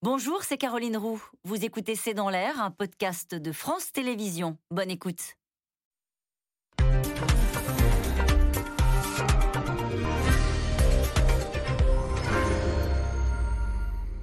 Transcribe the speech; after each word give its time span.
Bonjour, 0.00 0.44
c'est 0.44 0.58
Caroline 0.58 0.96
Roux. 0.96 1.20
Vous 1.42 1.64
écoutez 1.64 1.96
C'est 1.96 2.14
dans 2.14 2.30
l'air, 2.30 2.62
un 2.62 2.70
podcast 2.70 3.34
de 3.34 3.50
France 3.50 3.90
Télévisions. 3.90 4.56
Bonne 4.70 4.92
écoute. 4.92 5.34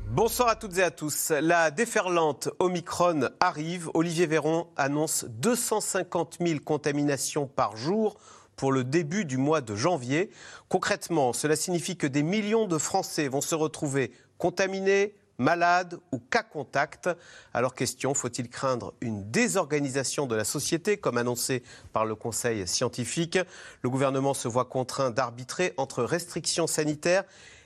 Bonsoir 0.07 0.47
à 0.47 0.55
toutes 0.55 0.77
et 0.77 0.83
à 0.83 0.91
tous. 0.91 1.31
La 1.31 1.71
déferlante 1.71 2.47
Omicron 2.59 3.27
arrive. 3.41 3.89
Olivier 3.95 4.27
Véron 4.27 4.69
annonce 4.77 5.25
250 5.25 6.37
000 6.39 6.61
contaminations 6.61 7.47
par 7.47 7.75
jour 7.75 8.15
pour 8.55 8.71
le 8.71 8.85
début 8.85 9.25
du 9.25 9.35
mois 9.35 9.59
de 9.59 9.75
janvier. 9.75 10.29
Concrètement, 10.69 11.33
cela 11.33 11.57
signifie 11.57 11.97
que 11.97 12.07
des 12.07 12.23
millions 12.23 12.65
de 12.65 12.77
Français 12.77 13.27
vont 13.27 13.41
se 13.41 13.55
retrouver 13.55 14.13
contaminés, 14.37 15.15
malades 15.37 15.99
ou 16.11 16.19
cas 16.19 16.43
contact. 16.43 17.09
Alors 17.53 17.75
question, 17.75 18.13
faut-il 18.13 18.49
craindre 18.49 18.93
une 19.01 19.29
désorganisation 19.31 20.27
de 20.27 20.35
la 20.35 20.43
société 20.43 20.97
comme 20.97 21.17
annoncé 21.17 21.63
par 21.93 22.05
le 22.05 22.15
Conseil 22.15 22.67
scientifique? 22.67 23.39
Le 23.81 23.89
gouvernement 23.89 24.33
se 24.33 24.47
voit 24.47 24.65
contraint 24.65 25.11
d'arbitrer 25.11 25.73
entre 25.77 26.03
restrictions 26.03 26.67
sanitaires 26.67 27.23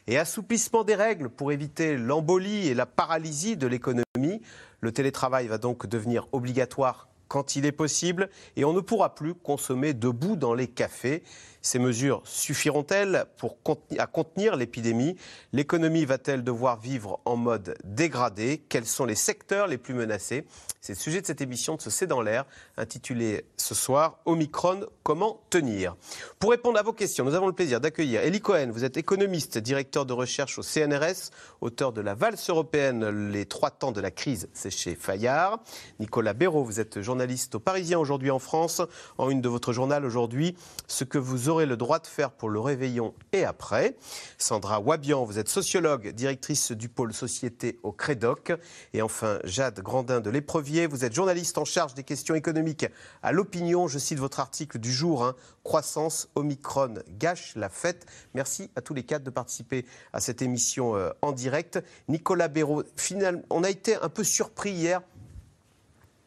et 0.08 0.18
assouplissement 0.18 0.84
des 0.84 0.95
règles 0.95 1.30
pour 1.30 1.52
éviter 1.52 1.95
l'embolie 1.95 2.68
et 2.68 2.73
la 2.73 2.86
paralysie 2.86 3.58
de 3.58 3.68
l'économie. 3.68 4.42
Le 4.81 4.92
télétravail 4.92 5.48
va 5.48 5.58
donc 5.58 5.86
devenir 5.86 6.28
obligatoire 6.31 7.09
quand 7.28 7.56
il 7.56 7.66
est 7.66 7.72
possible 7.72 8.30
et 8.56 8.66
on 8.66 8.73
ne 8.73 8.81
pourra 8.81 9.14
plus 9.14 9.36
consommer 9.36 9.94
debout 9.94 10.36
dans 10.36 10.54
les 10.54 10.67
cafés. 10.67 11.23
Ces 11.62 11.80
mesures 11.80 12.22
suffiront-elles 12.26 13.26
à 13.98 14.08
contenir 14.08 14.55
l'épidémie? 14.55 15.17
L'économie 15.52 16.05
va-t-elle 16.05 16.44
devoir 16.44 16.80
vivre 16.80 17.20
en 17.26 17.36
mode 17.36 17.76
dégradé? 17.84 18.63
Quels 18.70 18.86
sont 18.86 19.05
les 19.05 19.16
secteurs 19.16 19.67
les 19.67 19.78
plus 19.78 19.94
menacés? 19.94 20.45
C'est 20.81 20.94
le 20.94 21.00
sujet 21.00 21.19
de 21.19 21.25
cette 21.25 21.42
émission 21.42 21.75
de 21.75 21.81
ce 21.81 21.89
C'est 21.89 22.08
dans 22.08 22.22
l'air, 22.22 22.45
intitulée 22.78 23.45
ce 23.58 23.75
soir 23.75 24.19
Omicron, 24.25 24.86
comment 25.03 25.42
tenir? 25.50 25.97
Pour 26.39 26.52
répondre 26.52 26.80
à 26.80 26.84
vos 26.84 26.94
questions, 26.94 27.25
nous 27.25 27.36
avons 27.36 27.47
le 27.47 27.53
plaisir 27.53 27.81
d'accueillir 27.81 28.22
Elie 28.23 28.39
Cohen. 28.39 28.69
Vous 28.72 28.86
êtes 28.86 28.95
économiste, 28.95 29.58
directeur 29.58 30.06
de 30.06 30.14
recherche 30.14 30.58
au 30.58 30.62
CNRS, 30.62 31.31
auteur 31.59 31.91
de 31.91 32.00
La 32.00 32.14
valse 32.16 32.50
européenne, 32.50 33.30
les 33.30 33.45
trois 33.45 33.72
temps 33.72 33.91
de 33.91 34.00
la 34.00 34.12
crise, 34.12 34.47
c'est 34.53 34.69
chez 34.69 34.95
Fayard. 34.95 35.59
Nicolas 36.00 36.34
Béraud, 36.34 36.64
vous 36.64 36.80
êtes 36.80 37.02
journaliste 37.02 37.56
au 37.56 37.59
Parisien 37.59 38.00
aujourd'hui 38.00 38.31
en 38.31 38.39
France. 38.39 38.81
En 39.17 39.30
une 39.30 39.41
de 39.41 39.50
votre 39.50 39.73
journal 39.73 40.06
aujourd'hui, 40.06 40.56
ce 40.88 41.03
que 41.03 41.17
vous 41.17 41.48
aurez 41.50 41.66
le 41.66 41.75
droit 41.78 42.00
de 42.00 42.08
faire 42.08 42.31
pour 42.31 42.50
le 42.50 42.59
réveillon 42.59 43.14
et 43.33 43.44
après. 43.44 43.95
Sandra 44.38 44.80
Wabian, 44.80 45.25
vous 45.25 45.39
êtes 45.39 45.50
sociologue, 45.50 46.09
directrice 46.09 46.72
du 46.72 46.89
pôle 46.89 47.14
société 47.14 47.80
au 47.83 47.91
Crédoc. 47.91 48.53
Et 48.94 49.02
enfin, 49.02 49.39
Jade 49.44 49.81
Grandin 49.81 50.22
de 50.22 50.30
l'Éprevier, 50.30 50.88
vous 50.88 51.06
êtes 51.06 51.14
journaliste 51.14 51.58
en 51.58 51.66
charge 51.66 51.94
des 51.94 52.03
questions 52.03 52.36
économiques 52.36 52.86
à 53.23 53.31
l'opinion. 53.31 53.88
Je 53.88 54.00
cite 54.00 54.19
votre 54.19 54.39
article 54.39 54.80
du 54.80 54.91
jour, 54.91 55.23
hein. 55.23 55.36
Croissance, 55.64 56.30
Omicron 56.36 56.95
gâche 57.19 57.53
la 57.56 57.69
fête. 57.69 58.06
Merci 58.34 58.72
à 58.75 58.81
tous 58.81 58.94
les 58.94 59.03
quatre 59.03 59.23
de 59.23 59.30
participer 59.30 59.86
à 60.13 60.19
cette 60.19 60.41
émission 60.41 60.95
euh, 60.95 61.11
en 61.22 61.31
direct. 61.31 61.80
Nicolas 62.08 62.47
Béraud, 62.47 62.84
finalement, 62.95 63.44
on 63.50 63.63
a 63.63 63.69
été 63.69 63.95
un 63.95 64.09
peu 64.09 64.23
surpris 64.23 64.72
hier 64.72 65.02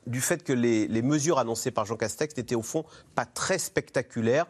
du 0.06 0.20
fait 0.20 0.42
que 0.42 0.52
les, 0.52 1.02
mesures 1.02 1.38
annoncées 1.38 1.70
par 1.70 1.84
Jean 1.84 1.96
Castex 1.96 2.36
n'étaient 2.36 2.54
au 2.54 2.62
fond 2.62 2.84
pas 3.14 3.24
très 3.24 3.58
spectaculaires. 3.58 4.46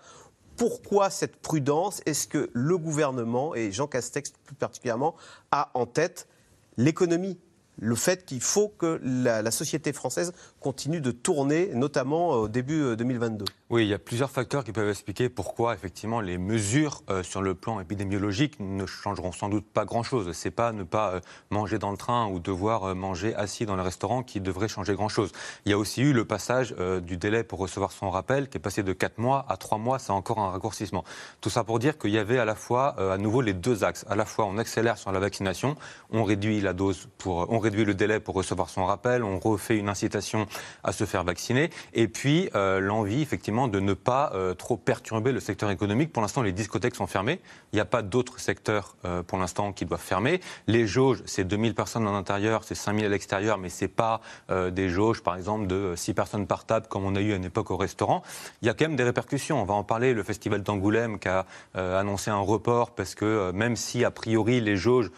Pourquoi 0.63 1.11
cette 1.11 1.35
prudence 1.35 2.03
Est-ce 2.07 2.29
que 2.29 2.49
le 2.53 2.79
gouvernement, 2.79 3.53
et 3.57 3.73
Jean 3.73 3.89
Castex 3.89 4.33
plus 4.45 4.55
particulièrement, 4.55 5.17
a 5.51 5.73
en 5.75 5.87
tête 5.87 6.29
l'économie 6.77 7.37
le 7.81 7.97
fait 7.97 8.25
qu'il 8.25 8.41
faut 8.41 8.69
que 8.69 9.01
la, 9.03 9.51
société 9.51 9.93
française 9.93 10.33
continue 10.61 11.01
de 11.01 11.11
tourner, 11.11 11.73
notamment 11.75 12.29
au 12.29 12.47
début 12.47 12.95
2022 12.95 13.45
euh, 13.45 13.47
Oui, 13.73 13.85
il 13.85 13.89
y 13.89 13.95
a 13.95 13.99
plusieurs 13.99 14.31
facteurs 14.31 14.65
qui 14.65 14.73
peuvent 14.73 14.91
expliquer 14.91 15.31
pourquoi, 15.31 15.73
effectivement, 15.73 16.21
les 16.21 16.37
mesures 16.37 17.01
euh, 17.09 17.23
sur 17.23 17.41
le 17.41 17.55
plan 17.55 17.81
épidémiologique 17.81 18.61
ne 18.61 18.85
changeront 18.85 19.33
sans 19.33 19.49
doute 19.49 19.65
pas 19.65 19.87
grand-chose. 19.87 20.31
Ce 20.31 20.47
n'est 20.47 20.53
pas 20.53 20.73
ne 20.73 20.83
pas 20.83 21.13
euh, 21.13 21.21
manger 21.49 21.79
dans 21.79 21.91
le 21.91 21.97
train 21.97 22.27
ou 22.27 22.39
devoir 22.39 22.95
manger 22.95 23.35
assis 23.35 23.65
dans 23.65 23.75
le 23.75 23.81
restaurant 23.81 24.23
qui 24.23 24.43
devrait 24.43 24.69
changer 24.69 24.93
grand-chose. 24.93 25.33
Il 25.65 25.71
y 25.71 25.73
a 25.73 25.79
aussi 25.79 26.03
eu 26.03 26.13
le 26.13 26.27
passage 26.27 26.75
du 27.03 27.17
délai 27.17 27.45
pour 27.45 27.61
recevoir 27.61 27.93
son 27.93 28.11
rappel 28.11 28.51
qui 28.51 28.59
est 28.59 28.61
passé 28.61 28.83
de 28.83 28.93
4 28.93 29.17
mois 29.17 29.47
à 29.49 29.57
3 29.57 29.79
mois. 29.79 29.99
C'est 29.99 30.13
encore 30.13 30.39
un 30.41 30.51
raccourcissement. 30.51 31.03
Tout 31.41 31.49
ça 31.49 31.65
pour 31.65 31.79
dire 31.79 31.97
qu'il 31.97 32.11
y 32.11 32.19
avait 32.19 32.39
à 32.39 32.45
la 32.45 32.55
fois, 32.55 32.89
à 32.99 33.17
nouveau, 33.17 33.41
les 33.41 33.55
deux 33.55 33.85
axes. 33.85 34.05
À 34.07 34.17
la 34.17 34.27
fois, 34.27 34.45
on 34.45 34.59
accélère 34.59 34.99
sur 34.99 35.13
la 35.13 35.19
vaccination, 35.19 35.77
on 36.11 36.25
réduit 36.25 36.61
la 36.61 36.75
dose 36.75 37.09
pour... 37.17 37.51
On 37.51 37.59
réduit 37.59 37.87
le 37.87 37.95
délai 37.95 38.21
pour 38.21 38.35
recevoir 38.35 38.69
son 38.69 38.85
rappel, 38.85 39.25
on 39.25 39.39
refait 39.39 39.79
une 39.79 39.89
incitation 39.89 40.47
à 40.85 40.93
se 40.93 41.05
faire 41.05 41.25
vacciner, 41.25 41.71
et 41.95 42.07
puis 42.07 42.51
euh, 42.55 42.79
l'envie 42.79 43.23
effectivement 43.23 43.61
de 43.68 43.80
ne 43.80 43.95
pas 43.95 44.33
euh, 44.34 44.55
trop 44.55 44.77
perturber 44.77 45.33
le 45.33 45.40
secteur 45.40 45.70
économique. 45.70 46.12
Pour 46.12 46.23
l'instant, 46.23 46.42
les 46.42 46.52
discothèques 46.52 46.95
sont 46.95 47.06
fermées, 47.06 47.40
il 47.73 47.77
n'y 47.77 47.80
a 47.80 47.84
pas 47.84 48.02
d'autres 48.02 48.40
secteurs 48.40 48.96
euh, 49.05 49.23
pour 49.23 49.39
l'instant 49.39 49.73
qui 49.73 49.84
doivent 49.84 50.00
fermer. 50.00 50.40
Les 50.67 50.86
jauges, 50.86 51.23
c'est 51.27 51.45
2000 51.45 51.74
personnes 51.74 52.06
en 52.06 52.14
intérieur, 52.14 52.64
c'est 52.64 52.74
5000 52.74 53.05
à 53.05 53.08
l'extérieur, 53.08 53.58
mais 53.58 53.68
c'est 53.68 53.89
pas 53.89 54.20
des 54.48 54.89
jauges, 54.89 55.23
par 55.23 55.36
exemple, 55.36 55.67
de 55.67 55.95
6 55.96 56.14
personnes 56.14 56.46
par 56.46 56.64
table 56.64 56.86
comme 56.89 57.05
on 57.05 57.14
a 57.17 57.20
eu 57.20 57.33
à 57.33 57.36
une 57.36 57.45
époque 57.45 57.70
au 57.70 57.77
restaurant. 57.77 58.23
Il 58.61 58.67
y 58.67 58.68
a 58.68 58.74
quand 58.74 58.84
même 58.84 58.96
des 58.96 59.05
répercussions. 59.05 59.61
On 59.61 59.64
va 59.64 59.74
en 59.74 59.84
parler. 59.84 60.14
Le 60.14 60.23
festival 60.23 60.62
d'Angoulême 60.62 61.18
qui 61.18 61.29
a 61.29 61.46
annoncé 61.74 62.30
un 62.30 62.40
report 62.40 62.94
parce 62.94 63.14
que 63.14 63.50
même 63.52 63.77
si 63.77 64.05
a 64.05 64.11
priori 64.11 64.61
les 64.61 64.77
jauges 64.77 65.11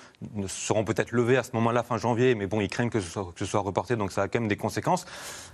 seront 0.46 0.84
peut-être 0.84 1.12
levées 1.12 1.36
à 1.36 1.42
ce 1.42 1.50
moment-là 1.54 1.82
fin 1.82 1.98
janvier, 1.98 2.34
mais 2.34 2.46
bon, 2.46 2.60
ils 2.60 2.68
craignent 2.68 2.90
ce, 2.92 2.98
que 2.98 3.38
ce 3.38 3.44
soit 3.44 3.60
reporté, 3.60 3.96
donc 3.96 4.12
ça 4.12 4.22
a 4.22 4.28
quand 4.28 4.40
même 4.40 4.48
des 4.48 4.56
conséquences. 4.56 5.06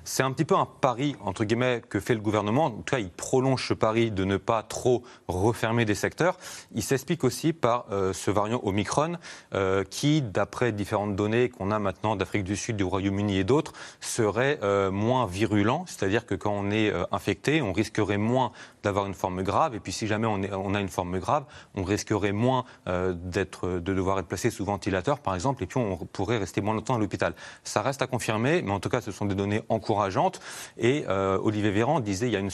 C'est 0.05 0.23
un 0.23 0.33
petit 0.33 0.45
peu 0.45 0.57
un 0.57 0.67
pari, 0.67 1.17
entre 1.21 1.45
guillemets, 1.45 1.83
que 1.89 2.01
fait 2.01 2.15
le 2.15 2.21
gouvernement. 2.21 2.71
En 2.81 2.83
tout 2.83 2.97
cas, 2.97 3.03
il 3.03 3.11
prolonge 3.11 3.69
ce 3.69 3.75
pari 3.75 4.11
de 4.11 4.25
ne 4.25 4.39
pas 4.39 4.63
trop 4.63 5.03
refermer 5.29 5.85
des 5.85 5.95
secteurs. 5.95 6.39
Il 6.75 6.83
s'explique 6.83 7.25
aussi 7.25 7.53
par 7.53 7.85
euh, 7.93 8.15
ce 8.15 8.31
variant 8.31 8.59
Omicron, 8.63 9.19
euh, 9.53 9.85
qui, 9.85 10.23
d'après 10.23 10.73
différentes 10.73 11.15
données 11.15 11.51
qu'on 11.51 11.71
a 11.73 11.79
maintenant 11.79 12.17
d'Afrique 12.17 12.43
du 12.43 12.57
Sud, 12.57 12.77
du 12.77 12.85
Royaume-Uni 12.85 13.37
et 13.37 13.45
d'autres, 13.45 13.75
serait 14.01 14.61
euh, 14.63 14.91
moins 14.91 15.27
virulent. 15.27 15.85
C'est-à-dire 15.87 16.25
que 16.25 16.35
quand 16.35 16.53
on 16.53 16.71
est 16.71 16.91
infecté, 17.13 17.61
on 17.61 17.75
risquerait 17.75 18.17
moins 18.17 18.51
d'avoir 18.83 19.05
une 19.05 19.13
forme 19.13 19.43
grave. 19.43 19.75
Et 19.75 19.81
puis 19.81 19.93
si 19.93 20.07
jamais 20.07 20.27
on, 20.27 20.75
a 20.75 20.81
une 20.81 20.89
forme 20.89 21.19
grave, 21.19 21.45
on 21.75 21.85
risquerait 21.85 22.33
moins 22.33 22.65
d'être, 22.87 23.69
de 23.69 23.93
devoir 23.93 24.19
être 24.19 24.27
placé 24.27 24.49
sous 24.49 24.65
ventilateur, 24.65 25.19
par 25.19 25.35
exemple, 25.35 25.63
et 25.63 25.67
puis 25.67 25.77
on 25.77 25.97
pourrait 25.97 26.39
rester 26.39 26.63
moins 26.63 26.73
longtemps 26.73 26.95
à 26.95 26.99
l'hôpital. 26.99 27.35
Ça 27.63 27.83
reste 27.83 28.01
à 28.01 28.07
confirmer, 28.07 28.63
mais 28.63 28.71
en 28.71 28.81
tout 28.81 28.89
cas, 28.89 29.03
ce 29.03 29.13
sont 29.13 29.27
des 29.27 29.35
données 29.35 29.63
encourageantes. 29.69 30.41
Et 30.79 31.05
Olivier 31.09 31.71
Véran 31.71 32.01
disait 32.01 32.29
il 32.29 32.33
y 32.33 32.37
a 32.37 32.41
une 32.41 32.51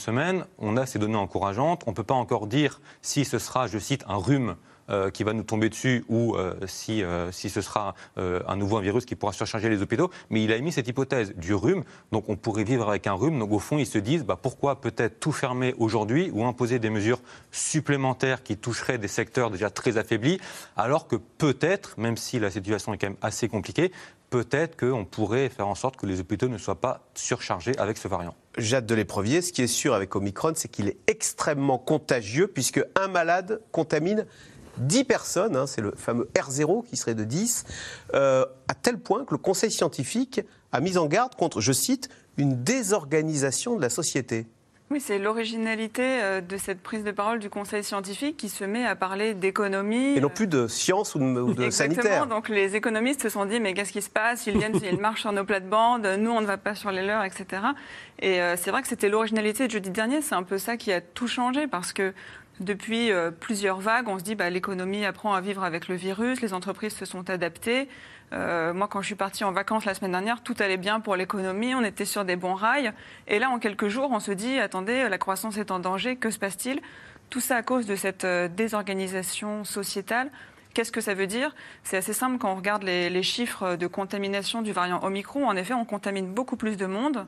on 0.58 0.76
a 0.76 0.86
ces 0.86 0.98
données 0.98 1.16
encourageantes. 1.16 1.82
On 1.86 1.90
ne 1.90 1.96
peut 1.96 2.04
pas 2.04 2.14
encore 2.14 2.46
dire 2.46 2.80
si 3.02 3.24
ce 3.24 3.38
sera, 3.38 3.66
je 3.66 3.78
cite, 3.78 4.04
un 4.08 4.16
rhume 4.16 4.56
euh, 4.88 5.10
qui 5.10 5.24
va 5.24 5.32
nous 5.32 5.42
tomber 5.42 5.68
dessus 5.68 6.04
ou 6.08 6.36
euh, 6.36 6.54
si, 6.68 7.02
euh, 7.02 7.32
si 7.32 7.50
ce 7.50 7.60
sera 7.60 7.96
un 8.16 8.56
nouveau 8.56 8.78
virus 8.78 9.04
qui 9.04 9.16
pourra 9.16 9.32
surcharger 9.32 9.68
les 9.68 9.82
hôpitaux. 9.82 10.10
Mais 10.30 10.44
il 10.44 10.52
a 10.52 10.56
émis 10.56 10.70
cette 10.70 10.86
hypothèse 10.86 11.34
du 11.34 11.54
rhume. 11.54 11.82
Donc 12.12 12.28
on 12.28 12.36
pourrait 12.36 12.62
vivre 12.62 12.88
avec 12.88 13.08
un 13.08 13.14
rhume. 13.14 13.38
Donc 13.40 13.50
au 13.50 13.58
fond, 13.58 13.78
ils 13.78 13.86
se 13.86 13.98
disent 13.98 14.24
bah, 14.24 14.38
pourquoi 14.40 14.80
peut-être 14.80 15.18
tout 15.18 15.32
fermer 15.32 15.74
aujourd'hui 15.78 16.30
ou 16.32 16.44
imposer 16.44 16.78
des 16.78 16.90
mesures 16.90 17.18
supplémentaires 17.50 18.44
qui 18.44 18.56
toucheraient 18.56 18.98
des 18.98 19.08
secteurs 19.08 19.50
déjà 19.50 19.70
très 19.70 19.98
affaiblis, 19.98 20.40
alors 20.76 21.08
que 21.08 21.16
peut-être, 21.16 21.98
même 21.98 22.16
si 22.16 22.38
la 22.38 22.50
situation 22.50 22.94
est 22.94 22.98
quand 22.98 23.08
même 23.08 23.16
assez 23.22 23.48
compliquée, 23.48 23.90
peut-être 24.30 24.76
qu'on 24.76 25.04
pourrait 25.04 25.48
faire 25.48 25.68
en 25.68 25.74
sorte 25.74 25.96
que 25.96 26.06
les 26.06 26.20
hôpitaux 26.20 26.48
ne 26.48 26.58
soient 26.58 26.80
pas 26.80 27.06
surchargés 27.14 27.76
avec 27.78 27.98
ce 27.98 28.08
variant. 28.08 28.34
Jade 28.58 28.86
de 28.86 28.94
ce 28.96 29.52
qui 29.52 29.62
est 29.62 29.66
sûr 29.66 29.94
avec 29.94 30.16
Omicron, 30.16 30.52
c'est 30.56 30.68
qu'il 30.68 30.88
est 30.88 30.98
extrêmement 31.06 31.78
contagieux 31.78 32.48
puisque 32.48 32.80
un 32.94 33.08
malade 33.08 33.60
contamine 33.72 34.26
10 34.78 35.04
personnes, 35.04 35.56
hein, 35.56 35.66
c'est 35.66 35.80
le 35.80 35.92
fameux 35.92 36.28
R0 36.34 36.84
qui 36.86 36.96
serait 36.96 37.14
de 37.14 37.24
10, 37.24 37.64
euh, 38.14 38.44
à 38.68 38.74
tel 38.74 38.98
point 38.98 39.24
que 39.24 39.34
le 39.34 39.38
Conseil 39.38 39.70
scientifique 39.70 40.40
a 40.72 40.80
mis 40.80 40.98
en 40.98 41.06
garde 41.06 41.34
contre, 41.34 41.60
je 41.60 41.72
cite, 41.72 42.08
une 42.36 42.62
désorganisation 42.62 43.76
de 43.76 43.82
la 43.82 43.88
société. 43.88 44.46
Oui, 44.88 45.00
c'est 45.00 45.18
l'originalité 45.18 46.22
euh, 46.22 46.40
de 46.40 46.56
cette 46.56 46.80
prise 46.80 47.02
de 47.02 47.10
parole 47.10 47.40
du 47.40 47.50
Conseil 47.50 47.82
scientifique 47.82 48.36
qui 48.36 48.48
se 48.48 48.62
met 48.62 48.86
à 48.86 48.94
parler 48.94 49.34
d'économie. 49.34 50.16
Et 50.16 50.20
non 50.20 50.28
plus 50.28 50.46
de 50.46 50.68
science 50.68 51.16
ou 51.16 51.18
de, 51.18 51.64
Exactement. 51.64 52.02
sanitaire. 52.02 52.26
Donc 52.28 52.48
les 52.48 52.76
économistes 52.76 53.22
se 53.22 53.28
sont 53.28 53.46
dit 53.46 53.58
mais 53.58 53.74
qu'est-ce 53.74 53.92
qui 53.92 54.02
se 54.02 54.10
passe? 54.10 54.46
Ils 54.46 54.56
viennent, 54.56 54.78
ils 54.84 55.00
marchent 55.00 55.22
sur 55.22 55.32
nos 55.32 55.44
plates-bandes, 55.44 56.06
nous 56.20 56.30
on 56.30 56.40
ne 56.40 56.46
va 56.46 56.56
pas 56.56 56.76
sur 56.76 56.92
les 56.92 57.04
leurs, 57.04 57.24
etc. 57.24 57.62
Et 58.20 58.40
euh, 58.40 58.56
c'est 58.56 58.70
vrai 58.70 58.80
que 58.80 58.88
c'était 58.88 59.08
l'originalité 59.08 59.66
de 59.66 59.72
jeudi 59.72 59.90
dernier. 59.90 60.22
C'est 60.22 60.36
un 60.36 60.44
peu 60.44 60.56
ça 60.56 60.76
qui 60.76 60.92
a 60.92 61.00
tout 61.00 61.26
changé 61.26 61.66
parce 61.66 61.92
que 61.92 62.14
depuis 62.60 63.10
euh, 63.10 63.32
plusieurs 63.32 63.80
vagues, 63.80 64.08
on 64.08 64.20
se 64.20 64.24
dit 64.24 64.36
bah, 64.36 64.50
l'économie 64.50 65.04
apprend 65.04 65.34
à 65.34 65.40
vivre 65.40 65.64
avec 65.64 65.88
le 65.88 65.96
virus, 65.96 66.40
les 66.40 66.54
entreprises 66.54 66.94
se 66.94 67.04
sont 67.04 67.28
adaptées. 67.28 67.88
Euh, 68.32 68.74
moi, 68.74 68.88
quand 68.88 69.00
je 69.00 69.06
suis 69.06 69.14
partie 69.14 69.44
en 69.44 69.52
vacances 69.52 69.84
la 69.84 69.94
semaine 69.94 70.12
dernière, 70.12 70.42
tout 70.42 70.54
allait 70.58 70.76
bien 70.76 71.00
pour 71.00 71.16
l'économie, 71.16 71.74
on 71.74 71.82
était 71.82 72.04
sur 72.04 72.24
des 72.24 72.36
bons 72.36 72.54
rails. 72.54 72.92
Et 73.28 73.38
là, 73.38 73.50
en 73.50 73.58
quelques 73.58 73.88
jours, 73.88 74.10
on 74.12 74.20
se 74.20 74.32
dit 74.32 74.58
attendez, 74.58 75.08
la 75.08 75.18
croissance 75.18 75.56
est 75.58 75.70
en 75.70 75.78
danger, 75.78 76.16
que 76.16 76.30
se 76.30 76.38
passe-t-il? 76.38 76.80
Tout 77.30 77.40
ça 77.40 77.56
à 77.56 77.62
cause 77.62 77.86
de 77.86 77.96
cette 77.96 78.24
euh, 78.24 78.48
désorganisation 78.48 79.64
sociétale 79.64 80.30
Qu'est-ce 80.74 80.92
que 80.92 81.00
ça 81.00 81.14
veut 81.14 81.26
dire? 81.26 81.54
C'est 81.84 81.96
assez 81.96 82.12
simple 82.12 82.36
quand 82.36 82.52
on 82.52 82.56
regarde 82.56 82.82
les, 82.82 83.08
les, 83.08 83.22
chiffres 83.22 83.76
de 83.76 83.86
contamination 83.86 84.60
du 84.60 84.72
variant 84.72 85.02
Omicron. 85.02 85.48
En 85.48 85.56
effet, 85.56 85.72
on 85.72 85.86
contamine 85.86 86.30
beaucoup 86.30 86.56
plus 86.56 86.76
de 86.76 86.84
monde. 86.84 87.26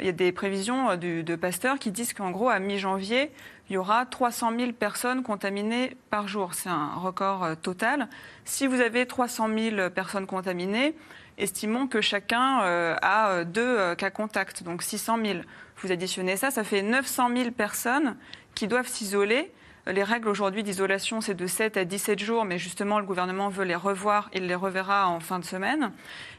Il 0.00 0.06
y 0.06 0.08
a 0.08 0.12
des 0.12 0.32
prévisions 0.32 0.96
du, 0.96 1.22
de 1.22 1.36
Pasteur 1.36 1.78
qui 1.78 1.90
disent 1.90 2.12
qu'en 2.12 2.30
gros, 2.30 2.48
à 2.48 2.58
mi-janvier, 2.58 3.30
il 3.68 3.74
y 3.74 3.76
aura 3.76 4.06
300 4.06 4.52
000 4.58 4.72
personnes 4.72 5.22
contaminées 5.22 5.96
par 6.10 6.26
jour. 6.26 6.54
C'est 6.54 6.68
un 6.68 6.94
record 6.94 7.56
total. 7.62 8.08
Si 8.44 8.66
vous 8.66 8.80
avez 8.80 9.06
300 9.06 9.48
000 9.48 9.90
personnes 9.90 10.26
contaminées, 10.26 10.94
estimons 11.40 11.86
que 11.86 12.00
chacun 12.00 12.62
euh, 12.62 12.96
a 13.02 13.44
deux 13.44 13.62
euh, 13.62 13.94
cas 13.94 14.10
contacts, 14.10 14.62
donc 14.62 14.82
600 14.82 15.18
000. 15.24 15.38
Vous 15.78 15.90
additionnez 15.90 16.36
ça, 16.36 16.50
ça 16.50 16.64
fait 16.64 16.82
900 16.82 17.30
000 17.34 17.50
personnes 17.50 18.16
qui 18.54 18.68
doivent 18.68 18.88
s'isoler. 18.88 19.50
Les 19.86 20.04
règles 20.04 20.28
aujourd'hui 20.28 20.62
d'isolation, 20.62 21.20
c'est 21.20 21.34
de 21.34 21.46
7 21.46 21.78
à 21.78 21.84
17 21.84 22.18
jours, 22.18 22.44
mais 22.44 22.58
justement, 22.58 23.00
le 23.00 23.06
gouvernement 23.06 23.48
veut 23.48 23.64
les 23.64 23.74
revoir. 23.74 24.28
Il 24.34 24.46
les 24.46 24.54
reverra 24.54 25.08
en 25.08 25.20
fin 25.20 25.38
de 25.38 25.44
semaine. 25.44 25.90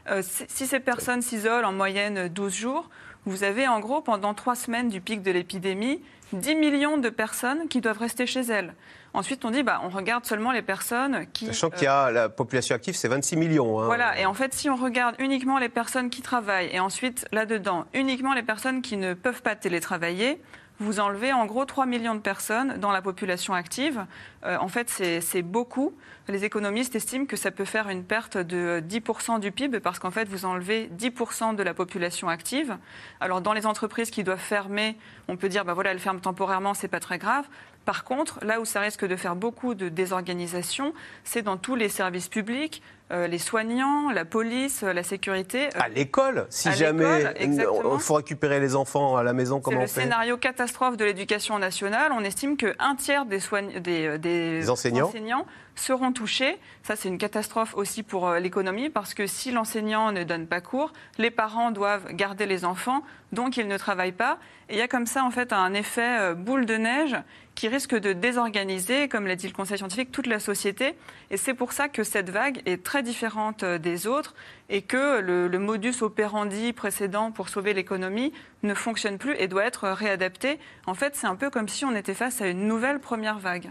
Euh, 0.08 0.22
si 0.22 0.66
ces 0.66 0.80
personnes 0.80 1.22
s'isolent 1.22 1.64
en 1.64 1.72
moyenne 1.72 2.28
12 2.28 2.54
jours, 2.54 2.88
vous 3.26 3.44
avez 3.44 3.68
en 3.68 3.80
gros, 3.80 4.00
pendant 4.00 4.34
trois 4.34 4.56
semaines 4.56 4.88
du 4.88 5.00
pic 5.00 5.22
de 5.22 5.30
l'épidémie, 5.30 6.00
10 6.32 6.54
millions 6.56 6.98
de 6.98 7.08
personnes 7.10 7.68
qui 7.68 7.80
doivent 7.80 7.98
rester 7.98 8.26
chez 8.26 8.40
elles. 8.40 8.74
Ensuite, 9.14 9.44
on 9.44 9.50
dit, 9.50 9.62
bah, 9.62 9.80
on 9.84 9.90
regarde 9.90 10.24
seulement 10.24 10.52
les 10.52 10.62
personnes 10.62 11.26
qui. 11.32 11.46
Sachant 11.46 11.68
qu'il 11.70 11.84
y 11.84 11.86
a 11.86 12.10
la 12.10 12.28
population 12.30 12.74
active, 12.74 12.96
c'est 12.96 13.08
26 13.08 13.36
millions. 13.36 13.80
Hein. 13.80 13.86
Voilà, 13.86 14.18
et 14.18 14.24
en 14.24 14.32
fait, 14.32 14.54
si 14.54 14.70
on 14.70 14.76
regarde 14.76 15.14
uniquement 15.18 15.58
les 15.58 15.68
personnes 15.68 16.08
qui 16.08 16.22
travaillent, 16.22 16.70
et 16.72 16.80
ensuite, 16.80 17.26
là-dedans, 17.32 17.84
uniquement 17.92 18.32
les 18.32 18.42
personnes 18.42 18.80
qui 18.80 18.96
ne 18.96 19.12
peuvent 19.12 19.42
pas 19.42 19.54
télétravailler, 19.54 20.40
vous 20.80 21.00
enlevez 21.00 21.32
en 21.32 21.46
gros 21.46 21.64
3 21.64 21.86
millions 21.86 22.14
de 22.14 22.20
personnes 22.20 22.78
dans 22.78 22.90
la 22.90 23.02
population 23.02 23.54
active. 23.54 24.04
Euh, 24.44 24.56
en 24.58 24.68
fait, 24.68 24.88
c'est 24.88 25.42
beaucoup. 25.42 25.94
Les 26.28 26.44
économistes 26.44 26.94
estiment 26.94 27.26
que 27.26 27.36
ça 27.36 27.50
peut 27.50 27.64
faire 27.64 27.88
une 27.88 28.04
perte 28.04 28.36
de 28.36 28.82
10% 28.86 29.40
du 29.40 29.52
PIB 29.52 29.80
parce 29.80 29.98
qu'en 29.98 30.10
fait, 30.10 30.28
vous 30.28 30.44
enlevez 30.44 30.90
10% 30.96 31.54
de 31.54 31.62
la 31.62 31.74
population 31.74 32.28
active. 32.28 32.76
Alors, 33.20 33.40
dans 33.40 33.52
les 33.52 33.66
entreprises 33.66 34.10
qui 34.10 34.24
doivent 34.24 34.38
fermer, 34.38 34.96
on 35.28 35.36
peut 35.36 35.48
dire, 35.48 35.64
bah 35.64 35.74
voilà, 35.74 35.90
elles 35.90 35.98
ferment 35.98 36.20
temporairement, 36.20 36.74
c'est 36.74 36.88
pas 36.88 37.00
très 37.00 37.18
grave. 37.18 37.46
Par 37.84 38.04
contre, 38.04 38.44
là 38.44 38.60
où 38.60 38.64
ça 38.64 38.80
risque 38.80 39.04
de 39.04 39.16
faire 39.16 39.36
beaucoup 39.36 39.74
de 39.74 39.88
désorganisation, 39.88 40.92
c'est 41.24 41.42
dans 41.42 41.56
tous 41.56 41.74
les 41.74 41.88
services 41.88 42.28
publics, 42.28 42.82
euh, 43.12 43.26
les 43.26 43.38
soignants, 43.38 44.10
la 44.10 44.24
police, 44.24 44.82
euh, 44.82 44.94
la 44.94 45.02
sécurité. 45.02 45.66
Euh, 45.66 45.80
à 45.80 45.88
l'école, 45.90 46.46
si 46.48 46.72
jamais 46.72 47.34
il 47.38 47.66
faut 47.98 48.14
récupérer 48.14 48.58
les 48.58 48.74
enfants 48.74 49.18
à 49.18 49.22
la 49.22 49.34
maison, 49.34 49.60
comment 49.60 49.78
on 49.78 49.80
fait 49.82 49.86
C'est 49.86 50.00
le 50.00 50.04
scénario 50.04 50.38
catastrophe 50.38 50.96
de 50.96 51.04
l'éducation 51.04 51.58
nationale. 51.58 52.12
On 52.16 52.24
estime 52.24 52.56
qu'un 52.56 52.96
tiers 52.96 53.26
des, 53.26 53.40
des, 53.80 54.18
des 54.18 54.70
enseignants 54.70 55.44
seront 55.74 56.12
touchés. 56.12 56.56
Ça, 56.84 56.96
c'est 56.96 57.08
une 57.08 57.18
catastrophe 57.18 57.74
aussi 57.76 58.02
pour 58.02 58.30
l'économie 58.32 58.88
parce 58.88 59.12
que 59.12 59.26
si 59.26 59.50
l'enseignant 59.50 60.10
ne 60.10 60.24
donne 60.24 60.46
pas 60.46 60.62
cours, 60.62 60.94
les 61.18 61.30
parents 61.30 61.70
doivent 61.70 62.12
garder 62.12 62.46
les 62.46 62.64
enfants, 62.64 63.02
donc 63.32 63.58
ils 63.58 63.68
ne 63.68 63.76
travaillent 63.76 64.12
pas. 64.12 64.38
Et 64.70 64.74
il 64.74 64.78
y 64.78 64.82
a 64.82 64.88
comme 64.88 65.06
ça, 65.06 65.22
en 65.24 65.30
fait, 65.30 65.52
un 65.52 65.74
effet 65.74 66.34
boule 66.34 66.64
de 66.64 66.76
neige 66.76 67.16
qui 67.54 67.68
risque 67.68 67.94
de 67.94 68.12
désorganiser, 68.12 69.08
comme 69.08 69.26
l'a 69.26 69.36
dit 69.36 69.46
le 69.46 69.52
Conseil 69.52 69.78
scientifique, 69.78 70.10
toute 70.12 70.26
la 70.26 70.40
société. 70.40 70.94
Et 71.30 71.36
c'est 71.36 71.54
pour 71.54 71.72
ça 71.72 71.88
que 71.88 72.04
cette 72.04 72.30
vague 72.30 72.62
est 72.66 72.82
très 72.82 73.02
différente 73.02 73.62
euh, 73.62 73.78
des 73.78 74.06
autres 74.06 74.34
et 74.68 74.82
que 74.82 75.20
le, 75.20 75.48
le 75.48 75.58
modus 75.58 76.02
operandi 76.02 76.72
précédent 76.72 77.30
pour 77.30 77.48
sauver 77.48 77.74
l'économie 77.74 78.32
ne 78.62 78.74
fonctionne 78.74 79.18
plus 79.18 79.34
et 79.38 79.48
doit 79.48 79.64
être 79.64 79.88
réadapté. 79.88 80.58
En 80.86 80.94
fait, 80.94 81.14
c'est 81.14 81.26
un 81.26 81.36
peu 81.36 81.50
comme 81.50 81.68
si 81.68 81.84
on 81.84 81.94
était 81.94 82.14
face 82.14 82.40
à 82.40 82.48
une 82.48 82.66
nouvelle 82.66 83.00
première 83.00 83.38
vague. 83.38 83.70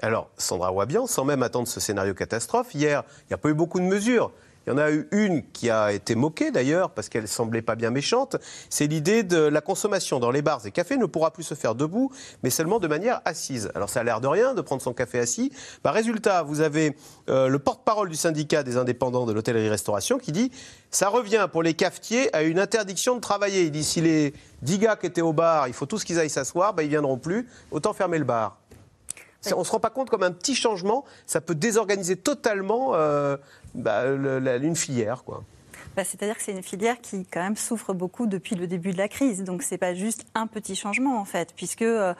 Alors, 0.00 0.30
Sandra 0.36 0.72
Wabian, 0.72 1.06
sans 1.06 1.24
même 1.24 1.42
attendre 1.42 1.68
ce 1.68 1.80
scénario 1.80 2.14
catastrophe, 2.14 2.74
hier, 2.74 3.02
il 3.22 3.26
n'y 3.30 3.34
a 3.34 3.38
pas 3.38 3.50
eu 3.50 3.54
beaucoup 3.54 3.78
de 3.78 3.84
mesures. 3.84 4.32
Il 4.66 4.70
y 4.70 4.72
en 4.72 4.78
a 4.78 4.90
eu 4.90 5.08
une 5.10 5.42
qui 5.50 5.70
a 5.70 5.92
été 5.92 6.14
moquée 6.14 6.50
d'ailleurs, 6.50 6.90
parce 6.90 7.08
qu'elle 7.08 7.26
semblait 7.26 7.62
pas 7.62 7.74
bien 7.74 7.90
méchante. 7.90 8.36
C'est 8.70 8.86
l'idée 8.86 9.22
de 9.22 9.38
la 9.38 9.60
consommation 9.60 10.20
dans 10.20 10.30
les 10.30 10.42
bars 10.42 10.60
et 10.64 10.70
cafés 10.70 10.96
ne 10.96 11.06
pourra 11.06 11.32
plus 11.32 11.42
se 11.42 11.54
faire 11.54 11.74
debout, 11.74 12.12
mais 12.42 12.50
seulement 12.50 12.78
de 12.78 12.86
manière 12.86 13.20
assise. 13.24 13.70
Alors 13.74 13.88
ça 13.88 14.00
a 14.00 14.04
l'air 14.04 14.20
de 14.20 14.28
rien 14.28 14.54
de 14.54 14.60
prendre 14.60 14.80
son 14.80 14.92
café 14.92 15.18
assis. 15.18 15.52
Bah, 15.82 15.90
résultat, 15.90 16.42
vous 16.42 16.60
avez 16.60 16.96
euh, 17.28 17.48
le 17.48 17.58
porte-parole 17.58 18.08
du 18.08 18.16
syndicat 18.16 18.62
des 18.62 18.76
indépendants 18.76 19.26
de 19.26 19.32
l'hôtellerie-restauration 19.32 20.18
qui 20.18 20.30
dit 20.30 20.52
ça 20.90 21.08
revient 21.08 21.48
pour 21.50 21.62
les 21.62 21.74
cafetiers 21.74 22.34
à 22.34 22.42
une 22.42 22.60
interdiction 22.60 23.16
de 23.16 23.20
travailler. 23.20 23.62
Il 23.62 23.72
dit 23.72 23.84
si 23.84 24.00
les 24.00 24.32
10 24.62 24.78
gars 24.78 24.96
qui 24.96 25.06
étaient 25.06 25.22
au 25.22 25.32
bar, 25.32 25.66
il 25.66 25.74
faut 25.74 25.86
tous 25.86 26.04
qu'ils 26.04 26.20
aillent 26.20 26.30
s'asseoir, 26.30 26.74
bah, 26.74 26.84
ils 26.84 26.88
viendront 26.88 27.18
plus, 27.18 27.48
autant 27.72 27.92
fermer 27.92 28.18
le 28.18 28.24
bar. 28.24 28.58
On 29.54 29.58
ne 29.60 29.64
se 29.64 29.72
rend 29.72 29.80
pas 29.80 29.90
compte 29.90 30.08
comme 30.08 30.22
un 30.22 30.30
petit 30.30 30.54
changement, 30.54 31.04
ça 31.26 31.40
peut 31.40 31.56
désorganiser 31.56 32.14
totalement 32.16 32.92
euh, 32.94 33.36
bah, 33.74 34.04
une 34.06 34.76
filière. 34.76 35.24
Quoi. 35.24 35.42
Bah, 35.96 36.04
c'est-à-dire 36.04 36.36
que 36.36 36.42
c'est 36.42 36.52
une 36.52 36.62
filière 36.62 37.00
qui 37.00 37.26
quand 37.26 37.42
même 37.42 37.56
souffre 37.56 37.92
beaucoup 37.92 38.26
depuis 38.26 38.54
le 38.54 38.66
début 38.66 38.92
de 38.92 38.98
la 38.98 39.08
crise. 39.08 39.44
Donc 39.44 39.62
c'est 39.62 39.78
pas 39.78 39.94
juste 39.94 40.24
un 40.34 40.46
petit 40.46 40.74
changement 40.74 41.20
en 41.20 41.24
fait, 41.24 41.52
puisque 41.54 41.82
euh, 41.82 42.14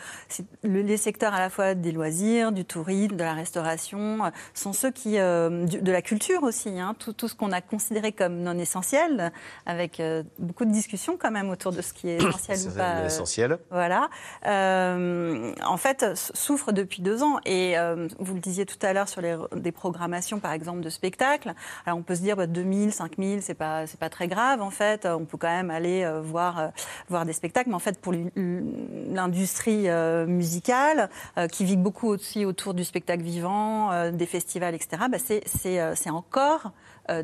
les 0.63 0.97
secteurs 0.97 1.35
à 1.35 1.41
la 1.41 1.51
fois 1.51 1.75
des 1.75 1.93
loisirs, 1.93 2.53
du 2.53 2.65
tourisme, 2.65 3.17
de 3.17 3.25
la 3.25 3.35
restauration, 3.35 4.25
euh, 4.25 4.31
sont 4.55 4.73
ceux 4.73 4.91
qui 4.91 5.19
euh, 5.19 5.67
de 5.67 5.93
la 5.93 6.03
culture 6.03 6.43
aussi. 6.43 6.79
Hein, 6.79 6.95
tout, 6.99 7.13
tout, 7.13 7.29
ce 7.29 7.35
qu'on 7.35 7.53
a 7.53 7.61
considéré 7.61 8.13
comme 8.13 8.41
non 8.41 8.59
essentiel, 8.59 9.33
avec 9.67 10.03
beaucoup 10.39 10.65
de 10.65 10.71
discussions 10.71 11.17
quand 11.17 11.31
même 11.31 11.51
autour 11.51 11.73
de 11.73 11.83
ce 11.83 11.93
qui 11.93 12.09
est 12.09 12.17
essentiel 12.17 12.59
ou 12.69 12.77
pas. 12.77 13.05
Essentiel. 13.07 13.59
Voilà. 13.71 14.09
en 14.45 15.77
fait, 15.77 16.05
souffre 16.15 16.73
depuis 16.73 17.03
deux 17.03 17.23
ans. 17.23 17.39
Et 17.47 17.75
vous 18.19 18.35
le 18.35 18.41
disiez 18.41 18.67
tout 18.67 18.79
à 18.83 18.93
l'heure 18.93 19.09
sur 19.09 19.21
les, 19.21 19.37
des 19.57 19.73
programmations, 19.73 20.41
par 20.41 20.53
exemple, 20.53 20.81
de 20.81 20.91
spectacles. 20.91 21.55
Alors 21.87 21.99
on 21.99 22.03
peut 22.03 22.15
se 22.15 22.23
dire 22.23 22.37
bah, 22.37 22.47
2000, 22.47 22.93
5000, 22.93 23.43
c'est 23.43 23.55
c'est 23.87 23.99
pas 23.99 24.11
très 24.11 24.29
grave 24.29 24.63
en 24.63 24.71
fait. 24.71 25.07
On 25.07 25.25
peut 25.25 25.39
quand 25.39 25.49
même 25.49 25.71
aller 25.71 26.05
euh, 26.05 26.21
voir 26.21 26.59
euh, 26.59 26.69
voir 27.09 27.25
des 27.25 27.33
spectacles, 27.33 27.69
mais 27.69 27.75
en 27.75 27.81
fait 27.81 28.01
pour 28.01 28.13
l'industrie 28.13 29.89
euh, 29.89 30.27
musicale 30.27 31.09
qui 31.51 31.65
vit 31.65 31.77
beaucoup 31.77 32.09
aussi 32.09 32.45
autour 32.45 32.75
du 32.75 32.85
spectacle 32.85 33.23
vivant, 33.23 34.11
des 34.11 34.27
festivals, 34.27 34.75
etc. 34.75 35.05
Bah, 35.11 35.19
c'est 35.19 36.11
encore 36.11 36.73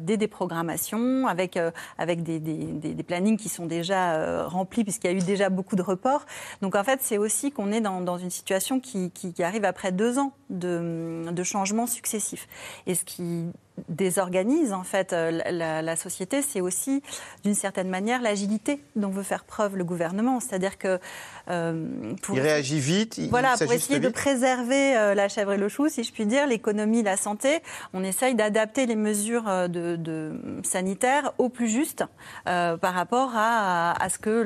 des 0.00 0.16
déprogrammations 0.16 1.26
avec, 1.26 1.58
avec 1.98 2.22
des, 2.22 3.04
plannings 3.06 3.36
qui 3.36 3.48
sont 3.48 3.66
déjà 3.66 4.46
remplis 4.46 4.84
puisqu'il 4.84 5.10
y 5.10 5.14
a 5.14 5.16
eu 5.16 5.20
déjà 5.22 5.50
beaucoup 5.50 5.76
de 5.76 5.82
reports. 5.82 6.26
Donc 6.62 6.74
en 6.74 6.84
fait, 6.84 7.00
c'est 7.02 7.18
aussi 7.18 7.52
qu'on 7.52 7.72
est 7.72 7.80
dans, 7.80 8.18
une 8.18 8.30
situation 8.30 8.80
qui, 8.80 9.12
arrive 9.40 9.64
après 9.64 9.92
deux 9.92 10.18
ans 10.18 10.32
de, 10.50 11.30
de 11.30 11.42
changements 11.42 11.86
successifs. 11.86 12.48
Et 12.86 12.94
ce 12.94 13.04
qui 13.04 13.46
désorganise 13.88 14.72
en 14.72 14.84
fait 14.84 15.12
euh, 15.12 15.30
la, 15.50 15.96
société, 15.96 16.42
c'est 16.42 16.60
aussi 16.60 17.02
d'une 17.44 17.54
certaine 17.54 17.88
manière 17.88 18.20
l'agilité 18.20 18.80
dont 18.96 19.10
veut 19.10 19.22
faire 19.22 19.44
preuve 19.44 19.76
le 19.76 19.84
gouvernement. 19.84 20.40
C'est-à-dire 20.40 20.78
que 20.78 20.98
euh, 21.50 22.14
pour, 22.22 22.36
il 22.36 22.40
réagit 22.40 22.80
vite. 22.80 23.18
Il, 23.18 23.30
voilà, 23.30 23.54
pour 23.56 23.72
essayer 23.72 24.00
de 24.00 24.08
préserver 24.08 24.96
euh, 24.96 25.14
la 25.14 25.28
chèvre 25.28 25.52
et 25.52 25.58
le 25.58 25.68
chou, 25.68 25.88
si 25.88 26.04
je 26.04 26.12
puis 26.12 26.26
dire, 26.26 26.46
l'économie, 26.46 27.02
la 27.02 27.16
santé, 27.16 27.60
on 27.92 28.04
essaye 28.04 28.34
d'adapter 28.34 28.86
les 28.86 28.96
mesures 28.96 29.68
de, 29.68 30.60
sanitaires 30.62 31.32
au 31.38 31.48
plus 31.48 31.68
juste 31.68 32.04
par 32.44 32.94
rapport 32.94 33.32
à, 33.34 33.94
ce 34.10 34.18
que 34.18 34.44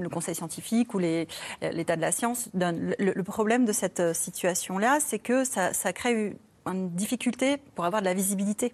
le 0.00 0.08
Conseil 0.08 0.34
scientifique 0.34 0.94
ou 0.94 0.98
l'état 0.98 1.96
de 1.96 2.00
la 2.00 2.12
science 2.12 2.48
donne. 2.54 2.94
Le, 2.98 3.22
problème 3.22 3.64
de 3.64 3.72
cette 3.72 4.14
situation-là, 4.14 4.98
c'est 5.00 5.18
que 5.18 5.44
ça, 5.44 5.72
ça 5.72 5.92
crée 5.92 6.36
une 6.66 6.90
difficulté 6.90 7.58
pour 7.74 7.84
avoir 7.84 8.02
de 8.02 8.06
la 8.06 8.14
visibilité. 8.14 8.72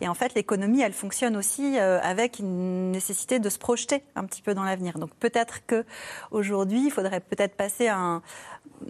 Et 0.00 0.08
en 0.08 0.14
fait, 0.14 0.34
l'économie, 0.34 0.80
elle 0.80 0.92
fonctionne 0.92 1.36
aussi 1.36 1.78
euh, 1.78 2.00
avec 2.02 2.40
une 2.40 2.90
nécessité 2.90 3.38
de 3.38 3.48
se 3.48 3.58
projeter 3.58 4.02
un 4.16 4.24
petit 4.24 4.42
peu 4.42 4.52
dans 4.52 4.64
l'avenir. 4.64 4.98
Donc 4.98 5.14
peut-être 5.14 5.64
que 5.66 5.84
aujourd'hui, 6.32 6.86
il 6.86 6.90
faudrait 6.90 7.20
peut-être 7.20 7.54
passer 7.54 7.88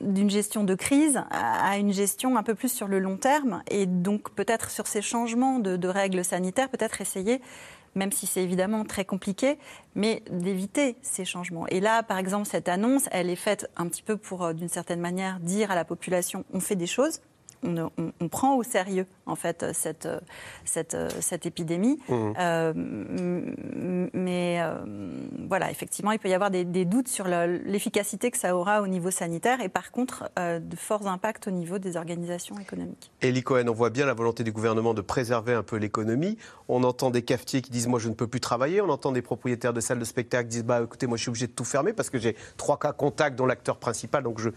d'une 0.01 0.31
gestion 0.31 0.65
de 0.65 0.75
crise 0.75 1.23
à 1.31 1.77
une 1.77 1.93
gestion 1.93 2.39
un 2.39 2.43
peu 2.43 2.55
plus 2.55 2.73
sur 2.73 2.89
le 2.89 2.99
long 2.99 3.19
terme, 3.19 3.63
et 3.71 3.85
donc 3.85 4.31
peut-être 4.31 4.71
sur 4.71 4.87
ces 4.87 5.03
changements 5.03 5.59
de, 5.59 5.89
règles 5.89 6.25
sanitaires, 6.25 6.71
peut-être 6.71 7.01
essayer 7.01 7.43
même 7.95 8.11
si 8.11 8.27
c'est 8.27 8.43
évidemment 8.43 8.85
très 8.87 9.05
compliqué, 9.05 9.59
mais 9.95 10.23
d'éviter 10.31 10.97
ces 11.03 11.27
changements. 11.27 11.67
Et 11.67 11.79
là, 11.79 12.03
par 12.03 12.17
exemple, 12.17 12.49
cette 12.49 12.71
annonce, 12.71 13.07
elle 13.11 13.29
est 13.29 13.37
faite 13.37 13.71
un 13.77 13.87
petit 13.87 14.03
peu 14.03 14.17
pour, 14.17 14.45
euh, 14.45 14.55
d'une 14.55 14.71
certaine 14.71 15.01
manière, 15.01 15.41
dire 15.41 15.71
à 15.71 15.75
la 15.75 15.85
population, 15.85 16.47
on 16.55 16.61
fait 16.61 16.75
des 16.75 16.87
choses, 16.87 17.21
on, 17.65 18.29
prend 18.29 18.57
au 18.57 18.63
sérieux 18.63 19.07
en 19.27 19.37
fait 19.37 19.67
cette, 19.73 20.09
cette, 20.65 20.97
cette 21.21 21.47
épidémie. 21.47 21.99
Mmh. 22.09 22.33
Euh, 22.39 22.73
mais 24.13 24.61
euh, 24.61 24.75
voilà, 25.49 25.71
effectivement, 25.71 26.13
il 26.13 26.19
peut 26.19 26.29
y 26.29 26.35
avoir 26.35 26.51
des, 26.51 26.65
doutes 26.85 27.09
sur 27.09 27.27
l'efficacité 27.27 28.31
que 28.31 28.39
ça 28.39 28.57
aura 28.57 28.83
au 28.83 28.87
niveau 28.87 29.11
sanitaire 29.11 29.61
et 29.61 29.69
par 29.69 29.93
contre 29.93 30.31
euh, 30.39 30.59
de 30.59 30.77
forts 30.77 31.07
impacts 31.07 31.47
au 31.47 31.51
niveau 31.51 31.79
des 31.79 31.97
organisations 31.97 32.59
économiques. 32.59 33.13
Elie 33.23 33.43
Cohen, 33.43 33.69
on 33.69 33.73
voit 33.73 33.91
bien 33.91 34.07
la 34.07 34.15
volonté 34.15 34.43
du 34.43 34.53
gouvernement 34.53 34.95
de 34.95 35.01
préserver 35.01 35.55
un 35.55 35.63
peu 35.63 35.77
l'économie. 35.77 36.39
On 36.69 36.83
entend 36.83 37.11
des 37.11 37.23
cafetiers 37.23 37.63
qui 37.63 37.71
disent 37.71 37.87
moi 37.87 37.99
je 37.99 38.09
ne 38.09 38.15
peux 38.15 38.27
plus 38.27 38.41
travailler. 38.41 38.81
On 38.81 38.89
entend 38.89 39.13
des 39.13 39.23
propriétaires 39.23 39.73
de 39.73 39.81
salles 39.81 39.99
de 39.99 40.05
spectacle 40.05 40.49
qui 40.49 40.57
disent 40.57 40.65
bah 40.65 40.83
écoutez 40.83 41.07
moi 41.07 41.17
je 41.17 41.23
suis 41.23 41.31
obligé 41.31 41.47
de 41.47 41.53
tout 41.53 41.65
fermer 41.65 41.93
parce 41.93 42.11
que 42.11 42.19
j'ai 42.19 42.37
trois 42.57 42.79
cas 42.79 42.93
contacts 42.93 43.37
dont 43.37 43.47
l'acteur 43.47 43.79
principal. 43.79 44.23
Donc 44.25 44.41
je 44.41 44.51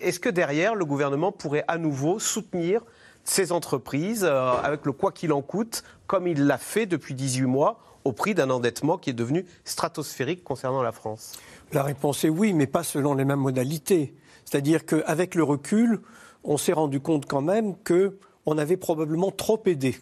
est-ce 0.00 0.20
que 0.20 0.28
derrière 0.28 0.74
le 0.74 0.84
gouvernement 0.84 1.32
pourrait 1.32 1.64
à 1.68 1.78
nouveau 1.78 2.18
soutenir 2.18 2.82
ces 3.30 3.52
entreprises 3.52 4.24
euh, 4.24 4.52
avec 4.62 4.84
le 4.84 4.90
quoi 4.90 5.12
qu'il 5.12 5.32
en 5.32 5.40
coûte, 5.40 5.84
comme 6.08 6.26
il 6.26 6.46
l'a 6.46 6.58
fait 6.58 6.86
depuis 6.86 7.14
18 7.14 7.42
mois, 7.42 7.78
au 8.04 8.12
prix 8.12 8.34
d'un 8.34 8.50
endettement 8.50 8.98
qui 8.98 9.10
est 9.10 9.14
devenu 9.14 9.46
stratosphérique 9.64 10.42
concernant 10.42 10.82
la 10.82 10.90
France 10.90 11.38
La 11.72 11.84
réponse 11.84 12.24
est 12.24 12.28
oui, 12.28 12.52
mais 12.54 12.66
pas 12.66 12.82
selon 12.82 13.14
les 13.14 13.24
mêmes 13.24 13.38
modalités. 13.38 14.14
C'est-à-dire 14.44 14.84
qu'avec 14.84 15.36
le 15.36 15.44
recul, 15.44 16.00
on 16.42 16.56
s'est 16.56 16.72
rendu 16.72 16.98
compte 16.98 17.26
quand 17.26 17.40
même 17.40 17.76
qu'on 17.76 18.58
avait 18.58 18.76
probablement 18.76 19.30
trop 19.30 19.62
aidé. 19.66 19.96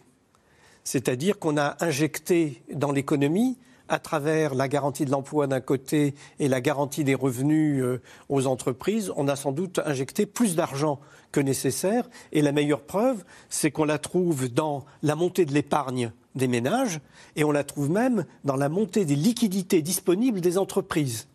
C'est-à-dire 0.83 1.37
qu'on 1.37 1.57
a 1.57 1.77
injecté 1.81 2.63
dans 2.73 2.91
l'économie 2.91 3.59
à 3.89 3.99
travers 3.99 4.55
la 4.55 4.67
garantie 4.67 5.03
de 5.03 5.11
l'emploi 5.11 5.47
d'un 5.47 5.59
côté 5.59 6.13
et 6.39 6.47
la 6.47 6.61
garantie 6.61 7.03
des 7.03 7.15
revenus 7.15 7.81
euh, 7.81 8.01
aux 8.29 8.47
entreprises, 8.47 9.11
on 9.15 9.27
a 9.27 9.35
sans 9.35 9.51
doute 9.51 9.79
injecté 9.85 10.25
plus 10.25 10.55
d'argent 10.55 10.99
que 11.31 11.39
nécessaire. 11.39 12.09
Et 12.31 12.41
la 12.41 12.51
meilleure 12.51 12.83
preuve, 12.83 13.25
c'est 13.49 13.71
qu'on 13.71 13.85
la 13.85 13.97
trouve 13.97 14.47
dans 14.47 14.85
la 15.03 15.15
montée 15.15 15.45
de 15.45 15.53
l'épargne 15.53 16.11
des 16.35 16.47
ménages 16.47 17.01
et 17.35 17.43
on 17.43 17.51
la 17.51 17.63
trouve 17.63 17.89
même 17.89 18.25
dans 18.43 18.55
la 18.55 18.69
montée 18.69 19.05
des 19.05 19.15
liquidités 19.15 19.81
disponibles 19.81 20.41
des 20.41 20.57
entreprises. 20.57 21.27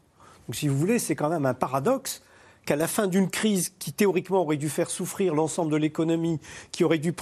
Donc 0.46 0.54
si 0.54 0.68
vous 0.68 0.78
voulez, 0.78 0.98
c'est 0.98 1.16
quand 1.16 1.28
même 1.28 1.46
un 1.46 1.54
paradoxe 1.54 2.22
qu'à 2.64 2.76
la 2.76 2.86
fin 2.86 3.06
d'une 3.06 3.28
crise 3.28 3.72
qui 3.78 3.92
théoriquement 3.92 4.42
aurait 4.42 4.56
dû 4.56 4.68
faire 4.68 4.90
souffrir 4.90 5.34
l'ensemble 5.34 5.70
de 5.72 5.76
l'économie, 5.76 6.40
qui 6.72 6.84
aurait 6.84 6.98
dû 6.98 7.12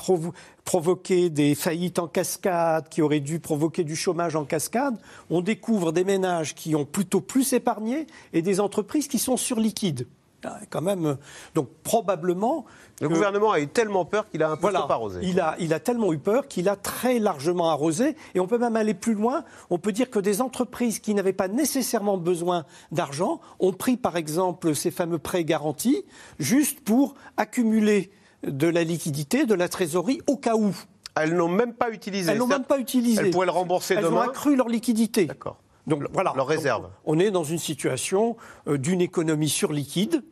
provoquer 0.64 1.30
des 1.30 1.54
faillites 1.54 1.98
en 1.98 2.08
cascade, 2.08 2.88
qui 2.88 3.02
aurait 3.02 3.20
dû 3.20 3.40
provoquer 3.40 3.84
du 3.84 3.96
chômage 3.96 4.36
en 4.36 4.44
cascade, 4.44 4.96
on 5.30 5.40
découvre 5.40 5.92
des 5.92 6.04
ménages 6.04 6.54
qui 6.54 6.74
ont 6.74 6.84
plutôt 6.84 7.20
plus 7.20 7.52
épargné 7.52 8.06
et 8.32 8.42
des 8.42 8.60
entreprises 8.60 9.08
qui 9.08 9.18
sont 9.18 9.36
surliquides. 9.36 10.06
Ah, 10.44 10.58
quand 10.70 10.82
même, 10.82 11.16
donc 11.54 11.68
probablement 11.84 12.66
le 13.02 13.08
gouvernement 13.08 13.50
a 13.50 13.60
eu 13.60 13.66
tellement 13.66 14.04
peur 14.04 14.28
qu'il 14.28 14.42
a 14.42 14.50
un 14.50 14.56
peu 14.56 14.72
trop 14.72 14.90
arrosé. 14.90 15.20
Il 15.22 15.40
a, 15.40 15.56
il 15.58 15.74
a 15.74 15.80
tellement 15.80 16.12
eu 16.12 16.18
peur 16.18 16.46
qu'il 16.46 16.68
a 16.68 16.76
très 16.76 17.18
largement 17.18 17.70
arrosé. 17.70 18.16
Et 18.34 18.40
on 18.40 18.46
peut 18.46 18.58
même 18.58 18.76
aller 18.76 18.94
plus 18.94 19.14
loin. 19.14 19.44
On 19.70 19.78
peut 19.78 19.92
dire 19.92 20.08
que 20.10 20.20
des 20.20 20.40
entreprises 20.40 21.00
qui 21.00 21.14
n'avaient 21.14 21.32
pas 21.32 21.48
nécessairement 21.48 22.16
besoin 22.16 22.64
d'argent 22.92 23.40
ont 23.58 23.72
pris, 23.72 23.96
par 23.96 24.16
exemple, 24.16 24.74
ces 24.74 24.92
fameux 24.92 25.18
prêts 25.18 25.44
garantis 25.44 26.04
juste 26.38 26.80
pour 26.80 27.14
accumuler 27.36 28.12
de 28.46 28.68
la 28.68 28.84
liquidité, 28.84 29.46
de 29.46 29.54
la 29.54 29.68
trésorerie 29.68 30.20
au 30.28 30.36
cas 30.36 30.54
où. 30.54 30.72
Elles 31.16 31.34
n'ont 31.34 31.48
même 31.48 31.74
pas 31.74 31.90
utilisé. 31.90 32.30
Elles 32.30 32.38
n'ont 32.38 32.46
même 32.46 32.64
pas 32.64 32.78
utilisé. 32.78 33.20
Elles 33.20 33.30
pourraient 33.30 33.46
le 33.46 33.52
rembourser 33.52 33.94
Elles 33.94 34.04
demain. 34.04 34.22
Elles 34.22 34.28
ont 34.28 34.30
accru 34.30 34.56
leur 34.56 34.68
liquidité. 34.68 35.26
D'accord. 35.26 35.58
Donc 35.86 36.04
voilà. 36.12 36.32
Leur 36.36 36.46
réserve. 36.46 36.88
on 37.04 37.18
est 37.18 37.30
dans 37.30 37.44
une 37.44 37.58
situation 37.58 38.36
euh, 38.68 38.78
d'une 38.78 39.00
économie 39.00 39.48
surliquide. 39.48 40.22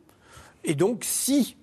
Et 0.63 0.75
donc, 0.75 1.03
si 1.03 1.55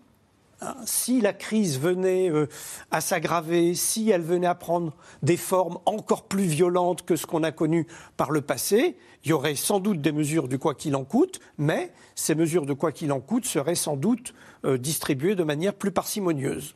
Hein, 0.61 0.75
si 0.87 1.21
la 1.21 1.33
crise 1.33 1.79
venait 1.79 2.31
euh, 2.31 2.49
à 2.91 3.01
s'aggraver, 3.01 3.75
si 3.75 4.11
elle 4.11 4.23
venait 4.23 4.49
à 4.49 4.57
prendre 4.57 4.93
des 5.23 5.37
formes 5.37 5.79
encore 5.87 6.25
plus 6.25 6.47
violentes 6.47 7.03
que 7.03 7.15
ce 7.15 7.27
qu'on 7.27 7.45
a 7.45 7.53
connu 7.53 7.87
par 8.17 8.33
le 8.33 8.41
passé, 8.41 8.97
il 9.23 9.31
y 9.31 9.33
aurait 9.33 9.55
sans 9.55 9.79
doute 9.79 10.01
des 10.01 10.11
mesures 10.11 10.49
du 10.49 10.59
quoi 10.59 10.75
qu'il 10.75 10.97
en 10.97 11.05
coûte, 11.05 11.39
mais 11.59 11.93
ces 12.17 12.35
mesures 12.35 12.67
de 12.67 12.73
quoi 12.73 12.91
qu'il 12.91 13.13
en 13.13 13.21
coûte 13.21 13.45
seraient 13.45 13.77
sans 13.77 13.97
doute 13.97 14.35
euh, 14.65 14.79
distribuées 14.79 15.37
de 15.37 15.45
manière 15.45 15.75
plus 15.75 15.93
parcimonieuse. 15.93 16.75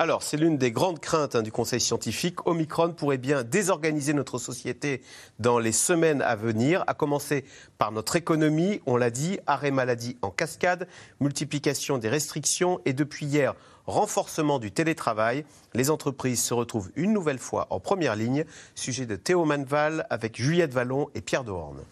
Alors, 0.00 0.22
c'est 0.22 0.38
l'une 0.38 0.56
des 0.56 0.72
grandes 0.72 0.98
craintes 0.98 1.34
hein, 1.36 1.42
du 1.42 1.52
Conseil 1.52 1.78
scientifique. 1.78 2.46
Omicron 2.46 2.94
pourrait 2.94 3.18
bien 3.18 3.42
désorganiser 3.42 4.14
notre 4.14 4.38
société 4.38 5.02
dans 5.40 5.58
les 5.58 5.72
semaines 5.72 6.22
à 6.22 6.36
venir, 6.36 6.84
à 6.86 6.94
commencer 6.94 7.44
par 7.76 7.92
notre 7.92 8.16
économie, 8.16 8.80
on 8.86 8.96
l'a 8.96 9.10
dit, 9.10 9.38
arrêt 9.46 9.70
maladie 9.70 10.16
en 10.22 10.30
cascade, 10.30 10.88
multiplication 11.20 11.98
des 11.98 12.08
restrictions 12.08 12.80
et 12.86 12.94
depuis 12.94 13.26
hier, 13.26 13.54
renforcement 13.86 14.58
du 14.58 14.72
télétravail. 14.72 15.44
Les 15.74 15.90
entreprises 15.90 16.42
se 16.42 16.54
retrouvent 16.54 16.90
une 16.96 17.12
nouvelle 17.12 17.38
fois 17.38 17.66
en 17.68 17.78
première 17.78 18.16
ligne. 18.16 18.46
Sujet 18.74 19.04
de 19.04 19.16
Théo 19.16 19.44
Manval 19.44 20.06
avec 20.08 20.40
Juliette 20.40 20.72
Vallon 20.72 21.10
et 21.14 21.20
Pierre 21.20 21.44
Dehorne. 21.44 21.82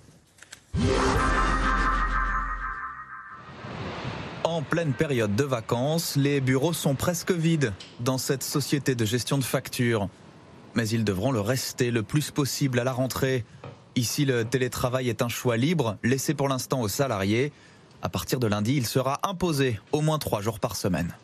En 4.59 4.63
pleine 4.63 4.93
période 4.93 5.37
de 5.37 5.45
vacances, 5.45 6.17
les 6.17 6.41
bureaux 6.41 6.73
sont 6.73 6.97
presque 6.97 7.31
vides 7.31 7.73
dans 8.01 8.19
cette 8.19 8.43
société 8.43 8.97
de 8.97 9.05
gestion 9.05 9.39
de 9.39 9.45
factures. 9.45 10.09
Mais 10.75 10.89
ils 10.89 11.05
devront 11.05 11.31
le 11.31 11.41
rester 11.41 11.93
le 11.93 12.03
plus 12.03 12.33
possible 12.33 12.81
à 12.81 12.83
la 12.83 12.93
rentrée. 12.93 13.45
Ici, 13.95 14.25
le 14.25 14.45
télétravail 14.45 15.11
est 15.11 15.23
un 15.23 15.29
choix 15.29 15.57
libre, 15.57 15.97
laissé 16.03 16.35
pour 16.35 16.49
l'instant 16.49 16.81
aux 16.81 16.89
salariés. 16.89 17.53
À 18.03 18.09
partir 18.09 18.41
de 18.41 18.49
lundi, 18.49 18.75
il 18.75 18.85
sera 18.85 19.21
imposé 19.23 19.79
au 19.93 20.01
moins 20.01 20.19
trois 20.19 20.41
jours 20.41 20.59
par 20.59 20.75
semaine. 20.75 21.15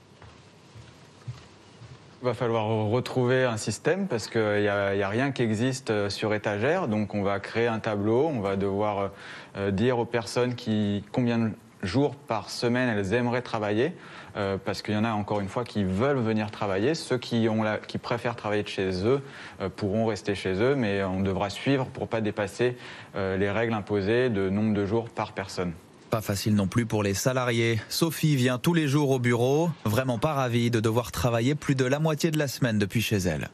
Il 2.23 2.26
va 2.26 2.35
falloir 2.35 2.67
retrouver 2.88 3.43
un 3.43 3.57
système 3.57 4.07
parce 4.07 4.29
qu'il 4.29 4.61
n'y 4.61 4.69
a, 4.69 5.09
rien 5.09 5.33
qui 5.33 5.43
existe 5.43 6.09
sur 6.09 6.35
étagère. 6.35 6.87
Donc 6.87 7.17
on 7.17 7.25
va 7.25 7.41
créer 7.41 7.67
un 7.67 7.81
tableau, 7.81 8.29
on 8.29 8.38
va 8.38 8.55
devoir 8.55 9.11
euh, 9.57 9.73
dire 9.73 9.99
aux 9.99 10.05
personnes 10.05 10.55
qui, 10.55 11.03
combien 11.11 11.50
jours 11.85 12.14
par 12.14 12.50
semaine 12.50 12.88
elles 12.88 13.12
aimeraient 13.12 13.43
travailler, 13.43 13.93
euh, 14.37 14.57
parce 14.62 14.83
qu'il 14.83 14.95
y 14.95 14.97
en 14.97 15.05
a 15.05 15.12
encore 15.12 15.41
une 15.41 15.49
fois 15.49 15.64
qui 15.64 15.85
veulent 15.85 16.19
venir 16.19 16.50
travailler. 16.50 16.95
Ceux 16.95 17.19
qui, 17.19 17.49
ont 17.49 17.62
la, 17.62 17.79
qui 17.79 17.99
préfèrent 17.99 18.37
travailler 18.37 18.62
de 18.62 18.69
chez 18.69 19.07
eux 19.07 19.21
euh, 19.61 19.69
pourront 19.69 20.07
rester 20.07 20.35
chez 20.35 20.55
eux, 20.55 20.75
mais 20.75 21.03
on 21.03 21.21
devra 21.21 21.50
suivre 21.50 21.87
pour 21.87 22.05
ne 22.05 22.09
pas 22.09 22.21
dépasser 22.21 22.76
euh, 23.17 23.37
les 23.37 23.50
règles 23.50 23.75
imposées 23.75 24.31
de 24.31 24.49
nombre 24.50 24.75
de 24.75 24.85
jours 24.87 25.09
par 25.09 25.33
personne. 25.33 25.73
Pas 26.11 26.21
facile 26.21 26.55
non 26.55 26.69
plus 26.69 26.87
pour 26.87 27.03
les 27.03 27.14
salariés. 27.14 27.81
Sophie 27.88 28.37
vient 28.37 28.59
tous 28.59 28.75
les 28.75 28.87
jours 28.87 29.11
au 29.11 29.19
bureau, 29.19 29.71
vraiment 29.85 30.19
pas 30.19 30.33
ravie 30.33 30.71
de 30.71 30.81
devoir 30.81 31.11
travailler 31.11 31.55
plus 31.55 31.75
de 31.75 31.85
la 31.85 31.99
moitié 31.99 32.31
de 32.31 32.38
la 32.38 32.49
semaine 32.49 32.79
depuis 32.79 33.03
chez 33.03 33.17
elle. 33.17 33.50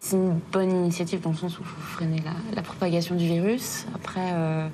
C'est 0.00 0.16
une 0.16 0.38
bonne 0.52 0.70
initiative 0.70 1.20
dans 1.22 1.30
le 1.30 1.36
sens 1.36 1.58
où 1.58 1.62
il 1.62 1.66
faut 1.66 1.80
freiner 1.80 2.20
la, 2.24 2.34
la 2.54 2.60
propagation 2.62 3.14
du 3.14 3.24
virus. 3.24 3.86
Après, 3.94 4.32
euh, 4.34 4.68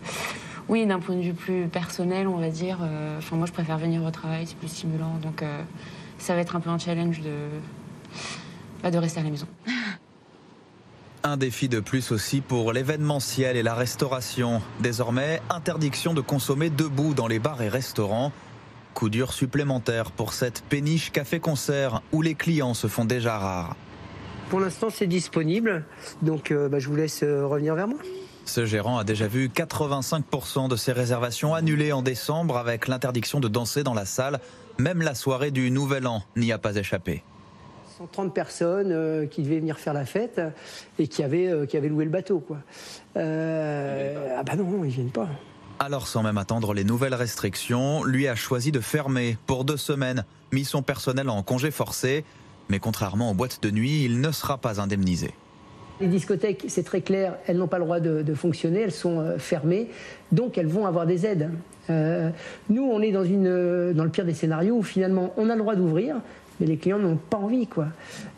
oui, 0.70 0.86
d'un 0.86 1.00
point 1.00 1.16
de 1.16 1.20
vue 1.20 1.34
plus 1.34 1.66
personnel, 1.66 2.28
on 2.28 2.36
va 2.36 2.48
dire, 2.48 2.78
euh, 2.80 3.18
enfin, 3.18 3.34
moi 3.34 3.46
je 3.46 3.52
préfère 3.52 3.76
venir 3.76 4.04
au 4.04 4.10
travail, 4.12 4.46
c'est 4.46 4.56
plus 4.56 4.68
stimulant. 4.68 5.18
Donc 5.20 5.42
euh, 5.42 5.62
ça 6.16 6.36
va 6.36 6.40
être 6.40 6.54
un 6.54 6.60
peu 6.60 6.70
un 6.70 6.78
challenge 6.78 7.20
de, 7.22 7.34
bah, 8.80 8.92
de 8.92 8.96
rester 8.96 9.18
à 9.18 9.24
la 9.24 9.30
maison. 9.30 9.48
Un 11.22 11.36
défi 11.36 11.68
de 11.68 11.80
plus 11.80 12.12
aussi 12.12 12.40
pour 12.40 12.72
l'événementiel 12.72 13.58
et 13.58 13.62
la 13.62 13.74
restauration. 13.74 14.62
Désormais, 14.80 15.42
interdiction 15.50 16.14
de 16.14 16.22
consommer 16.22 16.70
debout 16.70 17.12
dans 17.12 17.26
les 17.26 17.38
bars 17.38 17.60
et 17.60 17.68
restaurants. 17.68 18.32
Coup 18.94 19.10
dur 19.10 19.34
supplémentaire 19.34 20.12
pour 20.12 20.32
cette 20.32 20.62
péniche 20.62 21.12
café-concert 21.12 22.00
où 22.12 22.22
les 22.22 22.34
clients 22.34 22.72
se 22.72 22.86
font 22.86 23.04
déjà 23.04 23.36
rares. 23.36 23.76
Pour 24.48 24.60
l'instant, 24.60 24.88
c'est 24.88 25.06
disponible, 25.06 25.84
donc 26.22 26.52
euh, 26.52 26.70
bah, 26.70 26.78
je 26.78 26.88
vous 26.88 26.96
laisse 26.96 27.22
euh, 27.22 27.46
revenir 27.46 27.74
vers 27.74 27.88
moi. 27.88 27.98
Ce 28.50 28.66
gérant 28.66 28.98
a 28.98 29.04
déjà 29.04 29.28
vu 29.28 29.46
85% 29.46 30.68
de 30.68 30.74
ses 30.74 30.90
réservations 30.90 31.54
annulées 31.54 31.92
en 31.92 32.02
décembre 32.02 32.56
avec 32.58 32.88
l'interdiction 32.88 33.38
de 33.38 33.46
danser 33.46 33.84
dans 33.84 33.94
la 33.94 34.04
salle. 34.04 34.40
Même 34.76 35.02
la 35.02 35.14
soirée 35.14 35.52
du 35.52 35.70
Nouvel 35.70 36.08
An 36.08 36.24
n'y 36.34 36.50
a 36.50 36.58
pas 36.58 36.74
échappé. 36.74 37.22
130 37.98 38.34
personnes 38.34 38.90
euh, 38.90 39.26
qui 39.26 39.44
devaient 39.44 39.60
venir 39.60 39.78
faire 39.78 39.94
la 39.94 40.04
fête 40.04 40.40
et 40.98 41.06
qui 41.06 41.22
avaient, 41.22 41.46
euh, 41.46 41.64
qui 41.64 41.76
avaient 41.76 41.88
loué 41.88 42.04
le 42.04 42.10
bateau. 42.10 42.40
Quoi. 42.40 42.56
Euh, 43.16 44.34
ah 44.36 44.42
bah 44.42 44.56
non, 44.56 44.64
non, 44.64 44.84
ils 44.84 44.90
viennent 44.90 45.12
pas. 45.12 45.28
Alors 45.78 46.08
sans 46.08 46.24
même 46.24 46.36
attendre 46.36 46.74
les 46.74 46.82
nouvelles 46.82 47.14
restrictions, 47.14 48.02
lui 48.02 48.26
a 48.26 48.34
choisi 48.34 48.72
de 48.72 48.80
fermer 48.80 49.38
pour 49.46 49.64
deux 49.64 49.76
semaines, 49.76 50.24
mis 50.50 50.64
son 50.64 50.82
personnel 50.82 51.30
en 51.30 51.44
congé 51.44 51.70
forcé. 51.70 52.24
Mais 52.68 52.80
contrairement 52.80 53.30
aux 53.30 53.34
boîtes 53.34 53.62
de 53.62 53.70
nuit, 53.70 54.02
il 54.02 54.20
ne 54.20 54.32
sera 54.32 54.58
pas 54.58 54.80
indemnisé. 54.80 55.34
Les 56.00 56.08
discothèques, 56.08 56.64
c'est 56.68 56.82
très 56.82 57.02
clair, 57.02 57.34
elles 57.46 57.56
n'ont 57.56 57.68
pas 57.68 57.78
le 57.78 57.84
droit 57.84 58.00
de, 58.00 58.34
fonctionner, 58.34 58.80
elles 58.80 58.92
sont 58.92 59.20
euh, 59.20 59.38
fermées, 59.38 59.88
donc 60.32 60.56
elles 60.56 60.66
vont 60.66 60.86
avoir 60.86 61.06
des 61.06 61.26
aides. 61.26 61.50
Euh, 61.90 62.30
nous, 62.68 62.84
on 62.84 63.00
est 63.00 63.12
dans, 63.12 63.24
une, 63.24 63.92
dans 63.92 64.04
le 64.04 64.10
pire 64.10 64.24
des 64.24 64.34
scénarios 64.34 64.76
où 64.76 64.82
finalement 64.82 65.32
on 65.36 65.50
a 65.50 65.54
le 65.54 65.60
droit 65.60 65.74
d'ouvrir, 65.74 66.16
mais 66.60 66.66
les 66.66 66.76
clients 66.76 66.98
n'ont 66.98 67.16
pas 67.16 67.38
envie. 67.38 67.66
Quoi. 67.66 67.86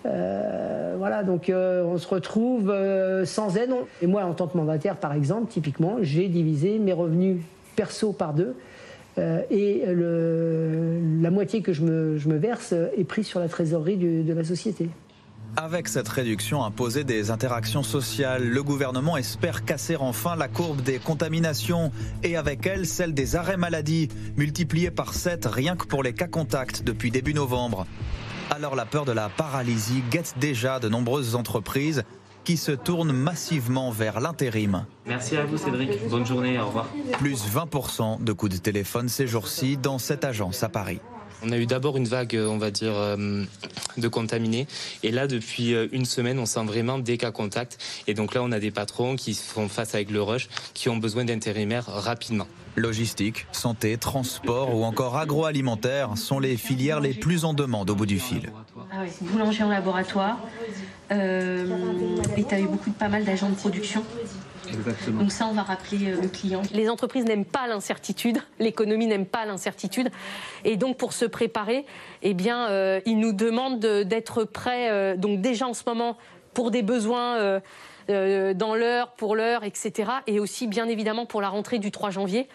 Euh, 0.06 0.94
voilà, 0.96 1.24
donc 1.24 1.50
euh, 1.50 1.84
on 1.84 1.98
se 1.98 2.08
retrouve 2.08 2.70
euh, 2.70 3.24
sans 3.24 3.56
aide. 3.56 3.70
Et 4.00 4.06
moi, 4.06 4.24
en 4.24 4.32
tant 4.32 4.46
que 4.46 4.56
mandataire, 4.56 4.96
par 4.96 5.12
exemple, 5.12 5.50
typiquement, 5.50 5.96
j'ai 6.00 6.28
divisé 6.28 6.78
mes 6.78 6.92
revenus 6.92 7.38
perso 7.76 8.12
par 8.12 8.32
deux. 8.32 8.54
Euh, 9.18 9.42
et 9.50 9.84
la 9.86 11.30
moitié 11.30 11.60
que 11.60 11.72
je 11.72 11.82
me, 11.82 12.36
verse 12.36 12.72
est 12.96 13.04
prise 13.04 13.26
sur 13.26 13.40
la 13.40 13.48
trésorerie 13.48 13.96
de 13.96 14.32
la 14.32 14.44
société. 14.44 14.88
Avec 15.56 15.88
cette 15.88 16.08
réduction 16.08 16.64
imposée 16.64 17.04
des 17.04 17.30
interactions 17.30 17.82
sociales, 17.82 18.48
le 18.48 18.62
gouvernement 18.62 19.18
espère 19.18 19.66
casser 19.66 19.96
enfin 19.96 20.34
la 20.34 20.48
courbe 20.48 20.80
des 20.80 20.98
contaminations 20.98 21.92
et 22.22 22.36
avec 22.36 22.66
elle 22.66 22.86
celle 22.86 23.12
des 23.12 23.36
arrêts 23.36 23.58
maladie, 23.58 24.08
multipliée 24.36 24.90
par 24.90 25.12
7 25.12 25.44
rien 25.44 25.76
que 25.76 25.86
pour 25.86 26.02
les 26.02 26.14
cas 26.14 26.26
contacts 26.26 26.82
depuis 26.82 27.10
début 27.10 27.34
novembre. 27.34 27.86
Alors 28.50 28.74
la 28.74 28.86
peur 28.86 29.04
de 29.04 29.12
la 29.12 29.28
paralysie 29.28 30.02
guette 30.10 30.34
déjà 30.40 30.80
de 30.80 30.88
nombreuses 30.88 31.34
entreprises 31.34 32.02
qui 32.44 32.56
se 32.56 32.72
tournent 32.72 33.12
massivement 33.12 33.90
vers 33.90 34.20
l'intérim. 34.20 34.86
Merci 35.06 35.36
à 35.36 35.44
vous 35.44 35.58
Cédric, 35.58 36.08
bonne 36.08 36.26
journée, 36.26 36.58
au 36.58 36.66
revoir. 36.66 36.88
Plus 37.18 37.44
20% 37.46 38.24
de 38.24 38.32
coups 38.32 38.52
de 38.52 38.58
téléphone 38.58 39.08
ces 39.08 39.26
jours-ci 39.26 39.76
dans 39.76 39.98
cette 39.98 40.24
agence 40.24 40.62
à 40.62 40.70
Paris. 40.70 41.00
On 41.44 41.50
a 41.50 41.58
eu 41.58 41.66
d'abord 41.66 41.96
une 41.96 42.06
vague, 42.06 42.38
on 42.38 42.58
va 42.58 42.70
dire, 42.70 42.92
euh, 42.94 43.44
de 43.96 44.08
contaminés. 44.08 44.66
Et 45.02 45.10
là, 45.10 45.26
depuis 45.26 45.74
euh, 45.74 45.88
une 45.92 46.04
semaine, 46.04 46.38
on 46.38 46.46
sent 46.46 46.64
vraiment 46.64 46.98
des 46.98 47.18
cas 47.18 47.32
contacts. 47.32 47.78
Et 48.06 48.14
donc 48.14 48.34
là, 48.34 48.42
on 48.42 48.52
a 48.52 48.60
des 48.60 48.70
patrons 48.70 49.16
qui 49.16 49.34
font 49.34 49.68
face 49.68 49.94
avec 49.94 50.10
le 50.10 50.22
rush, 50.22 50.48
qui 50.74 50.88
ont 50.88 50.96
besoin 50.96 51.24
d'intérimaires 51.24 51.86
rapidement. 51.86 52.46
Logistique, 52.76 53.46
santé, 53.52 53.98
transport 53.98 54.74
ou 54.74 54.84
encore 54.84 55.18
agroalimentaire 55.18 56.16
sont 56.16 56.38
les 56.38 56.56
filières 56.56 57.00
les 57.00 57.12
plus 57.12 57.44
en 57.44 57.52
demande 57.52 57.90
au 57.90 57.94
bout 57.94 58.06
du 58.06 58.18
fil. 58.18 58.50
Ah 58.90 59.04
boulanger 59.20 59.64
en 59.64 59.68
laboratoire. 59.68 60.38
Euh, 61.10 61.66
et 62.36 62.44
tu 62.44 62.54
as 62.54 62.60
eu 62.60 62.66
beaucoup 62.66 62.88
de 62.88 62.94
pas 62.94 63.08
mal 63.08 63.24
d'agents 63.24 63.50
de 63.50 63.54
production. 63.56 64.02
Donc 65.08 65.32
ça, 65.32 65.46
on 65.46 65.52
va 65.52 65.62
rappeler 65.62 66.10
euh, 66.10 66.20
le 66.20 66.28
client. 66.28 66.62
Les 66.72 66.88
entreprises 66.88 67.24
n'aiment 67.24 67.44
pas 67.44 67.66
l'incertitude, 67.66 68.38
l'économie 68.58 69.06
n'aime 69.06 69.26
pas 69.26 69.44
l'incertitude. 69.44 70.10
Et 70.64 70.76
donc 70.76 70.96
pour 70.96 71.12
se 71.12 71.24
préparer, 71.24 71.86
eh 72.22 72.34
bien, 72.34 72.68
euh, 72.68 73.00
ils 73.06 73.18
nous 73.18 73.32
demandent 73.32 73.80
d'être 73.80 74.44
prêts, 74.44 75.16
donc 75.16 75.40
déjà 75.40 75.66
en 75.66 75.74
ce 75.74 75.82
moment, 75.86 76.16
pour 76.54 76.70
des 76.70 76.82
besoins 76.82 77.60
dans 78.08 78.74
l'heure, 78.74 79.12
pour 79.12 79.36
l'heure, 79.36 79.64
etc. 79.64 80.10
Et 80.26 80.38
aussi, 80.38 80.66
bien 80.66 80.88
évidemment, 80.88 81.26
pour 81.26 81.40
la 81.40 81.48
rentrée 81.48 81.78
du 81.78 81.90
3 81.90 82.10
janvier, 82.10 82.48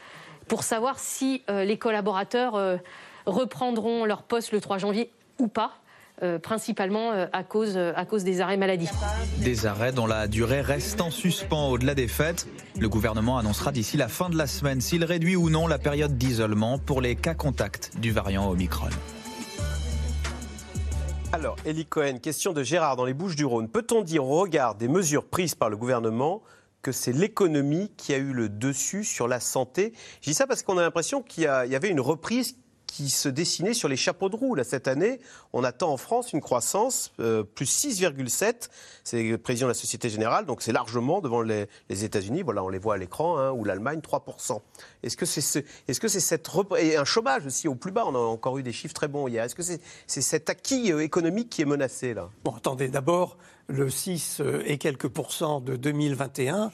pour 0.48 0.64
savoir 0.64 1.00
si 1.00 1.44
les 1.50 1.78
collaborateurs 1.78 2.80
reprendront 3.26 4.06
leur 4.06 4.24
poste 4.24 4.52
le 4.52 4.62
3 4.62 4.78
janvier 4.78 5.12
ou 5.40 5.48
pas. 5.48 5.74
Euh, 6.24 6.40
principalement 6.40 7.12
euh, 7.12 7.28
à, 7.32 7.44
cause, 7.44 7.78
euh, 7.78 7.94
à 7.96 8.04
cause 8.04 8.24
des 8.24 8.42
arrêts 8.42 8.58
maladie. 8.58 8.90
Des 9.38 9.68
arrêts 9.68 9.92
dont 9.92 10.08
la 10.08 10.28
durée 10.28 10.62
reste 10.62 11.00
en 11.00 11.12
suspens 11.12 11.70
au-delà 11.70 11.94
des 11.94 12.08
fêtes. 12.08 12.48
Le 12.80 12.90
gouvernement 12.90 13.38
annoncera 13.38 13.72
d'ici 13.72 13.98
la 13.98 14.08
fin 14.08 14.28
de 14.32 14.36
la 14.36 14.48
semaine 14.48 14.82
s'il 14.82 15.04
réduit 15.04 15.36
ou 15.36 15.52
non 15.52 15.68
la 15.68 15.78
période 15.78 16.18
d'isolement 16.18 16.80
pour 16.80 17.02
les 17.02 17.16
cas 17.16 17.36
contacts 17.36 17.92
du 18.00 18.12
variant 18.12 18.50
Omicron. 18.50 18.88
Alors, 21.34 21.56
Elie 21.68 21.86
Cohen, 21.86 22.18
question 22.18 22.52
de 22.52 22.64
Gérard 22.64 22.96
dans 22.96 23.06
les 23.06 23.14
Bouches 23.14 23.36
du 23.36 23.46
Rhône. 23.46 23.70
Peut-on 23.70 24.02
dire 24.02 24.26
au 24.26 24.40
regard 24.40 24.74
des 24.74 24.88
mesures 24.88 25.26
prises 25.26 25.54
par 25.54 25.70
le 25.70 25.78
gouvernement 25.78 26.42
que 26.82 26.92
c'est 26.92 27.14
l'économie 27.14 27.92
qui 27.96 28.16
a 28.16 28.18
eu 28.18 28.34
le 28.34 28.50
dessus 28.50 29.04
sur 29.04 29.28
la 29.28 29.40
santé? 29.40 29.94
Je 30.22 30.32
dis 30.32 30.34
ça 30.34 30.48
parce 30.48 30.64
qu'on 30.64 30.80
a 30.80 30.82
l'impression 30.82 31.22
qu'il 31.22 31.44
y, 31.44 31.46
y, 31.46 31.76
avait 31.76 31.90
une 31.90 32.02
reprise 32.02 32.56
qui 32.88 33.10
se 33.10 33.30
dessinait 33.30 33.74
sur 33.74 33.90
les 33.90 33.96
chapeaux 33.96 34.30
de 34.30 34.36
roue. 34.36 34.56
Là, 34.56 34.64
cette 34.64 34.88
année, 34.88 35.20
on 35.54 35.64
attend 35.64 35.92
en 35.92 35.98
France 35.98 36.34
une 36.34 36.42
croissance 36.42 37.12
euh, 37.20 37.44
plus 37.44 37.66
6,7. 37.66 38.70
C'est 39.04 39.22
le 39.22 39.38
président 39.38 39.68
de 39.68 39.72
la 39.72 39.76
Société 39.76 40.10
Générale, 40.10 40.46
donc 40.46 40.62
c'est 40.62 40.72
largement 40.72 41.22
devant 41.22 41.42
les, 41.42 41.68
États-Unis. 41.90 42.42
Voilà, 42.42 42.64
on 42.64 42.70
les 42.70 42.80
voit 42.80 42.96
à 42.96 42.98
l'écran, 42.98 43.38
hein, 43.38 43.52
ou 43.52 43.64
l'Allemagne, 43.64 44.00
3%. 44.00 44.62
Est-ce 45.04 45.18
que 45.18 45.26
c'est 45.26 46.20
cette 46.20 46.50
et 46.80 46.98
un 46.98 47.06
chômage 47.06 47.46
aussi 47.46 47.68
au 47.68 47.76
plus 47.76 47.92
bas 47.92 48.06
On 48.08 48.16
a 48.16 48.20
encore 48.20 48.58
eu 48.58 48.64
des 48.64 48.74
chiffres 48.74 48.94
très 48.94 49.08
bons 49.08 49.28
hier. 49.28 49.44
Est-ce 49.44 49.56
que 49.56 49.64
c'est, 49.64 49.82
c'est 50.08 50.22
cet 50.22 50.50
acquis 50.50 50.92
euh, 50.92 51.04
économique 51.04 51.50
qui 51.50 51.62
est 51.62 51.66
menacé 51.66 52.14
là? 52.14 52.30
Bon, 52.44 52.56
attendez, 52.56 52.88
d'abord, 52.88 53.38
le 53.68 53.90
6 53.90 54.40
euh, 54.40 54.64
et 54.66 54.78
quelques 54.78 55.10
pourcents 55.10 55.60
de 55.60 55.76
2021, 55.76 56.72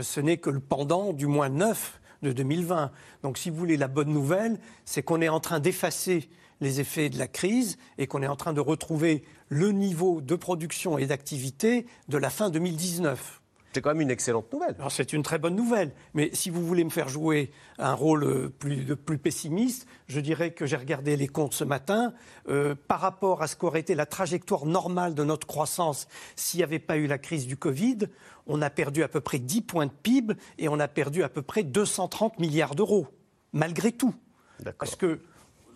ce 0.00 0.20
n'est 0.20 0.38
que 0.38 0.50
le 0.50 0.60
pendant 0.60 1.12
du 1.12 1.26
moins 1.26 1.48
9 1.48 1.99
de 2.22 2.32
2020. 2.32 2.90
Donc 3.22 3.38
si 3.38 3.50
vous 3.50 3.56
voulez, 3.56 3.76
la 3.76 3.88
bonne 3.88 4.12
nouvelle, 4.12 4.58
c'est 4.84 5.02
qu'on 5.02 5.20
est 5.20 5.28
en 5.28 5.40
train 5.40 5.60
d'effacer 5.60 6.28
les 6.60 6.80
effets 6.80 7.08
de 7.08 7.18
la 7.18 7.26
crise 7.26 7.78
et 7.98 8.06
qu'on 8.06 8.22
est 8.22 8.26
en 8.26 8.36
train 8.36 8.52
de 8.52 8.60
retrouver 8.60 9.24
le 9.48 9.72
niveau 9.72 10.20
de 10.20 10.34
production 10.34 10.98
et 10.98 11.06
d'activité 11.06 11.86
de 12.08 12.18
la 12.18 12.30
fin 12.30 12.50
2019. 12.50 13.39
C'est 13.72 13.82
quand 13.82 13.90
même 13.90 14.00
une 14.00 14.10
excellente 14.10 14.52
nouvelle. 14.52 14.76
C'est 14.88 15.12
une 15.12 15.22
très 15.22 15.38
bonne 15.38 15.54
nouvelle. 15.54 15.92
Mais 16.14 16.30
si 16.32 16.50
vous 16.50 16.66
voulez 16.66 16.82
me 16.82 16.90
faire 16.90 17.08
jouer 17.08 17.52
un 17.78 17.94
rôle 17.94 18.24
euh, 18.24 18.48
plus, 18.48 18.96
plus 18.96 19.18
pessimiste, 19.18 19.86
je 20.08 20.18
dirais 20.18 20.50
que 20.50 20.66
j'ai 20.66 20.76
regardé 20.76 21.16
les 21.16 21.28
comptes 21.28 21.54
ce 21.54 21.62
matin. 21.62 22.12
Euh, 22.48 22.74
par 22.88 23.00
rapport 23.00 23.42
à 23.42 23.46
ce 23.46 23.54
qu'aurait 23.54 23.80
été 23.80 23.94
la 23.94 24.06
trajectoire 24.06 24.66
normale 24.66 25.14
de 25.14 25.22
notre 25.22 25.46
croissance 25.46 26.08
s'il 26.34 26.58
n'y 26.58 26.64
avait 26.64 26.80
pas 26.80 26.96
eu 26.96 27.06
la 27.06 27.18
crise 27.18 27.46
du 27.46 27.56
Covid, 27.56 27.98
on 28.46 28.60
a 28.60 28.70
perdu 28.70 29.04
à 29.04 29.08
peu 29.08 29.20
près 29.20 29.38
10 29.38 29.62
points 29.62 29.86
de 29.86 29.92
PIB 29.92 30.34
et 30.58 30.68
on 30.68 30.80
a 30.80 30.88
perdu 30.88 31.22
à 31.22 31.28
peu 31.28 31.42
près 31.42 31.62
230 31.62 32.40
milliards 32.40 32.74
d'euros, 32.74 33.06
malgré 33.52 33.92
tout. 33.92 34.14
Parce 34.78 34.96
que 34.96 35.20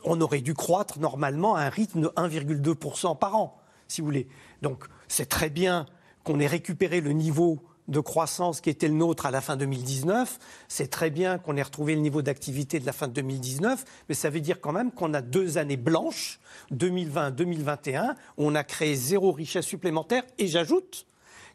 on 0.05 0.21
aurait 0.21 0.41
dû 0.41 0.53
croître 0.53 0.99
normalement 0.99 1.55
à 1.55 1.63
un 1.63 1.69
rythme 1.69 2.03
de 2.03 2.09
1,2% 2.09 3.19
par 3.19 3.37
an, 3.37 3.59
si 3.89 4.01
vous 4.01 4.07
voulez. 4.07 4.29
Donc 4.63 4.85
c'est 5.09 5.29
très 5.29 5.49
bien 5.49 5.87
qu'on 6.25 6.41
ait 6.41 6.47
récupéré 6.47 7.01
le 7.01 7.13
niveau 7.13 7.63
de 7.89 8.01
croissance 8.01 8.61
qui 8.61 8.71
était 8.71 8.89
le 8.89 8.95
nôtre 8.95 9.27
à 9.27 9.31
la 9.31 9.41
fin 9.41 9.57
2019. 9.57 10.39
C'est 10.69 10.89
très 10.89 11.11
bien 11.11 11.39
qu'on 11.39 11.57
ait 11.57 11.63
retrouvé 11.63 11.95
le 11.95 12.01
niveau 12.01 12.23
d'activité 12.23 12.81
de 12.81 12.87
la 12.87 12.93
fin 12.93 13.09
de 13.09 13.13
2019, 13.13 13.85
mais 14.09 14.15
ça 14.15 14.31
veut 14.31 14.41
dire 14.41 14.61
quand 14.61 14.73
même 14.73 14.91
qu'on 14.91 15.15
a 15.15 15.21
deux 15.21 15.59
années 15.59 15.77
blanches, 15.77 16.41
2020-2021, 16.73 18.15
où 18.39 18.47
on 18.47 18.55
a 18.55 18.65
créé 18.65 18.95
zéro 18.95 19.33
richesse 19.33 19.67
supplémentaire. 19.67 20.23
Et 20.39 20.47
j'ajoute 20.47 21.07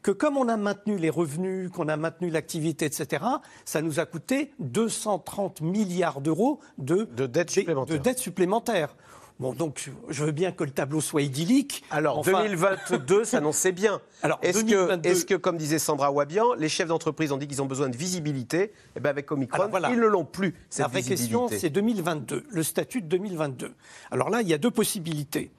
que 0.02 0.12
comme 0.12 0.38
on 0.38 0.48
a 0.48 0.58
maintenu 0.58 0.98
les 0.98 1.10
revenus, 1.10 1.70
qu'on 1.72 1.88
a 1.88 1.98
maintenu 1.98 2.30
l'activité, 2.30 2.86
etc., 2.86 3.24
ça 3.65 3.82
nous 3.82 4.00
a 4.00 4.06
coûté 4.06 4.52
230 4.60 5.62
milliards 5.62 6.22
d'euros 6.22 6.60
de, 6.78 7.04
de 7.15 7.26
dettes 7.26 8.20
supplémentaires. 8.20 8.96
Bon, 9.39 9.54
donc 9.54 9.89
je 10.10 10.23
veux 10.25 10.34
bien 10.34 10.52
que 10.52 10.65
le 10.65 10.71
tableau 10.71 10.99
soit 10.99 11.21
idyllique. 11.21 11.84
Alors 11.91 12.23
2022 12.23 13.23
s'annonçait 13.23 13.71
bien. 13.71 14.02
Alors 14.21 14.38
est-ce 14.41 14.65
que, 14.65 15.08
est 15.08 15.25
que, 15.25 15.36
comme 15.36 15.56
disait 15.56 15.80
Sandra 15.80 16.12
Wabian, 16.12 16.54
les 16.56 16.67
chefs 16.67 16.89
d'entreprise 16.89 17.32
ont 17.32 17.38
dit 17.38 17.47
qu'ils 17.47 17.62
ont 17.62 17.65
besoin 17.65 17.88
de 17.88 17.95
visibilité? 17.95 18.63
Et 18.63 18.71
eh 18.97 18.99
bien 18.99 19.10
avec 19.10 19.32
Omicron, 19.32 19.69
ils 19.89 19.99
ne 19.99 20.08
l'ont 20.08 20.25
plus. 20.25 20.56
Cette 20.69 20.84
La 20.84 20.88
vraie 20.89 21.04
question, 21.04 21.47
c'est 21.47 21.69
2022, 21.69 22.47
le 22.49 22.63
statut 22.63 23.02
de 23.02 23.08
2022. 23.08 23.73
Alors 24.12 24.30
là, 24.30 24.41
il 24.41 24.49
y 24.49 24.54
a 24.54 24.58
deux 24.58 24.71
possibilités. 24.71 25.52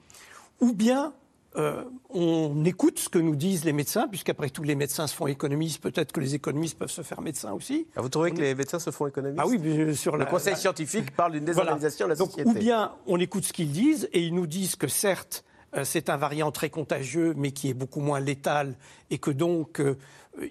Ou 0.59 0.73
bien 0.73 1.13
euh, 1.57 1.83
on 2.09 2.63
écoute 2.63 2.99
ce 2.99 3.09
que 3.09 3.19
nous 3.19 3.35
disent 3.35 3.65
les 3.65 3.73
médecins, 3.73 4.07
puisqu'après 4.07 4.49
tout, 4.49 4.63
les 4.63 4.75
médecins 4.75 5.07
se 5.07 5.15
font 5.15 5.27
économistes. 5.27 5.81
Peut-être 5.81 6.13
que 6.13 6.21
les 6.21 6.35
économistes 6.35 6.77
peuvent 6.77 6.91
se 6.91 7.01
faire 7.01 7.21
médecins 7.21 7.51
aussi. 7.51 7.87
Ah, 7.95 8.01
vous 8.01 8.09
trouvez 8.09 8.31
que 8.31 8.39
les 8.39 8.55
médecins 8.55 8.79
se 8.79 8.89
font 8.89 9.07
économistes 9.07 9.41
Ah 9.41 9.47
oui, 9.47 9.95
sur 9.95 10.15
le 10.15 10.25
conseil 10.25 10.55
scientifique 10.55 11.11
parle 11.15 11.33
d'une 11.33 11.45
désorganisation 11.45 12.05
de 12.05 12.11
la 12.11 12.15
société. 12.15 12.49
ou 12.49 12.53
bien 12.53 12.93
on 13.05 13.19
écoute 13.19 13.43
ce 13.43 13.53
qu'ils 13.53 13.71
disent 13.71 14.07
et 14.13 14.21
ils 14.21 14.33
nous 14.33 14.47
disent 14.47 14.75
que 14.77 14.87
certes, 14.87 15.43
euh, 15.75 15.83
c'est 15.83 16.09
un 16.09 16.17
variant 16.17 16.51
très 16.51 16.69
contagieux, 16.69 17.33
mais 17.35 17.51
qui 17.51 17.69
est 17.69 17.73
beaucoup 17.73 18.01
moins 18.01 18.19
létal 18.19 18.75
et 19.09 19.17
que 19.17 19.31
donc 19.31 19.81
euh, 19.81 19.97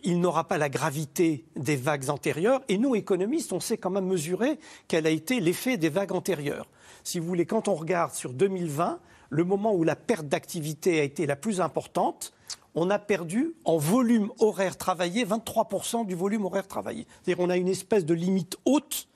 il 0.02 0.20
n'aura 0.20 0.48
pas 0.48 0.58
la 0.58 0.68
gravité 0.68 1.46
des 1.56 1.76
vagues 1.76 2.10
antérieures. 2.10 2.60
Et 2.68 2.76
nous, 2.76 2.94
économistes, 2.94 3.52
on 3.52 3.60
sait 3.60 3.78
quand 3.78 3.90
même 3.90 4.06
mesurer 4.06 4.58
quel 4.88 5.06
a 5.06 5.10
été 5.10 5.40
l'effet 5.40 5.76
des 5.76 5.88
vagues 5.88 6.12
antérieures. 6.12 6.68
Si 7.04 7.18
vous 7.18 7.26
voulez, 7.26 7.46
quand 7.46 7.68
on 7.68 7.74
regarde 7.74 8.12
sur 8.12 8.32
2020, 8.32 9.00
le 9.30 9.44
moment 9.44 9.72
où 9.72 9.84
la 9.84 9.96
perte 9.96 10.26
d'activité 10.26 11.00
a 11.00 11.04
été 11.04 11.24
la 11.24 11.36
plus 11.36 11.60
importante, 11.60 12.32
on 12.74 12.90
a 12.90 12.98
perdu 12.98 13.54
en 13.64 13.78
volume 13.78 14.30
horaire 14.38 14.76
travaillé 14.76 15.24
23% 15.24 16.06
du 16.06 16.14
volume 16.14 16.44
horaire 16.44 16.68
travaillé. 16.68 17.06
C'est-à-dire 17.08 17.38
qu'on 17.38 17.50
a 17.50 17.56
une 17.56 17.68
espèce 17.68 18.04
de 18.04 18.14
limite 18.14 18.56
haute 18.64 19.08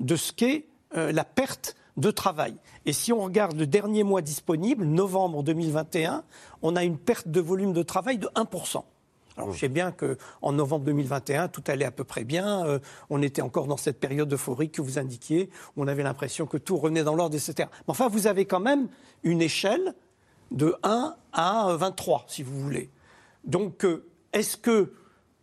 de 0.00 0.16
ce 0.16 0.32
qu'est 0.32 0.66
euh, 0.96 1.12
la 1.12 1.24
perte 1.24 1.76
de 1.96 2.10
travail. 2.10 2.54
Et 2.86 2.92
si 2.92 3.12
on 3.12 3.20
regarde 3.20 3.58
le 3.58 3.66
dernier 3.66 4.04
mois 4.04 4.22
disponible, 4.22 4.84
novembre 4.84 5.42
2021, 5.42 6.24
on 6.62 6.76
a 6.76 6.84
une 6.84 6.98
perte 6.98 7.28
de 7.28 7.40
volume 7.40 7.72
de 7.72 7.82
travail 7.82 8.18
de 8.18 8.28
1%. 8.28 8.82
Alors, 9.38 9.52
je 9.52 9.58
sais 9.60 9.68
bien 9.68 9.92
qu'en 9.92 10.52
novembre 10.52 10.84
2021, 10.86 11.46
tout 11.46 11.62
allait 11.68 11.84
à 11.84 11.92
peu 11.92 12.02
près 12.02 12.24
bien. 12.24 12.66
Euh, 12.66 12.80
on 13.08 13.22
était 13.22 13.40
encore 13.40 13.68
dans 13.68 13.76
cette 13.76 14.00
période 14.00 14.32
euphorique 14.32 14.72
que 14.72 14.82
vous 14.82 14.98
indiquiez, 14.98 15.48
où 15.76 15.84
on 15.84 15.86
avait 15.86 16.02
l'impression 16.02 16.46
que 16.46 16.56
tout 16.56 16.76
revenait 16.76 17.04
dans 17.04 17.14
l'ordre, 17.14 17.36
etc. 17.36 17.68
Mais 17.70 17.92
enfin, 17.92 18.08
vous 18.08 18.26
avez 18.26 18.46
quand 18.46 18.58
même 18.58 18.88
une 19.22 19.40
échelle 19.40 19.94
de 20.50 20.74
1 20.82 21.14
à 21.32 21.76
23, 21.76 22.24
si 22.26 22.42
vous 22.42 22.58
voulez. 22.60 22.90
Donc, 23.44 23.84
euh, 23.84 24.04
est-ce 24.32 24.56
que 24.56 24.92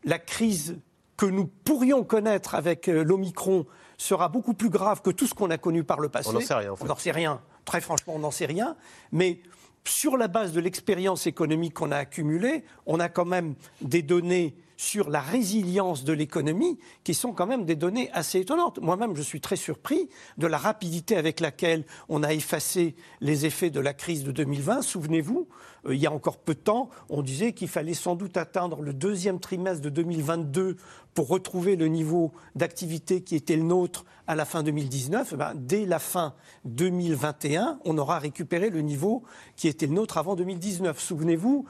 la 0.03 0.19
crise 0.19 0.77
que 1.15 1.25
nous 1.25 1.45
pourrions 1.45 2.03
connaître 2.03 2.53
avec 2.53 2.89
euh, 2.89 3.01
l'Omicron 3.01 3.65
sera 3.97 4.27
beaucoup 4.27 4.53
plus 4.53 4.69
grave 4.69 5.01
que 5.01 5.09
tout 5.09 5.25
ce 5.25 5.33
qu'on 5.33 5.51
a 5.51 5.57
connu 5.57 5.85
par 5.85 6.01
le 6.01 6.09
passé 6.09 6.29
On 6.29 6.33
n'en 6.33 6.41
sait 6.41 6.53
rien. 6.53 6.73
En 6.73 6.75
fait. 6.75 6.83
On 6.83 6.87
n'en 6.87 6.97
sait 6.97 7.11
rien. 7.11 7.39
Très 7.63 7.79
franchement, 7.79 8.13
on 8.17 8.19
n'en 8.19 8.31
sait 8.31 8.45
rien. 8.45 8.75
Mais 9.13 9.39
sur 9.87 10.17
la 10.17 10.27
base 10.27 10.53
de 10.53 10.59
l'expérience 10.59 11.27
économique 11.27 11.75
qu'on 11.75 11.91
a 11.91 11.97
accumulée, 11.97 12.63
on 12.85 12.99
a 12.99 13.09
quand 13.09 13.25
même 13.25 13.55
des 13.81 14.01
données 14.01 14.55
sur 14.77 15.09
la 15.09 15.21
résilience 15.21 16.03
de 16.03 16.13
l'économie 16.13 16.77
qui 17.03 17.13
sont 17.13 17.33
quand 17.33 17.47
même 17.47 17.65
des 17.65 17.75
données 17.75 18.09
assez 18.13 18.39
étonnantes. 18.39 18.79
Moi-même, 18.81 19.15
je 19.15 19.21
suis 19.21 19.41
très 19.41 19.55
surpris 19.55 20.09
de 20.37 20.47
la 20.47 20.57
rapidité 20.57 21.15
avec 21.17 21.39
laquelle 21.39 21.85
on 22.09 22.23
a 22.23 22.33
effacé 22.33 22.95
les 23.21 23.45
effets 23.45 23.69
de 23.69 23.79
la 23.79 23.93
crise 23.93 24.23
de 24.23 24.31
2020. 24.31 24.81
Souvenez-vous, 24.81 25.47
euh, 25.85 25.95
il 25.95 26.01
y 26.01 26.07
a 26.07 26.11
encore 26.11 26.37
peu 26.37 26.53
de 26.53 26.59
temps, 26.59 26.89
on 27.09 27.21
disait 27.21 27.53
qu'il 27.53 27.67
fallait 27.67 27.93
sans 27.93 28.15
doute 28.15 28.37
atteindre 28.37 28.81
le 28.81 28.93
deuxième 28.93 29.39
trimestre 29.39 29.81
de 29.81 29.89
2022 29.89 30.77
pour 31.13 31.29
retrouver 31.29 31.77
le 31.77 31.87
niveau 31.87 32.33
d'activité 32.55 33.21
qui 33.21 33.35
était 33.35 33.55
le 33.55 33.63
nôtre 33.63 34.05
à 34.27 34.35
la 34.35 34.45
fin 34.45 34.63
2019. 34.63 35.29
Eh 35.31 35.37
ben, 35.37 35.53
dès 35.55 35.85
la 35.85 35.99
fin 35.99 36.33
2021, 36.65 37.79
on 37.85 37.97
aura 37.97 38.19
récupéré 38.19 38.69
le 38.69 38.81
niveau 38.81 39.23
qui 39.55 39.67
était 39.67 39.87
le 39.87 39.93
nôtre 39.93 40.17
avant 40.17 40.35
2019. 40.35 40.99
Souvenez-vous, 40.99 41.65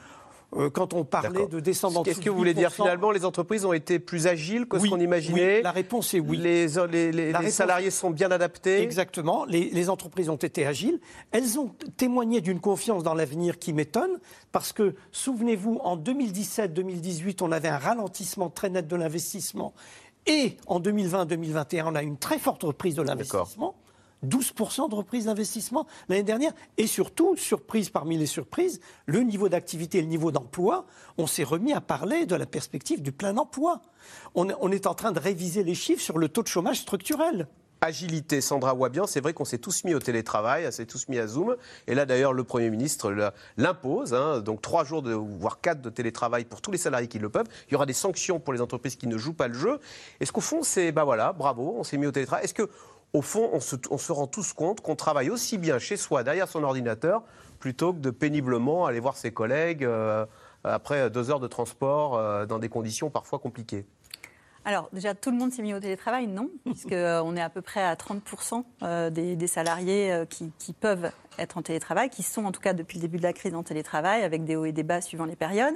euh, 0.58 0.70
quand 0.70 0.94
on 0.94 1.04
parlait 1.04 1.48
de 1.48 1.60
descendre 1.60 2.00
en 2.00 2.04
Qu'est-ce 2.04 2.22
que 2.22 2.30
vous 2.30 2.38
voulez 2.38 2.54
dire 2.54 2.72
Finalement, 2.72 3.12
les 3.12 3.26
entreprises 3.26 3.66
ont 3.66 3.74
été 3.74 4.00
plus 4.00 4.28
agiles 4.28 4.68
que 4.68 4.80
ce 4.80 4.88
qu'on 4.88 5.00
imaginait 5.00 5.58
oui, 5.58 5.64
La 5.64 5.72
réponse 5.72 6.14
est 6.14 6.20
oui. 6.20 6.38
Les, 6.38 6.68
les, 6.68 7.12
les, 7.12 7.34
les 7.34 7.52
salariés 7.52 7.92
sont 7.92 8.10
bien 8.10 8.32
adaptés 8.32 8.82
Exactement. 8.82 9.46
Les, 9.46 9.90
entreprises 9.90 10.30
ont 10.30 10.36
été 10.36 10.66
agiles. 10.66 11.00
Elles 11.32 11.60
ont 11.60 11.72
témoigné 11.98 12.42
d'une 12.42 12.60
confiance 12.60 13.04
dans 13.04 13.14
l'avenir 13.14 13.60
qui 13.60 13.74
m'étonne, 13.74 14.20
parce 14.52 14.74
que, 14.74 14.96
souvenez-vous, 15.12 15.80
en 15.84 15.98
2017-2018, 15.98 17.44
on 17.44 17.52
avait 17.52 17.68
un 17.68 17.78
ralentissement 17.78 18.50
très 18.50 18.70
net 18.70 18.88
de 18.88 18.96
l'investissement. 18.96 19.74
Et 20.26 20.58
en 20.66 20.80
2020-2021, 20.80 21.84
on 21.86 21.96
a 21.96 22.02
une 22.02 22.18
très 22.18 22.40
forte 22.40 22.64
reprise 22.64 22.96
de 22.96 23.04
l'investissement. 23.04 23.76
12% 24.26 24.90
de 24.90 24.96
reprise 24.96 25.26
d'investissement 25.26 25.88
l'année 26.10 26.24
dernière. 26.24 26.54
Et 26.78 26.88
surtout, 26.88 27.36
surprise 27.36 27.90
parmi 27.90 28.18
les 28.18 28.26
surprises, 28.26 28.80
le 29.06 29.22
niveau 29.22 29.50
d'activité 29.50 30.00
et 30.00 30.02
le 30.02 30.08
niveau 30.08 30.32
d'emploi, 30.32 30.86
on 31.18 31.28
s'est 31.28 31.44
remis 31.44 31.74
à 31.74 31.82
parler 31.82 32.26
de 32.26 32.36
la 32.36 32.46
perspective 32.46 33.02
du 33.02 33.12
plein 33.12 33.38
emploi. 33.38 33.82
On, 34.36 34.72
est 34.72 34.88
en 34.88 34.94
train 34.94 35.12
de 35.12 35.20
réviser 35.20 35.64
les 35.64 35.76
chiffres 35.76 36.02
sur 36.02 36.18
le 36.18 36.30
taux 36.30 36.44
de 36.44 36.48
chômage 36.48 36.80
structurel 36.80 37.48
agilité. 37.82 38.42
Sandra 38.42 38.74
Wabian, 38.74 39.06
c'est 39.06 39.20
vrai 39.20 39.34
qu'on 39.34 39.46
s'est 39.46 39.60
tous 39.60 39.84
mis 39.84 39.94
au 39.94 40.00
télétravail, 40.00 40.66
on 40.68 40.72
s'est 40.72 40.88
tous 40.88 41.08
mis 41.08 41.20
à 41.20 41.28
Zoom. 41.28 41.56
Et 41.86 41.94
là, 41.94 42.06
d'ailleurs, 42.06 42.34
le 42.34 42.44
Premier 42.44 42.70
ministre 42.72 43.14
l'impose. 43.58 44.14
Hein. 44.14 44.40
donc, 44.40 44.62
trois 44.62 44.84
jours, 44.84 45.04
de, 45.04 45.14
voire 45.14 45.62
quatre 45.62 45.82
de 45.82 45.90
télétravail 45.90 46.46
pour 46.46 46.62
tous 46.62 46.72
les 46.72 46.80
salariés 46.80 47.08
qui 47.08 47.20
le 47.20 47.30
peuvent. 47.30 47.48
Il 47.68 47.74
y 47.74 47.76
aura 47.76 47.86
des 47.86 47.94
sanctions 47.94 48.40
pour 48.40 48.54
les 48.54 48.62
entreprises 48.62 48.96
qui 48.96 49.06
ne 49.06 49.18
jouent 49.18 49.34
pas 49.34 49.48
le 49.48 49.54
jeu. 49.54 49.80
Est-ce 50.20 50.32
qu'au 50.32 50.42
fond, 50.42 50.64
c'est, 50.64 50.92
ben 50.92 51.04
voilà, 51.04 51.32
bravo, 51.34 51.76
on 51.78 51.84
s'est 51.84 51.98
mis 51.98 52.08
au 52.08 52.12
télétravail. 52.12 52.46
Est-ce 52.46 52.56
que 52.56 52.70
au 53.16 53.22
fond, 53.22 53.50
on 53.54 53.60
se, 53.62 54.12
rend 54.12 54.28
tous 54.28 54.52
compte 54.52 54.82
qu'on 54.82 54.98
travaille 54.98 55.30
aussi 55.30 55.58
bien 55.58 55.80
chez 55.80 55.96
soi, 55.96 56.24
derrière 56.24 56.50
son 56.50 56.64
ordinateur, 56.64 57.24
plutôt 57.60 57.94
que 57.94 58.00
de 58.00 58.10
péniblement 58.10 58.86
aller 58.86 59.00
voir 59.00 59.16
ses 59.16 59.32
collègues 59.32 59.86
euh, 59.86 60.26
après 60.66 61.10
deux 61.10 61.32
heures 61.32 61.40
de 61.40 61.48
transport 61.48 62.18
euh, 62.18 62.46
dans 62.46 62.60
des 62.60 62.68
conditions 62.68 63.10
parfois 63.10 63.40
compliquées. 63.40 63.86
Alors 64.66 64.90
déjà, 64.92 65.14
tout 65.14 65.32
le 65.32 65.38
monde 65.38 65.54
s'est 65.54 65.62
mis 65.62 65.74
au 65.74 65.80
télétravail, 65.80 66.28
non, 66.28 66.50
puisqu'on 66.66 66.92
euh, 66.94 67.36
est 67.36 67.42
à 67.42 67.50
peu 67.50 67.62
près 67.62 67.84
à 67.84 67.96
30% 67.96 69.12
des, 69.12 69.48
salariés 69.48 70.26
qui, 70.30 70.74
peuvent 70.74 71.10
être 71.38 71.58
en 71.58 71.62
télétravail, 71.62 72.10
qui 72.10 72.24
sont 72.24 72.46
en 72.46 72.52
tout 72.52 72.62
cas 72.62 72.74
depuis 72.74 72.98
le 72.98 73.02
début 73.02 73.18
de 73.18 73.24
la 73.24 73.34
crise 73.34 73.56
en 73.56 73.64
télétravail, 73.64 74.24
avec 74.24 74.44
des 74.44 74.56
hauts 74.56 74.66
et 74.66 74.72
des 74.72 74.84
bas 74.84 75.02
suivant 75.02 75.26
les 75.26 75.36
périodes. 75.36 75.76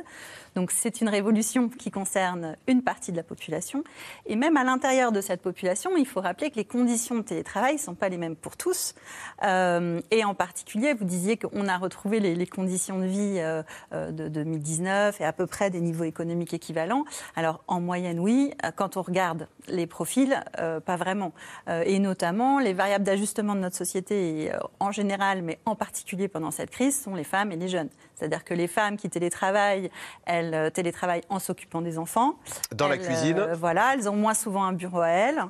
Donc 0.55 0.71
c'est 0.71 1.01
une 1.01 1.09
révolution 1.09 1.69
qui 1.69 1.91
concerne 1.91 2.57
une 2.67 2.81
partie 2.81 3.11
de 3.11 3.17
la 3.17 3.23
population. 3.23 3.83
Et 4.25 4.35
même 4.35 4.57
à 4.57 4.63
l'intérieur 4.63 5.11
de 5.11 5.21
cette 5.21 5.41
population, 5.41 5.91
il 5.97 6.05
faut 6.05 6.21
rappeler 6.21 6.49
que 6.49 6.55
les 6.55 6.65
conditions 6.65 7.15
de 7.15 7.21
télétravail 7.21 7.73
ne 7.73 7.79
sont 7.79 7.95
pas 7.95 8.09
les 8.09 8.17
mêmes 8.17 8.35
pour 8.35 8.57
tous. 8.57 8.95
Euh, 9.43 10.01
et 10.11 10.23
en 10.25 10.33
particulier, 10.33 10.93
vous 10.93 11.05
disiez 11.05 11.37
qu'on 11.37 11.67
a 11.67 11.77
retrouvé 11.77 12.19
les, 12.19 12.47
conditions 12.47 12.99
de 12.99 13.05
vie 13.05 13.35
euh, 13.37 13.61
euh, 13.93 14.11
de 14.11 14.27
2019 14.27 15.21
et 15.21 15.25
à 15.25 15.33
peu 15.33 15.45
près 15.45 15.69
des 15.69 15.81
niveaux 15.81 16.03
économiques 16.03 16.53
équivalents. 16.53 17.05
Alors 17.35 17.63
en 17.67 17.79
moyenne, 17.79 18.19
oui. 18.19 18.53
Quand 18.75 18.97
on 18.97 19.01
regarde 19.01 19.47
les 19.67 19.87
profils, 19.87 20.43
pas 20.85 20.95
vraiment. 20.95 21.31
et 21.67 21.99
notamment, 21.99 22.59
les 22.59 22.73
variables 22.73 23.03
d'ajustement 23.03 23.55
de 23.55 23.59
notre 23.59 23.75
société 23.75 24.51
en 24.79 24.91
général, 24.91 25.41
mais 25.49 25.57
en 25.65 25.75
particulier 25.75 26.27
pendant 26.27 26.51
cette 26.51 26.69
crise, 26.69 27.01
sont 27.01 27.15
les 27.15 27.23
femmes 27.23 27.51
et 27.51 27.55
les 27.55 27.67
jeunes. 27.67 27.89
C'est-à-dire 28.19 28.43
que 28.43 28.53
les 28.53 28.67
femmes 28.67 28.97
qui 28.97 29.09
télétravaillent, 29.09 29.89
elles 30.25 30.53
euh, 30.53 30.69
télétravaillent 30.69 31.23
en 31.29 31.39
s'occupant 31.39 31.81
des 31.81 31.97
enfants. 31.97 32.35
Dans 32.75 32.89
la 32.89 32.97
cuisine 32.97 33.39
euh, 33.39 33.55
Voilà, 33.55 33.93
elles 33.93 34.09
ont 34.09 34.15
moins 34.15 34.33
souvent 34.33 34.63
un 34.63 34.73
bureau 34.73 34.99
à 34.99 35.07
elles. 35.07 35.41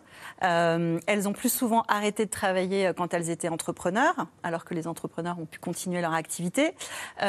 Euh, 0.44 1.00
elles 1.08 1.28
ont 1.28 1.34
plus 1.34 1.52
souvent 1.52 1.84
arrêté 1.88 2.26
de 2.26 2.30
travailler 2.30 2.92
quand 2.96 3.14
elles 3.14 3.32
étaient 3.32 3.50
entrepreneurs, 3.50 4.28
alors 4.44 4.66
que 4.66 4.76
les 4.76 4.88
entrepreneurs 4.88 5.40
ont 5.40 5.46
pu 5.46 5.58
continuer 5.58 6.02
leur 6.02 6.14
activité. 6.14 6.76
et 7.20 7.24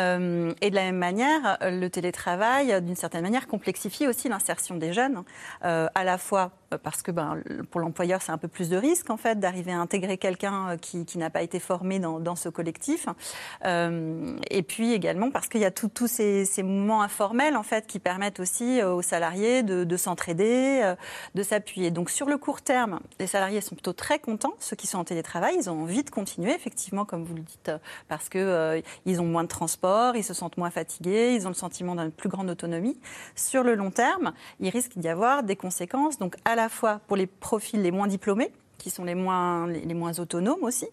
de 0.71 0.75
la 0.75 0.83
même 0.83 0.99
manière, 0.99 1.59
le 1.63 1.89
télétravail, 1.89 2.83
d'une 2.83 2.97
certaine 2.97 3.23
manière, 3.23 3.47
complexifie 3.47 4.07
aussi 4.07 4.29
l'insertion 4.29 4.77
des 4.77 4.93
jeunes, 4.93 5.23
à 5.63 6.05
la 6.05 6.19
fois 6.19 6.51
parce 6.85 7.03
que 7.03 7.11
ben, 7.11 7.43
pour 7.71 7.81
l'employeur, 7.81 8.23
c'est 8.23 8.31
un 8.31 8.39
peu 8.39 8.47
plus 8.47 8.69
de 8.69 8.77
risque 8.77 9.11
en 9.11 9.17
fait 9.17 9.41
d'arriver 9.41 9.73
à 9.73 9.81
intégrer 9.81 10.19
quelqu'un 10.19 10.77
qui, 10.81 11.05
qui 11.05 11.19
n'a 11.19 11.31
pas 11.31 11.43
été 11.43 11.59
formé 11.59 11.99
dans, 11.99 12.21
dans 12.21 12.37
ce 12.37 12.49
collectif. 12.49 13.07
et 13.65 14.63
puis 14.63 14.93
également 14.93 15.30
parce 15.33 15.49
qu'il 15.49 15.61
y 15.61 15.65
a 15.65 15.71
tous 15.71 16.07
ces, 16.07 16.45
ces, 16.45 16.63
moments 16.63 17.03
informels 17.03 17.57
en 17.57 17.63
fait 17.63 17.87
qui 17.87 17.99
permettent 17.99 18.41
aussi 18.41 18.81
euh, 18.81 18.93
aux 18.93 19.03
salariés 19.03 19.63
de, 19.63 19.97
s'entraider, 19.97 20.81
euh, 20.83 20.95
de 21.35 21.43
s'appuyer. 21.43 21.91
Donc 21.91 22.11
sur 22.11 22.27
le 22.27 22.39
court 22.39 22.63
terme, 22.63 23.01
les 23.19 23.27
salariés 23.27 23.61
sont 23.61 23.75
plutôt 23.75 23.93
très 23.93 24.19
contents. 24.19 24.55
Ceux 24.59 24.77
qui 24.77 24.87
sont 24.87 24.99
en 24.99 25.05
télétravail, 25.05 25.57
ils 25.59 25.71
ont 25.71 25.83
envie 25.83 26.05
de 26.05 26.11
continuer 26.11 26.53
effectivement, 26.55 27.05
comme 27.05 27.25
vous 27.25 27.35
le 27.35 27.43
dites, 27.43 27.69
euh, 27.69 27.79
parce 28.09 28.29
que 28.29 28.83
ils 29.07 29.21
ont 29.21 29.27
moins 29.27 29.45
de 29.45 29.49
transport, 29.49 30.17
ils 30.17 30.25
se 30.25 30.35
sentent 30.35 30.57
moins 30.57 30.71
fatigués, 30.71 31.35
ils 31.35 31.47
ont 31.47 31.51
le 31.51 31.55
sentiment 31.55 31.95
d'une 31.95 32.11
plus 32.11 32.29
grande 32.29 32.51
autonomie. 32.51 32.99
Sur 33.35 33.63
le 33.63 33.75
long 33.75 33.91
terme, 33.91 34.33
il 34.61 34.69
risque 34.71 34.97
d'y 34.97 35.09
avoir 35.09 35.43
des 35.43 35.57
conséquences. 35.57 36.19
Donc 36.19 36.37
à 36.45 36.55
la 36.55 36.69
fois 36.69 37.01
pour 37.07 37.17
les 37.17 37.27
profils 37.27 37.81
les 37.81 37.91
moins 37.91 38.07
diplômés 38.07 38.53
qui 38.81 38.91
sont 38.91 39.05
les 39.05 39.15
moins, 39.15 39.67
les, 39.69 39.95
moins 39.95 40.19
autonomes 40.19 40.63
aussi. 40.63 40.87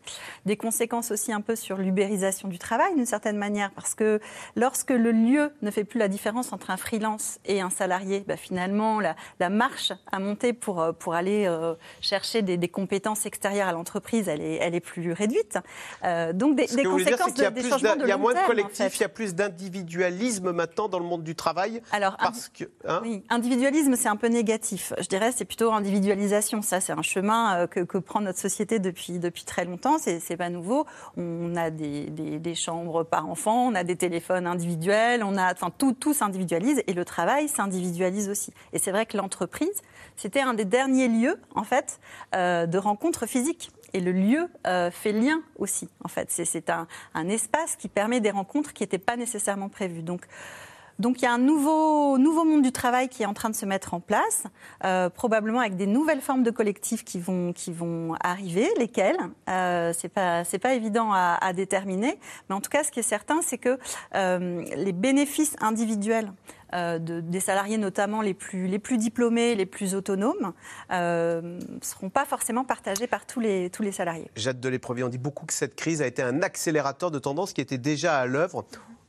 Des 0.46 0.58
conséquences 0.58 1.10
aussi 1.12 1.32
un 1.32 1.42
peu 1.42 1.56
sur 1.56 1.78
l'ubérisation 1.78 2.48
du 2.50 2.60
travail 2.60 2.94
d'une 2.96 3.06
certaine 3.06 3.38
manière, 3.38 3.72
parce 3.72 3.96
que 3.96 4.20
lorsque 4.56 4.92
le 4.92 5.12
lieu 5.12 5.52
ne 5.62 5.72
fait 5.72 5.86
plus 5.86 5.98
la 5.98 6.10
différence 6.10 6.52
entre 6.52 6.70
un 6.70 6.78
freelance 6.78 7.40
et 7.46 7.62
un 7.62 7.70
salarié, 7.70 8.24
bah 8.28 8.38
finalement 8.38 9.00
la, 9.00 9.16
la, 9.40 9.50
marche 9.50 9.94
à 10.12 10.20
monter 10.20 10.52
pour, 10.54 10.82
euh, 10.82 10.92
pour 10.92 11.14
aller 11.14 11.46
euh, 11.48 11.76
chercher 12.02 12.42
des, 12.42 12.58
des, 12.58 12.68
compétences 12.68 13.26
extérieures 13.26 13.70
à 13.70 13.72
l'entreprise, 13.72 14.28
elle 14.28 14.42
est, 14.42 14.56
elle 14.56 14.76
est 14.76 14.82
plus 14.82 15.14
réduite. 15.14 15.58
Euh, 16.04 16.34
donc 16.34 16.58
des, 16.58 16.68
des 16.68 16.84
conséquences 16.84 17.34
de, 17.34 17.50
des 17.50 17.70
changements 17.70 17.96
de 17.96 18.02
Il 18.02 18.10
y 18.10 18.12
a 18.12 18.18
moins 18.18 18.34
de 18.34 18.46
collectifs, 18.46 18.98
il 18.98 19.02
y 19.02 19.06
a 19.06 19.10
plus 19.10 19.34
d'individualisme 19.34 20.52
maintenant 20.52 20.90
dans 20.90 21.00
le 21.00 21.06
monde 21.06 21.24
du 21.24 21.36
travail. 21.36 21.82
Alors, 21.92 22.18
parce 22.18 22.50
que, 22.50 22.66
hein? 22.86 23.00
oui, 23.02 23.24
individualisme, 23.30 23.96
c'est 23.96 24.10
un 24.10 24.18
peu 24.18 24.28
négatif. 24.28 24.92
Je 25.00 25.08
dirais 25.08 25.32
c'est 25.32 25.46
plutôt 25.46 25.72
individualisation. 25.72 26.62
Ça, 26.62 26.82
c'est 26.82 26.94
un 26.94 27.02
chemin 27.02 27.66
que 27.68 27.77
que, 27.84 27.98
prend 27.98 28.22
notre 28.22 28.40
société 28.40 28.80
depuis, 28.80 29.20
depuis 29.20 29.44
très 29.44 29.66
longtemps. 29.66 29.98
C'est, 29.98 30.22
n'est 30.30 30.38
pas 30.38 30.50
nouveau. 30.50 30.86
On 31.18 31.56
a 31.56 31.70
des, 31.70 32.10
des, 32.10 32.56
chambres 32.56 33.04
par 33.04 33.30
enfant, 33.30 33.68
on 33.68 33.76
a 33.76 33.84
des 33.84 33.96
téléphones 33.96 34.48
individuels, 34.48 35.24
on 35.24 35.38
a, 35.38 35.54
enfin, 35.54 35.72
tout, 35.76 35.94
tout 35.94 36.14
s'individualise 36.14 36.82
et 36.88 36.94
le 36.94 37.06
travail 37.06 37.48
s'individualise 37.48 38.30
aussi. 38.30 38.54
Et 38.74 38.80
c'est 38.80 38.92
vrai 38.92 39.06
que 39.06 39.18
l'entreprise, 39.18 39.82
c'était 40.16 40.42
un 40.42 40.54
des 40.54 40.66
derniers 40.66 41.08
lieux, 41.08 41.40
en 41.56 41.64
fait, 41.64 42.00
euh, 42.36 42.66
de 42.66 42.78
rencontres 42.78 43.26
physiques. 43.26 43.72
Et 43.94 44.02
le 44.02 44.12
lieu 44.12 44.50
euh, 44.66 44.92
fait 44.92 45.14
lien 45.14 45.42
aussi, 45.58 45.88
en 46.04 46.10
fait. 46.10 46.30
C'est 46.30 46.70
un, 46.70 46.88
un, 47.14 47.30
espace 47.30 47.76
qui 47.78 47.88
permet 47.88 48.20
des 48.20 48.32
rencontres 48.32 48.74
qui 48.74 48.84
n'étaient 48.84 48.98
pas 48.98 49.16
nécessairement 49.16 49.70
prévues. 49.70 50.02
Donc, 50.02 50.26
donc 51.00 51.22
il 51.22 51.26
y 51.26 51.28
a 51.28 51.34
un 51.34 51.38
nouveau, 51.38 52.18
monde 52.18 52.62
du 52.62 52.72
travail 52.72 53.10
qui 53.10 53.24
est 53.24 53.26
en 53.26 53.34
train 53.34 53.50
de 53.50 53.56
se 53.56 53.66
mettre 53.66 53.94
en 53.94 54.00
place, 54.00 54.44
euh, 54.84 55.10
probablement 55.10 55.60
avec 55.60 55.76
des 55.76 55.88
nouvelles 55.88 56.22
formes 56.22 56.44
de 56.44 56.52
collectifs 56.52 57.04
qui 57.04 57.20
vont, 57.20 57.54
arriver. 58.22 58.68
Lesquelles 58.78 59.18
euh, 59.50 59.94
C'est 59.94 60.10
pas 60.10 60.74
évident 60.74 61.12
à, 61.14 61.54
déterminer, 61.54 62.18
mais 62.50 62.56
en 62.56 62.62
tout 62.62 62.70
cas, 62.70 62.84
ce 62.84 62.92
qui 62.92 63.00
est 63.00 63.04
certain, 63.04 63.42
c'est 63.42 63.58
que 63.58 63.78
euh, 64.16 64.64
les 64.76 64.92
bénéfices 64.92 65.56
individuels 65.62 66.32
euh, 66.74 67.00
de, 67.00 67.22
des 67.22 67.40
salariés 67.40 67.78
notamment 67.78 68.22
les 68.22 68.34
plus, 68.34 68.98
diplômés, 68.98 69.56
les 69.56 69.66
plus 69.66 69.96
autonomes, 69.96 70.54
ne 70.90 71.60
seront 71.82 72.10
pas 72.10 72.26
forcément 72.26 72.64
partagés 72.64 73.08
par 73.08 73.26
tous 73.26 73.40
les, 73.40 73.72
salariés. 73.92 74.30
Jade 74.36 74.60
de 74.60 74.70
l'épreuve, 74.70 75.04
on 75.04 75.10
dit 75.10 75.18
beaucoup 75.18 75.46
que 75.46 75.54
cette 75.54 75.76
crise 75.76 76.02
a 76.02 76.08
été 76.08 76.22
un 76.22 76.42
accélérateur 76.42 77.12
de 77.12 77.20
tendance 77.20 77.54
qui 77.54 77.62
était 77.62 77.78
déjà 77.78 78.18
à 78.18 78.26
l'œuvre. 78.26 78.66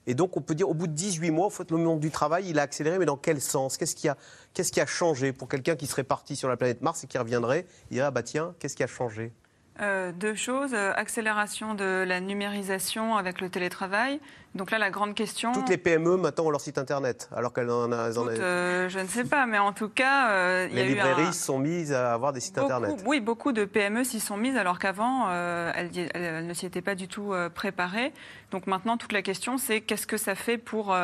Et 0.09 0.15
donc, 0.15 0.39
on 0.39 0.41
peut 0.41 0.55
dire, 0.55 0.71
au 0.71 0.75
bout 0.75 0.87
de 0.87 0.95
18 0.95 1.31
mois, 1.31 1.51
le 1.71 1.77
monde 1.77 2.01
du 2.01 2.11
travail, 2.11 2.49
il 2.49 2.59
a 2.59 2.63
accéléré, 2.63 2.99
mais 2.99 3.05
dans 3.05 3.19
quel 3.19 3.43
sens? 3.43 3.77
Qu'est-ce 3.77 3.95
qui, 3.95 4.09
qui 4.55 4.81
a 4.81 4.87
changé 4.87 5.35
pour 5.35 5.49
quelqu'un 5.49 5.77
qui 5.77 5.87
serait 5.87 6.03
parti 6.03 6.35
sur 6.35 6.49
la 6.49 6.57
planète 6.57 6.81
Mars 6.81 7.05
et 7.05 7.07
qui 7.07 7.19
reviendrait? 7.19 7.67
Il 7.91 7.97
dirait, 7.97 8.07
ah 8.07 8.11
bah 8.11 8.23
tiens, 8.23 8.55
qu'est-ce 8.59 8.75
qui 8.75 8.83
a 8.83 8.87
changé? 8.87 9.35
Euh, 9.81 10.13
deux 10.13 10.35
choses. 10.35 10.75
accélération 10.75 11.75
de 11.75 12.05
la 12.07 12.21
numérisation 12.21 13.17
avec 13.17 13.41
le 13.41 13.49
télétravail. 13.49 14.21
Donc 14.55 14.71
là, 14.71 14.79
la 14.79 14.91
grande 14.91 15.15
question. 15.15 15.53
Toutes 15.53 15.69
les 15.69 15.77
PME 15.77 16.17
maintenant 16.17 16.47
ont 16.47 16.51
leur 16.51 16.61
site 16.61 16.79
internet, 16.79 17.29
alors 17.37 17.53
qu'elles 17.53 17.71
en, 17.71 17.93
ont. 17.93 18.29
Euh, 18.29 18.89
je 18.89 18.99
ne 18.99 19.07
sais 19.07 19.25
pas, 19.25 19.47
mais 19.47 19.59
en 19.59 19.73
tout 19.73 19.89
cas, 19.89 20.31
euh, 20.31 20.69
les 20.69 20.85
librairies 20.85 21.35
sont 21.35 21.59
mises 21.59 21.93
à 21.93 22.13
avoir 22.15 22.33
des 22.33 22.41
sites 22.41 22.59
internet. 22.59 23.03
Oui, 23.07 23.21
beaucoup 23.21 23.53
de 23.53 23.65
PME 23.65 24.05
s'y 24.05 24.21
sont 24.21 24.37
mises, 24.37 24.57
alors 24.57 24.79
qu'avant, 24.79 25.31
elles, 25.31 26.47
ne 26.47 26.55
s'y 26.55 26.67
étaient 26.67 26.83
pas 26.83 26.95
du 26.95 27.09
tout 27.09 27.33
préparées. 27.55 28.13
Donc 28.51 28.67
maintenant, 28.67 28.97
toute 28.97 29.13
la 29.13 29.23
question, 29.23 29.59
c'est 29.59 29.81
qu'est-ce 29.83 30.07
que 30.07 30.17
ça 30.17 30.35
fait 30.35 30.59
pour 30.59 30.97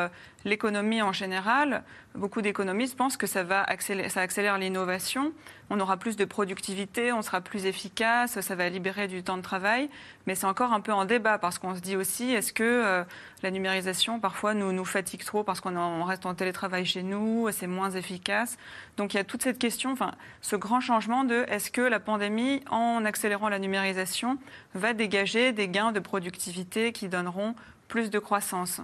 l'économie 0.44 1.02
en 1.02 1.12
général, 1.12 1.82
beaucoup 2.14 2.42
d'économistes 2.42 2.96
pensent 2.96 3.16
que 3.16 3.26
ça 3.26 3.42
va 3.42 3.62
accélérer, 3.62 4.08
ça 4.08 4.20
accélère 4.20 4.58
l'innovation. 4.58 5.32
On 5.70 5.80
aura 5.80 5.96
plus 5.96 6.16
de 6.16 6.24
productivité, 6.24 7.12
on 7.12 7.22
sera 7.22 7.40
plus 7.40 7.66
efficace, 7.66 8.40
ça 8.40 8.54
va 8.54 8.68
libérer 8.68 9.08
du 9.08 9.22
temps 9.22 9.36
de 9.36 9.42
travail. 9.42 9.88
Mais 10.26 10.34
c'est 10.34 10.46
encore 10.46 10.72
un 10.72 10.80
peu 10.80 10.92
en 10.92 11.04
débat 11.04 11.38
parce 11.38 11.58
qu'on 11.58 11.74
se 11.74 11.80
dit 11.80 11.96
aussi, 11.96 12.32
est-ce 12.32 12.52
que 12.52 12.62
euh, 12.62 13.04
la 13.42 13.50
numérisation 13.50 14.20
parfois 14.20 14.54
nous, 14.54 14.84
fatigue 14.84 15.24
trop 15.24 15.42
parce 15.42 15.60
qu'on 15.60 16.04
reste 16.04 16.26
en 16.26 16.34
télétravail 16.34 16.84
chez 16.84 17.02
nous, 17.02 17.48
c'est 17.50 17.66
moins 17.66 17.90
efficace? 17.90 18.58
Donc 18.96 19.14
il 19.14 19.16
y 19.16 19.20
a 19.20 19.24
toute 19.24 19.42
cette 19.42 19.58
question, 19.58 19.92
enfin, 19.92 20.12
ce 20.42 20.56
grand 20.56 20.80
changement 20.80 21.24
de 21.24 21.44
est-ce 21.48 21.70
que 21.70 21.80
la 21.80 22.00
pandémie, 22.00 22.62
en 22.70 23.04
accélérant 23.04 23.48
la 23.48 23.58
numérisation, 23.58 24.38
va 24.74 24.92
dégager 24.92 25.52
des 25.52 25.68
gains 25.68 25.92
de 25.92 26.00
productivité 26.00 26.92
qui 26.92 27.08
donneront 27.08 27.54
plus 27.88 28.10
de 28.10 28.18
croissance? 28.18 28.80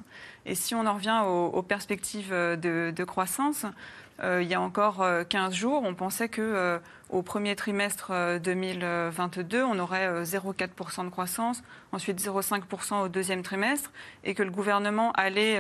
Et 0.47 0.55
si 0.55 0.75
on 0.75 0.87
en 0.87 0.95
revient 0.95 1.23
aux, 1.27 1.63
perspectives 1.63 2.31
de, 2.31 3.05
croissance, 3.05 3.67
il 4.23 4.47
y 4.47 4.55
a 4.55 4.61
encore 4.61 5.05
15 5.29 5.55
jours, 5.55 5.83
on 5.85 5.95
pensait 5.95 6.29
que 6.29 6.79
au 7.09 7.23
premier 7.23 7.57
trimestre 7.57 8.13
2022, 8.43 9.63
on 9.63 9.79
aurait 9.79 10.23
0,4% 10.23 11.05
de 11.05 11.11
croissance, 11.11 11.63
ensuite 11.93 12.21
0,5% 12.21 13.03
au 13.03 13.09
deuxième 13.09 13.43
trimestre, 13.43 13.91
et 14.25 14.35
que 14.35 14.43
le 14.43 14.51
gouvernement 14.51 15.13
allait 15.13 15.59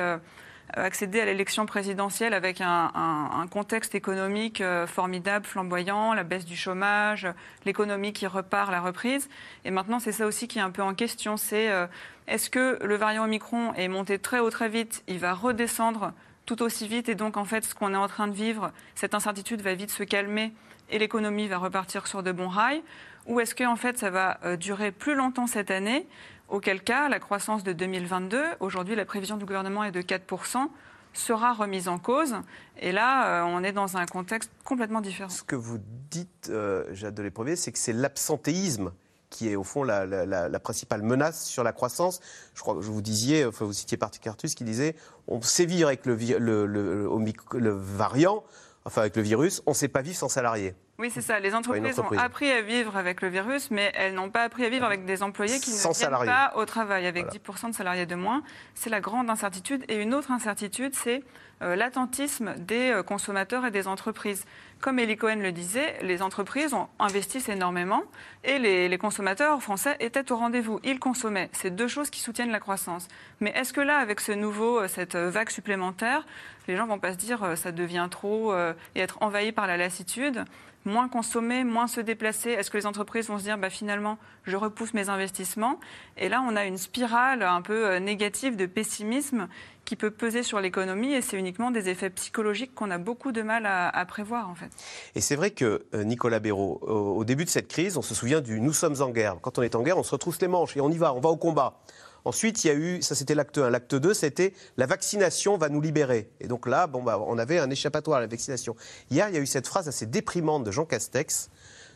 euh, 0.78 0.86
accéder 0.86 1.20
à 1.20 1.24
l'élection 1.24 1.66
présidentielle 1.66 2.34
avec 2.34 2.60
un, 2.60 3.46
contexte 3.50 3.94
économique 3.94 4.60
euh, 4.60 4.86
formidable, 4.86 5.44
flamboyant, 5.44 6.14
la 6.14 6.22
baisse 6.22 6.44
du 6.44 6.56
chômage, 6.56 7.26
l'économie 7.64 8.12
qui 8.12 8.26
repart, 8.26 8.70
la 8.70 8.80
reprise. 8.80 9.28
Et 9.64 9.70
maintenant, 9.70 9.98
c'est 9.98 10.12
ça 10.12 10.26
aussi 10.26 10.46
qui 10.46 10.58
est 10.58 10.62
un 10.62 10.70
peu 10.70 10.82
en 10.82 10.94
question. 10.94 11.36
C'est 11.36 11.70
euh, 11.70 11.86
est-ce 12.28 12.50
que 12.50 12.78
le 12.84 12.94
variant 12.94 13.24
Omicron 13.24 13.74
est 13.74 13.88
monté 13.88 14.18
très 14.18 14.38
haut 14.38 14.50
très 14.50 14.68
vite 14.68 15.02
Il 15.08 15.18
va 15.18 15.34
redescendre 15.34 16.12
tout 16.46 16.62
aussi 16.62 16.88
vite. 16.88 17.08
Et 17.08 17.14
donc, 17.14 17.36
en 17.36 17.44
fait, 17.44 17.64
ce 17.64 17.74
qu'on 17.74 17.94
est 17.94 17.98
en 17.98 18.08
train 18.08 18.28
de 18.28 18.34
vivre, 18.34 18.72
cette 18.94 19.14
incertitude 19.14 19.62
va 19.62 19.74
vite 19.74 19.90
se 19.90 20.02
calmer 20.02 20.52
et 20.90 20.98
l'économie 20.98 21.48
va 21.48 21.58
repartir 21.58 22.06
sur 22.06 22.22
de 22.22 22.32
bons 22.32 22.48
rails 22.48 22.82
Ou 23.26 23.40
est-ce 23.40 23.54
que, 23.54 23.64
en 23.64 23.76
fait, 23.76 23.98
ça 23.98 24.10
va 24.10 24.56
durer 24.56 24.90
plus 24.90 25.14
longtemps 25.14 25.46
cette 25.46 25.70
année? 25.70 26.06
Auquel 26.50 26.82
cas 26.82 27.08
la 27.08 27.20
croissance 27.20 27.62
de 27.62 27.72
2022, 27.72 28.42
aujourd'hui 28.58 28.96
la 28.96 29.04
prévision 29.04 29.36
du 29.36 29.44
gouvernement 29.44 29.84
est 29.84 29.92
de 29.92 30.02
4%, 30.02 30.68
sera 31.12 31.52
remise 31.52 31.86
en 31.86 31.98
cause. 31.98 32.34
Et 32.80 32.90
là, 32.90 33.42
euh, 33.42 33.42
on 33.46 33.62
est 33.62 33.72
dans 33.72 33.96
un 33.96 34.06
contexte 34.06 34.50
complètement 34.64 35.00
différent. 35.00 35.28
Ce 35.28 35.44
que 35.44 35.56
vous 35.56 35.78
dites, 36.10 36.48
euh, 36.50 36.84
Jade 36.92 37.14
de 37.14 37.22
l'Éprevé, 37.22 37.54
c'est 37.54 37.70
que 37.70 37.78
c'est 37.78 37.92
l'absentéisme 37.92 38.92
qui 39.30 39.48
est 39.48 39.56
au 39.56 39.64
fond 39.64 39.84
la, 39.84 40.60
principale 40.60 41.02
menace 41.02 41.44
sur 41.46 41.64
la 41.64 41.72
croissance. 41.72 42.20
Je 42.54 42.60
crois 42.60 42.74
que 42.74 42.80
vous 42.80 43.00
disiez, 43.00 43.46
enfin 43.46 43.64
vous 43.64 43.72
citiez 43.72 43.98
Cartus 44.20 44.54
qui 44.54 44.64
disait 44.64 44.96
on 45.28 45.40
sait 45.40 45.64
vivre 45.64 45.86
avec 45.86 46.04
le, 46.04 46.16
le, 46.16 46.66
le 46.66 47.70
variant, 47.70 48.42
enfin 48.84 49.02
avec 49.02 49.16
le 49.16 49.22
virus, 49.22 49.62
on 49.66 49.70
ne 49.70 49.76
sait 49.76 49.88
pas 49.88 50.02
vivre 50.02 50.16
sans 50.16 50.28
salariés. 50.28 50.74
Oui, 51.00 51.10
c'est 51.10 51.22
ça. 51.22 51.40
Les 51.40 51.54
entreprises 51.54 51.98
ont 51.98 52.18
appris 52.18 52.50
à 52.50 52.60
vivre 52.60 52.94
avec 52.94 53.22
le 53.22 53.28
virus, 53.28 53.70
mais 53.70 53.90
elles 53.94 54.12
n'ont 54.12 54.28
pas 54.28 54.42
appris 54.42 54.66
à 54.66 54.68
vivre 54.68 54.84
avec 54.84 55.06
des 55.06 55.22
employés 55.22 55.58
qui 55.58 55.70
ne 55.70 55.76
viennent 55.76 56.26
pas 56.26 56.52
au 56.56 56.66
travail, 56.66 57.06
avec 57.06 57.26
10% 57.28 57.70
de 57.70 57.74
salariés 57.74 58.04
de 58.04 58.14
moins. 58.14 58.42
C'est 58.74 58.90
la 58.90 59.00
grande 59.00 59.30
incertitude. 59.30 59.82
Et 59.88 59.96
une 59.96 60.12
autre 60.12 60.30
incertitude, 60.30 60.94
c'est 60.94 61.22
euh, 61.62 61.74
l'attentisme 61.74 62.54
des 62.58 62.90
euh, 62.90 63.02
consommateurs 63.02 63.64
et 63.64 63.70
des 63.70 63.88
entreprises. 63.88 64.44
Comme 64.80 64.98
Elie 64.98 65.18
Cohen 65.18 65.40
le 65.42 65.52
disait, 65.52 65.98
les 66.00 66.22
entreprises 66.22 66.74
investissent 66.98 67.50
énormément 67.50 68.02
et 68.44 68.58
les, 68.58 68.98
consommateurs 68.98 69.62
français 69.62 69.94
étaient 70.00 70.32
au 70.32 70.36
rendez-vous. 70.36 70.80
Ils 70.84 70.98
consommaient. 70.98 71.50
C'est 71.52 71.74
deux 71.74 71.86
choses 71.86 72.08
qui 72.08 72.20
soutiennent 72.20 72.50
la 72.50 72.60
croissance. 72.60 73.06
Mais 73.40 73.50
est-ce 73.50 73.74
que 73.74 73.82
là, 73.82 73.98
avec 73.98 74.20
ce 74.20 74.32
nouveau, 74.32 74.80
euh, 74.80 74.88
cette 74.88 75.16
vague 75.16 75.50
supplémentaire, 75.50 76.26
les 76.66 76.76
gens 76.76 76.86
vont 76.86 76.98
pas 76.98 77.12
se 77.12 77.18
dire 77.18 77.58
ça 77.58 77.72
devient 77.72 78.08
trop 78.10 78.54
et 78.54 79.00
être 79.00 79.18
envahis 79.22 79.52
par 79.52 79.66
la 79.66 79.76
lassitude 79.76 80.44
moins 80.84 81.08
consommer, 81.08 81.64
moins 81.64 81.86
se 81.86 82.00
déplacer? 82.00 82.50
Est-ce 82.50 82.70
que 82.70 82.78
les 82.78 82.86
entreprises 82.86 83.28
vont 83.28 83.38
se 83.38 83.44
dire 83.44 83.58
bah, 83.58 83.70
finalement, 83.70 84.18
je 84.44 84.56
repousse 84.56 84.94
mes 84.94 85.08
investissements? 85.08 85.78
Et 86.16 86.28
là, 86.28 86.42
on 86.46 86.56
a 86.56 86.64
une 86.64 86.78
spirale 86.78 87.42
un 87.42 87.62
peu 87.62 87.86
euh, 87.86 88.00
négative 88.00 88.56
de 88.56 88.66
pessimisme 88.66 89.48
qui 89.90 89.96
peut 89.96 90.12
peser 90.12 90.44
sur 90.44 90.60
l'économie 90.60 91.14
et 91.14 91.20
c'est 91.20 91.36
uniquement 91.36 91.72
des 91.72 91.88
effets 91.88 92.10
psychologiques 92.10 92.76
qu'on 92.76 92.92
a 92.92 92.98
beaucoup 92.98 93.32
de 93.32 93.42
mal 93.42 93.66
à, 93.66 94.06
prévoir 94.06 94.48
en 94.48 94.54
fait. 94.54 94.70
Et 95.16 95.20
c'est 95.20 95.34
vrai 95.34 95.50
que 95.50 95.84
euh, 95.96 96.04
Nicolas 96.04 96.38
Béraud, 96.38 96.78
au 96.86 97.24
début 97.24 97.44
de 97.44 97.50
cette 97.50 97.66
crise, 97.66 97.96
on 97.96 98.02
se 98.02 98.14
souvient 98.14 98.40
du 98.40 98.60
nous 98.60 98.72
sommes 98.72 99.02
en 99.02 99.10
guerre. 99.10 99.38
Quand 99.42 99.58
on 99.58 99.62
est 99.62 99.74
en 99.74 99.82
guerre, 99.82 99.98
on 99.98 100.04
se 100.04 100.12
retrousse 100.12 100.40
les 100.40 100.46
manches 100.46 100.76
et 100.76 100.80
on 100.80 100.90
y 100.90 100.96
va, 100.96 101.12
on 101.12 101.18
va 101.18 101.30
au 101.30 101.36
combat. 101.36 101.80
Ensuite, 102.24 102.62
il 102.62 102.68
y 102.68 102.70
a 102.70 102.74
eu, 102.74 103.02
ça 103.02 103.16
c'était 103.16 103.34
l'acte 103.34 103.58
1. 103.58 103.68
L'acte 103.68 103.96
2, 103.96 104.14
c'était 104.14 104.54
la 104.76 104.86
vaccination 104.86 105.58
va 105.58 105.68
nous 105.68 105.80
libérer. 105.80 106.30
Et 106.38 106.46
donc 106.46 106.68
là, 106.68 106.86
bon, 106.86 107.02
bah, 107.02 107.20
on 107.26 107.36
avait 107.36 107.58
un 107.58 107.68
échappatoire 107.68 108.18
à 108.18 108.20
la 108.20 108.28
vaccination. 108.28 108.76
Hier, 109.10 109.28
il 109.28 109.34
y 109.34 109.38
a 109.38 109.40
eu 109.40 109.46
cette 109.46 109.66
phrase 109.66 109.88
assez 109.88 110.06
déprimante 110.06 110.62
de 110.62 110.70
Jean 110.70 110.84
Castex. 110.84 111.50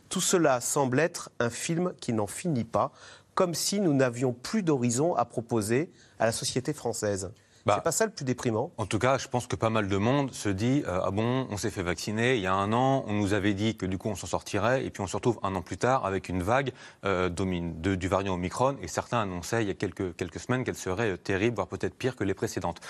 Tout 0.08 0.20
cela 0.20 0.60
semble 0.60 0.98
être 0.98 1.30
un 1.38 1.48
film 1.48 1.92
qui 2.00 2.12
n'en 2.12 2.26
finit 2.26 2.64
pas, 2.64 2.90
comme 3.36 3.54
si 3.54 3.78
nous 3.78 3.94
n'avions 3.94 4.32
plus 4.32 4.64
d'horizon 4.64 5.14
à 5.14 5.24
proposer 5.24 5.92
à 6.18 6.26
la 6.26 6.32
société 6.32 6.72
française. 6.72 7.30
Bah, 7.66 7.76
c'est 7.76 7.84
pas 7.84 7.92
ça 7.92 8.04
le 8.04 8.12
plus 8.12 8.24
déprimant 8.26 8.72
En 8.76 8.84
tout 8.84 8.98
cas, 8.98 9.16
je 9.16 9.26
pense 9.26 9.46
que 9.46 9.56
pas 9.56 9.70
mal 9.70 9.88
de 9.88 9.96
monde 9.96 10.32
se 10.32 10.50
dit 10.50 10.82
euh, 10.86 11.00
ah 11.02 11.10
bon, 11.10 11.46
on 11.50 11.56
s'est 11.56 11.70
fait 11.70 11.82
vacciner 11.82 12.36
il 12.36 12.42
y 12.42 12.46
a 12.46 12.52
un 12.52 12.72
an, 12.74 13.04
on 13.06 13.14
nous 13.14 13.32
avait 13.32 13.54
dit 13.54 13.76
que 13.76 13.86
du 13.86 13.96
coup 13.96 14.08
on 14.08 14.14
s'en 14.14 14.26
sortirait, 14.26 14.84
et 14.84 14.90
puis 14.90 15.02
on 15.02 15.06
se 15.06 15.16
retrouve 15.16 15.38
un 15.42 15.54
an 15.54 15.62
plus 15.62 15.78
tard 15.78 16.04
avec 16.04 16.28
une 16.28 16.42
vague 16.42 16.72
euh, 17.06 17.30
du 17.30 18.08
variant 18.08 18.34
Omicron, 18.34 18.76
et 18.82 18.88
certains 18.88 19.22
annonçaient 19.22 19.62
il 19.62 19.68
y 19.68 19.70
a 19.70 19.74
quelques, 19.74 20.14
quelques 20.16 20.40
semaines 20.40 20.64
qu'elle 20.64 20.76
serait 20.76 21.12
euh, 21.12 21.16
terrible, 21.16 21.56
voire 21.56 21.68
peut-être 21.68 21.94
pire 21.94 22.16
que 22.16 22.24
les 22.24 22.34
précédentes. 22.34 22.80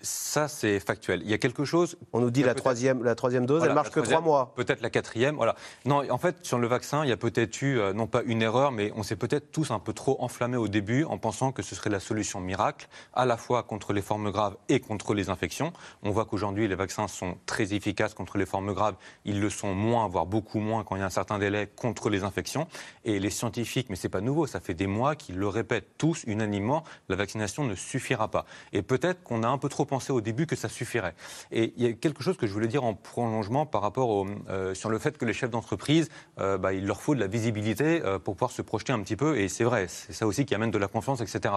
Ça, 0.00 0.48
c'est 0.48 0.80
factuel. 0.80 1.22
Il 1.22 1.30
y 1.30 1.34
a 1.34 1.38
quelque 1.38 1.64
chose. 1.64 1.96
On 2.12 2.20
nous 2.20 2.30
dit 2.30 2.42
la 2.42 2.54
troisième, 2.54 3.02
la 3.02 3.14
troisième 3.14 3.46
dose, 3.46 3.62
elle 3.64 3.74
marche 3.74 3.90
que 3.90 4.00
trois 4.00 4.20
mois. 4.20 4.52
Peut-être 4.54 4.80
la 4.80 4.90
quatrième. 4.90 5.36
Voilà. 5.36 5.56
Non, 5.84 6.02
en 6.10 6.18
fait, 6.18 6.36
sur 6.42 6.58
le 6.58 6.66
vaccin, 6.66 7.04
il 7.04 7.08
y 7.08 7.12
a 7.12 7.16
peut-être 7.16 7.62
eu 7.62 7.80
non 7.94 8.06
pas 8.06 8.22
une 8.24 8.42
erreur, 8.42 8.72
mais 8.72 8.92
on 8.96 9.02
s'est 9.02 9.16
peut-être 9.16 9.50
tous 9.50 9.70
un 9.70 9.78
peu 9.78 9.92
trop 9.92 10.16
enflammés 10.20 10.56
au 10.56 10.68
début 10.68 11.04
en 11.04 11.18
pensant 11.18 11.52
que 11.52 11.62
ce 11.62 11.74
serait 11.74 11.90
la 11.90 12.00
solution 12.00 12.40
miracle, 12.40 12.88
à 13.14 13.26
la 13.26 13.36
fois 13.36 13.62
contre 13.62 13.92
les 13.92 14.02
formes 14.02 14.30
graves 14.30 14.56
et 14.68 14.80
contre 14.80 15.14
les 15.14 15.30
infections. 15.30 15.72
On 16.02 16.10
voit 16.10 16.24
qu'aujourd'hui, 16.24 16.68
les 16.68 16.74
vaccins 16.74 17.08
sont 17.08 17.38
très 17.46 17.74
efficaces 17.74 18.14
contre 18.14 18.38
les 18.38 18.46
formes 18.46 18.74
graves. 18.74 18.96
Ils 19.24 19.40
le 19.40 19.50
sont 19.50 19.74
moins, 19.74 20.06
voire 20.08 20.26
beaucoup 20.26 20.60
moins, 20.60 20.84
quand 20.84 20.96
il 20.96 21.00
y 21.00 21.02
a 21.02 21.06
un 21.06 21.10
certain 21.10 21.38
délai 21.38 21.66
contre 21.66 22.10
les 22.10 22.24
infections. 22.24 22.68
Et 23.04 23.18
les 23.18 23.30
scientifiques, 23.30 23.88
mais 23.90 23.96
c'est 23.96 24.08
pas 24.08 24.20
nouveau, 24.20 24.46
ça 24.46 24.60
fait 24.60 24.74
des 24.74 24.86
mois 24.86 25.16
qu'ils 25.16 25.38
le 25.38 25.48
répètent 25.48 25.96
tous 25.96 26.24
unanimement, 26.26 26.84
la 27.08 27.16
vaccination 27.16 27.64
ne 27.64 27.74
suffira 27.74 28.28
pas. 28.28 28.44
Et 28.72 28.82
peut-être 28.82 29.22
qu'on 29.22 29.42
a 29.42 29.48
un 29.48 29.58
peu 29.58 29.68
trop 29.68 29.85
pensé 29.86 30.12
au 30.12 30.20
début 30.20 30.46
que 30.46 30.56
ça 30.56 30.68
suffirait. 30.68 31.14
Et 31.50 31.72
il 31.76 31.82
y 31.82 31.86
a 31.88 31.92
quelque 31.92 32.22
chose 32.22 32.36
que 32.36 32.46
je 32.46 32.52
voulais 32.52 32.68
dire 32.68 32.84
en 32.84 32.94
prolongement 32.94 33.66
par 33.66 33.82
rapport 33.82 34.10
au, 34.10 34.26
euh, 34.48 34.74
sur 34.74 34.90
le 34.90 34.98
fait 34.98 35.16
que 35.16 35.24
les 35.24 35.32
chefs 35.32 35.50
d'entreprise, 35.50 36.08
euh, 36.38 36.58
bah, 36.58 36.72
il 36.72 36.86
leur 36.86 37.00
faut 37.00 37.14
de 37.14 37.20
la 37.20 37.26
visibilité 37.26 38.02
euh, 38.04 38.18
pour 38.18 38.34
pouvoir 38.34 38.50
se 38.50 38.62
projeter 38.62 38.92
un 38.92 39.00
petit 39.00 39.16
peu. 39.16 39.38
Et 39.38 39.48
c'est 39.48 39.64
vrai, 39.64 39.86
c'est 39.88 40.12
ça 40.12 40.26
aussi 40.26 40.44
qui 40.44 40.54
amène 40.54 40.70
de 40.70 40.78
la 40.78 40.88
confiance, 40.88 41.20
etc. 41.20 41.54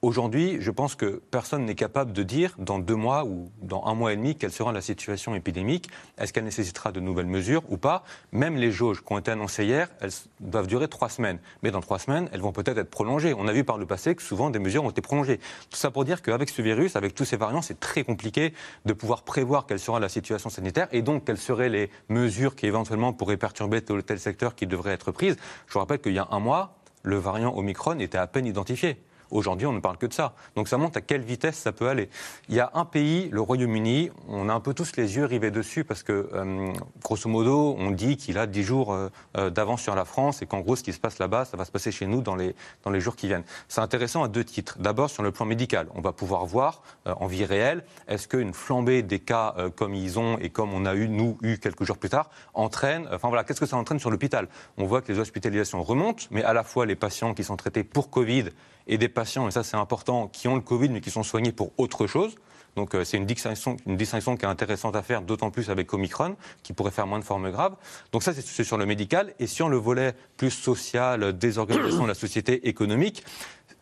Aujourd'hui, 0.00 0.58
je 0.60 0.70
pense 0.70 0.94
que 0.94 1.20
personne 1.32 1.64
n'est 1.64 1.74
capable 1.74 2.12
de 2.12 2.22
dire 2.22 2.54
dans 2.56 2.78
deux 2.78 2.94
mois 2.94 3.24
ou 3.24 3.50
dans 3.62 3.84
un 3.84 3.94
mois 3.94 4.12
et 4.12 4.16
demi 4.16 4.36
quelle 4.36 4.52
sera 4.52 4.70
la 4.70 4.80
situation 4.80 5.34
épidémique. 5.34 5.90
Est-ce 6.18 6.32
qu'elle 6.32 6.44
nécessitera 6.44 6.92
de 6.92 7.00
nouvelles 7.00 7.26
mesures 7.26 7.64
ou 7.68 7.78
pas? 7.78 8.04
Même 8.30 8.54
les 8.54 8.70
jauges 8.70 9.02
qui 9.04 9.12
ont 9.12 9.18
été 9.18 9.32
annoncées 9.32 9.64
hier, 9.64 9.88
elles 10.00 10.12
doivent 10.38 10.68
durer 10.68 10.86
trois 10.86 11.08
semaines. 11.08 11.40
Mais 11.64 11.72
dans 11.72 11.80
trois 11.80 11.98
semaines, 11.98 12.28
elles 12.32 12.42
vont 12.42 12.52
peut-être 12.52 12.78
être 12.78 12.90
prolongées. 12.90 13.34
On 13.36 13.48
a 13.48 13.52
vu 13.52 13.64
par 13.64 13.76
le 13.76 13.86
passé 13.86 14.14
que 14.14 14.22
souvent 14.22 14.50
des 14.50 14.60
mesures 14.60 14.84
ont 14.84 14.90
été 14.90 15.00
prolongées. 15.00 15.38
Tout 15.68 15.76
ça 15.76 15.90
pour 15.90 16.04
dire 16.04 16.22
qu'avec 16.22 16.48
ce 16.48 16.62
virus, 16.62 16.94
avec 16.94 17.16
tous 17.16 17.24
ces 17.24 17.36
variants, 17.36 17.60
c'est 17.60 17.80
très 17.80 18.04
compliqué 18.04 18.54
de 18.84 18.92
pouvoir 18.92 19.22
prévoir 19.22 19.66
quelle 19.66 19.80
sera 19.80 19.98
la 19.98 20.08
situation 20.08 20.48
sanitaire 20.48 20.86
et 20.92 21.02
donc 21.02 21.24
quelles 21.24 21.38
seraient 21.38 21.70
les 21.70 21.90
mesures 22.08 22.54
qui 22.54 22.66
éventuellement 22.66 23.12
pourraient 23.12 23.36
perturber 23.36 23.82
tel 23.82 23.96
ou 23.96 24.02
tel 24.02 24.20
secteur 24.20 24.54
qui 24.54 24.68
devraient 24.68 24.92
être 24.92 25.10
prises. 25.10 25.36
Je 25.66 25.72
vous 25.72 25.80
rappelle 25.80 25.98
qu'il 25.98 26.12
y 26.12 26.20
a 26.20 26.28
un 26.30 26.38
mois, 26.38 26.76
le 27.02 27.16
variant 27.16 27.52
Omicron 27.56 27.98
était 27.98 28.16
à 28.18 28.28
peine 28.28 28.46
identifié. 28.46 29.02
Aujourd'hui, 29.30 29.66
on 29.66 29.72
ne 29.72 29.80
parle 29.80 29.98
que 29.98 30.06
de 30.06 30.12
ça. 30.12 30.34
Donc 30.56 30.68
ça 30.68 30.78
montre 30.78 30.98
à 30.98 31.00
quelle 31.00 31.22
vitesse 31.22 31.56
ça 31.56 31.72
peut 31.72 31.88
aller. 31.88 32.08
Il 32.48 32.54
y 32.54 32.60
a 32.60 32.70
un 32.74 32.84
pays, 32.84 33.28
le 33.30 33.40
Royaume-Uni, 33.40 34.10
on 34.28 34.48
a 34.48 34.54
un 34.54 34.60
peu 34.60 34.74
tous 34.74 34.96
les 34.96 35.16
yeux 35.16 35.24
rivés 35.24 35.50
dessus 35.50 35.84
parce 35.84 36.02
que, 36.02 36.30
euh, 36.32 36.72
grosso 37.02 37.28
modo, 37.28 37.76
on 37.78 37.90
dit 37.90 38.16
qu'il 38.16 38.38
a 38.38 38.46
10 38.46 38.62
jours 38.62 38.92
euh, 38.92 39.08
euh, 39.36 39.50
d'avance 39.50 39.82
sur 39.82 39.94
la 39.94 40.04
France 40.04 40.42
et 40.42 40.46
qu'en 40.46 40.60
gros, 40.60 40.76
ce 40.76 40.82
qui 40.82 40.92
se 40.92 41.00
passe 41.00 41.18
là-bas, 41.18 41.44
ça 41.44 41.56
va 41.56 41.64
se 41.64 41.70
passer 41.70 41.92
chez 41.92 42.06
nous 42.06 42.22
dans 42.22 42.36
les, 42.36 42.54
dans 42.84 42.90
les 42.90 43.00
jours 43.00 43.16
qui 43.16 43.26
viennent. 43.26 43.44
C'est 43.68 43.80
intéressant 43.80 44.22
à 44.22 44.28
deux 44.28 44.44
titres. 44.44 44.78
D'abord, 44.78 45.10
sur 45.10 45.22
le 45.22 45.30
plan 45.30 45.44
médical, 45.44 45.88
on 45.94 46.00
va 46.00 46.12
pouvoir 46.12 46.46
voir 46.46 46.82
en 47.06 47.26
vie 47.26 47.44
réelle, 47.44 47.84
est-ce 48.06 48.28
qu'une 48.28 48.52
flambée 48.52 49.02
des 49.02 49.18
cas 49.18 49.54
comme 49.76 49.94
ils 49.94 50.18
ont 50.18 50.38
et 50.38 50.50
comme 50.50 50.72
on 50.72 50.84
a 50.84 50.94
eu, 50.94 51.08
nous, 51.08 51.38
eu 51.42 51.58
quelques 51.58 51.84
jours 51.84 51.98
plus 51.98 52.10
tard, 52.10 52.30
entraîne, 52.54 53.08
enfin 53.12 53.28
voilà, 53.28 53.44
qu'est-ce 53.44 53.60
que 53.60 53.66
ça 53.66 53.76
entraîne 53.76 53.98
sur 53.98 54.10
l'hôpital? 54.10 54.48
On 54.76 54.84
voit 54.84 55.02
que 55.02 55.12
les 55.12 55.18
hospitalisations 55.18 55.82
remontent, 55.82 56.24
mais 56.30 56.44
à 56.44 56.52
la 56.52 56.62
fois 56.62 56.86
les 56.86 56.96
patients 56.96 57.34
qui 57.34 57.44
sont 57.44 57.56
traités 57.56 57.84
pour 57.84 58.10
Covid 58.10 58.50
et 58.88 58.98
des 58.98 59.08
patients, 59.08 59.46
et 59.48 59.50
ça 59.50 59.62
c'est 59.62 59.76
important, 59.76 60.28
qui 60.28 60.48
ont 60.48 60.54
le 60.54 60.60
Covid 60.60 60.88
mais 60.88 61.00
qui 61.00 61.10
sont 61.10 61.22
soignés 61.22 61.52
pour 61.52 61.72
autre 61.78 62.06
chose. 62.06 62.34
Donc 62.76 62.94
euh, 62.94 63.04
c'est 63.04 63.16
une 63.16 63.26
distinction, 63.26 63.76
une 63.86 63.96
distinction 63.96 64.36
qui 64.36 64.44
est 64.44 64.48
intéressante 64.48 64.94
à 64.94 65.02
faire, 65.02 65.22
d'autant 65.22 65.50
plus 65.50 65.68
avec 65.68 65.92
Omicron, 65.92 66.36
qui 66.62 66.72
pourrait 66.72 66.92
faire 66.92 67.06
moins 67.06 67.18
de 67.18 67.24
formes 67.24 67.50
graves. 67.50 67.74
Donc 68.12 68.22
ça, 68.22 68.32
c'est 68.32 68.64
sur 68.64 68.78
le 68.78 68.86
médical. 68.86 69.34
Et 69.40 69.48
sur 69.48 69.68
le 69.68 69.76
volet 69.76 70.14
plus 70.36 70.50
social, 70.50 71.36
désorganisation 71.36 72.04
de 72.04 72.08
la 72.08 72.14
société 72.14 72.68
économique, 72.68 73.24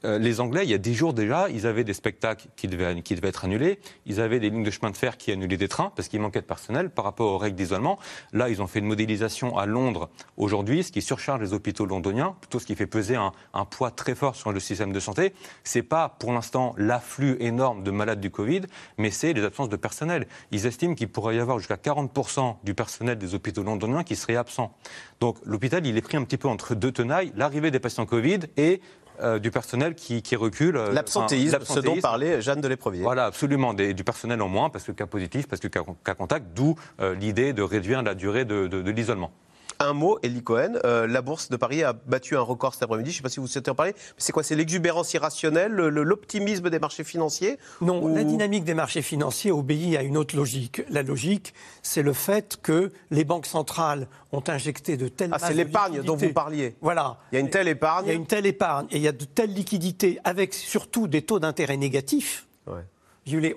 euh, 0.07 0.19
les 0.19 0.41
Anglais, 0.41 0.63
il 0.65 0.71
y 0.71 0.75
a 0.75 0.79
dix 0.79 0.95
jours 0.95 1.13
déjà, 1.13 1.49
ils 1.51 1.67
avaient 1.67 1.85
des 1.85 1.95
spectacles 1.95 2.47
qui 2.57 2.69
devaient, 2.69 3.03
être 3.23 3.45
annulés. 3.45 3.81
Ils 4.07 4.21
avaient 4.21 4.39
des 4.39 4.51
lignes 4.51 4.63
de 4.63 4.71
chemin 4.71 4.91
de 4.91 4.97
fer 4.97 5.17
qui 5.17 5.33
annulaient 5.33 5.57
des 5.57 5.69
trains 5.69 5.93
parce 5.97 6.09
qu'il 6.09 6.21
manquait 6.21 6.41
de 6.41 6.47
personnel 6.47 6.91
par 6.91 7.05
rapport 7.05 7.33
aux 7.33 7.39
règles 7.39 7.57
d'isolement. 7.57 7.99
Là, 8.33 8.49
ils 8.49 8.63
ont 8.63 8.67
fait 8.67 8.79
une 8.79 8.87
modélisation 8.87 9.59
à 9.59 9.67
Londres 9.67 10.09
aujourd'hui, 10.37 10.85
ce 10.85 10.93
qui 10.93 11.03
surcharge 11.03 11.41
les 11.41 11.53
hôpitaux 11.53 11.87
londoniens, 11.87 12.37
plutôt 12.41 12.59
ce 12.61 12.67
qui 12.67 12.77
fait 12.77 12.87
peser 12.87 13.17
un, 13.17 13.33
poids 13.65 13.91
très 13.91 14.15
fort 14.15 14.37
sur 14.37 14.53
le 14.53 14.61
système 14.61 14.93
de 14.93 15.01
santé. 15.01 15.33
C'est 15.65 15.83
pas 15.83 16.09
pour 16.09 16.33
l'instant 16.33 16.75
l'afflux 16.79 17.37
énorme 17.41 17.83
de 17.83 17.91
malades 17.91 18.21
du 18.21 18.31
Covid, 18.31 18.63
mais 18.99 19.11
c'est 19.11 19.33
les 19.33 19.43
absences 19.43 19.69
de 19.69 19.77
personnel. 19.77 20.29
Ils 20.53 20.67
estiment 20.67 20.95
qu'il 20.95 21.09
pourrait 21.09 21.37
y 21.37 21.41
avoir 21.41 21.59
jusqu'à 21.59 21.77
40% 21.77 22.57
du 22.63 22.75
personnel 22.75 23.19
des 23.19 23.35
hôpitaux 23.35 23.65
londoniens 23.65 24.05
qui 24.05 24.15
serait 24.15 24.37
absent. 24.37 24.73
Donc 25.21 25.39
l'hôpital, 25.45 25.85
il 25.85 25.97
est 25.97 26.03
pris 26.03 26.17
un 26.17 26.25
petit 26.25 26.37
peu 26.37 26.49
entre 26.49 26.75
deux 26.75 26.93
tenailles, 26.93 27.33
l'arrivée 27.35 27.71
des 27.71 27.81
patients 27.81 28.07
Covid 28.07 28.41
et 28.57 28.81
euh, 29.23 29.39
du 29.39 29.51
personnel 29.51 29.95
qui, 29.95 30.23
qui 30.23 30.37
recule. 30.37 30.77
euh, 30.77 30.93
L'absentéisme, 30.93 31.59
enfin, 31.63 31.75
ce 31.75 31.81
dont 31.81 31.97
parlait 32.01 32.41
Jeanne 32.43 32.61
de 32.61 32.69
l'Éprevier. 32.69 33.03
Voilà, 33.03 33.25
absolument. 33.27 33.75
Des- 33.75 33.95
du 33.95 34.05
personnel 34.05 34.41
en 34.43 34.49
moins, 34.49 34.71
parce 34.71 34.85
que 34.85 34.93
cas 34.93 35.07
positif, 35.07 35.49
parce 35.49 35.61
que 35.61 35.69
cas, 35.69 35.83
cas 36.05 36.15
contact, 36.15 36.47
d'où 36.55 36.75
euh, 37.01 37.15
l'idée 37.15 37.53
de 37.53 37.63
réduire 37.63 38.03
la 38.03 38.15
durée 38.15 38.45
de, 38.45 38.67
de- 38.67 38.83
de 38.83 38.91
l'isolement. 38.91 39.31
Un 39.79 39.93
mot, 39.93 40.19
Elie 40.25 40.43
Cohen, 40.43 40.75
euh, 40.85 41.07
la 41.07 41.21
bourse 41.21 41.51
de 41.51 41.57
Paris 41.57 41.83
a 41.83 41.93
battu 41.93 42.35
un 42.37 42.41
record 42.41 42.73
cet 42.73 42.83
après-midi. 42.85 43.11
Je 43.11 43.17
ne 43.17 43.19
sais 43.19 43.23
pas 43.23 43.29
si 43.29 43.41
vous 43.41 43.47
souhaitez 43.47 43.71
en 43.71 43.75
parler. 43.75 43.95
C'est 44.17 44.33
quoi 44.33 44.43
C'est 44.43 44.55
l'exubérance 44.57 45.13
irrationnelle, 45.13 45.71
le- 45.73 45.91
le- 45.91 46.03
l'optimisme 46.03 46.71
des 46.71 46.79
marchés 46.79 47.05
financiers 47.05 47.59
Non, 47.83 48.03
Ou- 48.03 48.15
la 48.15 48.25
dynamique 48.25 48.65
des 48.65 48.73
marchés 48.75 49.03
financiers 49.03 49.51
obéit 49.53 49.97
à 49.97 50.03
une 50.03 50.17
autre 50.17 50.35
logique. 50.35 50.83
La 50.89 51.03
logique, 51.03 51.53
c'est 51.83 52.03
le 52.03 52.15
fait 52.15 52.59
que 52.63 52.91
les 53.11 53.25
banques 53.25 53.47
centrales 53.47 54.09
ont 54.33 54.43
injecté 54.49 54.97
de 54.97 55.09
telles 55.09 55.31
Ah, 55.33 55.39
c'est 55.39 55.53
l'épargne 55.55 56.03
dont 56.03 56.17
vous 56.17 56.33
parliez. 56.33 56.75
Voilà. 56.81 57.19
Il 57.33 57.35
y 57.35 57.39
a 57.39 57.41
une 57.41 57.51
telle 57.51 57.69
épargne. 57.69 58.07
Il 58.07 58.09
y 58.09 58.13
a 58.13 58.15
une 58.15 58.27
telle 58.27 58.47
épargne 58.47 58.87
et 58.91 58.97
il 58.97 59.03
y 59.03 59.09
a 59.09 59.13
de 59.13 59.25
telles 59.27 59.53
liquidités 59.53 60.19
avec 60.25 60.55
surtout 60.55 61.07
des 61.07 61.21
taux 61.23 61.39
d'intérêt 61.39 61.77
négatifs. 61.77 62.47
Ouais. 62.67 62.83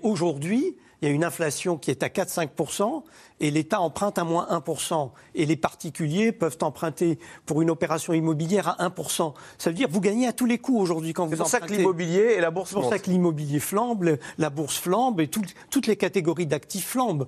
Aujourd'hui, 0.02 0.76
il 1.02 1.08
y 1.08 1.12
a 1.12 1.14
une 1.14 1.24
inflation 1.24 1.78
qui 1.78 1.92
est 1.92 2.04
à 2.04 2.08
4-5% 2.10 3.04
et 3.40 3.52
l'État 3.52 3.80
emprunte 3.80 4.18
à 4.18 4.24
moins 4.24 4.48
1%. 4.52 5.12
Et 5.36 5.46
les 5.46 5.56
particuliers 5.56 6.32
peuvent 6.32 6.58
emprunter 6.62 7.20
pour 7.46 7.62
une 7.62 7.70
opération 7.70 8.12
immobilière 8.14 8.68
à 8.80 8.90
1%. 8.90 9.34
Ça 9.58 9.70
veut 9.70 9.76
dire 9.76 9.88
que 9.88 9.94
vous 9.94 10.02
gagnez 10.02 10.28
à 10.28 10.34
tous 10.34 10.46
les 10.46 10.58
coups 10.58 10.82
aujourd'hui 10.82 11.14
quand 11.14 11.26
vous 11.26 11.32
C'est 11.32 11.38
pour 11.38 11.48
ça 11.48 11.60
que 11.60 11.64
empruntez. 11.64 11.82
l'immobilier 11.82 12.34
et 12.38 12.42
la 12.42 12.52
bourse 12.52 12.70
C'est 12.70 12.76
pour 12.76 12.90
ça 12.90 13.00
que 13.00 13.10
l'immobilier 13.10 13.60
flambe, 13.60 14.18
la 14.38 14.50
bourse 14.50 14.78
flambe 14.78 15.22
et 15.22 15.28
tout- 15.28 15.42
toutes 15.70 15.88
les 15.88 15.96
catégories 15.96 16.48
d'actifs 16.48 16.88
flambent. 16.88 17.28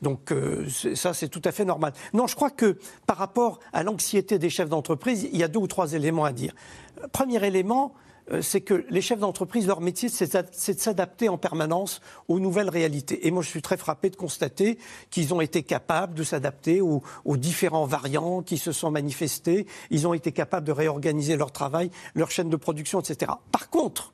Donc 0.00 0.32
euh, 0.32 0.66
ça, 0.96 1.14
c'est 1.14 1.28
tout 1.28 1.42
à 1.44 1.52
fait 1.52 1.64
normal. 1.64 1.92
Non, 2.12 2.26
je 2.26 2.34
crois 2.34 2.50
que 2.50 2.76
par 3.06 3.16
rapport 3.18 3.60
à 3.72 3.84
l'anxiété 3.84 4.36
des 4.40 4.50
chefs 4.50 4.68
d'entreprise, 4.68 5.28
il 5.32 5.38
y 5.38 5.44
a 5.44 5.48
deux 5.48 5.60
ou 5.60 5.68
trois 5.68 5.92
éléments 5.92 6.24
à 6.24 6.32
dire. 6.32 6.52
Premier 7.12 7.46
élément, 7.46 7.94
c'est 8.40 8.60
que 8.60 8.84
les 8.88 9.00
chefs 9.00 9.18
d'entreprise, 9.18 9.66
leur 9.66 9.80
métier, 9.80 10.08
c'est 10.08 10.34
de 10.34 10.80
s'adapter 10.80 11.28
en 11.28 11.38
permanence 11.38 12.00
aux 12.28 12.40
nouvelles 12.40 12.70
réalités. 12.70 13.26
Et 13.26 13.30
moi, 13.30 13.42
je 13.42 13.48
suis 13.48 13.62
très 13.62 13.76
frappé 13.76 14.10
de 14.10 14.16
constater 14.16 14.78
qu'ils 15.10 15.34
ont 15.34 15.40
été 15.40 15.62
capables 15.62 16.14
de 16.14 16.22
s'adapter 16.22 16.80
aux, 16.80 17.02
aux 17.24 17.36
différents 17.36 17.86
variants 17.86 18.42
qui 18.42 18.58
se 18.58 18.72
sont 18.72 18.90
manifestés. 18.90 19.66
Ils 19.90 20.06
ont 20.06 20.14
été 20.14 20.32
capables 20.32 20.66
de 20.66 20.72
réorganiser 20.72 21.36
leur 21.36 21.52
travail, 21.52 21.90
leur 22.14 22.30
chaîne 22.30 22.48
de 22.48 22.56
production, 22.56 23.00
etc. 23.00 23.32
Par 23.50 23.70
contre, 23.70 24.12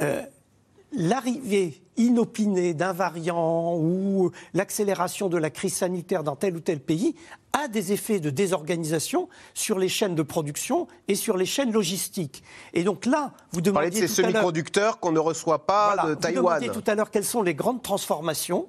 euh, 0.00 0.22
l'arrivée 0.92 1.81
inopinée 1.96 2.74
d'un 2.74 2.92
variant 2.92 3.76
ou 3.76 4.30
l'accélération 4.54 5.28
de 5.28 5.36
la 5.36 5.50
crise 5.50 5.74
sanitaire 5.74 6.24
dans 6.24 6.36
tel 6.36 6.56
ou 6.56 6.60
tel 6.60 6.80
pays 6.80 7.14
a 7.52 7.68
des 7.68 7.92
effets 7.92 8.20
de 8.20 8.30
désorganisation 8.30 9.28
sur 9.54 9.78
les 9.78 9.88
chaînes 9.88 10.14
de 10.14 10.22
production 10.22 10.88
et 11.08 11.14
sur 11.14 11.36
les 11.36 11.44
chaînes 11.44 11.72
logistiques. 11.72 12.42
Et 12.72 12.82
donc 12.82 13.04
là, 13.04 13.32
vous 13.52 13.60
Vous 13.64 13.72
parlez 13.72 13.90
de 13.90 13.94
ces 13.94 14.08
semi-conducteurs 14.08 15.00
qu'on 15.00 15.12
ne 15.12 15.18
reçoit 15.18 15.66
pas 15.66 15.94
voilà, 15.94 16.08
de 16.08 16.14
Vous 16.14 16.20
Taïwan. 16.20 16.58
demandiez 16.60 16.70
tout 16.70 16.90
à 16.90 16.94
l'heure 16.94 17.10
quelles 17.10 17.24
sont 17.24 17.42
les 17.42 17.54
grandes 17.54 17.82
transformations. 17.82 18.68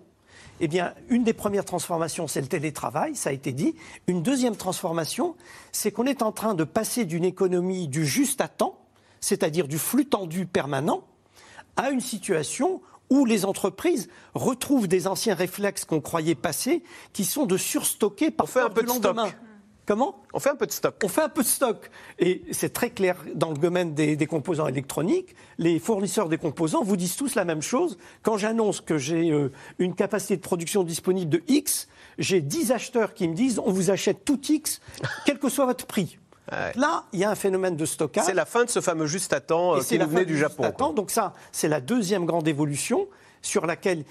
Eh 0.59 0.67
bien, 0.67 0.93
une 1.09 1.23
des 1.23 1.33
premières 1.33 1.65
transformations, 1.65 2.27
c'est 2.27 2.41
le 2.41 2.47
télétravail, 2.47 3.15
ça 3.15 3.29
a 3.29 3.33
été 3.33 3.51
dit. 3.51 3.75
Une 4.07 4.21
deuxième 4.21 4.55
transformation, 4.55 5.35
c'est 5.71 5.91
qu'on 5.91 6.05
est 6.05 6.21
en 6.21 6.31
train 6.31 6.53
de 6.53 6.63
passer 6.63 7.05
d'une 7.05 7.25
économie 7.25 7.87
du 7.87 8.05
juste 8.05 8.39
à 8.39 8.47
temps, 8.47 8.77
c'est-à-dire 9.19 9.67
du 9.67 9.79
flux 9.79 10.05
tendu 10.05 10.45
permanent, 10.45 11.03
à 11.75 11.89
une 11.89 12.01
situation 12.01 12.81
où 13.13 13.25
les 13.25 13.45
entreprises 13.45 14.09
retrouvent 14.33 14.87
des 14.87 15.05
anciens 15.05 15.35
réflexes 15.35 15.85
qu'on 15.85 16.01
croyait 16.01 16.33
passés, 16.33 16.81
qui 17.13 17.25
sont 17.25 17.45
de 17.45 17.57
surstocker 17.57 18.31
par 18.31 18.49
fait 18.49 18.61
un 18.61 18.69
peu 18.69 18.81
de 18.81 18.89
stock. 18.89 19.15
Comment? 19.85 20.23
On 20.33 20.39
fait 20.39 20.49
un 20.49 20.55
peu 20.55 20.65
de 20.65 20.71
stock. 20.71 20.95
on 21.03 21.07
fait 21.07 21.21
un 21.21 21.29
peu 21.29 21.43
de 21.43 21.47
stock. 21.47 21.91
Et 22.17 22.41
c'est 22.51 22.73
très 22.73 22.89
clair 22.89 23.17
dans 23.35 23.51
le 23.51 23.57
domaine 23.57 23.93
des, 23.93 24.15
des 24.15 24.25
composants 24.25 24.67
électroniques. 24.67 25.35
Les 25.59 25.77
fournisseurs 25.77 26.27
des 26.27 26.39
composants 26.39 26.83
vous 26.83 26.97
disent 26.97 27.15
tous 27.15 27.35
la 27.35 27.45
même 27.45 27.61
chose. 27.61 27.99
Quand 28.23 28.37
j'annonce 28.37 28.81
que 28.81 28.97
j'ai 28.97 29.29
euh, 29.29 29.51
une 29.77 29.93
capacité 29.93 30.35
de 30.35 30.41
production 30.41 30.83
disponible 30.83 31.29
de 31.29 31.43
X, 31.47 31.89
j'ai 32.17 32.41
10 32.41 32.71
acheteurs 32.71 33.13
qui 33.13 33.27
me 33.27 33.35
disent 33.35 33.59
on 33.59 33.71
vous 33.71 33.91
achète 33.91 34.25
tout 34.25 34.39
X, 34.49 34.81
quel 35.27 35.37
que 35.37 35.49
soit 35.49 35.65
votre 35.67 35.85
prix. 35.85 36.17
Là, 36.51 37.05
il 37.13 37.19
y 37.19 37.23
a 37.23 37.29
un 37.29 37.35
phénomène 37.35 37.75
de 37.75 37.85
stockage. 37.85 38.25
C'est 38.25 38.33
la 38.33 38.45
fin 38.45 38.65
de 38.65 38.69
ce 38.69 38.81
fameux 38.81 39.07
juste 39.07 39.33
à 39.33 39.39
temps 39.39 39.75
euh, 39.75 39.81
qui 39.81 39.97
nous 39.97 40.07
venait 40.07 40.25
du 40.25 40.37
Japon. 40.37 40.71
temps. 40.71 40.93
Donc 40.93 41.09
ça, 41.09 41.33
c'est 41.51 41.67
la 41.67 41.81
deuxième 41.81 42.25
grande 42.25 42.47
évolution 42.47 43.07
sur 43.41 43.65
laquelle, 43.65 44.05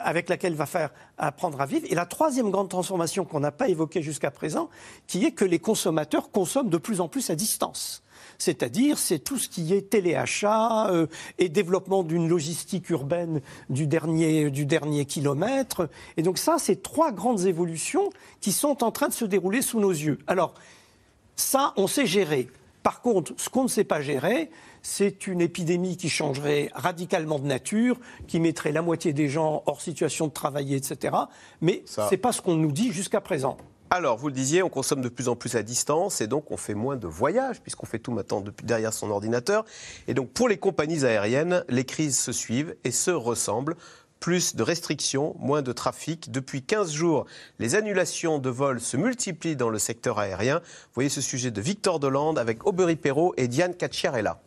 avec 0.00 0.28
laquelle 0.28 0.52
il 0.52 0.58
va 0.58 0.66
faire 0.66 0.90
apprendre 1.16 1.60
à 1.60 1.66
vivre. 1.66 1.86
Et 1.88 1.94
la 1.94 2.04
troisième 2.04 2.50
grande 2.50 2.68
transformation 2.68 3.24
qu'on 3.24 3.40
n'a 3.40 3.52
pas 3.52 3.68
évoquée 3.68 4.02
jusqu'à 4.02 4.30
présent, 4.30 4.68
qui 5.06 5.24
est 5.24 5.32
que 5.32 5.44
les 5.44 5.60
consommateurs 5.60 6.30
consomment 6.30 6.68
de 6.68 6.78
plus 6.78 7.00
en 7.00 7.08
plus 7.08 7.30
à 7.30 7.36
distance. 7.36 8.02
C'est-à-dire, 8.38 8.98
c'est 8.98 9.20
tout 9.20 9.38
ce 9.38 9.48
qui 9.48 9.72
est 9.72 9.90
téléachat 9.90 10.88
euh, 10.90 11.06
et 11.38 11.48
développement 11.48 12.02
d'une 12.02 12.28
logistique 12.28 12.90
urbaine 12.90 13.40
du 13.70 13.86
dernier, 13.86 14.50
du 14.50 14.66
dernier 14.66 15.04
kilomètre. 15.04 15.88
Et 16.16 16.22
donc 16.22 16.38
ça, 16.38 16.56
c'est 16.58 16.82
trois 16.82 17.12
grandes 17.12 17.46
évolutions 17.46 18.10
qui 18.40 18.50
sont 18.50 18.82
en 18.82 18.90
train 18.90 19.08
de 19.08 19.12
se 19.12 19.24
dérouler 19.24 19.62
sous 19.62 19.78
nos 19.78 19.90
yeux. 19.90 20.18
Alors, 20.26 20.54
ça, 21.36 21.72
on 21.76 21.86
sait 21.86 22.06
gérer. 22.06 22.48
Par 22.82 23.00
contre, 23.00 23.32
ce 23.36 23.48
qu'on 23.48 23.62
ne 23.62 23.68
sait 23.68 23.84
pas 23.84 24.00
gérer, 24.00 24.50
c'est 24.82 25.26
une 25.26 25.40
épidémie 25.40 25.96
qui 25.96 26.08
changerait 26.08 26.70
radicalement 26.74 27.38
de 27.38 27.46
nature, 27.46 27.98
qui 28.26 28.40
mettrait 28.40 28.72
la 28.72 28.82
moitié 28.82 29.12
des 29.12 29.28
gens 29.28 29.62
hors 29.66 29.80
situation 29.80 30.26
de 30.26 30.32
travailler, 30.32 30.76
etc. 30.76 31.14
Mais 31.60 31.82
ce 31.86 32.10
n'est 32.10 32.16
pas 32.16 32.32
ce 32.32 32.42
qu'on 32.42 32.56
nous 32.56 32.72
dit 32.72 32.92
jusqu'à 32.92 33.20
présent. 33.20 33.56
Alors, 33.94 34.16
vous 34.16 34.28
le 34.28 34.32
disiez, 34.32 34.62
on 34.62 34.70
consomme 34.70 35.02
de 35.02 35.10
plus 35.10 35.28
en 35.28 35.36
plus 35.36 35.54
à 35.54 35.62
distance 35.62 36.22
et 36.22 36.26
donc 36.26 36.50
on 36.50 36.56
fait 36.56 36.72
moins 36.72 36.96
de 36.96 37.06
voyages 37.06 37.60
puisqu'on 37.60 37.84
fait 37.84 37.98
tout 37.98 38.10
maintenant 38.10 38.40
depuis 38.40 38.64
derrière 38.64 38.94
son 38.94 39.10
ordinateur. 39.10 39.66
Et 40.08 40.14
donc, 40.14 40.30
pour 40.30 40.48
les 40.48 40.56
compagnies 40.56 41.04
aériennes, 41.04 41.62
les 41.68 41.84
crises 41.84 42.18
se 42.18 42.32
suivent 42.32 42.74
et 42.84 42.90
se 42.90 43.10
ressemblent. 43.10 43.76
Plus 44.22 44.54
de 44.54 44.62
restrictions, 44.62 45.34
moins 45.40 45.62
de 45.62 45.72
trafic. 45.72 46.30
Depuis 46.30 46.62
15 46.62 46.92
jours, 46.92 47.26
les 47.58 47.74
annulations 47.74 48.38
de 48.38 48.50
vols 48.50 48.80
se 48.80 48.96
multiplient 48.96 49.56
dans 49.56 49.68
le 49.68 49.80
secteur 49.80 50.20
aérien. 50.20 50.60
Voyez 50.94 51.08
ce 51.08 51.20
sujet 51.20 51.50
de 51.50 51.60
Victor 51.60 51.98
Delande 51.98 52.38
avec 52.38 52.64
Aubery 52.64 52.94
Perrault 52.94 53.34
et 53.36 53.48
Diane 53.48 53.74
Cacciarella. 53.74 54.40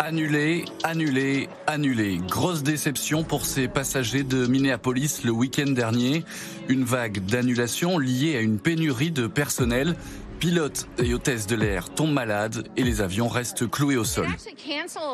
Annulé, 0.00 0.64
annulé, 0.82 1.48
annulé. 1.68 2.18
Grosse 2.28 2.64
déception 2.64 3.22
pour 3.22 3.46
ces 3.46 3.68
passagers 3.68 4.24
de 4.24 4.48
Minneapolis 4.48 5.22
le 5.22 5.30
week-end 5.30 5.70
dernier. 5.70 6.24
Une 6.68 6.82
vague 6.82 7.24
d'annulations 7.24 7.98
liée 7.98 8.36
à 8.36 8.40
une 8.40 8.58
pénurie 8.58 9.12
de 9.12 9.28
personnel. 9.28 9.94
Pilotes 10.40 10.88
et 10.96 11.12
hôtesses 11.12 11.46
de 11.46 11.54
l'air 11.54 11.90
tombent 11.90 12.14
malades 12.14 12.66
et 12.74 12.82
les 12.82 13.02
avions 13.02 13.28
restent 13.28 13.68
cloués 13.68 13.98
au 13.98 14.04
sol. 14.04 14.26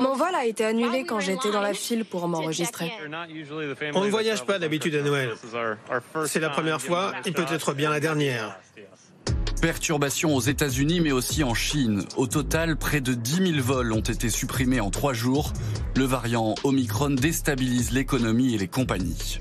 Mon 0.01 0.15
vol 0.15 0.33
a 0.37 0.47
été 0.47 0.65
annulé 0.65 1.05
quand 1.05 1.19
j'étais 1.19 1.51
dans 1.51 1.61
la 1.61 1.75
file 1.75 2.05
pour 2.05 2.29
m'enregistrer. 2.29 2.93
On 3.95 4.05
ne 4.05 4.09
voyage 4.09 4.45
pas 4.45 4.61
d'habitude 4.61 4.95
à 4.95 5.03
Noël. 5.03 5.35
C'est 6.27 6.39
la 6.39 6.51
première 6.51 6.81
fois 6.81 7.13
et 7.25 7.33
peut-être 7.33 7.75
bien 7.75 7.91
la 7.91 7.99
dernière. 7.99 8.57
Perturbations 9.61 10.37
aux 10.37 10.41
États-Unis 10.41 11.01
mais 11.01 11.11
aussi 11.11 11.43
en 11.43 11.55
Chine. 11.55 12.05
Au 12.17 12.29
total, 12.29 12.77
près 12.77 13.01
de 13.01 13.13
10 13.13 13.55
000 13.55 13.61
vols 13.61 13.93
ont 13.93 14.01
été 14.01 14.31
supprimés 14.31 14.81
en 14.81 14.91
trois 14.91 15.13
jours. 15.13 15.53
Le 15.97 16.05
variant 16.05 16.55
Omicron 16.63 17.11
déstabilise 17.11 17.91
l'économie 17.91 18.55
et 18.55 18.59
les 18.59 18.69
compagnies. 18.69 19.39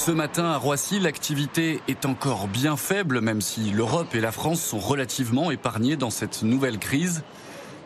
Ce 0.00 0.10
matin 0.10 0.46
à 0.46 0.56
Roissy, 0.56 0.98
l'activité 0.98 1.82
est 1.86 2.06
encore 2.06 2.48
bien 2.48 2.78
faible, 2.78 3.20
même 3.20 3.42
si 3.42 3.70
l'Europe 3.70 4.14
et 4.14 4.20
la 4.20 4.32
France 4.32 4.62
sont 4.62 4.78
relativement 4.78 5.50
épargnées 5.50 5.96
dans 5.96 6.08
cette 6.08 6.42
nouvelle 6.42 6.78
crise. 6.78 7.22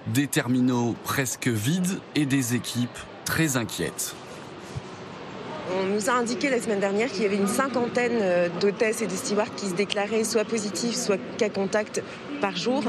Des 0.07 0.29
terminaux 0.29 0.95
presque 1.03 1.49
vides 1.49 1.99
et 2.15 2.25
des 2.25 2.55
équipes 2.55 2.97
très 3.25 3.57
inquiètes. 3.57 4.15
On 5.77 5.87
nous 5.93 6.09
a 6.09 6.13
indiqué 6.13 6.51
la 6.51 6.61
semaine 6.61 6.79
dernière 6.79 7.11
qu'il 7.11 7.23
y 7.23 7.27
avait 7.27 7.35
une 7.35 7.49
cinquantaine 7.49 8.21
euh, 8.21 8.49
d'hôtesses 8.61 9.03
et 9.03 9.09
de 9.09 9.17
stewards 9.17 9.53
qui 9.57 9.67
se 9.67 9.75
déclaraient 9.75 10.23
soit 10.23 10.45
positifs, 10.45 10.95
soit 10.95 11.19
cas 11.37 11.49
contact 11.49 12.01
par 12.45 12.57
jour. 12.59 12.85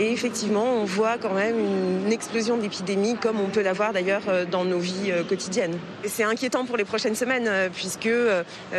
Et 0.00 0.10
effectivement, 0.10 0.64
on 0.64 0.84
voit 0.84 1.16
quand 1.16 1.32
même 1.32 1.56
une 2.04 2.12
explosion 2.12 2.56
d'épidémie, 2.56 3.14
comme 3.14 3.38
on 3.38 3.46
peut 3.46 3.62
l'avoir 3.62 3.92
d'ailleurs 3.92 4.22
euh, 4.26 4.44
dans 4.44 4.64
nos 4.64 4.80
vies 4.80 5.12
euh, 5.12 5.22
quotidiennes. 5.22 5.78
C'est 6.04 6.24
inquiétant 6.24 6.64
pour 6.64 6.76
les 6.76 6.84
prochaines 6.84 7.14
semaines, 7.14 7.46
euh, 7.46 7.68
puisque 7.72 8.10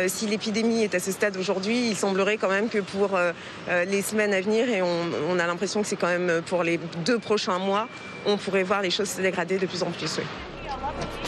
si 0.06 0.26
l'épidémie 0.26 0.82
est 0.82 0.94
à 0.94 1.00
ce 1.00 1.12
stade 1.12 1.38
aujourd'hui, 1.38 1.88
il 1.88 1.96
semblerait 1.96 2.36
quand 2.36 2.50
même 2.50 2.68
que 2.68 2.78
pour 2.78 3.18
les 3.86 4.02
semaines 4.02 4.34
à 4.34 4.40
venir, 4.40 4.68
et 4.68 4.82
on, 4.82 5.38
a 5.38 5.46
l'impression 5.46 5.80
que 5.82 5.88
c'est 5.88 5.96
quand 5.96 6.08
même 6.08 6.42
pour 6.46 6.62
les 6.62 6.78
deux 7.06 7.18
prochains 7.18 7.58
mois, 7.58 7.88
on 8.26 8.36
pourrait 8.36 8.64
voir 8.64 8.82
les 8.82 8.90
choses 8.90 9.08
se 9.08 9.22
dégrader 9.22 9.58
de 9.58 9.66
plus 9.66 9.82
en 9.82 9.90
plus. 9.90 10.20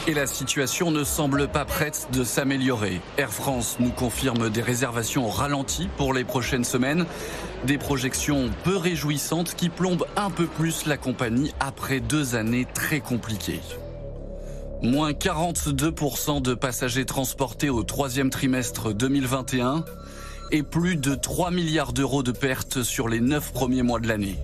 Et 0.07 0.15
la 0.15 0.27
situation 0.27 0.91
ne 0.91 1.05
semble 1.05 1.49
pas 1.49 1.65
prête 1.65 2.09
de 2.13 2.25
s'améliorer. 2.25 3.01
Air 3.19 3.33
France 3.33 3.77
nous 3.81 3.91
confirme 3.91 4.51
des 4.51 4.63
réservations 4.63 5.27
au 5.27 5.31
ralenti 5.31 5.89
pour 5.97 6.13
les 6.15 6.25
prochaines 6.25 6.65
semaines. 6.65 7.07
Des 7.67 7.77
projections 7.77 8.51
peu 8.65 8.77
réjouissantes 8.77 9.55
qui 9.55 9.69
plombent 9.69 10.07
un 10.17 10.31
peu 10.31 10.47
plus 10.47 10.87
la 10.87 10.97
compagnie 10.97 11.53
après 11.61 12.01
deux 12.01 12.35
années 12.35 12.67
très 12.73 13.01
compliquées. 13.01 13.61
Moins 14.83 15.13
42% 15.13 16.41
de 16.41 16.55
passagers 16.55 17.05
transportés 17.05 17.69
au 17.69 17.83
troisième 17.83 18.31
trimestre 18.31 18.95
2021. 18.95 19.85
et 20.53 20.63
plus 20.65 20.97
de 20.97 21.15
3 21.15 21.53
milliards 21.53 21.93
d'euros 21.93 22.23
de 22.25 22.33
pertes 22.33 22.83
sur 22.83 23.09
les 23.09 23.21
9 23.21 23.53
premiers 23.53 23.83
mois 23.83 24.01
de 24.01 24.09
l'année. 24.09 24.37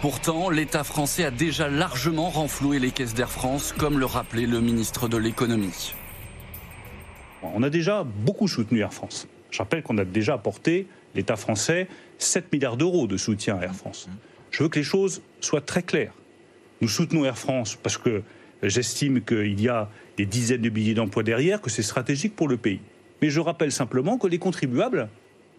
Pourtant, 0.00 0.48
l'État 0.48 0.84
français 0.84 1.24
a 1.24 1.30
déjà 1.30 1.68
largement 1.68 2.30
renfloué 2.30 2.78
les 2.78 2.90
caisses 2.90 3.14
d'Air 3.14 3.30
France, 3.30 3.74
comme 3.76 3.98
le 3.98 4.06
rappelait 4.06 4.46
le 4.46 4.60
ministre 4.60 5.08
de 5.08 5.16
l'économie. 5.16 5.92
On 7.42 7.62
a 7.62 7.70
déjà 7.70 8.04
beaucoup 8.04 8.46
soutenu 8.46 8.80
Air 8.80 8.92
France. 8.92 9.26
Je 9.50 9.58
rappelle 9.58 9.82
qu'on 9.82 9.98
a 9.98 10.04
déjà 10.04 10.34
apporté, 10.34 10.86
l'État 11.14 11.36
français, 11.36 11.88
7 12.18 12.52
milliards 12.52 12.76
d'euros 12.76 13.06
de 13.06 13.16
soutien 13.16 13.58
à 13.58 13.64
Air 13.64 13.74
France. 13.74 14.08
Je 14.50 14.62
veux 14.62 14.68
que 14.68 14.78
les 14.78 14.84
choses 14.84 15.22
soient 15.40 15.60
très 15.60 15.82
claires. 15.82 16.12
Nous 16.80 16.88
soutenons 16.88 17.24
Air 17.24 17.38
France 17.38 17.76
parce 17.82 17.98
que 17.98 18.22
j'estime 18.62 19.22
qu'il 19.22 19.60
y 19.60 19.68
a 19.68 19.88
des 20.16 20.26
dizaines 20.26 20.62
de 20.62 20.70
milliers 20.70 20.94
d'emplois 20.94 21.22
derrière, 21.22 21.60
que 21.60 21.70
c'est 21.70 21.82
stratégique 21.82 22.36
pour 22.36 22.48
le 22.48 22.56
pays. 22.56 22.80
Mais 23.22 23.30
je 23.30 23.40
rappelle 23.40 23.72
simplement 23.72 24.18
que 24.18 24.26
les 24.26 24.38
contribuables, 24.38 25.08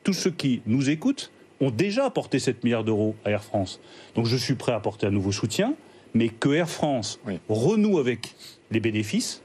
tous 0.04 0.14
ceux 0.14 0.32
qui 0.32 0.62
nous 0.66 0.90
écoutent, 0.90 1.32
ont 1.60 1.72
déjà 1.72 2.06
apporté 2.06 2.40
7 2.40 2.64
milliards 2.64 2.84
d'euros 2.84 3.16
à 3.24 3.30
Air 3.30 3.44
France. 3.44 3.80
Donc 4.16 4.26
je 4.26 4.36
suis 4.36 4.56
prêt 4.56 4.72
à 4.72 4.76
apporter 4.76 5.06
un 5.06 5.12
nouveau 5.12 5.32
soutien, 5.32 5.76
mais 6.14 6.30
que 6.30 6.50
Air 6.50 6.70
France 6.70 7.20
renoue 7.48 8.00
avec 8.00 8.36
les 8.72 8.80
bénéfices, 8.80 9.42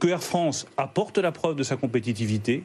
que 0.00 0.08
Air 0.08 0.22
France 0.22 0.66
apporte 0.76 1.18
la 1.18 1.30
preuve 1.30 1.54
de 1.54 1.62
sa 1.62 1.76
compétitivité. 1.76 2.64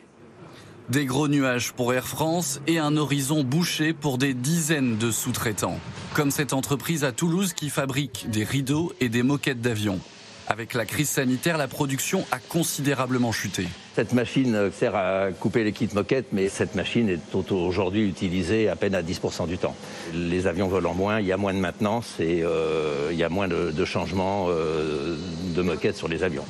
Des 0.90 1.06
gros 1.06 1.28
nuages 1.28 1.74
pour 1.74 1.94
Air 1.94 2.08
France 2.08 2.62
et 2.66 2.80
un 2.80 2.96
horizon 2.96 3.44
bouché 3.44 3.92
pour 3.92 4.18
des 4.18 4.34
dizaines 4.34 4.98
de 4.98 5.12
sous-traitants, 5.12 5.82
comme 6.14 6.32
cette 6.32 6.54
entreprise 6.54 7.04
à 7.04 7.12
Toulouse 7.12 7.52
qui 7.52 7.70
fabrique 7.70 8.30
des 8.30 8.46
rideaux 8.46 8.94
et 9.02 9.10
des 9.10 9.22
moquettes 9.22 9.60
d'avions. 9.60 10.00
Avec 10.48 10.74
la 10.74 10.86
crise 10.86 11.10
sanitaire, 11.10 11.58
la 11.58 11.68
production 11.68 12.24
a 12.32 12.40
considérablement 12.40 13.34
chuté. 13.34 13.68
Cette 13.96 14.14
machine 14.14 14.72
sert 14.72 14.96
à 14.96 15.32
couper 15.38 15.66
les 15.66 15.74
kits 15.74 15.90
moquettes, 15.94 16.28
mais 16.32 16.48
cette 16.48 16.74
machine 16.74 17.10
est 17.10 17.36
aujourd'hui 17.52 18.08
utilisée 18.08 18.70
à 18.70 18.78
peine 18.78 18.96
à 18.96 19.02
10% 19.02 19.46
du 19.46 19.58
temps. 19.58 19.76
Les 20.14 20.48
avions 20.48 20.70
volent 20.70 20.94
moins, 20.94 21.20
il 21.20 21.26
y 21.26 21.34
a 21.34 21.38
moins 21.38 21.54
de 21.54 21.60
maintenance 21.60 22.16
et 22.22 22.44
euh, 22.44 23.10
il 23.12 23.18
y 23.18 23.26
a 23.26 23.30
moins 23.30 23.50
de, 23.50 23.84
changements 23.84 24.46
euh, 24.48 25.18
de 25.54 25.62
moquettes 25.62 25.98
sur 25.98 26.08
les 26.08 26.24
avions. 26.24 26.46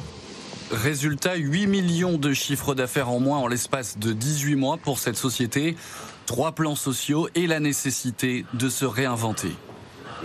Résultat, 0.71 1.35
8 1.35 1.65
millions 1.65 2.17
de 2.17 2.33
chiffres 2.33 2.75
d'affaires 2.75 3.09
en 3.09 3.21
moins 3.21 3.37
en 3.37 3.47
l'espace 3.47 3.97
de 3.97 4.11
18 4.11 4.55
mois 4.55 4.75
pour 4.75 4.99
cette 4.99 5.15
société, 5.15 5.77
trois 6.25 6.51
plans 6.51 6.75
sociaux 6.75 7.29
et 7.35 7.47
la 7.47 7.61
nécessité 7.61 8.43
de 8.53 8.67
se 8.67 8.83
réinventer. 8.83 9.51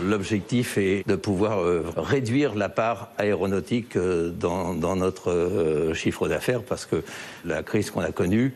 L'objectif 0.01 0.78
est 0.78 1.07
de 1.07 1.14
pouvoir 1.14 1.61
euh, 1.61 1.84
réduire 1.97 2.57
la 2.57 2.68
part 2.68 3.11
aéronautique 3.18 3.95
euh, 3.95 4.30
dans, 4.30 4.97
notre 4.97 5.30
euh, 5.30 5.95
chiffre 5.95 6.26
d'affaires 6.26 6.62
parce 6.62 6.86
que 6.86 7.05
la 7.45 7.62
crise 7.62 7.90
qu'on 7.90 8.01
a 8.01 8.12
connue 8.12 8.55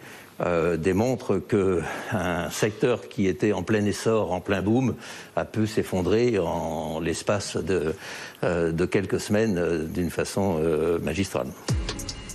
démontre 0.77 1.39
qu'un 1.39 2.51
secteur 2.51 3.09
qui 3.09 3.27
était 3.27 3.55
en 3.55 3.63
plein 3.63 3.83
essor, 3.87 4.33
en 4.33 4.43
plein 4.43 4.61
boom, 4.61 4.95
a 5.35 5.47
pu 5.47 5.67
s'effondrer 5.67 6.39
en 6.39 7.01
l'espace 7.01 7.57
de, 7.57 7.95
de, 8.43 8.85
quelques 8.85 9.21
semaines 9.21 9.87
d'une 9.87 10.11
façon 10.11 10.61
magistrale 11.03 11.49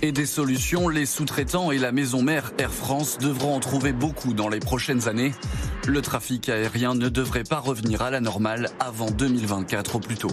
et 0.02 0.10
des 0.10 0.26
solutions, 0.26 0.88
les 0.88 1.06
sous-traitants 1.06 1.70
et 1.70 1.78
la 1.78 1.92
maison 1.92 2.22
mère 2.22 2.50
Air 2.58 2.72
France 2.72 3.18
devront 3.18 3.54
en 3.54 3.60
trouver 3.60 3.92
beaucoup 3.92 4.34
dans 4.34 4.48
les 4.48 4.58
prochaines 4.58 5.08
années. 5.08 5.32
Le 5.86 6.02
trafic 6.02 6.48
aérien 6.48 6.96
ne 6.96 7.08
devrait 7.08 7.44
pas 7.44 7.60
revenir 7.60 8.02
à 8.02 8.10
la 8.10 8.20
normale 8.20 8.70
avant 8.80 9.10
2024 9.12 9.96
au 9.96 10.00
plus 10.00 10.16
tôt. 10.16 10.32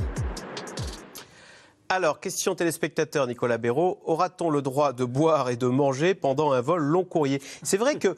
Alors, 1.92 2.20
question 2.20 2.54
téléspectateur 2.54 3.26
Nicolas 3.26 3.58
Béraud, 3.58 4.00
aura-t-on 4.06 4.52
le 4.52 4.62
droit 4.62 4.94
de 4.94 5.06
boire 5.06 5.50
et 5.50 5.56
de 5.56 5.66
manger 5.66 6.14
pendant 6.14 6.52
un 6.52 6.62
vol 6.62 6.84
long 6.84 7.04
courrier? 7.04 7.42
C'est 7.64 7.78
vrai 7.78 7.96
que 7.96 8.16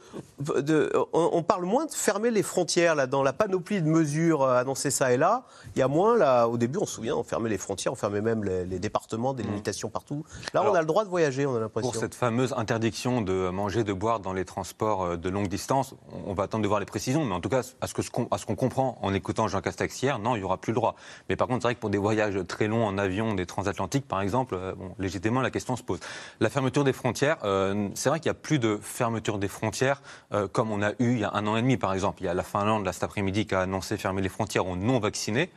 on, 1.14 1.42
parle 1.42 1.64
moins 1.64 1.86
de 1.86 1.92
fermer 1.92 2.32
les 2.32 2.44
frontières 2.44 2.96
là 2.96 3.08
dans 3.08 3.24
la 3.24 3.32
panoplie 3.32 3.82
de 3.82 3.88
mesures 3.88 4.44
euh, 4.44 4.60
annoncées 4.60 4.92
ça 4.92 5.14
et 5.14 5.18
là. 5.18 5.46
Il 5.74 5.80
y 5.80 5.82
a 5.82 5.88
moins 5.88 6.18
là. 6.18 6.50
Au 6.50 6.58
début, 6.58 6.80
on 6.82 6.86
se 6.86 6.96
souvient, 6.96 7.16
on 7.16 7.24
fermait 7.24 7.48
les 7.48 7.58
frontières, 7.58 7.94
on 7.94 7.96
fermait 7.96 8.20
même 8.20 8.44
les, 8.44 8.78
départements, 8.78 9.34
des 9.34 9.44
mmh. 9.44 9.48
limitations 9.48 9.90
partout. 9.90 10.26
Là, 10.54 10.64
on 10.70 10.74
a 10.74 10.82
le 10.82 10.86
droit 10.86 11.06
de 11.06 11.10
voyager, 11.10 11.46
on 11.46 11.56
a 11.56 11.60
l'impression. 11.62 11.92
Pour 11.92 11.98
cette 11.98 12.16
fameuse 12.16 12.54
interdiction 12.58 13.22
de 13.22 13.52
manger, 13.52 13.86
de 13.86 13.94
boire 13.94 14.20
dans 14.20 14.34
les 14.34 14.44
transports 14.44 15.04
euh, 15.04 15.16
de 15.16 15.30
longue 15.30 15.48
distance, 15.48 15.96
on 16.28 16.34
va 16.34 16.44
attendre 16.44 16.64
de 16.64 16.68
voir 16.68 16.82
les 16.82 16.86
précisions, 16.86 17.24
mais 17.24 17.36
en 17.36 17.40
tout 17.40 17.48
cas, 17.48 17.62
à 17.80 17.88
ce 17.88 18.46
qu'on 18.46 18.56
comprend 18.56 18.98
en 19.02 19.14
écoutant 19.14 19.48
Jean 19.48 19.62
Castex 19.62 20.04
hier, 20.04 20.20
non, 20.20 20.36
il 20.36 20.42
y 20.42 20.44
aura 20.44 20.58
plus 20.58 20.72
le 20.72 20.76
droit. 20.76 20.96
Mais 21.30 21.38
par 21.38 21.48
contre, 21.48 21.62
c'est 21.62 21.68
vrai 21.70 21.76
que 21.76 21.80
pour 21.80 21.90
des 21.90 21.98
voyages 21.98 22.38
très 22.50 22.68
longs 22.68 22.86
en 22.86 22.98
avion, 22.98 23.34
des 23.34 23.46
transatlantiques, 23.62 24.08
par 24.08 24.22
exemple, 24.22 24.56
euh, 24.56 24.74
bon, 24.76 24.96
légitimement, 24.98 25.42
la 25.42 25.52
question 25.52 25.76
se 25.76 25.84
pose. 25.84 26.00
La 26.40 26.50
fermeture 26.50 26.84
des 26.84 26.94
frontières, 26.94 27.38
euh, 27.44 27.90
c'est 27.94 28.10
vrai 28.10 28.20
qu'il 28.20 28.30
n'y 28.30 28.38
a 28.38 28.40
plus 28.42 28.58
de 28.58 28.80
fermeture 28.82 29.38
des 29.38 29.48
frontières 29.48 30.02
euh, 30.34 30.48
comme 30.48 30.72
on 30.72 30.82
a 30.82 30.92
eu 30.94 31.14
il 31.14 31.20
y 31.20 31.24
a 31.24 31.32
un 31.34 31.46
an 31.46 31.58
et 31.58 31.62
demi, 31.62 31.78
par 31.78 31.94
exemple. 31.94 32.22
Il 32.22 32.26
y 32.26 32.28
a 32.28 32.34
la 32.34 32.44
Finlande, 32.44 32.86
là, 32.86 32.92
cet 32.92 33.04
après-midi, 33.04 33.46
qui 33.46 33.54
a 33.54 33.62
annoncé 33.62 33.98
fermer 33.98 34.22
les 34.22 34.30
frontières 34.30 34.66
aux 34.66 34.76
non-vaccinés. 34.76 35.52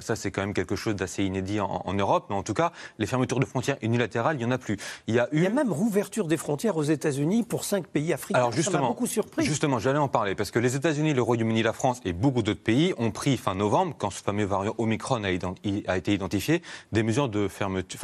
ça, 0.00 0.16
c'est 0.16 0.30
quand 0.30 0.42
même 0.42 0.54
quelque 0.54 0.76
chose 0.76 0.94
d'assez 0.94 1.24
inédit 1.24 1.60
en, 1.60 1.94
Europe. 1.94 2.26
Mais 2.28 2.36
en 2.36 2.42
tout 2.42 2.54
cas, 2.54 2.72
les 2.98 3.06
fermetures 3.06 3.40
de 3.40 3.46
frontières 3.46 3.78
unilatérales, 3.82 4.36
il 4.36 4.40
n'y 4.40 4.44
en 4.44 4.50
a 4.50 4.58
plus. 4.58 4.76
Il 5.06 5.14
y 5.14 5.18
a, 5.18 5.28
eu... 5.32 5.38
il 5.38 5.42
y 5.42 5.46
a 5.46 5.50
même 5.50 5.72
rouverture 5.72 6.28
des 6.28 6.36
frontières 6.36 6.76
aux 6.76 6.82
États-Unis 6.82 7.42
pour 7.42 7.64
cinq 7.64 7.86
pays 7.86 8.12
africains. 8.12 8.38
Alors 8.38 8.52
justement, 8.52 8.78
ça 8.78 8.82
m'a 8.82 8.88
beaucoup 8.88 9.06
surpris. 9.06 9.44
Justement, 9.44 9.78
j'allais 9.78 9.98
en 9.98 10.08
parler 10.08 10.34
parce 10.34 10.50
que 10.50 10.58
les 10.58 10.76
États-Unis, 10.76 11.14
le 11.14 11.22
Royaume-Uni, 11.22 11.62
la 11.62 11.72
France 11.72 12.00
et 12.04 12.12
beaucoup 12.12 12.42
d'autres 12.42 12.62
pays 12.62 12.94
ont 12.98 13.10
pris 13.10 13.36
fin 13.36 13.54
novembre, 13.54 13.94
quand 13.98 14.10
ce 14.10 14.22
fameux 14.22 14.44
variant 14.44 14.74
Omicron 14.78 15.24
a, 15.24 15.28
a 15.28 15.96
été 15.96 16.12
identifié, 16.12 16.62
des 16.92 17.02
mesures 17.02 17.28
de 17.28 17.47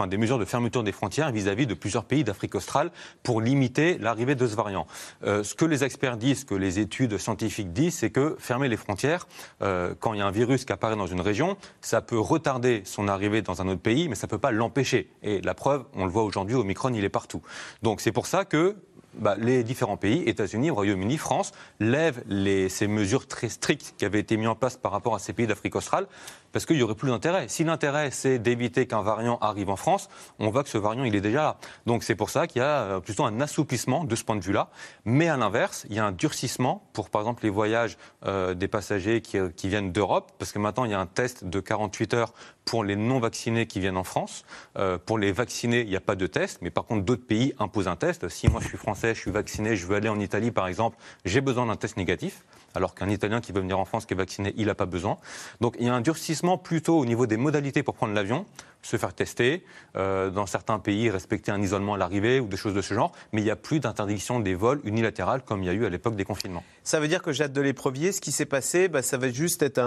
des 0.08 0.16
mesures 0.16 0.38
de 0.38 0.44
fermeture 0.44 0.82
des 0.82 0.92
frontières 0.92 1.30
vis-à-vis 1.30 1.66
de 1.66 1.74
plusieurs 1.74 2.04
pays 2.04 2.24
d'Afrique 2.24 2.54
australe 2.54 2.90
pour 3.22 3.40
limiter 3.40 3.98
l'arrivée 3.98 4.34
de 4.34 4.46
ce 4.46 4.54
variant. 4.54 4.86
Euh, 5.24 5.42
ce 5.42 5.54
que 5.54 5.64
les 5.64 5.84
experts 5.84 6.16
disent, 6.16 6.40
ce 6.40 6.44
que 6.44 6.54
les 6.54 6.78
études 6.78 7.18
scientifiques 7.18 7.72
disent, 7.72 7.94
c'est 7.94 8.10
que 8.10 8.36
fermer 8.38 8.68
les 8.68 8.76
frontières, 8.76 9.26
euh, 9.62 9.94
quand 9.98 10.12
il 10.14 10.18
y 10.18 10.22
a 10.22 10.26
un 10.26 10.30
virus 10.30 10.64
qui 10.64 10.72
apparaît 10.72 10.96
dans 10.96 11.06
une 11.06 11.20
région, 11.20 11.56
ça 11.80 12.00
peut 12.00 12.18
retarder 12.18 12.82
son 12.84 13.08
arrivée 13.08 13.42
dans 13.42 13.62
un 13.62 13.68
autre 13.68 13.82
pays, 13.82 14.08
mais 14.08 14.14
ça 14.14 14.26
ne 14.26 14.30
peut 14.30 14.38
pas 14.38 14.52
l'empêcher. 14.52 15.10
Et 15.22 15.40
la 15.40 15.54
preuve, 15.54 15.84
on 15.94 16.04
le 16.04 16.10
voit 16.10 16.24
aujourd'hui, 16.24 16.56
Omicron, 16.56 16.92
il 16.94 17.04
est 17.04 17.08
partout. 17.08 17.42
Donc 17.82 18.00
c'est 18.00 18.12
pour 18.12 18.26
ça 18.26 18.44
que 18.44 18.76
bah, 19.14 19.36
les 19.38 19.62
différents 19.62 19.96
pays, 19.96 20.22
États-Unis, 20.28 20.70
Royaume-Uni, 20.70 21.18
France, 21.18 21.52
lèvent 21.78 22.22
ces 22.68 22.86
mesures 22.88 23.26
très 23.26 23.48
strictes 23.48 23.94
qui 23.96 24.04
avaient 24.04 24.20
été 24.20 24.36
mises 24.36 24.48
en 24.48 24.54
place 24.54 24.76
par 24.76 24.92
rapport 24.92 25.14
à 25.14 25.18
ces 25.18 25.32
pays 25.32 25.46
d'Afrique 25.46 25.76
australe, 25.76 26.06
parce 26.54 26.66
qu'il 26.66 26.76
n'y 26.76 26.82
aurait 26.84 26.94
plus 26.94 27.10
d'intérêt. 27.10 27.48
Si 27.48 27.64
l'intérêt, 27.64 28.12
c'est 28.12 28.38
d'éviter 28.38 28.86
qu'un 28.86 29.02
variant 29.02 29.38
arrive 29.40 29.70
en 29.70 29.76
France, 29.76 30.08
on 30.38 30.50
voit 30.50 30.62
que 30.62 30.68
ce 30.68 30.78
variant, 30.78 31.02
il 31.02 31.16
est 31.16 31.20
déjà 31.20 31.42
là. 31.42 31.56
Donc 31.84 32.04
c'est 32.04 32.14
pour 32.14 32.30
ça 32.30 32.46
qu'il 32.46 32.60
y 32.60 32.64
a 32.64 32.82
euh, 32.82 33.00
plutôt 33.00 33.24
un 33.24 33.40
assouplissement 33.40 34.04
de 34.04 34.14
ce 34.14 34.22
point 34.22 34.36
de 34.36 34.40
vue-là. 34.40 34.70
Mais 35.04 35.26
à 35.28 35.36
l'inverse, 35.36 35.84
il 35.90 35.96
y 35.96 35.98
a 35.98 36.06
un 36.06 36.12
durcissement 36.12 36.88
pour, 36.92 37.10
par 37.10 37.22
exemple, 37.22 37.42
les 37.42 37.50
voyages 37.50 37.98
euh, 38.24 38.54
des 38.54 38.68
passagers 38.68 39.20
qui, 39.20 39.36
qui 39.56 39.68
viennent 39.68 39.90
d'Europe, 39.90 40.30
parce 40.38 40.52
que 40.52 40.60
maintenant, 40.60 40.84
il 40.84 40.92
y 40.92 40.94
a 40.94 41.00
un 41.00 41.06
test 41.06 41.44
de 41.44 41.58
48 41.58 42.14
heures 42.14 42.32
pour 42.64 42.84
les 42.84 42.94
non-vaccinés 42.94 43.66
qui 43.66 43.80
viennent 43.80 43.96
en 43.96 44.04
France. 44.04 44.44
Euh, 44.78 44.96
pour 44.96 45.18
les 45.18 45.32
vaccinés, 45.32 45.80
il 45.80 45.88
n'y 45.88 45.96
a 45.96 46.00
pas 46.00 46.14
de 46.14 46.28
test, 46.28 46.60
mais 46.62 46.70
par 46.70 46.84
contre, 46.84 47.04
d'autres 47.04 47.26
pays 47.26 47.52
imposent 47.58 47.88
un 47.88 47.96
test. 47.96 48.28
Si 48.28 48.48
moi, 48.48 48.60
je 48.62 48.68
suis 48.68 48.78
français, 48.78 49.12
je 49.16 49.20
suis 49.20 49.32
vacciné, 49.32 49.74
je 49.74 49.88
veux 49.88 49.96
aller 49.96 50.08
en 50.08 50.20
Italie, 50.20 50.52
par 50.52 50.68
exemple, 50.68 50.98
j'ai 51.24 51.40
besoin 51.40 51.66
d'un 51.66 51.74
test 51.74 51.96
négatif 51.96 52.44
alors 52.74 52.94
qu'un 52.94 53.08
Italien 53.08 53.40
qui 53.40 53.52
veut 53.52 53.60
venir 53.60 53.78
en 53.78 53.84
France, 53.84 54.06
qui 54.06 54.14
est 54.14 54.16
vacciné, 54.16 54.52
il 54.56 54.66
n'a 54.66 54.74
pas 54.74 54.86
besoin. 54.86 55.16
Donc 55.60 55.76
il 55.78 55.86
y 55.86 55.88
a 55.88 55.94
un 55.94 56.00
durcissement 56.00 56.58
plutôt 56.58 56.98
au 56.98 57.06
niveau 57.06 57.26
des 57.26 57.36
modalités 57.36 57.82
pour 57.82 57.94
prendre 57.94 58.14
l'avion, 58.14 58.46
se 58.82 58.96
faire 58.96 59.14
tester, 59.14 59.64
euh, 59.96 60.30
dans 60.30 60.46
certains 60.46 60.78
pays 60.78 61.10
respecter 61.10 61.50
un 61.50 61.60
isolement 61.62 61.94
à 61.94 61.98
l'arrivée 61.98 62.40
ou 62.40 62.46
des 62.46 62.56
choses 62.56 62.74
de 62.74 62.82
ce 62.82 62.94
genre, 62.94 63.12
mais 63.32 63.40
il 63.40 63.44
n'y 63.44 63.50
a 63.50 63.56
plus 63.56 63.80
d'interdiction 63.80 64.40
des 64.40 64.54
vols 64.54 64.80
unilatérales 64.84 65.42
comme 65.42 65.62
il 65.62 65.66
y 65.66 65.68
a 65.70 65.72
eu 65.72 65.86
à 65.86 65.88
l'époque 65.88 66.16
des 66.16 66.24
confinements. 66.24 66.62
Ça 66.82 67.00
veut 67.00 67.08
dire 67.08 67.22
que 67.22 67.30
hâte 67.42 67.52
de 67.52 67.60
l'éprevier, 67.60 68.12
ce 68.12 68.20
qui 68.20 68.32
s'est 68.32 68.44
passé, 68.44 68.88
bah, 68.88 69.02
ça 69.02 69.16
va 69.16 69.30
juste 69.30 69.62
être 69.62 69.78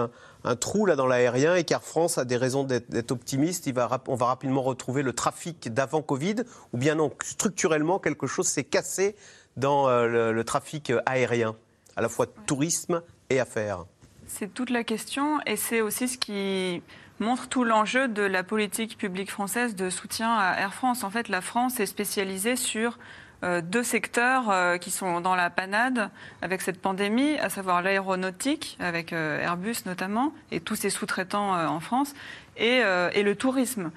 un, 0.44 0.56
trou 0.56 0.86
là 0.86 0.96
dans 0.96 1.06
l'aérien 1.06 1.54
et 1.56 1.64
car 1.64 1.82
France 1.82 2.18
a 2.18 2.24
des 2.24 2.36
raisons 2.36 2.64
d'être 2.64 3.12
optimiste. 3.12 3.70
On 4.08 4.14
va 4.14 4.26
rapidement 4.26 4.62
retrouver 4.62 5.02
le 5.02 5.12
trafic 5.12 5.72
d'avant 5.72 6.02
Covid 6.02 6.36
ou 6.72 6.78
bien 6.78 6.94
non, 6.94 7.12
structurellement 7.22 7.98
quelque 7.98 8.26
chose 8.26 8.46
s'est 8.46 8.64
cassé 8.64 9.14
dans 9.56 9.88
euh, 9.88 10.32
le 10.32 10.44
trafic 10.44 10.92
aérien 11.06 11.56
à 11.98 12.00
la 12.00 12.08
fois 12.08 12.26
tourisme 12.46 13.02
et 13.28 13.40
affaires 13.40 13.84
C'est 14.28 14.54
toute 14.54 14.70
la 14.70 14.84
question 14.84 15.40
et 15.46 15.56
c'est 15.56 15.80
aussi 15.80 16.06
ce 16.06 16.16
qui 16.16 16.80
montre 17.18 17.48
tout 17.48 17.64
l'enjeu 17.64 18.06
de 18.06 18.22
la 18.22 18.44
politique 18.44 18.96
publique 18.96 19.32
française 19.32 19.74
de 19.74 19.90
soutien 19.90 20.32
à 20.32 20.60
Air 20.60 20.72
France. 20.74 21.02
En 21.02 21.10
fait, 21.10 21.28
la 21.28 21.40
France 21.40 21.80
est 21.80 21.86
spécialisée 21.86 22.54
sur 22.54 22.98
euh, 23.42 23.60
deux 23.60 23.82
secteurs 23.82 24.48
euh, 24.48 24.78
qui 24.78 24.92
sont 24.92 25.20
dans 25.20 25.34
la 25.34 25.50
panade 25.50 26.10
avec 26.40 26.62
cette 26.62 26.80
pandémie, 26.80 27.36
à 27.38 27.48
savoir 27.48 27.82
l'aéronautique, 27.82 28.76
avec 28.78 29.12
euh, 29.12 29.42
Airbus 29.42 29.78
notamment, 29.84 30.32
et 30.52 30.60
tous 30.60 30.76
ses 30.76 30.90
sous-traitants 30.90 31.52
en 31.66 31.80
France, 31.80 32.14
et, 32.56 32.80
et, 33.14 33.22
le 33.22 33.34
tourisme. 33.34 33.90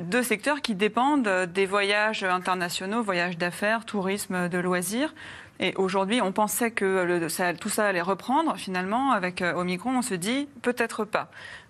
Deux 0.00 0.22
secteurs 0.22 0.60
qui 0.60 0.74
dépendent 0.76 1.28
des 1.28 1.66
voyages 1.66 2.22
internationaux, 2.22 3.02
voyages 3.02 3.36
d'affaires, 3.36 3.84
tourisme 3.84 4.48
de 4.48 4.58
loisirs. 4.58 5.12
Et 5.60 5.74
aujourd'hui, 5.76 6.20
on 6.20 6.30
pensait 6.30 6.70
que 6.70 7.28
tout 7.54 7.68
ça 7.68 7.86
allait 7.86 8.00
reprendre. 8.00 8.56
Finalement, 8.56 9.10
avec 9.10 9.42
euh, 9.42 9.54
Omicron, 9.54 9.98
on 9.98 10.02
se 10.02 10.14
dit 10.14 10.48
peut-être 10.62 11.04
pas. 11.04 11.28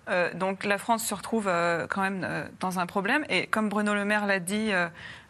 Euh, 0.09 0.31
donc 0.33 0.63
la 0.63 0.77
France 0.77 1.05
se 1.05 1.13
retrouve 1.13 1.47
euh, 1.47 1.87
quand 1.87 2.01
même 2.01 2.27
dans 2.59 2.79
un 2.79 2.85
problème. 2.85 3.25
Et 3.29 3.47
comme 3.47 3.69
Bruno 3.69 3.95
Le 3.95 4.05
Maire 4.05 4.27
l'a 4.27 4.39
dit 4.39 4.71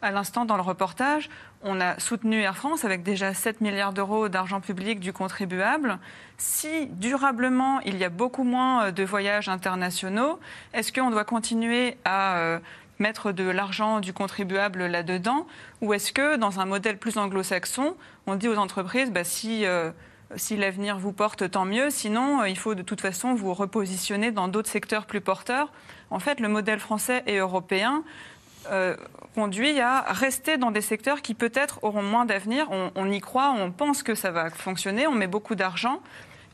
à 0.02 0.12
l'instant 0.12 0.46
dans 0.46 0.58
le 0.58 0.62
reportage, 0.62 1.30
on 1.62 1.80
a 1.80 2.00
soutenu 2.00 2.42
Air 2.42 2.56
France 2.56 2.86
avec 2.86 3.04
déjà 3.04 3.34
7 3.34 3.62
milliards 3.62 3.94
d'euros 3.94 4.30
d'argent 4.30 4.62
public 4.62 5.00
du 5.00 5.14
contribuable. 5.14 5.98
Si 6.38 6.88
durablement 6.88 7.80
il 7.82 7.98
y 7.98 8.04
a 8.04 8.10
beaucoup 8.10 8.44
moins 8.44 8.92
de 8.92 9.04
voyages 9.04 9.50
internationaux, 9.50 10.40
est-ce 10.74 10.94
qu'on 10.94 11.12
doit 11.12 11.26
continuer 11.26 11.98
à 12.06 12.60
mettre 13.00 13.32
de 13.32 13.50
l'argent 13.50 14.00
du 14.00 14.14
contribuable 14.14 14.86
là-dedans 14.86 15.48
Ou 15.82 15.94
est-ce 15.94 16.12
que 16.12 16.36
dans 16.36 16.60
un 16.60 16.66
modèle 16.66 16.98
plus 16.98 17.18
anglo-saxon, 17.18 17.96
on 18.28 18.36
dit 18.36 18.48
aux 18.48 18.58
entreprises, 18.58 19.12
bah, 19.12 19.24
si 19.24 19.66
si 20.36 20.56
l'avenir 20.56 20.98
vous 21.00 21.12
porte, 21.12 21.50
tant 21.50 21.66
mieux. 21.66 21.90
Sinon, 21.90 22.42
euh, 22.42 22.50
il 22.50 22.58
faut 22.58 22.76
de 22.76 22.82
toute 22.82 23.02
façon 23.02 23.34
vous 23.34 23.54
repositionner 23.54 24.32
dans 24.32 24.48
d'autres 24.48 24.70
secteurs 24.70 25.06
plus 25.06 25.22
porteurs. 25.22 25.72
En 26.10 26.20
fait, 26.20 26.40
le 26.40 26.48
modèle 26.48 26.80
français 26.80 27.24
et 27.28 27.38
européen 27.38 28.04
euh, 28.72 28.96
conduit 29.36 29.80
à 29.80 30.02
rester 30.02 30.58
dans 30.58 30.72
des 30.72 30.82
secteurs 30.82 31.22
qui 31.22 31.34
peut-être 31.34 31.80
auront 31.84 32.04
moins 32.04 32.26
d'avenir. 32.26 32.68
On, 32.96 33.12
y 33.12 33.20
croit, 33.20 33.56
on 33.58 33.72
pense 33.72 34.04
que 34.04 34.16
ça 34.16 34.32
va 34.32 34.50
fonctionner, 34.50 35.08
on 35.08 35.14
met 35.14 35.28
beaucoup 35.28 35.56
d'argent. 35.56 36.02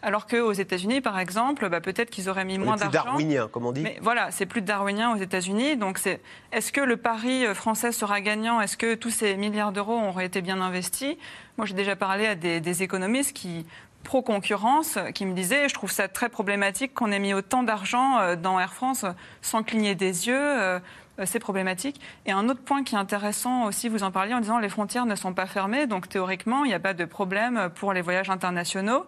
Alors 0.06 0.28
qu'aux 0.28 0.52
États-Unis, 0.52 1.02
par 1.02 1.18
exemple, 1.18 1.68
bah, 1.68 1.82
peut-être 1.82 2.12
qu'ils 2.12 2.30
auraient 2.30 2.46
mis 2.46 2.60
moins 2.60 2.76
d'argent. 2.76 2.92
C'est 2.92 3.00
plus 3.00 3.06
darwinien, 3.10 3.50
comme 3.52 3.66
on 3.66 3.72
dit. 3.72 3.82
Mais 3.82 3.98
voilà, 4.04 4.30
c'est 4.30 4.46
plus 4.46 4.62
darwinien 4.62 5.12
aux 5.16 5.18
États-Unis. 5.18 5.78
Donc, 5.78 5.98
c'est 5.98 6.22
est-ce 6.52 6.72
que 6.72 6.80
le 6.80 6.96
pari 6.96 7.44
euh, 7.44 7.56
français 7.56 7.92
sera 7.92 8.22
gagnant? 8.22 8.62
Est-ce 8.62 8.78
que 8.78 8.94
tous 8.94 9.10
ces 9.10 9.36
milliards 9.36 9.72
d'euros 9.72 10.00
auraient 10.00 10.28
été 10.28 10.44
bien 10.44 10.62
investis? 10.62 11.16
Moi, 11.58 11.66
j'ai 11.66 11.74
déjà 11.74 11.96
parlé 11.96 12.28
à 12.28 12.36
des, 12.36 12.84
économistes 12.84 13.34
qui 13.36 13.66
pro-concurrence 14.04 15.00
qui 15.16 15.26
me 15.26 15.34
disaient 15.34 15.68
je 15.68 15.74
trouve 15.74 15.90
ça 15.90 16.08
très 16.08 16.30
problématique 16.30 16.94
qu'on 16.94 17.12
ait 17.12 17.18
mis 17.18 17.34
autant 17.34 17.64
d'argent 17.64 18.20
euh, 18.20 18.36
dans 18.36 18.60
Air 18.60 18.76
France 18.76 19.06
sans 19.42 19.64
cligner 19.64 19.96
des 19.96 20.28
yeux. 20.28 20.38
Euh, 20.38 20.80
c'est 21.24 21.40
problématique. 21.40 22.00
Et 22.28 22.32
un 22.32 22.48
autre 22.48 22.62
point 22.62 22.84
qui 22.84 22.94
est 22.94 23.00
intéressant 23.00 23.64
aussi, 23.66 23.90
vous 23.90 24.04
en 24.04 24.12
parliez 24.12 24.36
en 24.36 24.40
disant 24.40 24.60
les 24.60 24.70
frontières 24.70 25.08
ne 25.08 25.16
sont 25.16 25.34
pas 25.34 25.48
fermées, 25.48 25.88
donc 25.88 26.10
théoriquement, 26.10 26.64
il 26.64 26.68
n'y 26.68 26.76
a 26.76 26.80
pas 26.80 26.94
de 26.94 27.06
problème 27.06 27.72
pour 27.74 27.92
les 27.94 28.02
voyages 28.02 28.30
internationaux. 28.30 29.08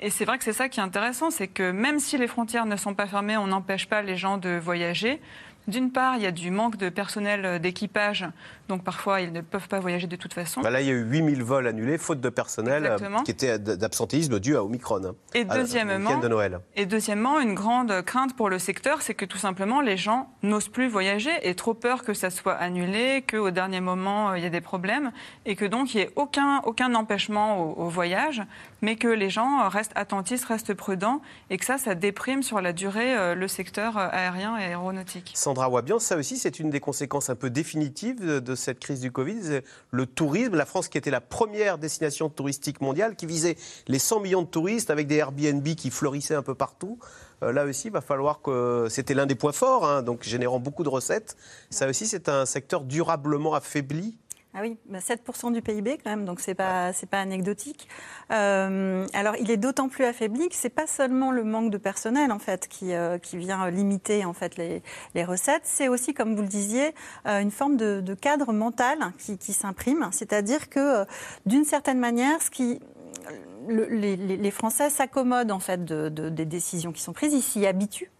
Et 0.00 0.10
c'est 0.10 0.24
vrai 0.24 0.38
que 0.38 0.44
c'est 0.44 0.52
ça 0.52 0.68
qui 0.68 0.80
est 0.80 0.82
intéressant, 0.82 1.30
c'est 1.30 1.48
que 1.48 1.70
même 1.70 1.98
si 2.00 2.18
les 2.18 2.26
frontières 2.26 2.66
ne 2.66 2.76
sont 2.76 2.94
pas 2.94 3.06
fermées, 3.06 3.36
on 3.36 3.46
n'empêche 3.46 3.86
pas 3.88 4.02
les 4.02 4.16
gens 4.16 4.38
de 4.38 4.50
voyager. 4.50 5.20
D'une 5.66 5.92
part, 5.92 6.16
il 6.16 6.22
y 6.22 6.26
a 6.26 6.30
du 6.30 6.50
manque 6.50 6.76
de 6.76 6.90
personnel 6.90 7.44
euh, 7.46 7.58
d'équipage, 7.58 8.26
donc 8.68 8.82
parfois 8.82 9.20
ils 9.20 9.32
ne 9.32 9.40
peuvent 9.40 9.68
pas 9.68 9.80
voyager 9.80 10.06
de 10.06 10.16
toute 10.16 10.32
façon. 10.32 10.60
Bah 10.60 10.70
là, 10.70 10.80
il 10.80 10.86
y 10.86 10.90
a 10.90 10.94
eu 10.94 11.02
8000 11.02 11.42
vols 11.42 11.66
annulés, 11.66 11.98
faute 11.98 12.20
de 12.20 12.28
personnel, 12.28 12.86
euh, 12.86 13.18
qui 13.24 13.30
était 13.30 13.58
d'absentéisme 13.58 14.40
dû 14.40 14.56
à 14.56 14.64
Omicron. 14.64 15.04
Hein, 15.04 15.14
et, 15.34 15.44
deuxièmement, 15.44 16.18
de 16.18 16.28
Noël. 16.28 16.60
et 16.76 16.86
deuxièmement, 16.86 17.40
une 17.40 17.54
grande 17.54 18.02
crainte 18.02 18.34
pour 18.36 18.48
le 18.48 18.58
secteur, 18.58 19.02
c'est 19.02 19.14
que 19.14 19.24
tout 19.24 19.38
simplement 19.38 19.80
les 19.80 19.96
gens 19.96 20.30
n'osent 20.42 20.68
plus 20.68 20.88
voyager 20.88 21.30
et 21.42 21.54
trop 21.54 21.74
peur 21.74 22.02
que 22.02 22.14
ça 22.14 22.30
soit 22.30 22.54
annulé, 22.54 23.24
qu'au 23.28 23.50
dernier 23.50 23.80
moment 23.80 24.30
euh, 24.30 24.38
il 24.38 24.44
y 24.44 24.46
ait 24.46 24.50
des 24.50 24.60
problèmes, 24.60 25.12
et 25.44 25.56
que 25.56 25.64
donc 25.64 25.94
il 25.94 25.98
n'y 25.98 26.02
ait 26.04 26.10
aucun, 26.16 26.60
aucun 26.64 26.94
empêchement 26.94 27.60
au, 27.60 27.84
au, 27.84 27.88
voyage, 27.88 28.42
mais 28.82 28.96
que 28.96 29.08
les 29.08 29.30
gens 29.30 29.68
restent 29.68 29.92
attentifs, 29.94 30.44
restent 30.44 30.74
prudents, 30.74 31.20
et 31.50 31.58
que 31.58 31.64
ça, 31.64 31.78
ça 31.78 31.94
déprime 31.94 32.42
sur 32.42 32.60
la 32.60 32.72
durée 32.72 33.34
le 33.34 33.48
secteur 33.48 33.96
aérien 33.96 34.56
et 34.56 34.64
aéronautique. 34.64 35.32
Sandra 35.34 35.68
Wabian, 35.68 35.98
ça 35.98 36.16
aussi, 36.16 36.36
c'est 36.36 36.58
une 36.58 36.70
des 36.70 36.80
conséquences 36.80 37.30
un 37.30 37.34
peu 37.34 37.50
définitives 37.50 38.40
de, 38.40 38.53
cette 38.54 38.78
crise 38.80 39.00
du 39.00 39.12
Covid. 39.12 39.60
Le 39.90 40.06
tourisme, 40.06 40.54
la 40.54 40.66
France 40.66 40.88
qui 40.88 40.98
était 40.98 41.10
la 41.10 41.20
première 41.20 41.78
destination 41.78 42.28
touristique 42.28 42.80
mondiale, 42.80 43.16
qui 43.16 43.26
visait 43.26 43.56
les 43.88 43.98
100 43.98 44.20
millions 44.20 44.42
de 44.42 44.48
touristes 44.48 44.90
avec 44.90 45.06
des 45.06 45.16
Airbnb 45.16 45.66
qui 45.74 45.90
fleurissaient 45.90 46.34
un 46.34 46.42
peu 46.42 46.54
partout. 46.54 46.98
Euh, 47.42 47.52
là 47.52 47.64
aussi, 47.64 47.88
il 47.88 47.92
va 47.92 48.00
falloir 48.00 48.40
que. 48.40 48.86
C'était 48.88 49.14
l'un 49.14 49.26
des 49.26 49.34
points 49.34 49.52
forts, 49.52 49.86
hein, 49.86 50.02
donc 50.02 50.22
générant 50.22 50.58
beaucoup 50.58 50.84
de 50.84 50.88
recettes. 50.88 51.36
Ça 51.70 51.88
aussi, 51.88 52.06
c'est 52.06 52.28
un 52.28 52.46
secteur 52.46 52.82
durablement 52.82 53.54
affaibli 53.54 54.16
ah 54.56 54.60
oui, 54.62 54.76
7% 54.92 55.18
bah, 55.18 55.50
du 55.50 55.62
PIB 55.62 55.98
quand 55.98 56.10
même, 56.10 56.24
donc 56.24 56.38
c'est 56.38 56.54
pas 56.54 56.92
c'est 56.92 57.08
pas 57.08 57.20
anecdotique. 57.20 57.88
Euh, 58.30 59.04
alors 59.12 59.34
il 59.40 59.50
est 59.50 59.56
d'autant 59.56 59.88
plus 59.88 60.04
affaibli 60.04 60.48
que 60.48 60.54
c'est 60.54 60.68
pas 60.70 60.86
seulement 60.86 61.32
le 61.32 61.42
manque 61.42 61.70
de 61.70 61.78
personnel 61.78 62.30
en 62.30 62.38
fait 62.38 62.68
qui 62.68 62.92
euh, 62.92 63.18
qui 63.18 63.36
vient 63.36 63.68
limiter 63.68 64.24
en 64.24 64.32
fait 64.32 64.56
les, 64.56 64.82
les 65.16 65.24
recettes, 65.24 65.64
c'est 65.64 65.88
aussi 65.88 66.14
comme 66.14 66.36
vous 66.36 66.42
le 66.42 66.48
disiez 66.48 66.94
euh, 67.26 67.40
une 67.40 67.50
forme 67.50 67.76
de, 67.76 68.00
de, 68.00 68.14
cadre 68.14 68.52
mental 68.52 68.98
qui, 69.18 69.38
qui 69.38 69.52
s'imprime, 69.52 70.08
c'est-à-dire 70.12 70.68
que 70.68 71.04
d'une 71.46 71.64
certaine 71.64 71.98
manière, 71.98 72.40
ce 72.40 72.50
qui 72.50 72.80
les, 73.68 74.16
les, 74.16 74.50
Français 74.50 74.88
s'accommodent 74.90 75.50
en 75.50 75.58
fait 75.58 75.84
de, 75.84 76.08
de, 76.10 76.28
des 76.28 76.44
décisions 76.44 76.92
qui 76.92 77.02
sont 77.02 77.12
prises, 77.12 77.32
ils 77.32 77.42
s'y 77.42 77.66
habituent. 77.66 78.10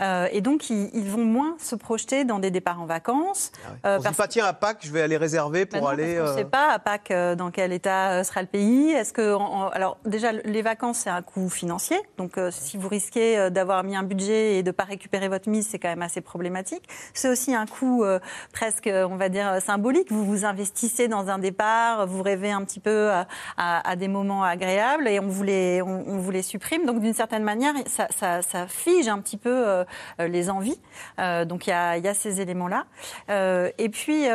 Euh, 0.00 0.28
et 0.32 0.40
donc, 0.40 0.70
ils, 0.70 1.08
vont 1.08 1.24
moins 1.24 1.56
se 1.58 1.74
projeter 1.74 2.24
dans 2.24 2.38
des 2.38 2.50
départs 2.50 2.80
en 2.80 2.86
vacances. 2.86 3.52
Ah 3.64 3.70
ouais. 3.70 4.06
Euh, 4.06 4.12
pas, 4.12 4.28
tiens, 4.28 4.44
à 4.44 4.52
Pâques, 4.52 4.80
je 4.82 4.92
vais 4.92 5.02
aller 5.02 5.16
réserver 5.16 5.66
pour 5.66 5.82
bah 5.82 5.90
aller. 5.90 6.20
on 6.20 6.30
ne 6.30 6.36
sait 6.36 6.44
pas 6.44 6.70
à 6.70 6.78
Pâques 6.78 7.12
dans 7.36 7.50
quel 7.50 7.72
état 7.72 8.22
sera 8.24 8.42
le 8.42 8.48
pays. 8.48 8.90
Est-ce 8.90 9.12
que, 9.12 9.36
alors 9.74 9.98
déjà, 10.04 10.32
les 10.32 10.62
vacances, 10.62 10.98
c'est 10.98 11.10
un 11.10 11.22
coût 11.22 11.48
financier. 11.48 11.98
Donc, 12.16 12.38
si 12.50 12.76
vous 12.76 12.88
risquez 12.88 13.50
d'avoir 13.50 13.84
mis 13.84 13.96
un 13.96 14.02
budget 14.02 14.56
et 14.56 14.62
de 14.62 14.68
ne 14.68 14.72
pas 14.72 14.84
récupérer 14.84 15.28
votre 15.28 15.48
mise, 15.48 15.68
c'est 15.68 15.78
quand 15.78 15.88
même 15.88 16.02
assez 16.02 16.20
problématique. 16.20 16.88
C'est 17.14 17.28
aussi 17.28 17.54
un 17.54 17.66
coût 17.66 18.04
presque, 18.52 18.88
on 18.92 19.16
va 19.16 19.28
dire, 19.28 19.60
symbolique. 19.62 20.10
Vous 20.10 20.24
vous 20.24 20.44
investissez 20.44 21.08
dans 21.08 21.28
un 21.28 21.38
départ, 21.38 22.06
vous 22.06 22.22
rêvez 22.22 22.50
un 22.50 22.62
petit 22.64 22.80
peu 22.80 23.10
à, 23.56 23.96
des 23.96 24.08
moments 24.08 24.44
agréables 24.44 25.08
et 25.08 25.20
on 25.20 25.28
vous 25.28 25.42
les, 25.42 25.82
on, 25.82 26.18
vous 26.18 26.30
les 26.30 26.42
supprime. 26.42 26.86
Donc, 26.86 27.00
d'une 27.00 27.14
certaine 27.14 27.42
manière, 27.42 27.74
ça, 27.86 28.08
ça, 28.16 28.42
ça, 28.42 28.66
fige 28.66 29.08
un 29.08 29.20
petit 29.20 29.36
peu 29.36 29.47
euh, 29.48 29.84
les 30.20 30.50
envies. 30.50 30.78
Euh, 31.18 31.44
donc 31.44 31.66
il 31.66 31.70
y 31.70 31.72
a, 31.72 32.14
ces 32.14 32.40
éléments-là. 32.40 32.86
Euh, 33.30 33.70
et 33.78 33.88
puis 33.88 34.26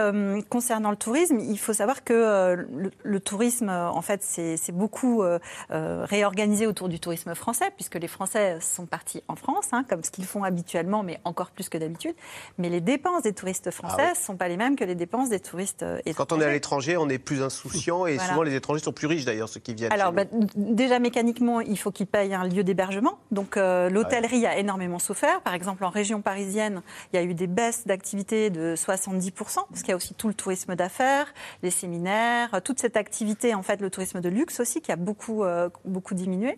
concernant 0.49 0.91
le 0.91 0.97
tourisme, 0.97 1.39
il 1.39 1.57
faut 1.57 1.73
savoir 1.73 2.03
que 2.03 2.65
le, 3.03 3.19
tourisme, 3.19 3.69
en 3.69 4.01
fait, 4.01 4.21
c'est 4.23 4.71
beaucoup 4.71 5.23
réorganisé 5.69 6.67
autour 6.67 6.89
du 6.89 6.99
tourisme 6.99 7.33
français, 7.35 7.71
puisque 7.75 7.95
les 7.95 8.07
Français 8.07 8.57
sont 8.61 8.85
partis 8.85 9.23
en 9.27 9.35
France, 9.35 9.67
hein, 9.71 9.85
comme 9.89 10.03
ce 10.03 10.11
qu'ils 10.11 10.25
font 10.25 10.43
habituellement, 10.43 11.03
mais 11.03 11.19
encore 11.23 11.51
plus 11.51 11.69
que 11.69 11.77
d'habitude. 11.77 12.15
Mais 12.57 12.69
les 12.69 12.81
dépenses 12.81 13.23
des 13.23 13.33
touristes 13.33 13.71
français 13.71 14.03
ne 14.03 14.11
ah 14.11 14.15
sont 14.15 14.35
pas 14.35 14.47
les 14.47 14.57
mêmes 14.57 14.75
que 14.75 14.83
les 14.83 14.95
dépenses 14.95 15.29
des 15.29 15.39
touristes 15.39 15.83
étrangers. 16.05 16.13
Quand 16.15 16.31
on 16.31 16.41
est 16.41 16.45
à 16.45 16.51
l'étranger, 16.51 16.97
on 16.97 17.09
est 17.09 17.19
plus 17.19 17.41
insouciant 17.41 18.05
et 18.05 18.19
souvent 18.19 18.43
les 18.43 18.55
étrangers 18.55 18.83
sont 18.83 18.93
plus 18.93 19.07
riches 19.07 19.25
d'ailleurs, 19.25 19.49
ceux 19.49 19.59
qui 19.59 19.73
viennent. 19.73 19.93
Alors 19.93 20.11
bah, 20.11 20.23
déjà 20.55 20.99
mécaniquement, 20.99 21.61
il 21.61 21.77
faut 21.77 21.91
qu'ils 21.91 22.07
payent 22.07 22.33
un 22.33 22.47
lieu 22.47 22.63
d'hébergement. 22.63 23.19
Donc 23.31 23.55
l'hôtellerie 23.55 24.45
a 24.45 24.57
énormément 24.57 24.99
Par 25.43 25.53
exemple, 25.53 25.83
en 25.83 25.89
région 25.89 26.21
parisienne, 26.21 26.81
il 27.11 27.17
y 27.17 27.19
a 27.19 27.23
eu 27.23 27.33
des 27.33 27.47
baisses 27.47 27.85
d'activité 27.85 28.49
de 28.49 28.75
70%, 28.75 29.31
parce 29.69 29.81
qu'il 29.81 29.89
y 29.89 29.91
a 29.91 29.95
aussi 29.95 30.13
tout 30.13 30.27
le 30.27 30.33
tourisme 30.33 30.75
d'affaires, 30.75 31.33
les 31.61 31.71
séminaires, 31.71 32.61
toute 32.63 32.79
cette 32.79 32.97
activité, 32.97 33.53
en 33.53 33.63
fait, 33.63 33.81
le 33.81 33.89
tourisme 33.89 34.21
de 34.21 34.29
luxe 34.29 34.59
aussi, 34.59 34.81
qui 34.81 34.91
a 34.91 34.95
beaucoup, 34.95 35.43
euh, 35.43 35.69
beaucoup 35.85 36.13
diminué. 36.13 36.57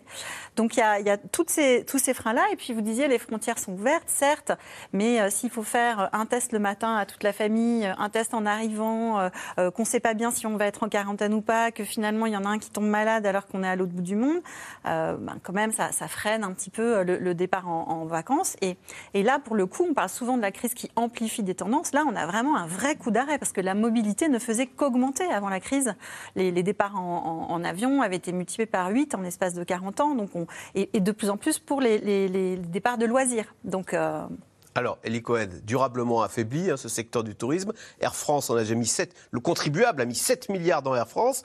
Donc 0.56 0.76
il 0.76 0.80
y 0.80 1.10
a, 1.10 1.16
tous 1.16 1.48
ces 1.48 2.14
freins-là. 2.14 2.44
Et 2.52 2.56
puis 2.56 2.72
vous 2.72 2.80
disiez, 2.80 3.08
les 3.08 3.18
frontières 3.18 3.58
sont 3.58 3.72
ouvertes, 3.72 4.08
certes, 4.08 4.52
mais 4.92 5.20
euh, 5.20 5.30
s'il 5.30 5.50
faut 5.50 5.62
faire 5.62 6.10
un 6.12 6.26
test 6.26 6.52
le 6.52 6.58
matin 6.58 6.96
à 6.96 7.06
toute 7.06 7.22
la 7.22 7.32
famille, 7.32 7.86
un 7.98 8.08
test 8.10 8.34
en 8.34 8.46
arrivant, 8.46 9.18
euh, 9.58 9.70
qu'on 9.70 9.82
ne 9.82 9.86
sait 9.86 10.00
pas 10.00 10.14
bien 10.14 10.30
si 10.30 10.46
on 10.46 10.56
va 10.56 10.66
être 10.66 10.82
en 10.82 10.88
quarantaine 10.88 11.34
ou 11.34 11.40
pas, 11.40 11.70
que 11.70 11.84
finalement 11.84 12.26
il 12.26 12.32
y 12.32 12.36
en 12.36 12.44
a 12.44 12.48
un 12.48 12.58
qui 12.58 12.70
tombe 12.70 12.86
malade 12.86 13.26
alors 13.26 13.46
qu'on 13.46 13.62
est 13.62 13.68
à 13.68 13.76
l'autre 13.76 13.92
bout 13.92 14.02
du 14.02 14.16
monde, 14.16 14.40
ben, 14.84 15.38
quand 15.42 15.52
même, 15.52 15.72
ça, 15.72 15.90
freine 16.08 16.44
un 16.44 16.52
petit 16.52 16.70
peu 16.70 17.02
le, 17.02 17.34
départ 17.34 17.68
en 17.68 18.04
vacances. 18.06 18.35
Et 18.62 19.22
là, 19.22 19.38
pour 19.38 19.56
le 19.56 19.66
coup, 19.66 19.86
on 19.88 19.94
parle 19.94 20.08
souvent 20.08 20.36
de 20.36 20.42
la 20.42 20.52
crise 20.52 20.74
qui 20.74 20.90
amplifie 20.96 21.42
des 21.42 21.54
tendances. 21.54 21.92
Là, 21.92 22.04
on 22.06 22.14
a 22.16 22.26
vraiment 22.26 22.56
un 22.56 22.66
vrai 22.66 22.96
coup 22.96 23.10
d'arrêt 23.10 23.38
parce 23.38 23.52
que 23.52 23.60
la 23.60 23.74
mobilité 23.74 24.28
ne 24.28 24.38
faisait 24.38 24.66
qu'augmenter 24.66 25.24
avant 25.24 25.48
la 25.48 25.60
crise. 25.60 25.94
Les, 26.34 26.62
départs 26.62 26.96
en, 26.96 27.64
avion 27.64 28.02
avaient 28.02 28.16
été 28.16 28.32
multipliés 28.32 28.66
par 28.66 28.90
8 28.90 29.14
en 29.14 29.20
l'espace 29.20 29.54
de 29.54 29.64
40 29.64 30.00
ans, 30.00 30.14
donc 30.14 30.30
on, 30.34 30.46
et, 30.74 31.00
de 31.00 31.12
plus 31.12 31.30
en 31.30 31.36
plus 31.36 31.58
pour 31.58 31.80
les, 31.80 32.56
départs 32.56 32.98
de 32.98 33.06
loisirs. 33.06 33.54
Donc, 33.64 33.94
euh, 33.94 34.26
alors, 34.74 34.98
Eli 35.04 35.22
durablement 35.64 36.22
affaibli, 36.22 36.70
hein, 36.70 36.76
ce 36.76 36.88
secteur 36.88 37.24
du 37.24 37.34
tourisme. 37.34 37.72
Air 38.00 38.14
France, 38.14 38.50
on 38.50 38.56
a 38.56 38.60
déjà 38.60 38.74
mis 38.74 38.86
7, 38.86 39.14
le 39.30 39.40
contribuable 39.40 40.02
a 40.02 40.04
mis 40.04 40.14
7 40.14 40.50
milliards 40.50 40.82
dans 40.82 40.94
Air 40.94 41.08
France. 41.08 41.42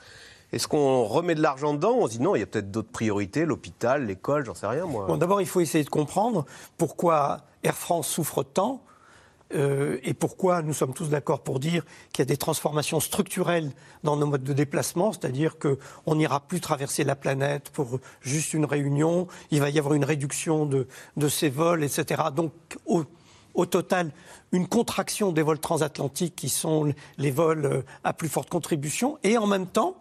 Est-ce 0.53 0.67
qu'on 0.67 1.03
remet 1.05 1.35
de 1.35 1.41
l'argent 1.41 1.73
dedans 1.73 1.95
On 1.99 2.07
se 2.07 2.13
dit 2.13 2.21
non, 2.21 2.35
il 2.35 2.39
y 2.39 2.43
a 2.43 2.45
peut-être 2.45 2.71
d'autres 2.71 2.91
priorités, 2.91 3.45
l'hôpital, 3.45 4.05
l'école, 4.05 4.45
j'en 4.45 4.55
sais 4.55 4.67
rien 4.67 4.85
moi. 4.85 5.05
Bon, 5.07 5.17
D'abord, 5.17 5.41
il 5.41 5.47
faut 5.47 5.61
essayer 5.61 5.83
de 5.83 5.89
comprendre 5.89 6.45
pourquoi 6.77 7.41
Air 7.63 7.75
France 7.75 8.07
souffre 8.07 8.43
tant. 8.43 8.81
Euh, 9.53 9.97
et 10.03 10.13
pourquoi 10.13 10.61
nous 10.61 10.73
sommes 10.73 10.93
tous 10.93 11.09
d'accord 11.09 11.41
pour 11.41 11.59
dire 11.59 11.83
qu'il 12.13 12.23
y 12.23 12.25
a 12.25 12.25
des 12.25 12.37
transformations 12.37 12.99
structurelles 12.99 13.71
dans 14.03 14.15
nos 14.15 14.25
modes 14.25 14.43
de 14.43 14.53
déplacement, 14.53 15.11
c'est-à-dire 15.11 15.57
qu'on 15.59 16.15
n'ira 16.15 16.39
plus 16.39 16.61
traverser 16.61 17.03
la 17.03 17.15
planète 17.15 17.69
pour 17.71 17.99
juste 18.21 18.53
une 18.53 18.63
réunion, 18.63 19.27
il 19.49 19.59
va 19.59 19.69
y 19.69 19.77
avoir 19.77 19.93
une 19.93 20.05
réduction 20.05 20.65
de, 20.65 20.87
ces 21.27 21.49
vols, 21.49 21.83
etc. 21.83 22.23
Donc, 22.33 22.53
au, 22.85 23.03
au, 23.53 23.65
total, 23.65 24.11
une 24.53 24.67
contraction 24.67 25.33
des 25.33 25.41
vols 25.41 25.59
transatlantiques 25.59 26.35
qui 26.35 26.47
sont 26.47 26.93
les 27.17 27.31
vols 27.31 27.65
euh, 27.65 27.81
à 28.05 28.13
plus 28.13 28.29
forte 28.29 28.49
contribution, 28.49 29.17
et 29.23 29.37
en 29.37 29.47
même 29.47 29.67
temps, 29.67 29.97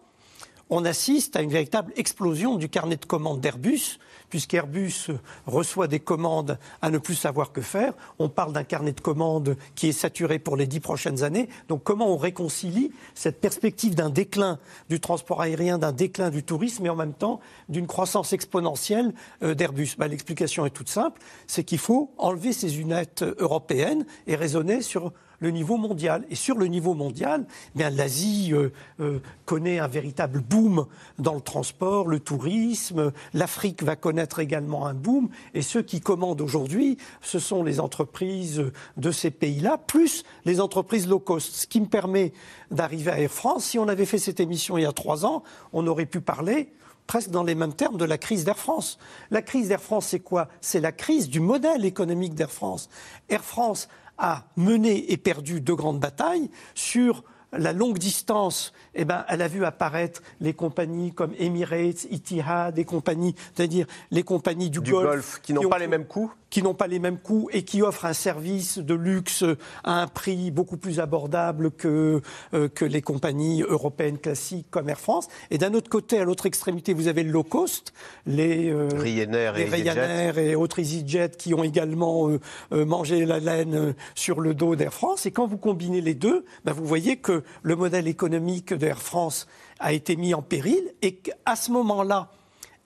on 0.71 0.85
assiste 0.85 1.37
à 1.37 1.43
une 1.43 1.51
véritable 1.51 1.93
explosion 1.97 2.57
du 2.57 2.69
carnet 2.69 2.97
de 2.97 3.05
commandes 3.05 3.41
d'Airbus, 3.41 3.99
puisqu'Airbus 4.29 5.09
reçoit 5.47 5.89
des 5.89 6.01
commandes 6.01 6.59
à 6.81 6.91
ne 6.91 6.99
plus 6.99 7.17
savoir 7.17 7.53
que 7.53 7.61
faire. 7.61 7.93
On 8.19 8.29
parle 8.29 8.53
d'un 8.53 8.63
carnet 8.63 8.93
de 8.93 9.01
commandes 9.01 9.57
qui 9.75 9.89
est 9.89 9.93
saturé 9.93 10.39
pour 10.39 10.57
les 10.57 10.67
dix 10.67 10.81
prochaines 10.81 11.25
années. 11.25 11.49
Donc 11.69 11.83
comment 11.83 12.09
on 12.09 12.17
réconcilie 12.17 12.93
cette 13.15 13.41
perspective 13.41 13.95
d'un 13.95 14.11
déclin 14.11 14.59
du 14.89 15.01
transport 15.01 15.41
aérien, 15.43 15.79
d'un 15.79 15.93
déclin 15.93 16.31
du 16.31 16.45
tourisme, 16.45 16.87
et 16.87 16.89
en 16.89 16.97
même 16.97 17.15
temps 17.15 17.41
d'une 17.69 17.89
croissance 17.89 18.33
exponentielle 18.33 19.13
euh, 19.43 19.55
d'Airbus? 19.55 19.97
Bah, 19.99 20.07
L'explication 20.07 20.65
est 20.65 20.71
toute 20.71 20.89
simple, 20.89 21.21
c'est 21.47 21.65
qu'il 21.65 21.79
faut 21.79 22.13
enlever 22.17 22.53
ces 22.53 22.69
lunettes 22.69 23.25
européennes 23.39 24.07
et 24.27 24.37
raisonner 24.37 24.83
sur 24.83 25.13
le 25.41 25.51
niveau 25.51 25.77
mondial. 25.77 26.25
Et 26.31 26.35
sur 26.35 26.57
le 26.57 26.67
niveau 26.67 26.95
mondial, 26.95 27.47
eh 27.75 27.79
bien 27.79 27.91
l'Asie 27.91 28.51
euh, 28.53 28.71
euh, 29.01 29.19
connaît 29.45 29.79
un 29.79 29.89
véritable 29.89 30.41
boom 30.41 30.87
dans 31.19 31.35
le 31.35 31.41
transport, 31.41 32.07
le 32.07 32.21
tourisme. 32.21 33.13
L'Afrique 33.35 33.83
va 33.83 33.97
connaître 33.97 34.39
également 34.39 34.87
un 34.87 34.95
boom. 34.95 35.29
Et 35.55 35.63
ceux 35.63 35.83
qui 35.83 36.01
commandent 36.01 36.41
aujourd'hui, 36.41 36.99
ce 37.21 37.39
sont 37.39 37.65
les 37.65 37.81
entreprises 37.81 38.71
de 38.97 39.11
ces 39.11 39.31
pays-là, 39.31 39.79
plus 39.79 40.25
les 40.45 40.61
entreprises 40.61 41.09
low 41.09 41.19
cost. 41.19 41.55
Ce 41.55 41.67
qui 41.67 41.81
me 41.81 41.87
permet 41.87 42.33
d'arriver 42.71 43.11
à 43.11 43.21
Air 43.21 43.31
France. 43.31 43.65
Si 43.65 43.79
on 43.79 43.89
avait 43.89 44.07
fait 44.07 44.19
cette 44.19 44.41
émission 44.41 44.79
il 44.79 44.83
y 44.83 44.87
a 44.87 44.93
trois 44.93 45.25
ans, 45.25 45.43
on 45.73 45.87
aurait 45.87 46.07
pu 46.07 46.21
parler 46.21 46.73
presque 47.07 47.31
dans 47.31 47.43
les 47.43 47.57
mêmes 47.57 47.75
termes 47.75 47.97
de 47.97 48.05
la 48.05 48.19
crise 48.19 48.45
d'Air 48.45 48.57
France. 48.57 48.97
La 49.33 49.43
crise 49.43 49.67
d'Air 49.67 49.81
France, 49.81 50.07
c'est 50.07 50.21
quoi? 50.21 50.47
C'est 50.61 50.79
la 50.79 50.93
crise 50.93 51.29
du 51.29 51.41
modèle 51.41 51.85
économique 51.85 52.35
d'Air 52.35 52.53
France. 52.53 52.89
Air 53.29 53.43
France 53.43 53.89
a 54.21 54.45
mené 54.57 55.11
et 55.11 55.17
perdu 55.17 55.61
deux 55.61 55.75
grandes 55.75 55.99
batailles 55.99 56.51
sur 56.75 57.25
la 57.53 57.73
longue 57.73 57.99
distance, 57.99 58.73
eh 58.95 59.05
ben, 59.05 59.25
elle 59.29 59.43
a 59.43 59.49
vu 59.49 59.65
apparaître 59.65 60.23
les 60.41 60.55
compagnies 60.55 61.13
comme 61.13 61.33
Emirates, 61.39 62.07
Etihad, 62.11 62.75
des 62.75 62.85
compagnies, 62.85 63.35
c'est-à-dire 63.55 63.87
les 64.11 64.23
compagnies 64.23 64.71
du, 64.71 64.81
Golfe, 64.81 65.41
qui 65.43 65.53
n'ont 65.53 65.69
pas 65.69 65.79
les 65.79 65.87
mêmes 65.87 66.07
coûts 66.07 66.33
qui 66.51 66.63
n'ont 66.63 66.75
pas 66.75 66.89
les 66.89 66.99
mêmes 66.99 67.19
coûts 67.19 67.49
et 67.53 67.63
qui 67.63 67.81
offrent 67.81 68.05
un 68.05 68.13
service 68.13 68.79
de 68.79 68.95
luxe 68.95 69.45
à 69.85 70.03
un 70.03 70.07
prix 70.09 70.51
beaucoup 70.51 70.77
plus 70.77 71.01
abordable 71.01 71.71
que, 71.71 72.21
euh, 72.55 72.69
que 72.69 72.85
les 72.85 73.03
compagnies 73.03 73.63
européennes 73.63 74.19
classiques 74.19 74.67
comme 74.71 74.89
Air 74.89 74.99
France. 74.99 75.29
Et 75.51 75.59
d'un 75.59 75.73
autre 75.75 75.89
côté, 75.89 76.19
à 76.19 76.25
l'autre 76.25 76.47
extrémité, 76.47 76.93
vous 76.93 77.07
avez 77.07 77.23
le 77.23 77.31
low 77.31 77.45
cost, 77.45 77.93
les, 78.27 78.71
euh, 78.71 78.89
Ryanair, 78.95 79.55
les 79.55 79.63
et, 79.63 79.65
Ryanair 79.67 80.39
et 80.39 80.57
autres 80.57 80.81
EasyJet 80.81 81.31
qui 81.39 81.55
ont 81.55 81.63
également 81.63 82.29
euh, 82.29 82.85
mangé 82.85 83.25
la 83.25 83.39
laine 83.39 83.95
sur 84.17 84.41
le 84.41 84.53
dos 84.53 84.75
d'Air 84.75 84.93
France. 84.93 85.27
Et 85.27 85.31
quand 85.31 85.47
vous 85.47 85.59
combinez 85.59 86.01
les 86.01 86.15
deux, 86.15 86.45
ben 86.65 86.73
vous 86.73 86.85
voyez 86.85 87.17
que 87.17 87.45
le 87.63 87.77
modèle 87.77 88.09
économique 88.09 88.75
d'Air 88.81 89.01
France 89.01 89.47
a 89.79 89.93
été 89.93 90.17
mis 90.17 90.35
en 90.35 90.43
péril 90.43 90.93
et 91.03 91.15
qu'à 91.15 91.55
ce 91.55 91.71
moment-là, 91.71 92.33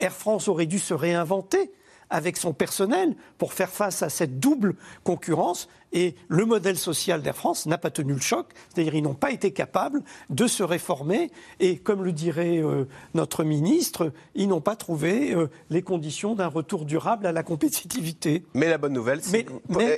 Air 0.01 0.12
France 0.12 0.49
aurait 0.49 0.66
dû 0.66 0.78
se 0.78 0.92
réinventer 0.92 1.72
avec 2.11 2.36
son 2.36 2.52
personnel 2.52 3.14
pour 3.38 3.52
faire 3.52 3.70
face 3.70 4.02
à 4.02 4.09
cette 4.09 4.38
double 4.38 4.74
concurrence. 5.02 5.68
Et 5.92 6.16
le 6.26 6.44
modèle 6.44 6.76
social 6.76 7.22
d'Air 7.22 7.36
France 7.36 7.66
n'a 7.66 7.78
pas 7.78 7.90
tenu 7.90 8.14
le 8.14 8.20
choc, 8.20 8.48
c'est-à-dire 8.68 8.96
ils 8.96 9.02
n'ont 9.02 9.14
pas 9.14 9.30
été 9.30 9.52
capables 9.52 10.02
de 10.28 10.48
se 10.48 10.64
réformer. 10.64 11.30
Et 11.61 11.78
comme 11.78 12.02
le 12.02 12.11
dirait 12.11 12.59
euh, 12.59 12.88
notre 13.14 13.44
ministre, 13.44 14.12
ils 14.34 14.48
n'ont 14.48 14.61
pas 14.61 14.74
trouvé 14.74 15.32
euh, 15.32 15.48
les 15.70 15.82
conditions 15.82 16.34
d'un 16.34 16.48
retour 16.48 16.84
durable 16.84 17.26
à 17.26 17.32
la 17.32 17.44
compétitivité. 17.44 18.44
Mais 18.55 18.68
la 18.68 18.78
bonne 18.78 18.92
nouvelle, 18.92 19.22
c'est 19.22 19.46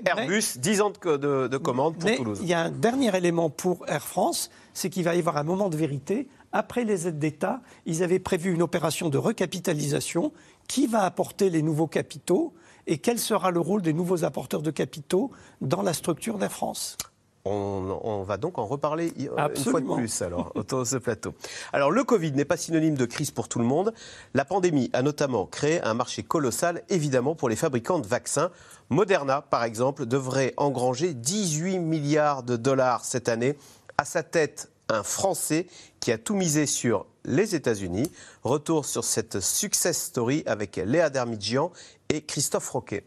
Airbus, 0.05 0.59
10 0.59 0.81
ans 0.83 0.93
de, 1.03 1.49
de, 1.49 1.57
commande 1.57 1.97
pour 1.97 2.15
Toulouse. 2.15 2.41
Il 2.43 2.49
y 2.49 2.55
a 2.55 2.61
un 2.61 2.71
dernier 2.71 3.17
élément 3.17 3.49
pour 3.49 3.89
Air 3.89 4.03
France, 4.03 4.51
c'est 4.75 4.91
qu'il 4.91 5.05
va 5.05 5.15
y 5.15 5.19
avoir 5.19 5.39
un 5.39 5.45
moment 5.45 5.71
de 5.71 5.77
vérité. 5.79 6.29
Après 6.59 6.85
les 6.85 7.07
aides 7.07 7.19
d'État, 7.19 7.61
ils 7.85 8.03
avaient 8.03 8.19
prévu 8.19 8.55
une 8.55 8.63
opération 8.63 9.11
de 9.11 9.19
recapitalisation 9.19 10.33
qui 10.69 10.87
va 10.87 11.03
apporter 11.03 11.51
les 11.51 11.61
nouveaux 11.61 11.87
capitaux 11.87 12.55
et 12.87 12.97
quel 12.97 13.19
sera 13.19 13.51
le 13.51 13.61
rôle 13.61 13.83
des 13.83 13.93
nouveaux 13.93 14.25
apporteurs 14.25 14.63
de 14.63 14.71
capitaux 14.71 15.31
dans 15.61 15.83
la 15.83 15.93
structure 15.93 16.39
d'Air 16.39 16.51
France? 16.51 16.97
On, 17.45 18.23
va 18.23 18.39
donc 18.39 18.57
en 18.57 18.65
reparler 18.65 19.13
une 19.19 19.65
fois 19.65 19.83
de 19.83 19.95
plus 19.95 20.23
alors 20.23 20.51
autour 20.55 20.79
de 20.79 20.85
ce 20.87 20.97
plateau. 20.97 21.35
Alors 21.75 21.91
le 21.91 22.03
Covid 22.05 22.33
n'est 22.33 22.47
pas 22.47 22.57
synonyme 22.57 22.97
de 22.97 23.05
crise 23.05 23.33
pour 23.33 23.51
tout 23.51 23.59
le 23.59 23.67
monde. 23.67 23.93
La 24.33 24.47
pandémie 24.47 24.89
a 24.95 25.03
notamment 25.03 25.45
créé 25.45 25.83
un 25.83 25.93
marché 25.93 26.23
colossal 26.23 26.85
évidemment 26.89 27.35
pour 27.35 27.51
les 27.51 27.57
fabricants 27.57 27.99
de 27.99 28.07
vaccins. 28.07 28.51
Moderna 28.89 29.43
par 29.43 29.63
exemple 29.63 30.07
devrait 30.07 30.55
engranger 30.57 31.13
18 31.13 31.81
milliards 31.81 32.43
de 32.45 32.57
dollars 32.57 33.05
cette 33.05 33.29
année. 33.29 33.59
À 33.99 34.07
sa 34.07 34.23
tête 34.23 34.71
un 34.89 35.03
Français 35.03 35.67
qui 36.07 36.13
a 36.13 36.19
tout 36.19 36.37
misé 36.37 36.67
sur 36.67 37.05
les 37.25 37.57
États-Unis. 37.57 38.13
Retour 38.45 38.85
sur 38.85 39.03
cette 39.03 39.41
success 39.41 40.01
story 40.01 40.45
avec 40.47 40.77
Léa 40.77 41.11
Dermidjian 41.11 41.73
et 42.09 42.21
Christophe 42.23 42.71
Roquet. 42.71 43.03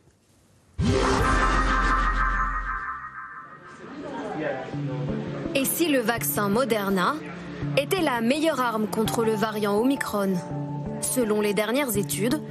Et 5.55 5.63
si 5.63 5.87
le 5.87 5.99
vaccin 5.99 6.49
Moderna 6.49 7.15
était 7.77 8.01
la 8.01 8.19
meilleure 8.19 8.59
arme 8.59 8.87
contre 8.87 9.23
le 9.23 9.31
variant 9.33 9.77
Omicron? 9.77 10.33
Selon 10.99 11.39
les 11.39 11.53
dernières 11.53 11.95
études, 11.95 12.41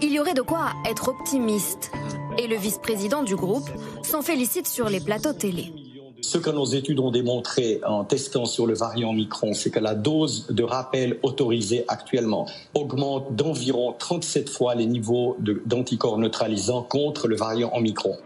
il 0.00 0.10
y 0.10 0.18
aurait 0.18 0.32
de 0.32 0.40
quoi 0.40 0.72
être 0.86 1.08
optimiste. 1.08 1.90
Et 2.38 2.46
le 2.46 2.56
vice-président 2.56 3.24
du 3.24 3.36
groupe 3.36 3.68
s'en 4.02 4.22
félicite 4.22 4.68
sur 4.68 4.88
les 4.88 5.00
plateaux 5.00 5.34
télé. 5.34 5.87
Ce 6.20 6.36
que 6.36 6.50
nos 6.50 6.64
études 6.64 6.98
ont 6.98 7.12
démontré 7.12 7.80
en 7.86 8.04
testant 8.04 8.44
sur 8.44 8.66
le 8.66 8.74
variant 8.74 9.12
Micron, 9.12 9.54
c'est 9.54 9.70
que 9.70 9.78
la 9.78 9.94
dose 9.94 10.46
de 10.48 10.64
rappel 10.64 11.18
autorisée 11.22 11.84
actuellement 11.86 12.46
augmente 12.74 13.36
d'environ 13.36 13.94
37 13.96 14.50
fois 14.50 14.74
les 14.74 14.86
niveaux 14.86 15.36
d'anticorps 15.38 16.18
neutralisants 16.18 16.82
contre 16.82 17.28
le 17.28 17.36
variant 17.36 17.70
Omicron. 17.72 18.16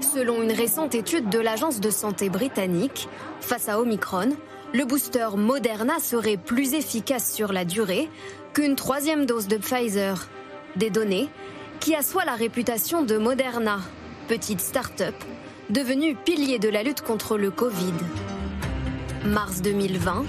Selon 0.00 0.42
une 0.42 0.52
récente 0.52 0.94
étude 0.94 1.28
de 1.28 1.38
l'Agence 1.38 1.80
de 1.80 1.90
santé 1.90 2.30
britannique, 2.30 3.06
face 3.40 3.68
à 3.68 3.80
Omicron, 3.80 4.30
le 4.72 4.84
booster 4.84 5.28
Moderna 5.36 5.98
serait 5.98 6.38
plus 6.38 6.72
efficace 6.72 7.32
sur 7.34 7.52
la 7.52 7.66
durée 7.66 8.08
qu'une 8.54 8.76
troisième 8.76 9.26
dose 9.26 9.46
de 9.46 9.58
Pfizer. 9.58 10.26
Des 10.76 10.90
données 10.90 11.28
qui 11.80 11.94
assoient 11.94 12.24
la 12.24 12.34
réputation 12.34 13.02
de 13.04 13.18
Moderna, 13.18 13.80
petite 14.26 14.60
start-up 14.60 15.14
devenu 15.70 16.14
pilier 16.14 16.58
de 16.58 16.68
la 16.68 16.82
lutte 16.82 17.00
contre 17.00 17.36
le 17.36 17.50
Covid. 17.50 17.92
Mars 19.24 19.62
2020, 19.62 20.24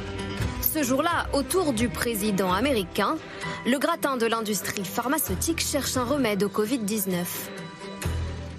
ce 0.61 0.83
jour-là, 0.83 1.27
autour 1.33 1.73
du 1.73 1.89
président 1.89 2.51
américain, 2.51 3.17
le 3.65 3.77
gratin 3.77 4.17
de 4.17 4.25
l'industrie 4.25 4.83
pharmaceutique 4.83 5.61
cherche 5.61 5.97
un 5.97 6.03
remède 6.03 6.43
au 6.43 6.49
Covid-19. 6.49 7.25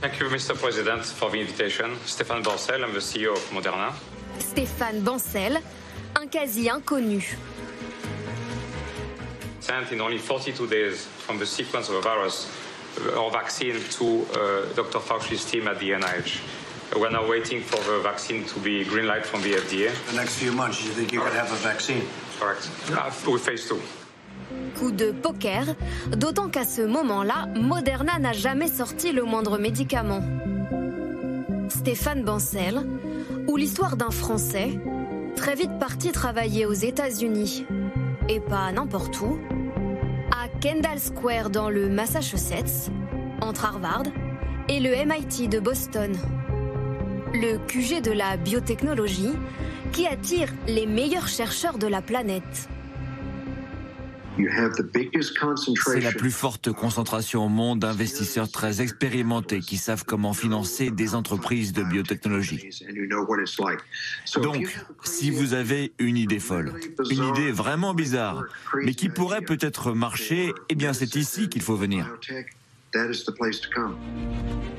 Thank 0.00 0.20
you, 0.20 0.28
Mr. 0.30 0.54
President, 0.54 1.02
for 1.02 1.30
the 1.30 1.36
invitation. 1.36 1.88
Stéphane 2.06 2.42
Bancel, 2.42 2.82
I'm 2.82 2.92
the 2.92 3.00
CEO 3.00 3.32
of 3.32 3.52
Moderna. 3.52 3.92
Stéphane 4.38 5.00
Bancel, 5.00 5.60
un 6.14 6.26
quasi 6.28 6.68
inconnu. 6.68 7.36
Sent 9.60 9.92
in 9.92 10.00
only 10.00 10.18
42 10.18 10.66
days 10.68 11.06
from 11.18 11.38
the 11.38 11.46
sequence 11.46 11.88
of 11.88 11.96
a 11.96 12.00
virus 12.00 12.46
or 13.16 13.30
vaccine 13.30 13.76
to 13.98 14.24
uh, 14.32 14.74
Dr. 14.74 15.00
Fauci's 15.00 15.44
team 15.44 15.66
at 15.66 15.78
the 15.80 15.90
NIH. 15.90 16.40
We're 16.96 17.10
now 17.10 17.28
waiting 17.28 17.60
for 17.60 17.76
the 17.84 18.00
vaccine 18.02 18.44
to 18.44 18.60
be 18.60 18.82
green 18.84 19.06
light 19.06 19.26
from 19.26 19.42
the 19.42 19.52
FDA. 19.52 19.92
The 20.10 20.16
next 20.16 20.36
few 20.36 20.52
months, 20.52 20.82
you 20.82 20.90
think 20.90 21.12
you 21.12 21.20
could 21.20 21.34
have 21.34 21.52
a 21.52 21.56
vaccine? 21.56 22.02
Correct. 22.40 22.70
Uh, 22.90 23.10
with 23.30 23.42
phase 23.44 23.68
two. 23.68 23.78
Coup 24.78 24.90
de 24.90 25.12
poker, 25.12 25.74
d'autant 26.16 26.48
qu'à 26.48 26.64
ce 26.64 26.80
moment-là, 26.80 27.46
Moderna 27.54 28.18
n'a 28.18 28.32
jamais 28.32 28.68
sorti 28.68 29.12
le 29.12 29.24
moindre 29.24 29.58
médicament. 29.58 30.22
Stéphane 31.68 32.24
Bancel, 32.24 32.80
ou 33.46 33.56
l'histoire 33.56 33.96
d'un 33.96 34.10
Français, 34.10 34.80
très 35.36 35.54
vite 35.54 35.78
parti 35.78 36.10
travailler 36.10 36.64
aux 36.64 36.72
États-Unis, 36.72 37.66
et 38.30 38.40
pas 38.40 38.72
n'importe 38.72 39.20
où, 39.20 39.38
à 40.32 40.48
Kendall 40.60 40.98
Square 40.98 41.50
dans 41.50 41.68
le 41.68 41.90
Massachusetts, 41.90 42.90
entre 43.42 43.66
Harvard 43.66 44.04
et 44.68 44.80
le 44.80 44.90
MIT 45.04 45.48
de 45.48 45.60
Boston 45.60 46.12
le 47.34 47.58
QG 47.66 48.02
de 48.02 48.12
la 48.12 48.36
biotechnologie, 48.36 49.32
qui 49.92 50.06
attire 50.06 50.48
les 50.66 50.86
meilleurs 50.86 51.28
chercheurs 51.28 51.78
de 51.78 51.86
la 51.86 52.02
planète. 52.02 52.68
C'est 55.84 56.00
la 56.00 56.12
plus 56.12 56.30
forte 56.30 56.72
concentration 56.72 57.46
au 57.46 57.48
monde 57.48 57.80
d'investisseurs 57.80 58.48
très 58.48 58.80
expérimentés 58.80 59.60
qui 59.60 59.76
savent 59.76 60.04
comment 60.04 60.32
financer 60.32 60.90
des 60.90 61.16
entreprises 61.16 61.72
de 61.72 61.82
biotechnologie. 61.82 62.68
Donc, 64.40 64.78
si 65.02 65.30
vous 65.30 65.54
avez 65.54 65.92
une 65.98 66.16
idée 66.16 66.38
folle, 66.38 66.72
une 67.10 67.24
idée 67.24 67.50
vraiment 67.50 67.94
bizarre, 67.94 68.44
mais 68.84 68.94
qui 68.94 69.08
pourrait 69.08 69.42
peut-être 69.42 69.92
marcher, 69.92 70.52
eh 70.68 70.76
bien 70.76 70.92
c'est 70.92 71.16
ici 71.16 71.48
qu'il 71.48 71.62
faut 71.62 71.76
venir. 71.76 72.16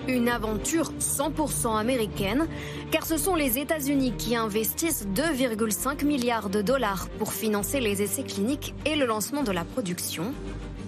Une 0.08 0.30
aventure 0.30 0.92
100% 0.94 1.78
américaine, 1.78 2.48
car 2.90 3.06
ce 3.06 3.18
sont 3.18 3.36
les 3.36 3.60
États-Unis 3.60 4.14
qui 4.18 4.36
investissent 4.36 5.08
2,5 5.14 6.06
milliards 6.06 6.50
de 6.50 6.62
dollars 6.62 7.08
pour 7.20 7.34
financer 7.34 7.80
les 7.80 8.02
essais 8.02 8.24
cliniques 8.24 8.74
et 8.86 8.96
le 8.96 9.06
lancement 9.06 9.44
de 9.44 9.52
la 9.52 9.64
production. 9.64 10.34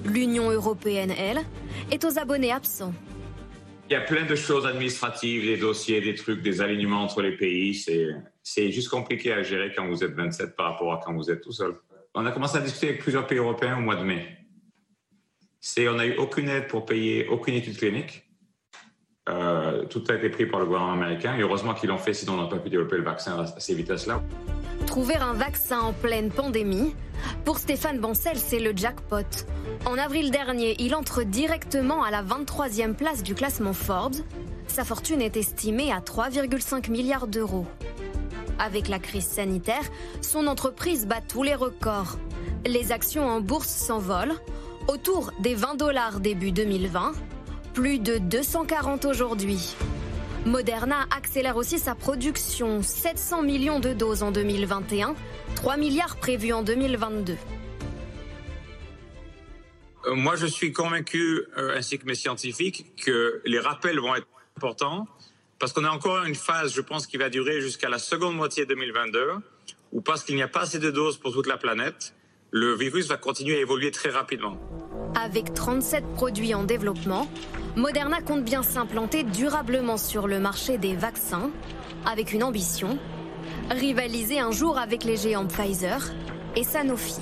L'Union 0.06 0.50
européenne, 0.50 1.14
elle, 1.16 1.42
est 1.92 2.04
aux 2.06 2.18
abonnés 2.18 2.52
absents. 2.52 2.94
Il 3.90 3.94
y 3.94 3.96
a 3.96 4.02
plein 4.02 4.26
de 4.26 4.36
choses 4.36 4.66
administratives, 4.66 5.46
des 5.46 5.58
dossiers, 5.58 6.02
des 6.02 6.16
trucs, 6.16 6.42
des 6.42 6.62
alignements 6.62 7.04
entre 7.04 7.22
les 7.22 7.36
pays. 7.36 7.76
C'est 8.42 8.72
juste 8.72 8.90
compliqué 8.90 9.32
à 9.34 9.44
gérer 9.44 9.72
quand 9.76 9.88
vous 9.88 10.04
êtes 10.04 10.14
27 10.14 10.56
par 10.56 10.72
rapport 10.72 10.94
à 10.94 11.02
quand 11.04 11.14
vous 11.14 11.30
êtes 11.30 11.42
tout 11.42 11.52
seul. 11.52 11.74
On 12.16 12.26
a 12.26 12.32
commencé 12.32 12.58
à 12.58 12.62
discuter 12.62 12.90
avec 12.90 13.02
plusieurs 13.02 13.28
pays 13.28 13.38
européens 13.38 13.78
au 13.78 13.82
mois 13.82 13.96
de 13.96 14.04
mai. 14.04 14.41
On 15.88 15.94
n'a 15.94 16.06
eu 16.06 16.18
aucune 16.18 16.50
aide 16.50 16.68
pour 16.68 16.86
payer 16.86 17.28
aucune 17.28 17.56
étude 17.56 17.78
clinique. 17.78 18.24
Euh, 19.30 19.86
tout 19.86 20.04
a 20.10 20.16
été 20.16 20.30
pris 20.30 20.46
par 20.48 20.60
le 20.60 20.66
gouvernement 20.66 20.94
américain. 20.94 21.36
Heureusement 21.40 21.74
qu'ils 21.74 21.90
l'ont 21.90 21.98
fait, 21.98 22.14
sinon 22.14 22.34
on 22.34 22.38
n'aurait 22.38 22.58
pas 22.58 22.58
pu 22.58 22.70
développer 22.70 22.98
le 22.98 23.04
vaccin 23.04 23.40
à 23.40 23.60
ces 23.60 23.76
vitesses-là. 23.76 24.22
Trouver 24.88 25.16
un 25.16 25.34
vaccin 25.34 25.80
en 25.80 25.94
pleine 25.94 26.32
pandémie, 26.32 26.96
pour 27.46 27.60
Stéphane 27.60 28.00
Bancel, 28.00 28.38
c'est 28.38 28.60
le 28.60 28.74
jackpot. 28.76 29.46
En 29.86 29.98
avril 29.98 30.32
dernier, 30.32 30.76
il 30.80 30.96
entre 30.96 31.24
directement 31.24 32.04
à 32.04 32.12
la 32.12 32.24
23e 32.24 32.96
place 32.96 33.24
du 33.24 33.36
classement 33.36 33.74
Forbes. 33.74 34.16
Sa 34.68 34.84
fortune 34.84 35.22
est 35.22 35.38
estimée 35.38 35.92
à 35.92 36.00
3,5 36.00 36.90
milliards 36.90 37.28
d'euros. 37.28 37.68
Avec 38.60 38.88
la 38.88 39.00
crise 39.00 39.26
sanitaire, 39.26 39.84
son 40.22 40.48
entreprise 40.48 41.08
bat 41.08 41.22
tous 41.28 41.44
les 41.44 41.56
records. 41.56 42.18
Les 42.66 42.92
actions 42.92 43.28
en 43.28 43.42
bourse 43.42 43.70
s'envolent, 43.70 44.36
autour 44.88 45.32
des 45.40 45.56
20 45.56 45.76
dollars 45.76 46.20
début 46.20 46.52
2020, 46.52 47.14
plus 47.74 48.00
de 48.00 48.18
240 48.18 49.06
aujourd'hui. 49.06 49.76
Moderna 50.46 51.06
accélère 51.16 51.56
aussi 51.56 51.78
sa 51.78 51.96
production, 51.96 52.82
700 52.82 53.44
millions 53.44 53.80
de 53.80 53.94
doses 53.94 54.24
en 54.24 54.32
2021, 54.32 55.16
3 55.56 55.78
milliards 55.78 56.18
prévus 56.18 56.54
en 56.54 56.64
2022. 56.64 57.36
Euh, 60.06 60.16
moi, 60.16 60.36
je 60.36 60.48
suis 60.48 60.74
convaincu, 60.74 61.44
euh, 61.58 61.78
ainsi 61.78 62.00
que 62.00 62.06
mes 62.06 62.16
scientifiques, 62.16 62.96
que 62.98 63.42
les 63.46 63.60
rappels 63.60 64.00
vont 64.00 64.16
être 64.16 64.28
importants 64.58 65.08
parce 65.62 65.74
qu'on 65.74 65.84
a 65.84 65.92
encore 65.92 66.26
une 66.26 66.34
phase, 66.34 66.74
je 66.74 66.82
pense, 66.82 67.06
qui 67.06 67.18
va 67.18 67.30
durer 67.30 67.62
jusqu'à 67.62 67.88
la 67.88 68.00
seconde 68.00 68.36
moitié 68.36 68.66
2022, 68.66 69.34
où 69.92 70.02
parce 70.02 70.24
qu'il 70.24 70.34
n'y 70.34 70.42
a 70.42 70.48
pas 70.48 70.62
assez 70.62 70.80
de 70.80 70.90
doses 70.90 71.18
pour 71.18 71.34
toute 71.34 71.46
la 71.46 71.58
planète, 71.58 72.16
le 72.52 72.76
virus 72.76 73.08
va 73.08 73.16
continuer 73.16 73.58
à 73.58 73.60
évoluer 73.62 73.92
très 73.92 74.10
rapidement. 74.10 74.58
Avec 75.16 75.54
37 75.54 76.06
produits 76.16 76.54
en 76.54 76.64
développement, 76.64 77.28
Moderna 77.78 78.22
compte 78.22 78.44
bien 78.44 78.62
s'implanter 78.62 79.24
durablement 79.24 79.98
sur 79.98 80.28
le 80.28 80.40
marché 80.40 80.78
des 80.78 80.94
vaccins, 80.94 81.50
avec 82.06 82.34
une 82.34 82.44
ambition, 82.44 83.00
rivaliser 83.70 84.40
un 84.40 84.52
jour 84.52 84.78
avec 84.78 85.06
les 85.06 85.16
géants 85.16 85.48
Pfizer 85.48 86.12
et 86.58 86.64
Sanofi. 86.64 87.22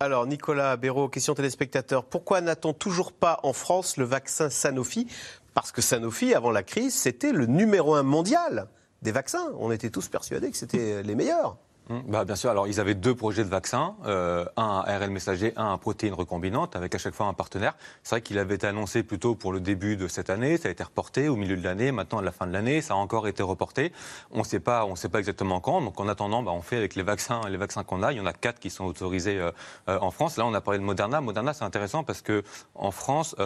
Alors, 0.00 0.26
Nicolas 0.26 0.76
Béraud, 0.76 1.08
question 1.08 1.34
téléspectateur. 1.34 2.04
Pourquoi 2.04 2.40
n'a-t-on 2.40 2.74
toujours 2.74 3.12
pas 3.12 3.40
en 3.44 3.52
France 3.52 3.96
le 3.96 4.04
vaccin 4.04 4.50
Sanofi? 4.50 5.06
Parce 5.54 5.72
que 5.72 5.80
Sanofi, 5.80 6.34
avant 6.34 6.50
la 6.50 6.62
crise, 6.62 6.94
c'était 6.94 7.32
le 7.32 7.46
numéro 7.46 7.94
un 7.94 8.02
mondial 8.02 8.68
des 9.00 9.12
vaccins. 9.12 9.52
On 9.58 9.70
était 9.70 9.90
tous 9.90 10.08
persuadés 10.08 10.50
que 10.50 10.56
c'était 10.56 11.02
les 11.02 11.14
meilleurs. 11.14 11.56
Hum, 11.92 12.02
bah, 12.08 12.24
bien 12.24 12.36
sûr, 12.36 12.48
alors 12.48 12.66
ils 12.68 12.80
avaient 12.80 12.94
deux 12.94 13.14
projets 13.14 13.44
de 13.44 13.50
vaccins, 13.50 13.96
euh, 14.06 14.46
un 14.56 14.82
à 14.86 14.94
ARN 14.94 15.10
messager, 15.10 15.52
un 15.56 15.74
à 15.74 15.76
protéines 15.76 16.14
recombinantes, 16.14 16.74
avec 16.74 16.94
à 16.94 16.98
chaque 16.98 17.12
fois 17.12 17.26
un 17.26 17.34
partenaire. 17.34 17.74
C'est 18.02 18.14
vrai 18.14 18.22
qu'il 18.22 18.38
avait 18.38 18.54
été 18.54 18.66
annoncé 18.66 19.02
plutôt 19.02 19.34
pour 19.34 19.52
le 19.52 19.60
début 19.60 19.98
de 19.98 20.08
cette 20.08 20.30
année, 20.30 20.56
ça 20.56 20.68
a 20.68 20.70
été 20.70 20.82
reporté 20.82 21.28
au 21.28 21.36
milieu 21.36 21.54
de 21.54 21.62
l'année, 21.62 21.92
maintenant 21.92 22.20
à 22.20 22.22
la 22.22 22.32
fin 22.32 22.46
de 22.46 22.52
l'année, 22.52 22.80
ça 22.80 22.94
a 22.94 22.96
encore 22.96 23.28
été 23.28 23.42
reporté. 23.42 23.92
On 24.30 24.38
ne 24.38 24.44
sait 24.44 24.58
pas, 24.60 24.86
exactement 25.18 25.60
quand. 25.60 25.82
Donc 25.82 26.00
en 26.00 26.08
attendant, 26.08 26.42
bah, 26.42 26.52
on 26.52 26.62
fait 26.62 26.78
avec 26.78 26.94
les 26.94 27.02
vaccins, 27.02 27.42
les 27.46 27.58
vaccins 27.58 27.84
qu'on 27.84 28.02
a. 28.02 28.12
Il 28.12 28.16
y 28.16 28.20
en 28.22 28.26
a 28.26 28.32
quatre 28.32 28.58
qui 28.58 28.70
sont 28.70 28.86
autorisés 28.86 29.38
euh, 29.38 29.50
euh, 29.90 29.98
en 30.00 30.10
France. 30.10 30.38
Là, 30.38 30.46
on 30.46 30.54
a 30.54 30.62
parlé 30.62 30.78
de 30.78 30.84
Moderna. 30.84 31.20
Moderna, 31.20 31.52
c'est 31.52 31.64
intéressant 31.64 32.04
parce 32.04 32.22
que 32.22 32.42
en 32.74 32.90
France, 32.90 33.36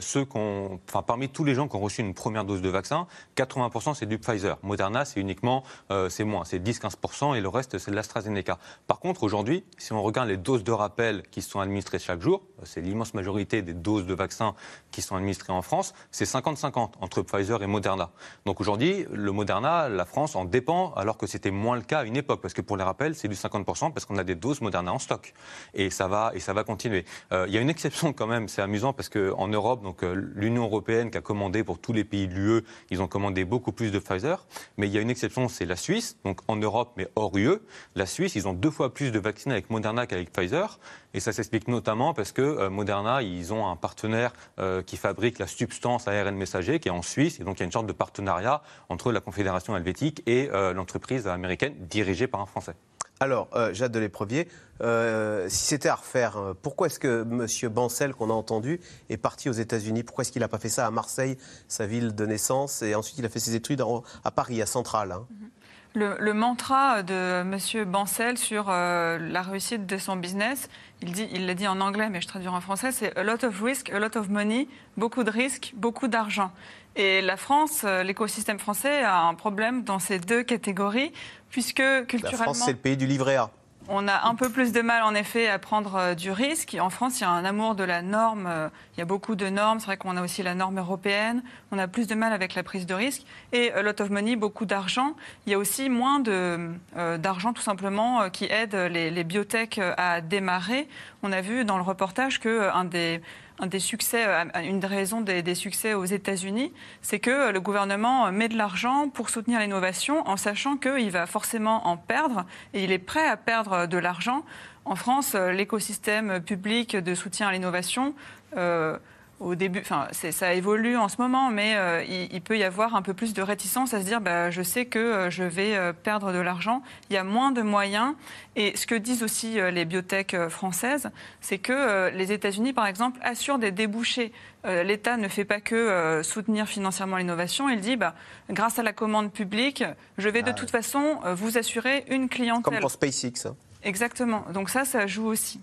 ceux 0.00 0.24
qu'on, 0.26 0.78
enfin 0.88 1.02
parmi 1.02 1.30
tous 1.30 1.44
les 1.44 1.54
gens 1.54 1.68
qui 1.68 1.76
ont 1.76 1.80
reçu 1.80 2.02
une 2.02 2.12
première 2.12 2.44
dose 2.44 2.60
de 2.60 2.68
vaccin, 2.68 3.06
80% 3.36 3.94
c'est 3.94 4.04
du 4.04 4.18
Pfizer. 4.18 4.58
Moderna, 4.62 5.06
c'est 5.06 5.20
uniquement, 5.20 5.64
c'est 6.08 6.24
moins, 6.24 6.44
c'est 6.44 6.58
10-15% 6.58 7.34
et 7.34 7.40
le 7.40 7.48
reste 7.48 7.78
c'est 7.78 7.93
l'AstraZeneca. 7.94 8.58
Par 8.86 9.00
contre, 9.00 9.22
aujourd'hui, 9.22 9.64
si 9.78 9.92
on 9.92 10.02
regarde 10.02 10.28
les 10.28 10.36
doses 10.36 10.64
de 10.64 10.72
rappel 10.72 11.22
qui 11.30 11.42
sont 11.42 11.60
administrées 11.60 11.98
chaque 11.98 12.20
jour, 12.20 12.42
c'est 12.64 12.80
l'immense 12.80 13.14
majorité 13.14 13.62
des 13.62 13.74
doses 13.74 14.06
de 14.06 14.14
vaccins 14.14 14.54
qui 14.90 15.02
sont 15.02 15.16
administrées 15.16 15.52
en 15.52 15.62
France, 15.62 15.94
c'est 16.10 16.24
50-50 16.24 16.92
entre 17.00 17.22
Pfizer 17.22 17.62
et 17.62 17.66
Moderna. 17.66 18.10
Donc 18.46 18.60
aujourd'hui, 18.60 19.06
le 19.12 19.32
Moderna, 19.32 19.88
la 19.88 20.04
France 20.04 20.36
en 20.36 20.44
dépend, 20.44 20.92
alors 20.94 21.16
que 21.16 21.26
c'était 21.26 21.50
moins 21.50 21.76
le 21.76 21.82
cas 21.82 22.00
à 22.00 22.04
une 22.04 22.16
époque, 22.16 22.40
parce 22.40 22.54
que 22.54 22.60
pour 22.60 22.76
les 22.76 22.84
rappels, 22.84 23.14
c'est 23.14 23.28
du 23.28 23.34
50% 23.34 23.92
parce 23.92 24.04
qu'on 24.04 24.16
a 24.16 24.24
des 24.24 24.34
doses 24.34 24.60
Moderna 24.60 24.92
en 24.92 24.98
stock. 24.98 25.32
Et 25.74 25.90
ça 25.90 26.08
va, 26.08 26.32
et 26.34 26.40
ça 26.40 26.52
va 26.52 26.64
continuer. 26.64 27.04
Euh, 27.32 27.46
il 27.48 27.54
y 27.54 27.58
a 27.58 27.60
une 27.60 27.70
exception 27.70 28.12
quand 28.12 28.26
même, 28.26 28.48
c'est 28.48 28.62
amusant, 28.62 28.92
parce 28.92 29.08
qu'en 29.08 29.48
Europe, 29.48 29.82
donc 29.82 30.02
euh, 30.02 30.14
l'Union 30.34 30.64
européenne 30.64 31.10
qui 31.10 31.18
a 31.18 31.20
commandé 31.20 31.64
pour 31.64 31.78
tous 31.78 31.92
les 31.92 32.04
pays 32.04 32.28
de 32.28 32.34
l'UE, 32.34 32.64
ils 32.90 33.02
ont 33.02 33.08
commandé 33.08 33.44
beaucoup 33.44 33.72
plus 33.72 33.90
de 33.90 33.98
Pfizer. 33.98 34.46
Mais 34.76 34.86
il 34.86 34.92
y 34.92 34.98
a 34.98 35.00
une 35.00 35.10
exception, 35.10 35.48
c'est 35.48 35.66
la 35.66 35.76
Suisse, 35.76 36.16
donc 36.24 36.40
en 36.48 36.56
Europe, 36.56 36.92
mais 36.96 37.08
hors 37.16 37.36
UE. 37.36 37.58
La 37.94 38.06
Suisse, 38.06 38.34
ils 38.34 38.48
ont 38.48 38.52
deux 38.52 38.70
fois 38.70 38.92
plus 38.92 39.12
de 39.12 39.18
vaccins 39.18 39.50
avec 39.50 39.70
Moderna 39.70 40.06
qu'avec 40.06 40.32
Pfizer. 40.32 40.78
Et 41.14 41.20
ça 41.20 41.32
s'explique 41.32 41.68
notamment 41.68 42.12
parce 42.12 42.32
que 42.32 42.42
euh, 42.42 42.70
Moderna, 42.70 43.22
ils 43.22 43.52
ont 43.52 43.68
un 43.68 43.76
partenaire 43.76 44.32
euh, 44.58 44.82
qui 44.82 44.96
fabrique 44.96 45.38
la 45.38 45.46
substance 45.46 46.08
ARN 46.08 46.34
messager 46.34 46.80
qui 46.80 46.88
est 46.88 46.92
en 46.92 47.02
Suisse. 47.02 47.40
Et 47.40 47.44
donc 47.44 47.58
il 47.58 47.60
y 47.60 47.62
a 47.62 47.66
une 47.66 47.72
sorte 47.72 47.86
de 47.86 47.92
partenariat 47.92 48.62
entre 48.88 49.12
la 49.12 49.20
Confédération 49.20 49.76
helvétique 49.76 50.22
et 50.26 50.50
euh, 50.52 50.72
l'entreprise 50.72 51.28
américaine 51.28 51.74
dirigée 51.88 52.26
par 52.26 52.40
un 52.40 52.46
Français. 52.46 52.74
Alors, 53.20 53.48
Jade 53.72 53.92
de 53.92 54.00
l'Éprevier, 54.00 54.48
si 54.80 55.64
c'était 55.66 55.88
à 55.88 55.94
refaire, 55.94 56.36
pourquoi 56.60 56.88
est-ce 56.88 56.98
que 56.98 57.22
M. 57.22 57.72
Bancel, 57.72 58.12
qu'on 58.12 58.28
a 58.28 58.32
entendu, 58.32 58.80
est 59.08 59.16
parti 59.16 59.48
aux 59.48 59.52
États-Unis? 59.52 60.02
Pourquoi 60.02 60.22
est-ce 60.22 60.32
qu'il 60.32 60.40
n'a 60.40 60.48
pas 60.48 60.58
fait 60.58 60.68
ça 60.68 60.84
à 60.84 60.90
Marseille, 60.90 61.38
sa 61.68 61.86
ville 61.86 62.16
de 62.16 62.26
naissance, 62.26 62.82
et 62.82 62.96
ensuite 62.96 63.16
il 63.18 63.24
a 63.24 63.28
fait 63.28 63.38
ses 63.38 63.54
études 63.54 63.82
à 64.24 64.30
Paris, 64.32 64.60
à 64.60 64.66
Centrale 64.66 65.12
hein 65.12 65.26
mm-hmm. 65.32 65.53
Le, 65.96 66.32
mantra 66.32 67.04
de 67.04 67.42
M. 67.42 67.84
Bancel 67.84 68.36
sur 68.36 68.66
euh, 68.68 69.16
la 69.18 69.42
réussite 69.42 69.86
de 69.86 69.96
son 69.96 70.16
business, 70.16 70.68
il 71.02 71.12
dit, 71.12 71.28
il 71.32 71.46
l'a 71.46 71.54
dit 71.54 71.68
en 71.68 71.80
anglais, 71.80 72.08
mais 72.10 72.20
je 72.20 72.26
traduis 72.26 72.48
en 72.48 72.60
français, 72.60 72.90
c'est 72.90 73.16
a 73.16 73.22
lot 73.22 73.44
of 73.44 73.60
risk, 73.62 73.90
a 73.90 74.00
lot 74.00 74.16
of 74.16 74.28
money, 74.28 74.66
beaucoup 74.96 75.22
de 75.22 75.30
risques, 75.30 75.72
beaucoup 75.76 76.08
d'argent. 76.08 76.50
Et 76.96 77.22
la 77.22 77.36
France, 77.36 77.82
euh, 77.84 78.02
l'écosystème 78.02 78.58
français 78.58 79.02
a 79.04 79.20
un 79.20 79.34
problème 79.34 79.84
dans 79.84 80.00
ces 80.00 80.18
deux 80.18 80.42
catégories, 80.42 81.12
puisque 81.50 81.82
culturellement. 82.08 82.38
La 82.38 82.44
France, 82.44 82.62
c'est 82.64 82.72
le 82.72 82.78
pays 82.78 82.96
du 82.96 83.06
livret 83.06 83.36
A. 83.36 83.50
On 83.86 84.08
a 84.08 84.26
un 84.26 84.34
peu 84.34 84.48
plus 84.48 84.72
de 84.72 84.80
mal, 84.80 85.02
en 85.02 85.14
effet, 85.14 85.46
à 85.46 85.58
prendre 85.58 85.96
euh, 85.96 86.14
du 86.14 86.30
risque. 86.30 86.74
En 86.80 86.88
France, 86.88 87.20
il 87.20 87.24
y 87.24 87.26
a 87.26 87.30
un 87.30 87.44
amour 87.44 87.74
de 87.74 87.84
la 87.84 88.00
norme. 88.00 88.46
Euh, 88.46 88.68
il 88.96 89.00
y 89.00 89.02
a 89.02 89.04
beaucoup 89.04 89.34
de 89.34 89.46
normes. 89.50 89.78
C'est 89.78 89.86
vrai 89.86 89.98
qu'on 89.98 90.16
a 90.16 90.22
aussi 90.22 90.42
la 90.42 90.54
norme 90.54 90.78
européenne. 90.78 91.42
On 91.70 91.78
a 91.78 91.86
plus 91.86 92.06
de 92.06 92.14
mal 92.14 92.32
avec 92.32 92.54
la 92.54 92.62
prise 92.62 92.86
de 92.86 92.94
risque. 92.94 93.24
Et 93.52 93.72
a 93.72 93.82
lot 93.82 94.00
of 94.00 94.08
money, 94.08 94.36
beaucoup 94.36 94.64
d'argent. 94.64 95.14
Il 95.46 95.52
y 95.52 95.54
a 95.54 95.58
aussi 95.58 95.90
moins 95.90 96.22
euh, 96.26 97.18
d'argent, 97.18 97.52
tout 97.52 97.60
simplement, 97.60 98.30
qui 98.30 98.46
aide 98.46 98.74
les, 98.74 99.10
les 99.10 99.24
biotech 99.24 99.78
à 99.98 100.22
démarrer. 100.22 100.88
On 101.22 101.30
a 101.30 101.42
vu 101.42 101.66
dans 101.66 101.76
le 101.76 101.82
reportage 101.82 102.40
qu'un 102.40 102.84
des 102.84 103.20
euh, 103.62 104.44
une 104.62 104.80
des 104.80 104.86
raisons 104.86 105.20
des, 105.20 105.54
succès 105.54 105.94
aux 105.94 106.04
États-Unis, 106.04 106.72
c'est 107.02 107.20
que 107.20 107.50
le 107.50 107.60
gouvernement 107.60 108.30
met 108.32 108.48
de 108.48 108.56
l'argent 108.56 109.08
pour 109.08 109.30
soutenir 109.30 109.60
l'innovation 109.60 110.26
en 110.28 110.36
sachant 110.36 110.76
qu'il 110.76 111.10
va 111.10 111.26
forcément 111.26 111.86
en 111.86 111.96
perdre 111.96 112.44
et 112.72 112.84
il 112.84 112.92
est 112.92 112.98
prêt 112.98 113.26
à 113.26 113.36
perdre 113.36 113.86
de 113.86 113.98
l'argent. 113.98 114.44
En 114.84 114.96
France, 114.96 115.34
l'écosystème 115.34 116.40
public 116.40 116.96
de 116.96 117.14
soutien 117.14 117.48
à 117.48 117.52
l'innovation 117.52 118.14
euh, 118.56 118.98
au 119.40 119.54
début, 119.54 119.80
enfin, 119.80 120.08
ça 120.12 120.54
évolue 120.54 120.96
en 120.96 121.08
ce 121.08 121.16
moment, 121.20 121.50
mais 121.50 121.76
euh, 121.76 122.04
il, 122.04 122.40
peut 122.40 122.56
y 122.56 122.62
avoir 122.62 122.94
un 122.94 123.02
peu 123.02 123.14
plus 123.14 123.34
de 123.34 123.42
réticence 123.42 123.92
à 123.92 124.00
se 124.00 124.06
dire, 124.06 124.20
bah, 124.20 124.50
je 124.50 124.62
sais 124.62 124.86
que 124.86 124.98
euh, 124.98 125.30
je 125.30 125.42
vais 125.42 125.76
euh, 125.76 125.92
perdre 125.92 126.32
de 126.32 126.38
l'argent. 126.38 126.82
Il 127.10 127.14
y 127.14 127.16
a 127.16 127.24
moins 127.24 127.50
de 127.50 127.60
moyens. 127.60 128.14
Et 128.56 128.76
ce 128.76 128.86
que 128.86 128.94
disent 128.94 129.24
aussi 129.24 129.54
les 129.72 129.84
biotech 129.84 130.36
françaises, 130.48 131.10
c'est 131.40 131.58
que 131.58 132.10
les 132.10 132.30
États-Unis, 132.30 132.72
par 132.72 132.86
exemple, 132.86 133.18
assurent 133.24 133.58
des 133.58 133.72
débouchés. 133.72 134.30
L'État 134.64 135.16
ne 135.16 135.26
fait 135.26 135.44
pas 135.44 135.60
que 135.60 136.20
soutenir 136.22 136.68
financièrement 136.68 137.16
l'innovation. 137.16 137.68
Il 137.68 137.80
dit, 137.80 137.96
bah, 137.96 138.14
grâce 138.48 138.78
à 138.78 138.84
la 138.84 138.92
commande 138.92 139.32
publique, 139.32 139.82
je 140.18 140.28
vais 140.28 140.42
de 140.42 140.50
ah 140.50 140.52
toute 140.52 140.70
façon 140.70 141.18
vous 141.34 141.58
assurer 141.58 142.04
une 142.10 142.28
clientèle. 142.28 142.62
Comme 142.62 142.78
pour 142.78 142.92
SpaceX. 142.92 143.46
Hein. 143.46 143.56
Exactement. 143.82 144.44
Donc 144.52 144.70
ça, 144.70 144.84
ça 144.84 145.08
joue 145.08 145.26
aussi. 145.26 145.58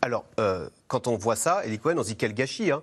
Alors, 0.00 0.24
quand 0.88 1.08
on 1.08 1.18
voit 1.18 1.36
ça, 1.36 1.60
Eli 1.66 1.78
Cohen, 1.78 1.96
on 1.98 2.02
se 2.02 2.08
dit 2.08 2.16
quel 2.16 2.32
gâchis. 2.32 2.72
Hein 2.72 2.80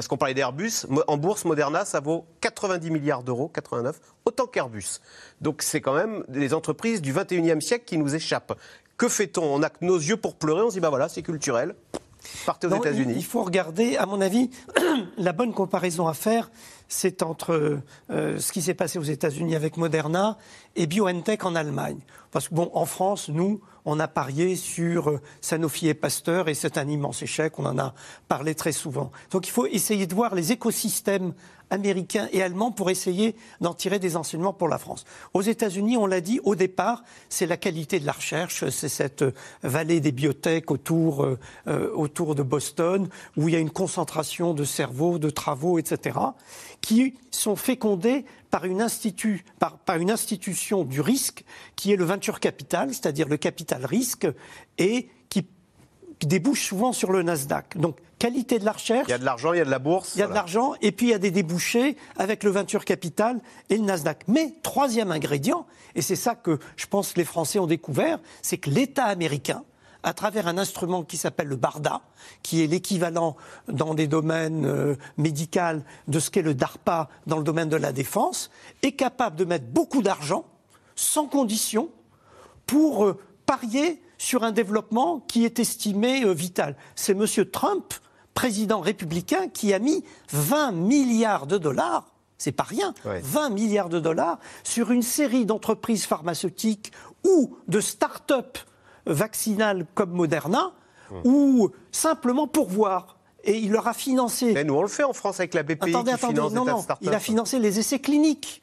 parce 0.00 0.08
qu'on 0.08 0.16
parlait 0.16 0.32
d'Airbus, 0.32 0.86
en 1.08 1.18
bourse, 1.18 1.44
Moderna, 1.44 1.84
ça 1.84 2.00
vaut 2.00 2.24
90 2.40 2.90
milliards 2.90 3.22
d'euros, 3.22 3.48
89, 3.48 4.00
autant 4.24 4.46
qu'Airbus. 4.46 4.98
Donc 5.42 5.60
c'est 5.60 5.82
quand 5.82 5.92
même 5.92 6.24
des 6.26 6.54
entreprises 6.54 7.02
du 7.02 7.12
21e 7.12 7.60
siècle 7.60 7.84
qui 7.84 7.98
nous 7.98 8.14
échappent. 8.14 8.58
Que 8.96 9.10
fait-on? 9.10 9.42
On 9.42 9.62
a 9.62 9.68
que 9.68 9.84
nos 9.84 9.98
yeux 9.98 10.16
pour 10.16 10.36
pleurer, 10.36 10.62
on 10.62 10.70
se 10.70 10.76
dit, 10.76 10.80
bah 10.80 10.88
voilà, 10.88 11.10
c'est 11.10 11.20
culturel. 11.20 11.74
Partez 12.46 12.66
aux 12.66 12.76
États-Unis. 12.76 13.14
Il 13.14 13.20
il 13.20 13.24
faut 13.24 13.44
regarder, 13.44 13.96
à 13.96 14.06
mon 14.06 14.20
avis, 14.20 14.50
la 15.16 15.32
bonne 15.32 15.52
comparaison 15.52 16.08
à 16.08 16.14
faire, 16.14 16.50
c'est 16.88 17.22
entre 17.22 17.80
euh, 18.10 18.38
ce 18.38 18.50
qui 18.52 18.60
s'est 18.60 18.74
passé 18.74 18.98
aux 18.98 19.04
États-Unis 19.04 19.54
avec 19.54 19.76
Moderna 19.76 20.36
et 20.74 20.86
BioNTech 20.86 21.44
en 21.44 21.54
Allemagne. 21.54 22.00
Parce 22.32 22.48
que, 22.48 22.54
bon, 22.54 22.70
en 22.74 22.86
France, 22.86 23.28
nous, 23.28 23.60
on 23.84 24.00
a 24.00 24.08
parié 24.08 24.56
sur 24.56 25.10
euh, 25.10 25.20
Sanofi 25.40 25.88
et 25.88 25.94
Pasteur 25.94 26.48
et 26.48 26.54
c'est 26.54 26.78
un 26.78 26.88
immense 26.88 27.22
échec. 27.22 27.58
On 27.58 27.66
en 27.66 27.78
a 27.78 27.94
parlé 28.28 28.54
très 28.54 28.72
souvent. 28.72 29.12
Donc 29.30 29.46
il 29.46 29.50
faut 29.50 29.66
essayer 29.66 30.06
de 30.06 30.14
voir 30.14 30.34
les 30.34 30.52
écosystèmes 30.52 31.32
américains 31.70 32.28
et 32.32 32.42
allemands 32.42 32.70
pour 32.70 32.90
essayer 32.90 33.34
d'en 33.60 33.74
tirer 33.74 33.98
des 33.98 34.16
enseignements 34.16 34.52
pour 34.52 34.68
la 34.68 34.78
France. 34.78 35.04
Aux 35.34 35.42
États-Unis, 35.42 35.96
on 35.96 36.06
l'a 36.06 36.20
dit 36.20 36.40
au 36.44 36.54
départ, 36.54 37.02
c'est 37.28 37.46
la 37.46 37.56
qualité 37.56 38.00
de 38.00 38.06
la 38.06 38.12
recherche, 38.12 38.68
c'est 38.68 38.88
cette 38.88 39.24
vallée 39.62 40.00
des 40.00 40.12
biotech 40.12 40.70
autour, 40.70 41.24
euh, 41.24 41.90
autour 41.94 42.34
de 42.34 42.42
Boston, 42.42 43.08
où 43.36 43.48
il 43.48 43.54
y 43.54 43.56
a 43.56 43.60
une 43.60 43.70
concentration 43.70 44.54
de 44.54 44.64
cerveaux, 44.64 45.18
de 45.18 45.30
travaux, 45.30 45.78
etc., 45.78 46.18
qui 46.80 47.14
sont 47.30 47.56
fécondés 47.56 48.24
par 48.50 48.64
une, 48.64 48.80
institut, 48.80 49.44
par, 49.58 49.78
par 49.78 49.96
une 49.96 50.10
institution 50.10 50.84
du 50.84 51.00
risque 51.00 51.44
qui 51.76 51.92
est 51.92 51.96
le 51.96 52.04
venture 52.04 52.40
capital, 52.40 52.88
c'est-à-dire 52.88 53.28
le 53.28 53.36
capital 53.36 53.84
risque, 53.84 54.26
et 54.78 55.08
qui 56.20 56.26
débouche 56.26 56.68
souvent 56.68 56.92
sur 56.92 57.10
le 57.10 57.22
Nasdaq. 57.22 57.76
Donc, 57.78 57.96
qualité 58.18 58.58
de 58.58 58.64
la 58.66 58.72
recherche. 58.72 59.08
Il 59.08 59.10
y 59.10 59.14
a 59.14 59.18
de 59.18 59.24
l'argent, 59.24 59.52
il 59.54 59.58
y 59.58 59.62
a 59.62 59.64
de 59.64 59.70
la 59.70 59.78
bourse. 59.78 60.14
Il 60.14 60.18
y 60.20 60.22
a 60.22 60.28
de 60.28 60.34
l'argent 60.34 60.74
et 60.82 60.92
puis 60.92 61.06
il 61.06 61.10
y 61.10 61.14
a 61.14 61.18
des 61.18 61.30
débouchés 61.30 61.96
avec 62.16 62.44
le 62.44 62.50
venture 62.50 62.84
capital 62.84 63.40
et 63.70 63.76
le 63.76 63.82
Nasdaq. 63.82 64.24
Mais 64.28 64.54
troisième 64.62 65.10
ingrédient, 65.10 65.66
et 65.96 66.02
c'est 66.02 66.16
ça 66.16 66.34
que 66.34 66.58
je 66.76 66.86
pense 66.86 67.14
que 67.14 67.18
les 67.18 67.24
Français 67.24 67.58
ont 67.58 67.66
découvert, 67.66 68.20
c'est 68.42 68.58
que 68.58 68.68
l'État 68.70 69.06
américain, 69.06 69.64
à 70.02 70.12
travers 70.12 70.46
un 70.46 70.58
instrument 70.58 71.02
qui 71.02 71.16
s'appelle 71.16 71.48
le 71.48 71.56
BARDA, 71.56 72.02
qui 72.42 72.62
est 72.62 72.66
l'équivalent 72.66 73.36
dans 73.68 73.94
des 73.94 74.06
domaines 74.06 74.66
euh, 74.66 74.96
médicaux 75.16 75.82
de 76.08 76.20
ce 76.20 76.30
qu'est 76.30 76.42
le 76.42 76.54
DARPA 76.54 77.08
dans 77.26 77.38
le 77.38 77.44
domaine 77.44 77.68
de 77.68 77.76
la 77.76 77.92
défense, 77.92 78.50
est 78.82 78.92
capable 78.92 79.36
de 79.36 79.44
mettre 79.44 79.66
beaucoup 79.66 80.02
d'argent, 80.02 80.44
sans 80.94 81.26
condition, 81.26 81.90
pour 82.66 83.04
euh, 83.04 83.18
parier 83.50 84.00
sur 84.16 84.44
un 84.44 84.52
développement 84.52 85.24
qui 85.26 85.44
est 85.44 85.58
estimé 85.58 86.24
euh, 86.24 86.32
vital. 86.32 86.76
C'est 86.94 87.18
M. 87.18 87.26
Trump, 87.50 87.94
président 88.32 88.78
républicain, 88.78 89.48
qui 89.48 89.74
a 89.74 89.80
mis 89.80 90.04
20 90.30 90.70
milliards 90.70 91.48
de 91.48 91.58
dollars, 91.58 92.14
c'est 92.38 92.52
pas 92.52 92.62
rien, 92.62 92.94
20 93.04 93.50
milliards 93.50 93.88
de 93.88 93.98
dollars 93.98 94.38
sur 94.62 94.92
une 94.92 95.02
série 95.02 95.46
d'entreprises 95.46 96.06
pharmaceutiques 96.06 96.92
ou 97.26 97.56
de 97.66 97.80
start-up 97.80 98.56
vaccinales 99.06 99.84
comme 99.94 100.12
Moderna, 100.12 100.70
ou 101.24 101.70
simplement 101.90 102.46
pour 102.46 102.68
voir. 102.68 103.18
Et 103.42 103.58
il 103.58 103.72
leur 103.72 103.88
a 103.88 103.94
financé. 103.94 104.52
Mais 104.52 104.62
nous, 104.62 104.74
on 104.74 104.82
le 104.82 104.88
fait 104.88 105.02
en 105.02 105.12
France 105.12 105.40
avec 105.40 105.54
la 105.54 105.64
BPI 105.64 105.90
Attendez, 105.90 106.10
qui 106.10 106.14
attendez, 106.14 106.34
finance 106.34 106.52
non, 106.52 106.60
des 106.60 106.66
tas 106.66 106.72
non, 106.72 106.78
de 106.78 106.82
startups. 106.84 107.06
il 107.06 107.14
a 107.14 107.18
financé 107.18 107.58
les 107.58 107.80
essais 107.80 107.98
cliniques. 107.98 108.62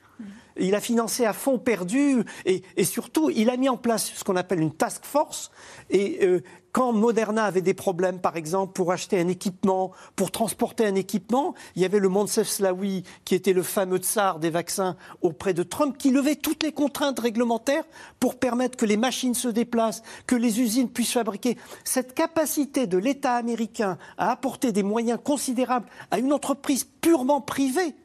Il 0.60 0.76
a 0.76 0.82
financé 0.82 1.26
à 1.26 1.34
fonds 1.34 1.60
perdus 1.60 2.24
et, 2.46 2.64
et 2.76 2.84
surtout, 2.84 3.30
il 3.30 3.50
a 3.50 3.58
mis 3.58 3.70
en 3.70 3.78
place 3.78 4.12
ce 4.14 4.24
qu'on 4.24 4.36
appelle 4.36 4.60
une 4.60 4.74
task 4.74 5.06
force. 5.06 5.52
Et 5.90 6.20
euh, 6.24 6.42
quand 6.78 6.94
Moderna 6.94 7.46
avait 7.46 7.62
des 7.62 7.74
problèmes, 7.74 8.20
par 8.20 8.36
exemple, 8.38 8.74
pour 8.74 8.92
acheter 8.92 9.20
un 9.20 9.28
équipement, 9.28 9.92
pour 10.16 10.30
transporter 10.30 10.86
un 10.86 10.94
équipement, 10.94 11.56
il 11.76 11.82
y 11.82 11.86
avait 11.86 11.98
le 11.98 12.08
Moncef 12.08 12.48
Slaoui, 12.48 13.04
qui 13.26 13.34
était 13.34 13.54
le 13.54 13.64
fameux 13.64 13.98
tsar 13.98 14.38
des 14.38 14.52
vaccins 14.52 14.96
auprès 15.24 15.56
de 15.56 15.64
Trump, 15.64 15.98
qui 15.98 16.12
levait 16.12 16.36
toutes 16.36 16.62
les 16.62 16.72
contraintes 16.72 17.20
réglementaires 17.20 17.84
pour 18.20 18.38
permettre 18.38 18.78
que 18.78 18.86
les 18.86 18.96
machines 18.96 19.34
se 19.34 19.48
déplacent, 19.48 20.04
que 20.28 20.36
les 20.36 20.62
usines 20.62 20.90
puissent 20.90 21.14
fabriquer. 21.14 21.58
Cette 21.84 22.14
capacité 22.14 22.86
de 22.86 23.00
l'État 23.00 23.34
américain 23.34 23.98
à 24.20 24.32
apporter 24.32 24.72
des 24.72 24.84
moyens 24.84 25.20
considérables 25.24 25.88
à 26.12 26.20
une 26.20 26.32
entreprise 26.32 26.88
purement 27.02 27.42
privée, 27.42 27.96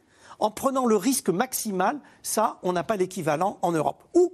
en 0.42 0.50
prenant 0.50 0.86
le 0.86 0.96
risque 0.96 1.28
maximal, 1.28 1.98
ça, 2.22 2.58
on 2.62 2.72
n'a 2.72 2.82
pas 2.84 2.96
l'équivalent 2.96 3.58
en 3.62 3.72
Europe. 3.72 4.02
Ou, 4.14 4.32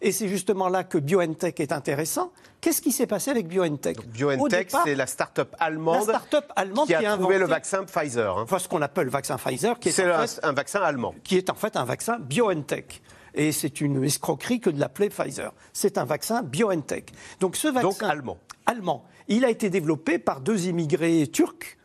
et 0.00 0.10
c'est 0.10 0.26
justement 0.28 0.68
là 0.68 0.82
que 0.84 0.98
BioNTech 0.98 1.60
est 1.60 1.70
intéressant, 1.70 2.32
qu'est-ce 2.60 2.80
qui 2.82 2.90
s'est 2.92 3.06
passé 3.06 3.30
avec 3.30 3.46
BioNTech 3.46 4.04
BioNTech, 4.08 4.72
c'est 4.84 4.94
la 4.96 5.06
start-up 5.06 5.54
allemande, 5.60 5.96
la 6.08 6.14
start-up 6.18 6.46
allemande 6.56 6.86
qui 6.88 6.94
a 6.94 6.98
trouvé 7.16 7.36
inventé- 7.36 7.38
le 7.38 7.46
vaccin 7.46 7.84
Pfizer. 7.84 8.36
hein. 8.38 8.42
Enfin, 8.42 8.58
ce 8.58 8.68
qu'on 8.68 8.82
appelle 8.82 9.04
le 9.04 9.10
vaccin 9.10 9.36
Pfizer, 9.36 9.78
qui 9.78 9.90
est, 9.90 10.00
en 10.12 10.26
fait- 10.26 10.40
un 10.42 10.52
vaccin 10.52 10.80
allemand. 10.82 11.14
qui 11.22 11.36
est 11.36 11.50
en 11.50 11.54
fait 11.54 11.76
un 11.76 11.84
vaccin 11.84 12.18
BioNTech. 12.18 13.02
Et 13.34 13.52
c'est 13.52 13.80
une 13.80 14.02
escroquerie 14.04 14.60
que 14.60 14.70
de 14.70 14.78
l'appeler 14.80 15.08
Pfizer. 15.08 15.52
C'est 15.72 15.96
un 15.98 16.04
vaccin 16.04 16.42
BioNTech. 16.42 17.12
Donc 17.40 17.56
ce 17.56 17.68
vaccin 17.68 17.88
Donc 17.88 18.02
allemand. 18.02 18.38
allemand, 18.66 19.04
il 19.28 19.44
a 19.44 19.50
été 19.50 19.70
développé 19.70 20.18
par 20.18 20.40
deux 20.40 20.66
immigrés 20.66 21.26
turcs 21.28 21.78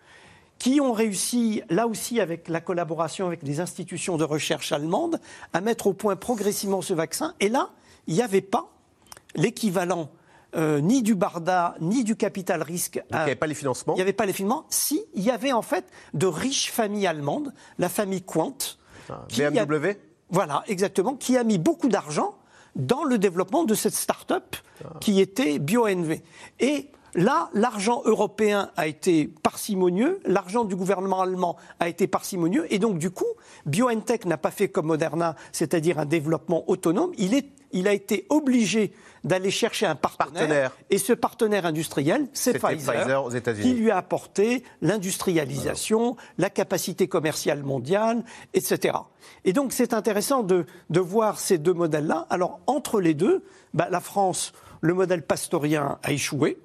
qui 0.60 0.82
ont 0.82 0.92
réussi, 0.94 1.62
là 1.70 1.88
aussi 1.88 2.20
avec 2.20 2.48
la 2.50 2.62
collaboration 2.62 3.28
avec 3.28 3.44
des 3.44 3.60
institutions 3.60 4.18
de 4.18 4.24
recherche 4.24 4.72
allemandes, 4.72 5.20
à 5.54 5.62
mettre 5.62 5.88
au 5.88 5.94
point 5.94 6.16
progressivement 6.16 6.82
ce 6.82 6.94
vaccin. 6.94 7.34
Et 7.40 7.50
là, 7.50 7.70
il 8.08 8.16
n'y 8.16 8.22
avait 8.22 8.42
pas 8.42 8.72
l'équivalent 9.36 10.10
euh, 10.56 10.80
ni 10.80 11.04
du 11.04 11.14
Barda, 11.14 11.76
ni 11.82 12.04
du 12.04 12.16
capital 12.16 12.64
risque. 12.64 12.96
Donc, 12.98 13.06
il 13.12 13.16
n'y 13.16 13.22
avait 13.22 13.36
pas 13.36 13.48
les 13.48 13.54
financements. 13.54 13.94
Il 13.94 13.98
n'y 13.98 14.02
avait 14.02 14.14
pas 14.14 14.26
les 14.26 14.34
financements. 14.34 14.66
Si, 14.70 15.04
il 15.14 15.24
y 15.24 15.30
avait 15.30 15.52
en 15.52 15.62
fait 15.62 15.86
de 16.14 16.26
riches 16.26 16.72
familles 16.72 17.06
allemandes, 17.08 17.54
la 17.78 17.90
famille 17.90 18.22
Quant, 18.24 18.58
qui 19.28 19.44
a- 19.44 19.52
BMW 19.52 19.98
voilà, 20.30 20.64
exactement, 20.68 21.16
qui 21.16 21.38
a 21.38 21.44
mis 21.46 21.58
beaucoup 21.58 21.88
d'argent 21.88 22.36
dans 22.76 23.04
le 23.06 23.18
développement 23.18 23.64
de 23.64 23.74
cette 23.74 23.94
start-up 23.94 24.56
qui 25.00 25.22
était 25.22 25.58
BioNV. 25.58 26.22
Et 26.60 26.90
là, 27.18 27.50
l'argent 27.54 28.02
européen 28.06 28.70
a 28.78 28.88
été 28.88 29.28
parcimonieux, 29.44 30.20
l'argent 30.24 30.64
du 30.64 30.76
gouvernement 30.76 31.22
allemand 31.22 31.58
a 31.80 31.90
été 31.90 32.08
parcimonieux, 32.08 32.72
et 32.74 32.80
donc 32.80 33.00
du 33.00 33.12
coup, 33.12 33.26
BioNTech 33.66 34.26
n'a 34.26 34.38
pas 34.38 34.52
fait 34.52 34.70
comme 34.70 34.86
Moderna, 34.86 35.36
c'est-à-dire 35.52 36.00
un 36.00 36.06
développement 36.06 36.64
autonome. 36.70 37.12
Il, 37.18 37.34
est, 37.34 37.48
il 37.74 37.88
a 37.88 37.94
été 37.94 38.26
obligé 38.30 38.94
d'aller 39.24 39.50
chercher 39.52 39.88
un 39.88 39.96
partenaire, 39.96 40.32
Partenaire. 40.34 40.78
et 40.90 41.00
ce 41.00 41.12
partenaire 41.12 41.66
industriel, 41.66 42.28
c'est 42.34 42.60
Pfizer, 42.60 42.94
Pfizer 42.94 43.26
aux 43.26 43.32
qui 43.32 43.74
lui 43.74 43.92
a 43.92 43.98
apporté 43.98 44.64
l'industrialisation, 44.82 46.16
la 46.38 46.50
capacité 46.50 47.08
commerciale 47.08 47.64
mondiale, 47.64 48.24
etc. 48.54 48.96
Et 49.44 49.54
donc 49.54 49.74
c'est 49.74 49.94
intéressant 49.94 50.44
de, 50.44 50.66
de 50.92 51.00
voir 51.00 51.40
ces 51.40 51.58
deux 51.58 51.74
modèles-là. 51.74 52.28
Alors 52.30 52.60
entre 52.68 53.02
les 53.02 53.16
deux, 53.16 53.44
bah, 53.74 53.88
la 53.90 54.00
France, 54.00 54.54
le 54.82 54.94
modèle 54.94 55.24
pastorien 55.24 55.98
a 56.04 56.12
échoué. 56.12 56.60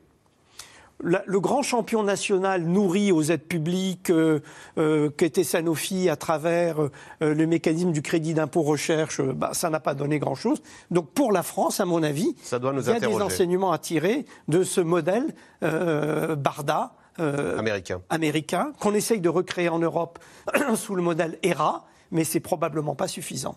La- 1.03 1.23
le 1.27 1.41
grand 1.41 1.63
champion 1.63 2.03
national 2.03 2.63
nourri 2.63 3.11
aux 3.13 3.23
aides 3.23 3.43
publiques 3.47 4.11
euh, 4.11 4.41
euh, 4.79 5.11
qu'était 5.11 5.45
Sanofi 5.45 6.09
à 6.09 6.17
travers 6.17 6.81
euh, 6.81 6.91
le 7.21 7.47
mécanisme 7.47 7.91
du 7.93 8.03
crédit 8.03 8.35
d'impôt 8.35 8.63
recherche, 8.63 9.21
bah, 9.21 9.51
ça 9.53 9.69
n'a 9.71 9.81
pas 9.81 9.95
donné 9.95 10.19
grand-chose. 10.19 10.63
Donc 10.91 11.11
pour 11.13 11.33
la 11.33 11.43
France, 11.43 11.81
à 11.81 11.85
mon 11.85 12.03
avis, 12.03 12.35
Ça 12.43 12.59
doit 12.59 12.73
nous 12.73 12.83
il 12.83 12.89
y 12.89 12.93
a 12.93 13.01
des 13.01 13.07
enseignements 13.21 13.73
à 13.73 13.79
tirer 13.79 14.27
de 14.49 14.63
ce 14.63 14.81
modèle 14.81 15.35
Barda 15.61 16.93
Américain. 17.19 18.01
américain 18.09 18.73
qu'on 18.79 18.95
essaye 18.95 19.21
de 19.21 19.29
recréer 19.29 19.69
en 19.69 19.79
Europe 19.79 20.19
sous 20.77 20.95
le 20.95 21.03
modèle 21.03 21.39
ERA, 21.43 21.85
mais 22.11 22.25
c'est 22.25 22.41
probablement 22.41 22.95
pas 22.95 23.09
suffisant. 23.09 23.55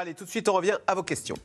Allez, 0.00 0.14
tout 0.14 0.24
de 0.24 0.30
suite, 0.30 0.48
on 0.48 0.52
revient 0.54 0.76
à 0.86 0.94
vos 0.94 1.02
questions. 1.02 1.36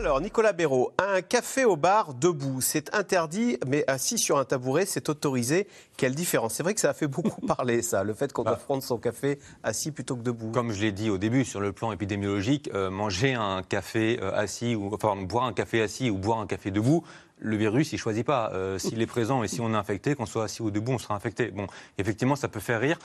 Alors, 0.00 0.22
Nicolas 0.22 0.54
Béraud, 0.54 0.92
un 0.96 1.20
café 1.20 1.66
au 1.66 1.76
bar 1.76 2.14
debout, 2.14 2.62
c'est 2.62 2.94
interdit, 2.94 3.58
mais 3.66 3.84
assis 3.86 4.16
sur 4.16 4.38
un 4.38 4.46
tabouret, 4.46 4.86
c'est 4.86 5.10
autorisé. 5.10 5.68
Quelle 5.98 6.14
différence 6.14 6.54
C'est 6.54 6.62
vrai 6.62 6.72
que 6.72 6.80
ça 6.80 6.88
a 6.88 6.94
fait 6.94 7.06
beaucoup 7.06 7.42
parler, 7.46 7.82
ça, 7.82 8.02
le 8.02 8.14
fait 8.14 8.32
qu'on 8.32 8.44
doit 8.44 8.56
prendre 8.56 8.82
son 8.82 8.96
café 8.96 9.38
assis 9.62 9.90
plutôt 9.90 10.16
que 10.16 10.22
debout. 10.22 10.52
Comme 10.52 10.72
je 10.72 10.80
l'ai 10.80 10.92
dit 10.92 11.10
au 11.10 11.18
début, 11.18 11.44
sur 11.44 11.60
le 11.60 11.72
plan 11.72 11.92
épidémiologique, 11.92 12.70
euh, 12.72 12.88
manger 12.88 13.34
un 13.34 13.62
café 13.62 14.18
euh, 14.22 14.32
assis, 14.34 14.74
ou 14.74 14.88
enfin 14.94 15.16
boire 15.16 15.44
un 15.44 15.52
café 15.52 15.82
assis 15.82 16.08
ou 16.08 16.16
boire 16.16 16.38
un 16.38 16.46
café 16.46 16.70
debout, 16.70 17.04
le 17.40 17.56
virus, 17.56 17.92
il 17.92 17.98
choisit 17.98 18.24
pas. 18.26 18.50
Euh, 18.52 18.78
S'il 18.78 19.00
est 19.00 19.06
présent 19.06 19.42
et 19.42 19.48
si 19.48 19.60
on 19.60 19.72
est 19.72 19.76
infecté, 19.76 20.14
qu'on 20.14 20.26
soit 20.26 20.44
assis 20.44 20.62
ou 20.62 20.70
debout, 20.70 20.92
on 20.92 20.98
sera 20.98 21.14
infecté. 21.14 21.50
Bon, 21.50 21.66
effectivement, 21.98 22.36
ça 22.36 22.48
peut 22.48 22.60
faire 22.60 22.80
rire. 22.80 22.98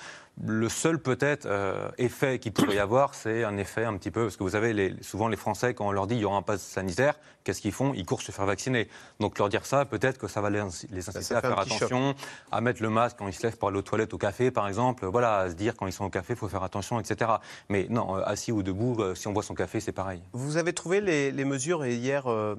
Le 0.45 0.67
seul 0.67 0.99
peut-être 0.99 1.45
euh, 1.45 1.89
effet 1.97 2.39
qu'il 2.39 2.51
pourrait 2.51 2.75
y 2.75 2.79
avoir, 2.79 3.15
c'est 3.15 3.43
un 3.45 3.57
effet 3.57 3.85
un 3.85 3.95
petit 3.97 4.11
peu, 4.11 4.23
parce 4.23 4.35
que 4.35 4.43
vous 4.43 4.49
savez, 4.49 4.73
les- 4.73 5.01
souvent 5.01 5.29
les 5.29 5.37
Français, 5.37 5.73
quand 5.73 5.87
on 5.87 5.91
leur 5.91 6.07
dit 6.07 6.15
il 6.15 6.21
y 6.21 6.25
aura 6.25 6.35
un 6.37 6.41
pass 6.41 6.61
sanitaire, 6.61 7.17
qu'est-ce 7.45 7.61
qu'ils 7.61 7.71
font? 7.71 7.93
Ils 7.95 8.05
courent 8.05 8.21
se 8.21 8.33
faire 8.33 8.45
vacciner. 8.45 8.89
Donc 9.21 9.39
leur 9.39 9.47
dire 9.47 9.65
ça, 9.65 9.85
peut-être 9.85 10.17
que 10.17 10.27
ça 10.27 10.41
va 10.41 10.49
les, 10.49 10.59
inci- 10.59 10.87
les 10.91 11.07
inciter 11.07 11.23
ça 11.23 11.37
à 11.37 11.41
faire 11.41 11.51
choc. 11.63 11.65
attention, 11.77 12.15
à 12.51 12.59
mettre 12.59 12.81
le 12.83 12.89
masque 12.89 13.15
quand 13.17 13.27
ils 13.29 13.33
se 13.33 13.43
lèvent 13.43 13.57
pour 13.57 13.69
aller 13.69 13.77
aux 13.77 13.81
toilettes 13.83 14.13
au 14.13 14.17
café, 14.17 14.51
par 14.51 14.67
exemple. 14.67 15.05
Voilà, 15.05 15.37
à 15.39 15.49
se 15.49 15.55
dire 15.55 15.75
quand 15.77 15.87
ils 15.87 15.93
sont 15.93 16.03
au 16.05 16.09
café, 16.09 16.33
il 16.33 16.35
faut 16.35 16.49
faire 16.49 16.63
attention, 16.63 16.99
etc. 16.99 17.31
Mais 17.69 17.87
non, 17.89 18.17
euh, 18.17 18.21
assis 18.25 18.51
ou 18.51 18.61
debout, 18.63 18.97
euh, 18.99 19.15
si 19.15 19.27
on 19.29 19.31
boit 19.31 19.43
son 19.43 19.55
café, 19.55 19.79
c'est 19.79 19.93
pareil. 19.93 20.21
Vous 20.33 20.57
avez 20.57 20.73
trouvé 20.73 20.99
les, 20.99 21.31
les 21.31 21.45
mesures 21.45 21.85
hier 21.85 22.29
euh, 22.29 22.55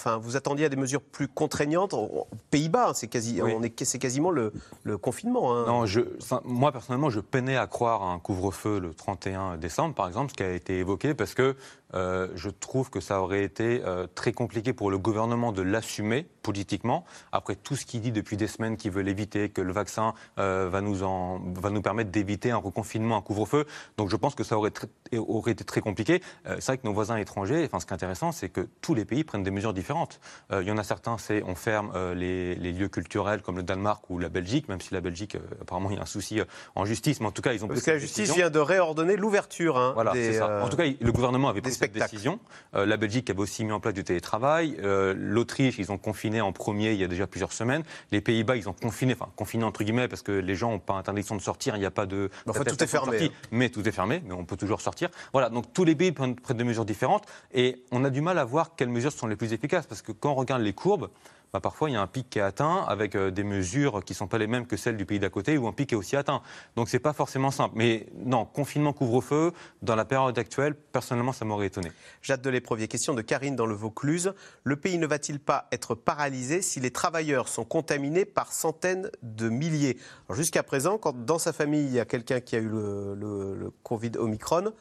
enfin, 0.00 0.16
vous 0.16 0.36
attendiez 0.36 0.64
à 0.66 0.68
des 0.68 0.76
mesures 0.76 1.02
plus 1.02 1.28
contraignantes. 1.28 1.92
Aux 1.94 2.26
Pays-Bas, 2.50 2.88
hein, 2.88 2.94
c'est 2.94 3.06
quasi, 3.08 3.40
Oui. 3.42 3.52
on 3.56 3.62
est, 3.62 3.84
c'est 3.84 3.98
quasiment 3.98 4.30
le, 4.30 4.52
le 4.82 4.96
confinement. 4.98 5.54
hein. 5.54 5.64
Non, 5.66 5.86
je, 5.86 6.00
moi 6.44 6.72
personnellement, 6.72 7.10
je 7.10 7.20
peinais 7.20 7.56
à 7.56 7.66
croire 7.66 8.02
à 8.02 8.12
un 8.12 8.18
couvre-feu 8.18 8.78
le 8.80 8.94
31 8.94 9.56
décembre, 9.58 9.94
par 9.94 10.08
exemple, 10.08 10.30
ce 10.30 10.36
qui 10.36 10.42
a 10.42 10.52
été 10.52 10.78
évoqué, 10.78 11.14
parce 11.14 11.34
que 11.34 11.54
euh, 11.94 12.28
je 12.34 12.50
trouve 12.50 12.90
que 12.90 13.00
ça 13.00 13.20
aurait 13.20 13.42
été 13.44 13.82
euh, 13.84 14.06
très 14.14 14.32
compliqué 14.32 14.72
pour 14.72 14.90
le 14.90 14.98
gouvernement 14.98 15.52
de 15.52 15.62
l'assumer 15.62 16.26
politiquement, 16.42 17.04
après 17.32 17.54
tout 17.54 17.76
ce 17.76 17.84
qu'il 17.86 18.00
dit 18.00 18.12
depuis 18.12 18.36
des 18.36 18.46
semaines, 18.46 18.76
qu'il 18.76 18.90
veut 18.90 19.02
l'éviter, 19.02 19.48
que 19.50 19.60
le 19.60 19.72
vaccin 19.72 20.14
euh, 20.38 20.68
va, 20.70 20.80
nous 20.80 21.02
en, 21.02 21.38
va 21.54 21.70
nous 21.70 21.82
permettre 21.82 22.10
d'éviter 22.10 22.50
un 22.50 22.56
reconfinement, 22.56 23.16
un 23.16 23.22
couvre-feu. 23.22 23.66
Donc 23.98 24.08
je 24.10 24.16
pense 24.16 24.34
que 24.34 24.42
ça 24.44 24.56
aurait, 24.56 24.70
très- 24.70 24.88
aurait 25.16 25.52
été 25.52 25.64
très 25.64 25.80
compliqué. 25.80 26.22
C'est 26.46 26.66
vrai 26.66 26.78
que 26.78 26.86
nos 26.86 26.92
voisins 26.94 27.16
étrangers, 27.16 27.64
enfin, 27.66 27.78
ce 27.80 27.86
qui 27.86 27.92
est 27.92 27.94
intéressant, 27.94 28.32
c'est 28.32 28.48
que 28.48 28.68
tous 28.80 28.94
les 28.94 29.04
pays 29.04 29.24
prennent 29.24 29.42
des 29.42 29.50
mesures 29.50 29.74
différentes. 29.74 30.20
Il 30.52 30.62
y 30.66 30.70
en 30.70 30.78
a 30.78 30.82
certains, 30.84 31.18
c'est 31.18 31.42
on 31.44 31.54
ferme 31.54 31.92
les, 32.14 32.54
les 32.54 32.72
lieux 32.72 32.88
culturels 32.88 33.42
comme 33.42 33.56
le 33.56 33.62
Danemark 33.62 34.08
ou 34.10 34.18
la 34.18 34.28
Belgique, 34.28 34.68
même 34.68 34.80
si 34.80 34.94
la 34.94 35.00
Belgique, 35.00 35.36
apparemment, 35.60 35.90
il 35.90 35.96
y 35.96 35.98
a 35.98 36.02
un 36.02 36.06
souci 36.06 36.40
en 36.74 36.84
justice, 36.84 37.20
mais 37.20 37.26
en 37.26 37.32
tout 37.32 37.42
cas, 37.42 37.52
ils 37.52 37.64
ont 37.64 37.68
Parce 37.68 37.82
que 37.82 37.90
la 37.90 37.98
justice 37.98 38.16
décision. 38.16 38.34
vient 38.36 38.50
de 38.50 38.58
réordonner 38.58 39.16
l'ouverture. 39.16 39.78
hein, 39.78 39.92
Voilà, 39.94 40.12
des, 40.12 40.32
c'est 40.32 40.38
ça. 40.38 40.62
En 40.64 40.68
tout 40.68 40.76
cas, 40.76 40.84
le 41.00 41.12
gouvernement 41.12 41.48
avait 41.48 41.60
pris 41.60 41.72
cette 41.80 41.92
décision. 41.92 42.38
Euh, 42.74 42.86
la 42.86 42.96
Belgique 42.96 43.30
avait 43.30 43.40
aussi 43.40 43.64
mis 43.64 43.72
en 43.72 43.80
place 43.80 43.94
du 43.94 44.04
télétravail. 44.04 44.76
Euh, 44.82 45.14
L'Autriche, 45.16 45.78
ils 45.78 45.90
ont 45.90 45.98
confiné 45.98 46.40
en 46.40 46.52
premier 46.52 46.92
il 46.92 47.00
y 47.00 47.04
a 47.04 47.08
déjà 47.08 47.26
plusieurs 47.26 47.52
semaines. 47.52 47.82
Les 48.12 48.20
Pays-Bas, 48.20 48.56
ils 48.56 48.68
ont 48.68 48.72
confiné, 48.72 49.14
enfin 49.14 49.30
confiné 49.36 49.64
entre 49.64 49.82
guillemets, 49.82 50.08
parce 50.08 50.22
que 50.22 50.32
les 50.32 50.54
gens 50.54 50.70
n'ont 50.70 50.78
pas 50.78 50.94
interdiction 50.94 51.36
de 51.36 51.42
sortir, 51.42 51.76
il 51.76 51.80
n'y 51.80 51.86
a 51.86 51.90
pas 51.90 52.06
de. 52.06 52.30
Enfin, 52.46 52.64
tout 52.64 52.82
est 52.82 52.86
fermé, 52.86 53.18
sortie, 53.18 53.32
hein. 53.34 53.48
Mais 53.50 53.68
tout 53.70 53.86
est 53.88 53.92
fermé, 53.92 54.22
mais 54.24 54.34
on 54.34 54.44
peut 54.44 54.56
toujours 54.56 54.80
sortir. 54.80 55.08
Voilà, 55.32 55.48
donc 55.48 55.72
tous 55.72 55.84
les 55.84 55.94
pays 55.94 56.12
prennent, 56.12 56.36
prennent 56.36 56.58
des 56.58 56.64
mesures 56.64 56.84
différentes 56.84 57.24
et 57.52 57.82
on 57.90 58.04
a 58.04 58.10
du 58.10 58.20
mal 58.20 58.38
à 58.38 58.44
voir 58.44 58.76
quelles 58.76 58.88
mesures 58.88 59.12
sont 59.12 59.26
les 59.26 59.36
plus 59.36 59.52
efficaces, 59.52 59.86
parce 59.86 60.02
que 60.02 60.12
quand 60.12 60.32
on 60.32 60.34
regarde 60.34 60.62
les 60.62 60.72
courbes, 60.72 61.08
bah, 61.52 61.60
parfois 61.60 61.90
il 61.90 61.94
y 61.94 61.96
a 61.96 62.00
un 62.00 62.06
pic 62.06 62.30
qui 62.30 62.38
est 62.38 62.42
atteint 62.42 62.84
avec 62.86 63.14
euh, 63.14 63.30
des 63.30 63.44
mesures 63.44 64.04
qui 64.04 64.12
ne 64.12 64.16
sont 64.16 64.28
pas 64.28 64.38
les 64.38 64.46
mêmes 64.46 64.66
que 64.66 64.76
celles 64.76 64.96
du 64.96 65.06
pays 65.06 65.18
d'à 65.18 65.30
côté, 65.30 65.58
ou 65.58 65.66
un 65.66 65.72
pic 65.72 65.92
est 65.92 65.96
aussi 65.96 66.16
atteint. 66.16 66.42
Donc 66.76 66.88
c'est 66.88 66.98
pas 66.98 67.12
forcément 67.12 67.50
simple. 67.50 67.74
Mais 67.76 68.06
non, 68.24 68.44
confinement, 68.44 68.92
couvre-feu, 68.92 69.52
dans 69.82 69.96
la 69.96 70.04
période 70.04 70.38
actuelle, 70.38 70.74
personnellement, 70.74 71.32
ça 71.32 71.44
m'aurait 71.44 71.66
étonné. 71.66 71.90
Jade 72.22 72.42
de 72.42 72.50
l'éprovier, 72.50 72.88
question 72.88 73.14
de 73.14 73.22
Karine 73.22 73.56
dans 73.56 73.66
le 73.66 73.74
Vaucluse. 73.74 74.32
Le 74.64 74.76
pays 74.76 74.98
ne 74.98 75.06
va-t-il 75.06 75.40
pas 75.40 75.66
être 75.72 75.94
paralysé 75.94 76.62
si 76.62 76.80
les 76.80 76.90
travailleurs 76.90 77.48
sont 77.48 77.64
contaminés 77.64 78.24
par 78.24 78.52
centaines 78.52 79.10
de 79.22 79.48
milliers? 79.48 79.98
Jusqu'à 80.30 80.62
présent, 80.62 80.98
quand 80.98 81.24
dans 81.24 81.38
sa 81.38 81.52
famille 81.52 81.84
il 81.84 81.92
y 81.92 82.00
a 82.00 82.04
quelqu'un 82.04 82.40
qui 82.40 82.56
a 82.56 82.58
eu 82.58 82.68
le 82.68 83.72
Covid 83.82 84.12
Omicron, 84.18 84.72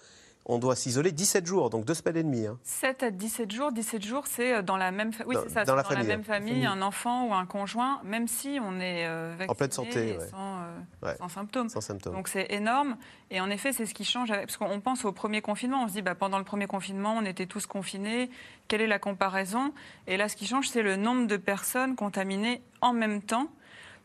on 0.45 0.57
doit 0.57 0.75
s'isoler 0.75 1.11
17 1.11 1.45
jours, 1.45 1.69
donc 1.69 1.85
deux 1.85 1.93
semaines 1.93 2.17
et 2.17 2.23
demie. 2.23 2.47
hein. 2.47 2.57
7 2.63 3.03
à 3.03 3.11
17 3.11 3.51
jours, 3.51 3.71
17 3.71 4.03
jours, 4.03 4.25
c'est 4.25 4.55
euh, 4.55 4.61
dans 4.63 4.77
la 4.77 4.89
même, 4.91 5.13
fa- 5.13 5.23
oui, 5.27 5.35
Dans- 5.35 5.43
c'est 5.43 5.49
ça, 5.49 5.63
dans 5.65 5.73
c'est 5.73 5.75
la 5.77 5.83
dans 5.83 5.89
famille, 5.89 6.07
la 6.07 6.13
même 6.17 6.21
hein. 6.21 6.23
famille, 6.23 6.65
un 6.65 6.81
enfant 6.81 7.27
ou 7.27 7.33
un 7.33 7.45
conjoint, 7.45 8.01
même 8.03 8.27
si 8.27 8.59
on 8.63 8.79
est 8.79 9.05
euh, 9.05 9.29
vacciné 9.37 9.51
En 9.51 9.55
pleine 9.55 9.71
santé, 9.71 10.17
ouais. 10.17 10.27
sans, 10.31 10.57
euh, 10.61 10.79
Ouais. 11.03 11.15
sans 11.17 11.29
symptômes. 11.29 11.69
Sans 11.69 11.81
symptômes. 11.81 12.13
Donc 12.13 12.27
c'est 12.27 12.47
énorme. 12.51 12.97
Et 13.31 13.41
en 13.41 13.49
effet, 13.51 13.73
c'est 13.73 13.85
ce 13.85 13.93
qui 13.93 14.05
change. 14.05 14.31
avec- 14.31 14.47
Parce 14.47 14.57
qu'on 14.57 14.79
pense 14.79 15.05
au 15.05 15.11
premier 15.11 15.41
confinement. 15.41 15.83
On 15.83 15.87
se 15.87 15.93
dit, 15.93 16.01
bah, 16.01 16.15
pendant 16.15 16.39
le 16.39 16.43
premier 16.43 16.65
confinement, 16.65 17.13
on 17.15 17.25
était 17.25 17.45
tous 17.45 17.67
confinés. 17.67 18.31
Quelle 18.67 18.81
est 18.81 18.87
la 18.87 18.97
comparaison? 18.99 19.71
Et 20.07 20.17
là, 20.17 20.29
ce 20.29 20.35
qui 20.35 20.47
change, 20.47 20.67
c'est 20.69 20.81
le 20.81 20.95
nombre 20.95 21.27
de 21.27 21.37
personnes 21.37 21.95
contaminées 21.95 22.61
en 22.81 22.93
même 22.93 23.21
temps. 23.21 23.49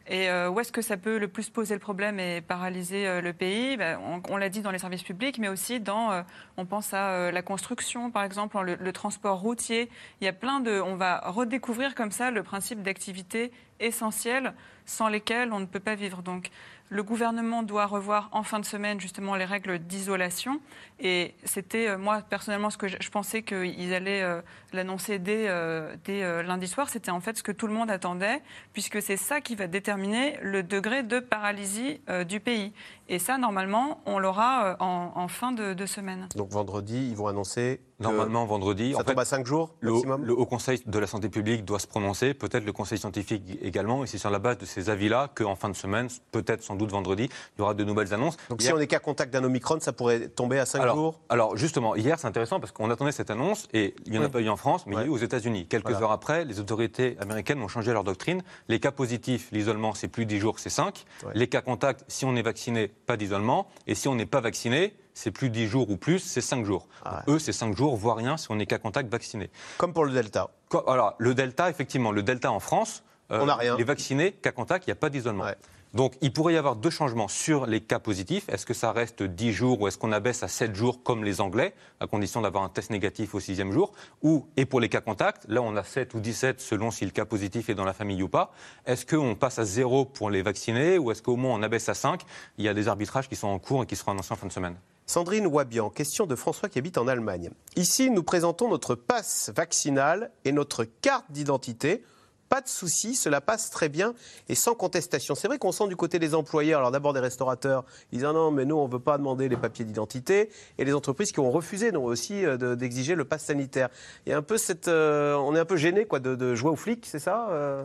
Et 0.07 0.29
euh, 0.29 0.51
où 0.51 0.61
est-ce 0.61 0.71
que 0.71 0.83
ça 0.83 0.99
peut 0.99 1.19
le 1.19 1.29
plus 1.29 1.49
poser 1.49 1.73
le 1.73 1.81
problème 1.81 2.21
et 2.21 2.43
paralyser 2.43 3.07
euh, 3.07 3.23
le 3.23 3.33
pays? 3.33 3.79
Ben, 3.79 3.99
On, 4.29 4.37
l'a 4.37 4.51
dit 4.51 4.61
dans 4.61 4.71
les 4.71 4.79
services 4.79 5.03
publics, 5.03 5.39
mais 5.39 5.49
aussi 5.49 5.81
dans, 5.81 6.13
euh, 6.13 6.23
on 6.59 6.67
pense 6.67 6.93
à 6.93 7.31
la 7.31 7.43
construction, 7.43 8.11
par 8.11 8.23
exemple, 8.23 8.61
le, 8.61 8.93
transport 8.93 9.41
routier. 9.41 9.89
Il 10.21 10.25
y 10.25 10.29
a 10.29 10.35
plein 10.35 10.61
de, 10.61 10.79
on 10.81 10.97
va 10.97 11.21
redécouvrir 11.25 11.95
comme 11.95 12.11
ça 12.11 12.31
le 12.31 12.43
principe 12.43 12.83
d'activités 12.83 13.51
essentielles 13.81 14.53
sans 14.85 15.09
lesquelles 15.09 15.53
on 15.53 15.61
ne 15.61 15.67
peut 15.67 15.81
pas 15.81 15.95
vivre. 15.95 16.21
Donc, 16.21 16.51
le 16.91 17.03
gouvernement 17.03 17.62
doit 17.62 17.87
revoir 17.87 18.28
en 18.32 18.43
fin 18.43 18.61
de 18.61 18.64
semaine 18.64 19.01
justement 19.01 19.35
les 19.35 19.45
règles 19.45 19.78
d'isolation. 19.78 20.61
Et 21.01 21.35
c'était, 21.45 21.89
euh, 21.89 21.99
moi 21.99 22.22
personnellement, 22.28 22.70
ce 22.70 22.78
que 22.78 22.89
je, 22.89 23.11
pensais 23.11 23.43
qu'ils 23.43 23.95
allaient 23.95 24.22
euh, 24.22 24.41
l'annoncer 24.72 25.18
dès, 25.18 25.47
euh, 25.49 26.43
lundi 26.43 26.68
soir. 26.68 26.89
C'était 26.89 27.11
en 27.11 27.20
fait 27.20 27.39
ce 27.39 27.43
que 27.43 27.53
tout 27.53 27.66
le 27.66 27.72
monde 27.72 27.91
attendait, 27.91 28.43
puisque 28.72 29.01
c'est 29.03 29.16
ça 29.16 29.41
qui 29.41 29.57
va 29.57 29.66
déterminer 29.66 30.39
le 30.43 30.62
degré 30.62 31.03
de 31.03 31.20
paralysie 31.20 32.01
du 32.28 32.41
pays. 32.41 32.72
Et 33.09 33.18
ça, 33.18 33.39
normalement, 33.39 34.01
on 34.07 34.18
l'aura 34.18 34.76
en, 34.80 35.28
fin 35.28 35.53
de 35.53 35.87
semaine. 35.87 36.28
Donc 36.37 36.51
vendredi, 36.51 37.09
ils 37.11 37.16
vont 37.16 37.26
annoncer. 37.26 37.80
Normalement, 38.01 38.45
vendredi. 38.45 38.93
Ça 38.93 38.97
en 38.97 39.01
fait, 39.01 39.07
tombe 39.13 39.21
à 39.21 39.25
5 39.25 39.47
jours 39.47 39.71
le, 39.81 39.93
maximum 39.93 40.25
le 40.25 40.33
Haut 40.33 40.47
Conseil 40.47 40.81
de 40.85 40.99
la 40.99 41.07
santé 41.07 41.29
publique 41.29 41.65
doit 41.65 41.79
se 41.79 41.87
prononcer, 41.87 42.35
peut-être 42.35 42.65
le 42.65 42.73
Conseil 42.73 42.99
scientifique 42.99 43.43
également, 43.63 44.03
et 44.05 44.07
c'est 44.07 44.19
sur 44.19 44.31
la 44.31 44.39
base 44.39 44.59
de 44.59 44.67
ces 44.67 44.91
avis-là 44.91 45.31
qu'en 45.35 45.55
fin 45.55 45.69
de 45.69 45.77
semaine, 45.77 46.09
peut-être 46.33 46.63
sans 46.63 46.75
doute 46.75 46.91
vendredi, 46.91 47.29
il 47.57 47.61
y 47.61 47.63
aura 47.63 47.75
de 47.75 47.85
nouvelles 47.85 48.13
annonces. 48.13 48.37
Donc 48.51 48.61
Hier- 48.63 48.71
si 48.73 48.77
on 48.77 48.81
est 48.81 48.87
qu'à 48.87 48.99
contact 48.99 49.33
d'un 49.33 49.45
Omicron, 49.45 49.79
ça 49.81 49.93
pourrait 49.93 50.29
tomber 50.29 50.59
à 50.59 50.67
5 50.67 50.81
alors, 50.81 50.97
jours 50.97 51.21
alors 51.29 51.57
justement, 51.57 51.95
hier 51.95 52.19
c'est 52.19 52.27
intéressant 52.27 52.59
parce 52.61 52.73
qu'on 52.73 52.91
attendait 52.91 53.13
cette 53.13 53.31
annonce 53.31 53.69
et 53.73 53.95
il 54.07 54.13
n'y 54.13 54.19
en 54.19 54.23
a 54.23 54.25
Oui. 54.27 54.31
pas 54.31 54.41
eu 54.41 54.49
en 54.49 54.57
France, 54.57 54.87
mais 54.87 54.95
il 54.97 54.99
y 54.99 55.03
a 55.03 55.07
eu 55.07 55.11
aux 55.11 55.17
États-Unis. 55.19 55.67
Quelques 55.69 55.85
Voilà. 55.91 56.05
heures 56.07 56.13
après, 56.13 56.45
les 56.45 56.59
autorités 56.61 57.17
américaines 57.21 57.63
ont 57.63 57.69
changé 57.69 57.93
leur 57.93 58.05
doctrine. 58.05 58.43
Les 58.69 58.81
cas 58.81 58.91
positifs, 58.91 59.49
l'isolement 59.53 59.95
c'est 59.95 60.09
plus 60.09 60.27
10 60.27 60.39
jours, 60.41 60.59
c'est 60.59 60.71
5. 60.71 61.05
Ouais. 61.25 61.33
Les 61.35 61.47
cas 61.49 61.61
contacts, 61.61 62.05
si 62.09 62.25
on 62.25 62.35
est 62.37 62.43
vacciné, 62.43 62.89
pas 62.89 63.17
d'isolement. 63.17 63.69
Et 63.87 63.95
si 63.95 64.09
on 64.09 64.15
n'est 64.15 64.27
pas 64.27 64.41
vacciné, 64.41 64.95
c'est 65.15 65.31
plus 65.31 65.49
10 65.51 65.67
jours 65.69 65.91
ou 65.91 65.97
plus, 65.97 66.19
c'est 66.19 66.41
5 66.41 66.65
jours. 66.65 66.87
Ah 67.05 67.23
Eux, 67.29 67.39
c'est 67.39 67.53
5 67.53 67.77
jours, 67.77 67.97
voire 67.97 68.17
rien 68.17 68.37
si 68.37 68.49
on 68.51 68.59
est 68.59 68.67
cas 68.67 68.79
contact 68.79 69.11
vacciné. 69.11 69.51
Comme 69.79 69.93
pour 69.93 70.05
le 70.05 70.12
Delta. 70.12 70.51
Alors, 70.87 71.15
le 71.19 71.35
Delta, 71.35 71.71
effectivement, 71.71 72.12
le 72.12 72.23
Delta 72.23 72.51
en 72.51 72.61
France, 72.61 73.03
euh, 73.31 73.41
On 73.47 73.55
rien. 73.55 73.77
les 73.77 73.85
vaccinés, 73.85 74.33
cas 74.33 74.53
contact, 74.53 74.87
il 74.87 74.91
n'y 74.91 74.93
a 74.93 74.97
pas 74.97 75.09
d'isolement. 75.09 75.45
Ouais. 75.45 75.57
Donc, 75.95 76.15
il 76.21 76.33
pourrait 76.33 76.55
y 76.55 76.57
avoir 76.57 76.75
deux 76.75 76.91
changements 76.91 77.29
sur 77.29 77.67
les 77.67 77.81
cas 77.81 78.01
positifs. 78.01 78.49
Est-ce 78.49 78.67
que 78.67 78.75
ça 78.75 78.91
reste 78.91 79.23
10 79.23 79.53
jours 79.53 79.81
ou 79.81 79.87
est-ce 79.87 79.97
qu'on 79.97 80.11
abaisse 80.11 80.43
à 80.43 80.49
7 80.49 80.75
jours 80.75 81.05
comme 81.05 81.23
les 81.23 81.41
Anglais, 81.41 81.73
à 82.01 82.09
condition 82.09 82.41
d'avoir 82.41 82.65
un 82.65 82.69
test 82.69 82.91
négatif 82.91 83.37
au 83.37 83.41
sixième 83.41 83.71
jour? 83.71 83.93
Ou, 84.21 84.49
Et 84.57 84.67
pour 84.67 84.81
les 84.81 84.89
cas 84.89 85.01
contacts, 85.01 85.45
là, 85.49 85.62
on 85.62 85.77
a 85.77 85.85
7 85.85 86.15
ou 86.15 86.21
17 86.21 86.61
selon 86.61 86.91
si 86.91 87.05
le 87.05 87.12
cas 87.12 87.25
positif 87.25 87.69
est 87.69 87.77
dans 87.77 87.85
la 87.85 87.93
famille 87.93 88.21
ou 88.25 88.29
pas. 88.29 88.51
Est-ce 88.87 89.07
qu'on 89.07 89.37
passe 89.37 89.61
à 89.61 89.65
0 89.65 90.07
pour 90.07 90.31
les 90.31 90.43
vaccinés 90.43 90.99
ou 90.99 91.12
est-ce 91.12 91.23
qu'au 91.23 91.37
moins 91.37 91.55
on 91.55 91.62
abaisse 91.62 91.89
à 91.89 91.95
5 91.95 92.23
Il 92.59 92.65
y 92.65 92.69
a 92.69 92.75
des 92.75 92.89
arbitrages 92.89 93.29
qui 93.29 93.37
sont 93.37 93.47
en 93.47 93.61
cours 93.61 93.85
et 93.85 93.87
qui 93.87 93.95
seront 93.95 94.11
annoncés 94.11 94.33
en 94.33 94.37
fin 94.37 94.49
de 94.49 94.53
semaine. 94.53 94.75
Sandrine 95.07 95.47
Wabian, 95.47 95.91
question 95.91 96.27
de 96.27 96.35
François 96.35 96.69
qui 96.69 96.79
habite 96.79 96.97
en 96.99 97.07
Allemagne. 97.09 97.51
Ici, 97.77 98.11
nous 98.11 98.23
présentons 98.23 98.69
notre 98.71 98.95
passe 98.95 99.51
vaccinal 99.55 100.31
et 100.45 100.53
notre 100.53 100.85
carte 100.85 101.27
d'identité. 101.31 102.03
Pas 102.49 102.61
de 102.61 102.69
souci, 102.69 103.15
cela 103.15 103.41
passe 103.41 103.69
très 103.71 103.89
bien 103.89 104.15
et 104.49 104.55
sans 104.55 104.75
contestation. 104.75 105.35
C'est 105.35 105.49
vrai 105.49 105.59
qu'on 105.59 105.73
sent 105.73 105.89
du 105.89 105.97
côté 105.97 106.19
des 106.19 106.35
employeurs, 106.35 106.79
alors 106.79 106.91
d'abord 106.91 107.13
des 107.13 107.21
restaurateurs, 107.21 107.85
ils 108.13 108.19
disent 108.19 108.27
ah 108.27 108.33
non, 108.33 108.51
mais 108.51 108.65
nous, 108.65 108.77
on 108.77 108.87
ne 108.87 108.93
veut 108.93 109.01
pas 109.01 109.19
demander 109.19 109.49
les 109.49 109.57
papiers 109.57 109.85
d'identité, 109.85 110.51
et 110.79 110.85
les 110.85 110.95
entreprises 110.95 111.33
qui 111.33 111.41
ont 111.41 111.51
refusé 111.51 111.91
non, 111.91 112.05
aussi 112.05 112.45
euh, 112.45 112.57
de- 112.57 112.75
d'exiger 112.75 113.15
le 113.15 113.25
pass 113.25 113.45
sanitaire. 113.45 113.89
Il 114.25 114.31
y 114.31 114.33
a 114.33 114.39
un 114.39 114.43
peu 114.43 114.57
cette. 114.57 114.89
euh, 114.89 115.35
on 115.35 115.55
est 115.57 115.59
un 115.59 115.65
peu 115.65 115.77
gêné 115.77 116.05
quoi, 116.07 116.21
de, 116.21 116.35
de 116.35 116.55
jouer 116.55 116.71
aux 116.71 116.77
flics, 116.77 117.07
c'est 117.07 117.19
ça 117.19 117.49
euh? 117.51 117.85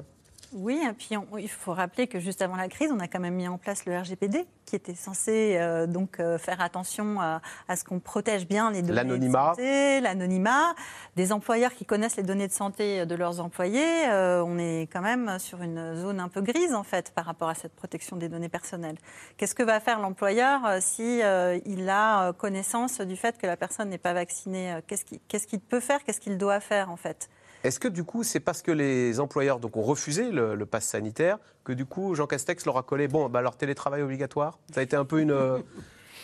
Oui, 0.54 0.82
et 0.84 0.94
puis 0.94 1.16
on- 1.16 1.38
il 1.38 1.48
faut 1.50 1.74
rappeler 1.74 2.08
que 2.08 2.20
juste 2.20 2.42
avant 2.42 2.56
la 2.56 2.68
crise, 2.70 2.92
on 2.92 3.00
a 3.00 3.08
quand 3.08 3.20
même 3.20 3.36
mis 3.36 3.48
en 3.48 3.60
place 3.60 3.86
le 3.86 3.96
RGPD, 3.96 4.48
qui 4.66 4.76
était 4.76 4.96
censé 4.96 5.58
euh, 5.60 5.86
donc 5.86 6.20
euh, 6.20 6.40
faire 6.40 6.60
attention 6.62 7.22
à, 7.22 7.42
à 7.68 7.76
ce 7.76 7.84
qu'on 7.84 8.00
protège 8.00 8.48
bien 8.48 8.72
les 8.72 8.82
données 8.82 8.96
L'anonymat. 8.96 9.40
de 9.52 9.56
santé, 9.56 10.02
l'anonymat, 10.02 10.74
des 11.16 11.32
employeurs 11.32 11.74
qui 11.74 11.86
connaissent 11.86 12.18
les 12.18 12.24
données 12.24 12.48
de 12.48 12.52
santé 12.54 13.06
de 13.06 13.16
leurs 13.16 13.40
employés. 13.42 14.08
euh, 14.10 14.44
on 14.44 14.58
est 14.58 14.90
quand 14.92 15.02
même 15.02 15.38
sur 15.38 15.62
une 15.62 15.96
zone 15.96 16.20
un 16.20 16.30
peu 16.30 16.42
grise 16.42 16.74
en 16.74 16.84
fait 16.84 17.12
par 17.14 17.26
rapport 17.26 17.50
à 17.50 17.54
cette 17.56 17.76
protection 17.76 18.16
des 18.18 18.28
données 18.28 18.50
personnelles. 18.50 18.98
Qu'est-ce 19.38 19.54
que 19.54 19.64
va 19.64 19.80
faire 19.80 20.00
l'employeur 20.00 20.66
euh, 20.66 20.78
si 20.82 21.22
euh, 21.22 21.60
il 21.66 21.88
a 21.90 22.30
euh, 22.30 22.34
connaissance 22.34 23.02
du 23.02 23.16
fait 23.18 23.38
que 23.38 23.46
la 23.46 23.56
personne 23.58 23.90
n'est 23.90 23.98
pas 24.00 24.14
vaccinée 24.14 24.80
Qu'est-ce 24.88 25.06
qu'il 25.06 25.20
qu'est-ce 25.28 25.46
qu'il 25.46 25.60
peut 25.60 25.80
faire 25.80 26.04
Qu'est-ce 26.04 26.20
qu'il 26.20 26.38
doit 26.40 26.60
faire 26.60 26.90
en 26.90 26.98
fait? 26.98 27.30
Est-ce 27.64 27.80
que 27.80 27.88
du 27.88 28.04
coup, 28.04 28.24
c'est 28.24 28.40
parce 28.40 28.62
que 28.62 28.72
les 28.72 29.20
employeurs 29.20 29.60
donc, 29.60 29.76
ont 29.78 29.82
refusé 29.82 30.32
le, 30.32 30.56
le 30.56 30.66
pass 30.66 30.86
sanitaire 30.86 31.38
que 31.64 31.74
du 31.74 31.86
coup, 31.86 32.16
Jean 32.16 32.26
Castex 32.28 32.66
leur 32.66 32.78
a 32.78 32.84
collé 32.84 33.08
bon, 33.08 33.28
bah, 33.30 33.42
leur 33.42 33.56
télétravail 33.58 34.02
obligatoire? 34.02 34.58
Ça 34.74 34.80
a 34.80 34.84
été 34.84 34.96
un 34.96 35.06
peu 35.06 35.20
une. 35.20 35.36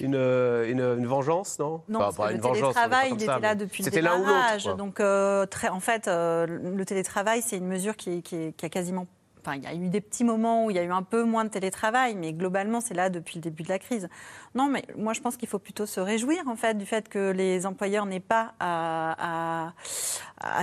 Une, 0.01 0.13
une, 0.15 0.81
une 0.81 1.07
vengeance, 1.07 1.57
non? 1.57 1.81
Non, 1.87 1.99
Enfin, 2.01 2.03
parce 2.03 2.15
pas 2.17 2.27
que 2.27 2.31
une 2.33 2.41
le 2.41 2.43
télétravail, 2.51 3.07
il 3.13 3.19
ça, 3.21 3.23
était 3.37 3.41
là 3.41 3.55
mais 3.55 3.55
depuis 3.55 3.81
le 3.81 3.85
C'était 3.85 4.01
l'un 4.01 4.15
ou 4.17 4.25
démarrage. 4.25 4.65
Donc, 4.77 4.99
euh, 4.99 5.45
très, 5.45 5.69
en 5.69 5.79
fait, 5.79 6.09
euh, 6.09 6.45
le 6.47 6.83
télétravail, 6.83 7.41
c'est 7.41 7.55
une 7.55 7.67
mesure 7.67 7.95
qui, 7.95 8.17
est- 8.17 8.21
qui 8.21 8.35
est- 8.35 8.51
qui 8.57 8.65
a 8.65 8.69
quasiment. 8.69 9.07
Enfin, 9.45 9.57
il 9.57 9.63
y 9.63 9.67
a 9.67 9.75
eu 9.75 9.89
des 9.89 10.01
petits 10.01 10.23
moments 10.23 10.65
où 10.65 10.71
il 10.71 10.75
y 10.75 10.79
a 10.79 10.83
eu 10.83 10.91
un 10.91 11.03
peu 11.03 11.23
moins 11.23 11.43
de 11.43 11.49
télétravail, 11.49 12.15
mais 12.15 12.33
globalement, 12.33 12.81
c'est 12.81 12.95
là 12.95 13.09
depuis 13.11 13.35
le 13.35 13.41
début 13.41 13.61
de 13.61 13.69
la 13.69 13.77
crise. 13.77 14.09
Non, 14.55 14.69
mais 14.69 14.83
moi, 14.97 15.13
je 15.13 15.21
pense 15.21 15.37
qu'il 15.37 15.47
faut 15.47 15.59
plutôt 15.59 15.85
se 15.85 15.99
réjouir, 15.99 16.47
en 16.47 16.55
fait, 16.55 16.75
du 16.75 16.85
fait 16.85 17.07
que 17.09 17.29
les 17.29 17.67
employeurs 17.67 18.07
n'aient 18.07 18.19
pas 18.19 18.53
à, 18.59 19.73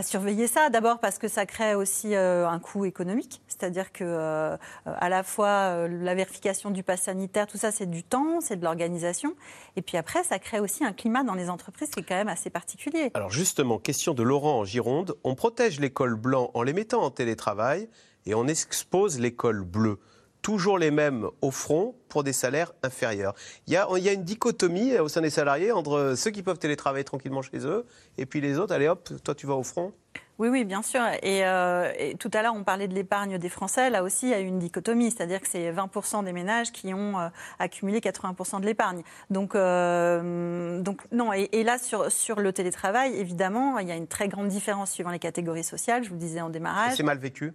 surveiller 0.03 0.49
ça. 0.49 0.69
D'abord 0.69 0.99
parce 0.99 1.19
que 1.19 1.29
ça 1.29 1.47
crée 1.47 1.75
aussi 1.75 2.15
un 2.15 2.59
coût 2.59 2.85
économique, 2.85 3.41
c'est-à-dire 3.47 3.93
que 3.93 4.57
à 4.85 5.09
la 5.09 5.23
fois 5.23 5.89
la 5.89 6.15
vérification 6.15 6.71
du 6.71 6.83
pass 6.83 7.03
sanitaire, 7.03 7.47
tout 7.47 7.59
ça, 7.59 7.71
c'est 7.71 7.91
du 7.91 8.03
temps, 8.03 8.41
c'est 8.41 8.57
de 8.57 8.65
l'organisation. 8.65 9.35
Et 9.77 9.83
puis 9.83 9.97
après, 9.97 10.25
ça 10.25 10.39
crée 10.39 10.61
aussi 10.61 10.85
un 10.85 10.93
climat 10.93 11.23
dans 11.23 11.35
les 11.35 11.51
entreprises 11.51 11.91
qui 11.91 12.01
est 12.01 12.05
quand 12.05 12.15
même 12.15 12.29
assez 12.29 12.51
particulier. 12.51 13.11
Alors 13.15 13.31
justement, 13.31 13.79
question 13.79 14.15
de 14.15 14.23
Laurent 14.23 14.61
en 14.61 14.65
Gironde. 14.65 15.15
On 15.25 15.35
protège 15.35 15.81
l'école 15.81 16.15
blanc 16.15 16.51
en 16.55 16.63
les 16.63 16.73
mettant 16.73 17.03
en 17.03 17.11
télétravail 17.11 17.89
et 18.27 18.35
on 18.35 18.47
expose 18.47 19.19
l'école 19.19 19.63
bleue 19.63 19.99
toujours 20.43 20.77
les 20.77 20.91
mêmes 20.91 21.29
au 21.41 21.51
front 21.51 21.95
pour 22.09 22.25
des 22.25 22.33
salaires 22.33 22.73
inférieurs. 22.83 23.35
Il 23.69 23.73
y, 23.73 23.77
a, 23.77 23.87
il 23.97 24.03
y 24.03 24.09
a 24.09 24.13
une 24.13 24.25
dichotomie 24.25 24.99
au 24.99 25.09
sein 25.09 25.21
des 25.21 25.31
salariés 25.31 25.73
entre 25.73 26.15
ceux 26.17 26.33
qui 26.33 26.43
peuvent 26.43 26.59
télétravailler 26.59 27.05
tranquillement 27.05 27.43
chez 27.43 27.65
eux 27.65 27.87
et 28.19 28.27
puis 28.27 28.41
les 28.41 28.59
autres, 28.59 28.75
allez 28.75 28.89
hop, 28.89 29.09
toi 29.25 29.35
tu 29.35 29.47
vas 29.47 29.55
au 29.55 29.63
front 29.63 29.95
oui, 30.39 30.49
oui, 30.49 30.65
bien 30.65 30.83
sûr. 30.83 31.01
Euh, 31.25 31.93
et, 31.97 32.17
tout 32.17 32.31
à 32.33 32.43
l'heure, 32.43 32.55
on 32.57 32.65
parlait 32.65 32.89
de 32.89 32.95
l'épargne 32.95 33.39
des 33.39 33.49
Français. 33.49 33.91
Là 33.91 34.03
aussi, 34.03 34.27
il 34.27 34.31
y 34.31 34.35
a 34.35 34.41
une 34.41 34.59
dichotomie, 34.59 35.11
c'est-à-dire 35.11 35.41
que 35.41 35.47
c'est 35.47 35.71
20% 35.71 36.25
des 36.25 36.33
ménages 36.33 36.73
qui 36.73 36.93
ont 36.95 37.21
euh, 37.21 37.29
accumulé 37.61 38.01
80% 38.01 38.61
de 38.61 38.67
l'épargne. 38.67 39.03
Donc, 39.31 39.55
euh, 39.55 40.81
donc 40.81 41.03
non. 41.13 41.33
Et, 41.33 41.49
et, 41.53 41.63
là, 41.63 41.79
sur, 41.79 42.11
sur 42.11 42.41
le 42.41 42.53
télétravail, 42.53 43.15
évidemment, 43.15 43.79
il 43.79 43.87
y 43.87 43.93
a 43.93 43.95
une 43.95 44.09
très 44.09 44.27
grande 44.27 44.49
différence 44.49 44.91
suivant 44.91 45.11
les 45.11 45.21
catégories 45.21 45.63
sociales. 45.63 46.03
Je 46.03 46.09
vous 46.09 46.17
le 46.17 46.21
disais 46.21 46.41
en 46.41 46.51
démarrage. 46.51 46.97
C'est 46.97 47.05
mal 47.05 47.19
vécu 47.19 47.53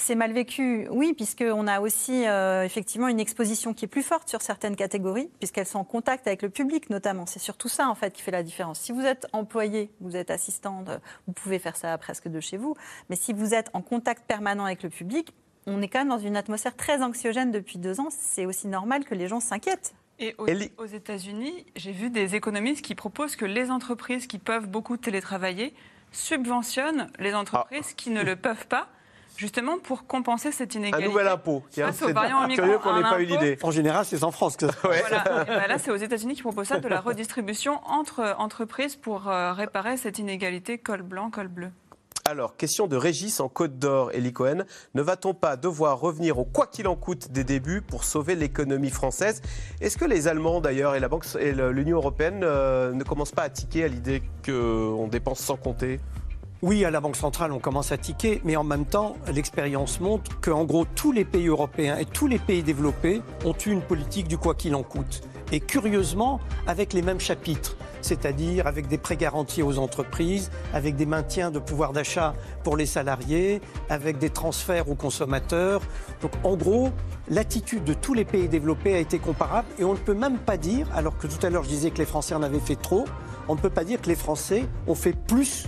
c'est 0.00 0.14
mal 0.14 0.32
vécu, 0.32 0.88
oui, 0.90 1.12
puisqu'on 1.14 1.66
a 1.66 1.80
aussi 1.80 2.26
euh, 2.26 2.64
effectivement 2.64 3.08
une 3.08 3.20
exposition 3.20 3.74
qui 3.74 3.84
est 3.84 3.88
plus 3.88 4.02
forte 4.02 4.28
sur 4.28 4.42
certaines 4.42 4.76
catégories, 4.76 5.30
puisqu'elles 5.38 5.66
sont 5.66 5.78
en 5.78 5.84
contact 5.84 6.26
avec 6.26 6.42
le 6.42 6.50
public 6.50 6.90
notamment. 6.90 7.26
C'est 7.26 7.38
surtout 7.38 7.68
ça 7.68 7.88
en 7.88 7.94
fait 7.94 8.12
qui 8.12 8.22
fait 8.22 8.30
la 8.30 8.42
différence. 8.42 8.80
Si 8.80 8.92
vous 8.92 9.02
êtes 9.02 9.26
employé, 9.32 9.90
vous 10.00 10.16
êtes 10.16 10.30
assistante, 10.30 10.88
vous 11.26 11.32
pouvez 11.32 11.58
faire 11.58 11.76
ça 11.76 11.96
presque 11.98 12.28
de 12.28 12.40
chez 12.40 12.56
vous, 12.56 12.74
mais 13.08 13.16
si 13.16 13.32
vous 13.32 13.54
êtes 13.54 13.70
en 13.72 13.82
contact 13.82 14.26
permanent 14.26 14.64
avec 14.64 14.82
le 14.82 14.90
public, 14.90 15.34
on 15.66 15.82
est 15.82 15.88
quand 15.88 16.00
même 16.00 16.08
dans 16.08 16.18
une 16.18 16.36
atmosphère 16.36 16.76
très 16.76 17.02
anxiogène 17.02 17.50
depuis 17.50 17.78
deux 17.78 18.00
ans. 18.00 18.08
C'est 18.10 18.46
aussi 18.46 18.66
normal 18.66 19.04
que 19.04 19.14
les 19.14 19.28
gens 19.28 19.40
s'inquiètent. 19.40 19.94
Et 20.18 20.34
aux, 20.36 20.86
États-Unis, 20.86 21.64
j'ai 21.76 21.92
vu 21.92 22.10
des 22.10 22.34
économistes 22.34 22.84
qui 22.84 22.94
proposent 22.94 23.36
que 23.36 23.46
les 23.46 23.70
entreprises 23.70 24.26
qui 24.26 24.38
peuvent 24.38 24.68
beaucoup 24.68 24.98
télétravailler 24.98 25.74
subventionnent 26.12 27.10
les 27.18 27.34
entreprises 27.34 27.88
ah. 27.90 27.94
qui 27.96 28.10
ne 28.10 28.22
le 28.22 28.36
peuvent 28.36 28.66
pas 28.66 28.88
justement 29.40 29.78
pour 29.78 30.06
compenser 30.06 30.52
cette 30.52 30.74
inégalité. 30.74 31.06
Un 31.06 31.08
nouvel 31.08 31.26
impôt. 31.26 31.62
C'est 31.70 31.82
curieux 32.54 32.78
qu'on 32.78 32.94
n'ait 32.94 33.02
pas 33.02 33.20
eu 33.20 33.24
l'idée. 33.24 33.58
En 33.62 33.70
général, 33.70 34.04
c'est 34.04 34.22
en 34.22 34.30
France 34.30 34.56
que 34.56 34.66
ça. 34.66 34.74
Voilà. 34.82 35.24
Ben 35.50 35.66
là, 35.66 35.78
c'est 35.78 35.90
aux 35.90 35.96
États-Unis 35.96 36.34
qui 36.34 36.42
proposent 36.42 36.68
ça, 36.68 36.78
de 36.78 36.88
la 36.88 37.00
redistribution 37.00 37.80
entre 37.86 38.34
entreprises 38.38 38.96
pour 38.96 39.28
euh, 39.28 39.52
réparer 39.52 39.96
cette 39.96 40.18
inégalité 40.18 40.78
col 40.78 41.02
blanc, 41.02 41.30
col 41.30 41.48
bleu. 41.48 41.70
Alors, 42.26 42.56
question 42.56 42.86
de 42.86 42.96
Régis 42.96 43.40
en 43.40 43.48
Côte 43.48 43.78
d'Or, 43.78 44.12
Eli 44.12 44.32
Cohen. 44.32 44.64
Ne 44.94 45.02
va-t-on 45.02 45.32
pas 45.34 45.56
devoir 45.56 45.98
revenir 45.98 46.38
au 46.38 46.44
quoi 46.44 46.66
qu'il 46.66 46.86
en 46.86 46.96
coûte 46.96 47.32
des 47.32 47.44
débuts 47.44 47.80
pour 47.80 48.04
sauver 48.04 48.34
l'économie 48.34 48.90
française? 48.90 49.40
Est-ce 49.80 49.96
que 49.96 50.04
les 50.04 50.28
Allemands, 50.28 50.60
d'ailleurs, 50.60 50.94
et 50.94 51.00
la 51.00 51.08
Banque 51.08 51.24
et 51.40 51.52
l'Union 51.52 51.96
européenne 51.96 52.42
euh, 52.42 52.92
ne 52.92 53.04
commencent 53.04 53.32
pas 53.32 53.42
à 53.42 53.50
tiquer 53.50 53.84
à 53.84 53.88
l'idée 53.88 54.22
qu'on 54.44 55.08
dépense 55.08 55.40
sans 55.40 55.56
compter? 55.56 55.98
Oui, 56.62 56.84
à 56.84 56.90
la 56.90 57.00
Banque 57.00 57.16
centrale, 57.16 57.52
on 57.52 57.58
commence 57.58 57.90
à 57.90 57.96
tiquer, 57.96 58.42
mais 58.44 58.54
en 58.54 58.64
même 58.64 58.84
temps, 58.84 59.16
l'expérience 59.32 59.98
montre 59.98 60.40
qu'en 60.42 60.64
gros, 60.64 60.84
tous 60.84 61.10
les 61.10 61.24
pays 61.24 61.46
européens 61.46 61.96
et 61.96 62.04
tous 62.04 62.26
les 62.26 62.38
pays 62.38 62.62
développés 62.62 63.22
ont 63.46 63.54
eu 63.64 63.70
une 63.70 63.80
politique 63.80 64.28
du 64.28 64.36
quoi 64.36 64.54
qu'il 64.54 64.74
en 64.74 64.82
coûte. 64.82 65.22
Et 65.52 65.60
curieusement, 65.60 66.38
avec 66.66 66.92
les 66.92 67.00
mêmes 67.00 67.18
chapitres, 67.18 67.78
c'est-à-dire 68.02 68.66
avec 68.66 68.88
des 68.88 68.98
prêts 68.98 69.16
garantis 69.16 69.62
aux 69.62 69.78
entreprises, 69.78 70.50
avec 70.74 70.96
des 70.96 71.06
maintiens 71.06 71.50
de 71.50 71.58
pouvoir 71.58 71.94
d'achat 71.94 72.34
pour 72.62 72.76
les 72.76 72.86
salariés, 72.86 73.62
avec 73.88 74.18
des 74.18 74.30
transferts 74.30 74.90
aux 74.90 74.94
consommateurs. 74.94 75.80
Donc 76.20 76.32
en 76.44 76.56
gros, 76.56 76.90
l'attitude 77.30 77.84
de 77.84 77.94
tous 77.94 78.12
les 78.12 78.26
pays 78.26 78.48
développés 78.48 78.94
a 78.94 78.98
été 78.98 79.18
comparable 79.18 79.68
et 79.78 79.84
on 79.84 79.94
ne 79.94 79.98
peut 79.98 80.14
même 80.14 80.38
pas 80.38 80.58
dire, 80.58 80.86
alors 80.94 81.16
que 81.16 81.26
tout 81.26 81.44
à 81.44 81.48
l'heure 81.48 81.64
je 81.64 81.70
disais 81.70 81.90
que 81.90 81.98
les 81.98 82.06
Français 82.06 82.34
en 82.34 82.42
avaient 82.42 82.60
fait 82.60 82.76
trop, 82.76 83.06
on 83.48 83.54
ne 83.54 83.60
peut 83.60 83.70
pas 83.70 83.84
dire 83.84 84.00
que 84.00 84.08
les 84.08 84.14
Français 84.14 84.66
ont 84.86 84.94
fait 84.94 85.14
plus 85.14 85.66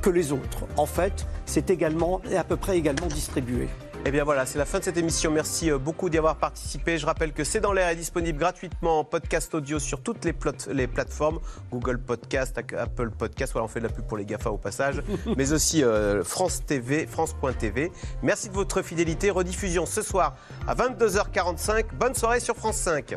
que 0.00 0.10
les 0.10 0.32
autres. 0.32 0.66
En 0.76 0.86
fait, 0.86 1.26
c'est 1.44 1.70
également 1.70 2.20
à 2.36 2.44
peu 2.44 2.56
près 2.56 2.76
également 2.76 3.06
distribué. 3.06 3.68
Eh 4.08 4.12
bien 4.12 4.22
voilà, 4.22 4.46
c'est 4.46 4.58
la 4.58 4.66
fin 4.66 4.78
de 4.78 4.84
cette 4.84 4.98
émission. 4.98 5.32
Merci 5.32 5.68
euh, 5.68 5.78
beaucoup 5.78 6.08
d'y 6.08 6.16
avoir 6.16 6.36
participé. 6.36 6.96
Je 6.96 7.06
rappelle 7.06 7.32
que 7.32 7.42
C'est 7.42 7.58
dans 7.58 7.72
l'air 7.72 7.88
est 7.88 7.96
disponible 7.96 8.38
gratuitement 8.38 9.00
en 9.00 9.04
podcast 9.04 9.52
audio 9.52 9.80
sur 9.80 10.00
toutes 10.00 10.24
les, 10.24 10.32
les 10.72 10.86
plateformes 10.86 11.40
Google 11.72 11.98
Podcast, 11.98 12.56
Apple 12.56 13.10
Podcast. 13.10 13.52
Voilà, 13.52 13.64
on 13.64 13.68
fait 13.68 13.80
de 13.80 13.88
la 13.88 13.92
pub 13.92 14.06
pour 14.06 14.16
les 14.16 14.24
GAFA 14.24 14.52
au 14.52 14.58
passage, 14.58 15.02
mais 15.36 15.52
aussi 15.52 15.82
euh, 15.82 16.22
France 16.22 16.64
TV, 16.64 17.08
France.tv. 17.08 17.90
Merci 18.22 18.48
de 18.48 18.54
votre 18.54 18.80
fidélité. 18.82 19.30
Rediffusion 19.30 19.86
ce 19.86 20.02
soir 20.02 20.36
à 20.68 20.76
22h45. 20.76 21.86
Bonne 21.98 22.14
soirée 22.14 22.38
sur 22.38 22.54
France 22.54 22.76
5. 22.76 23.16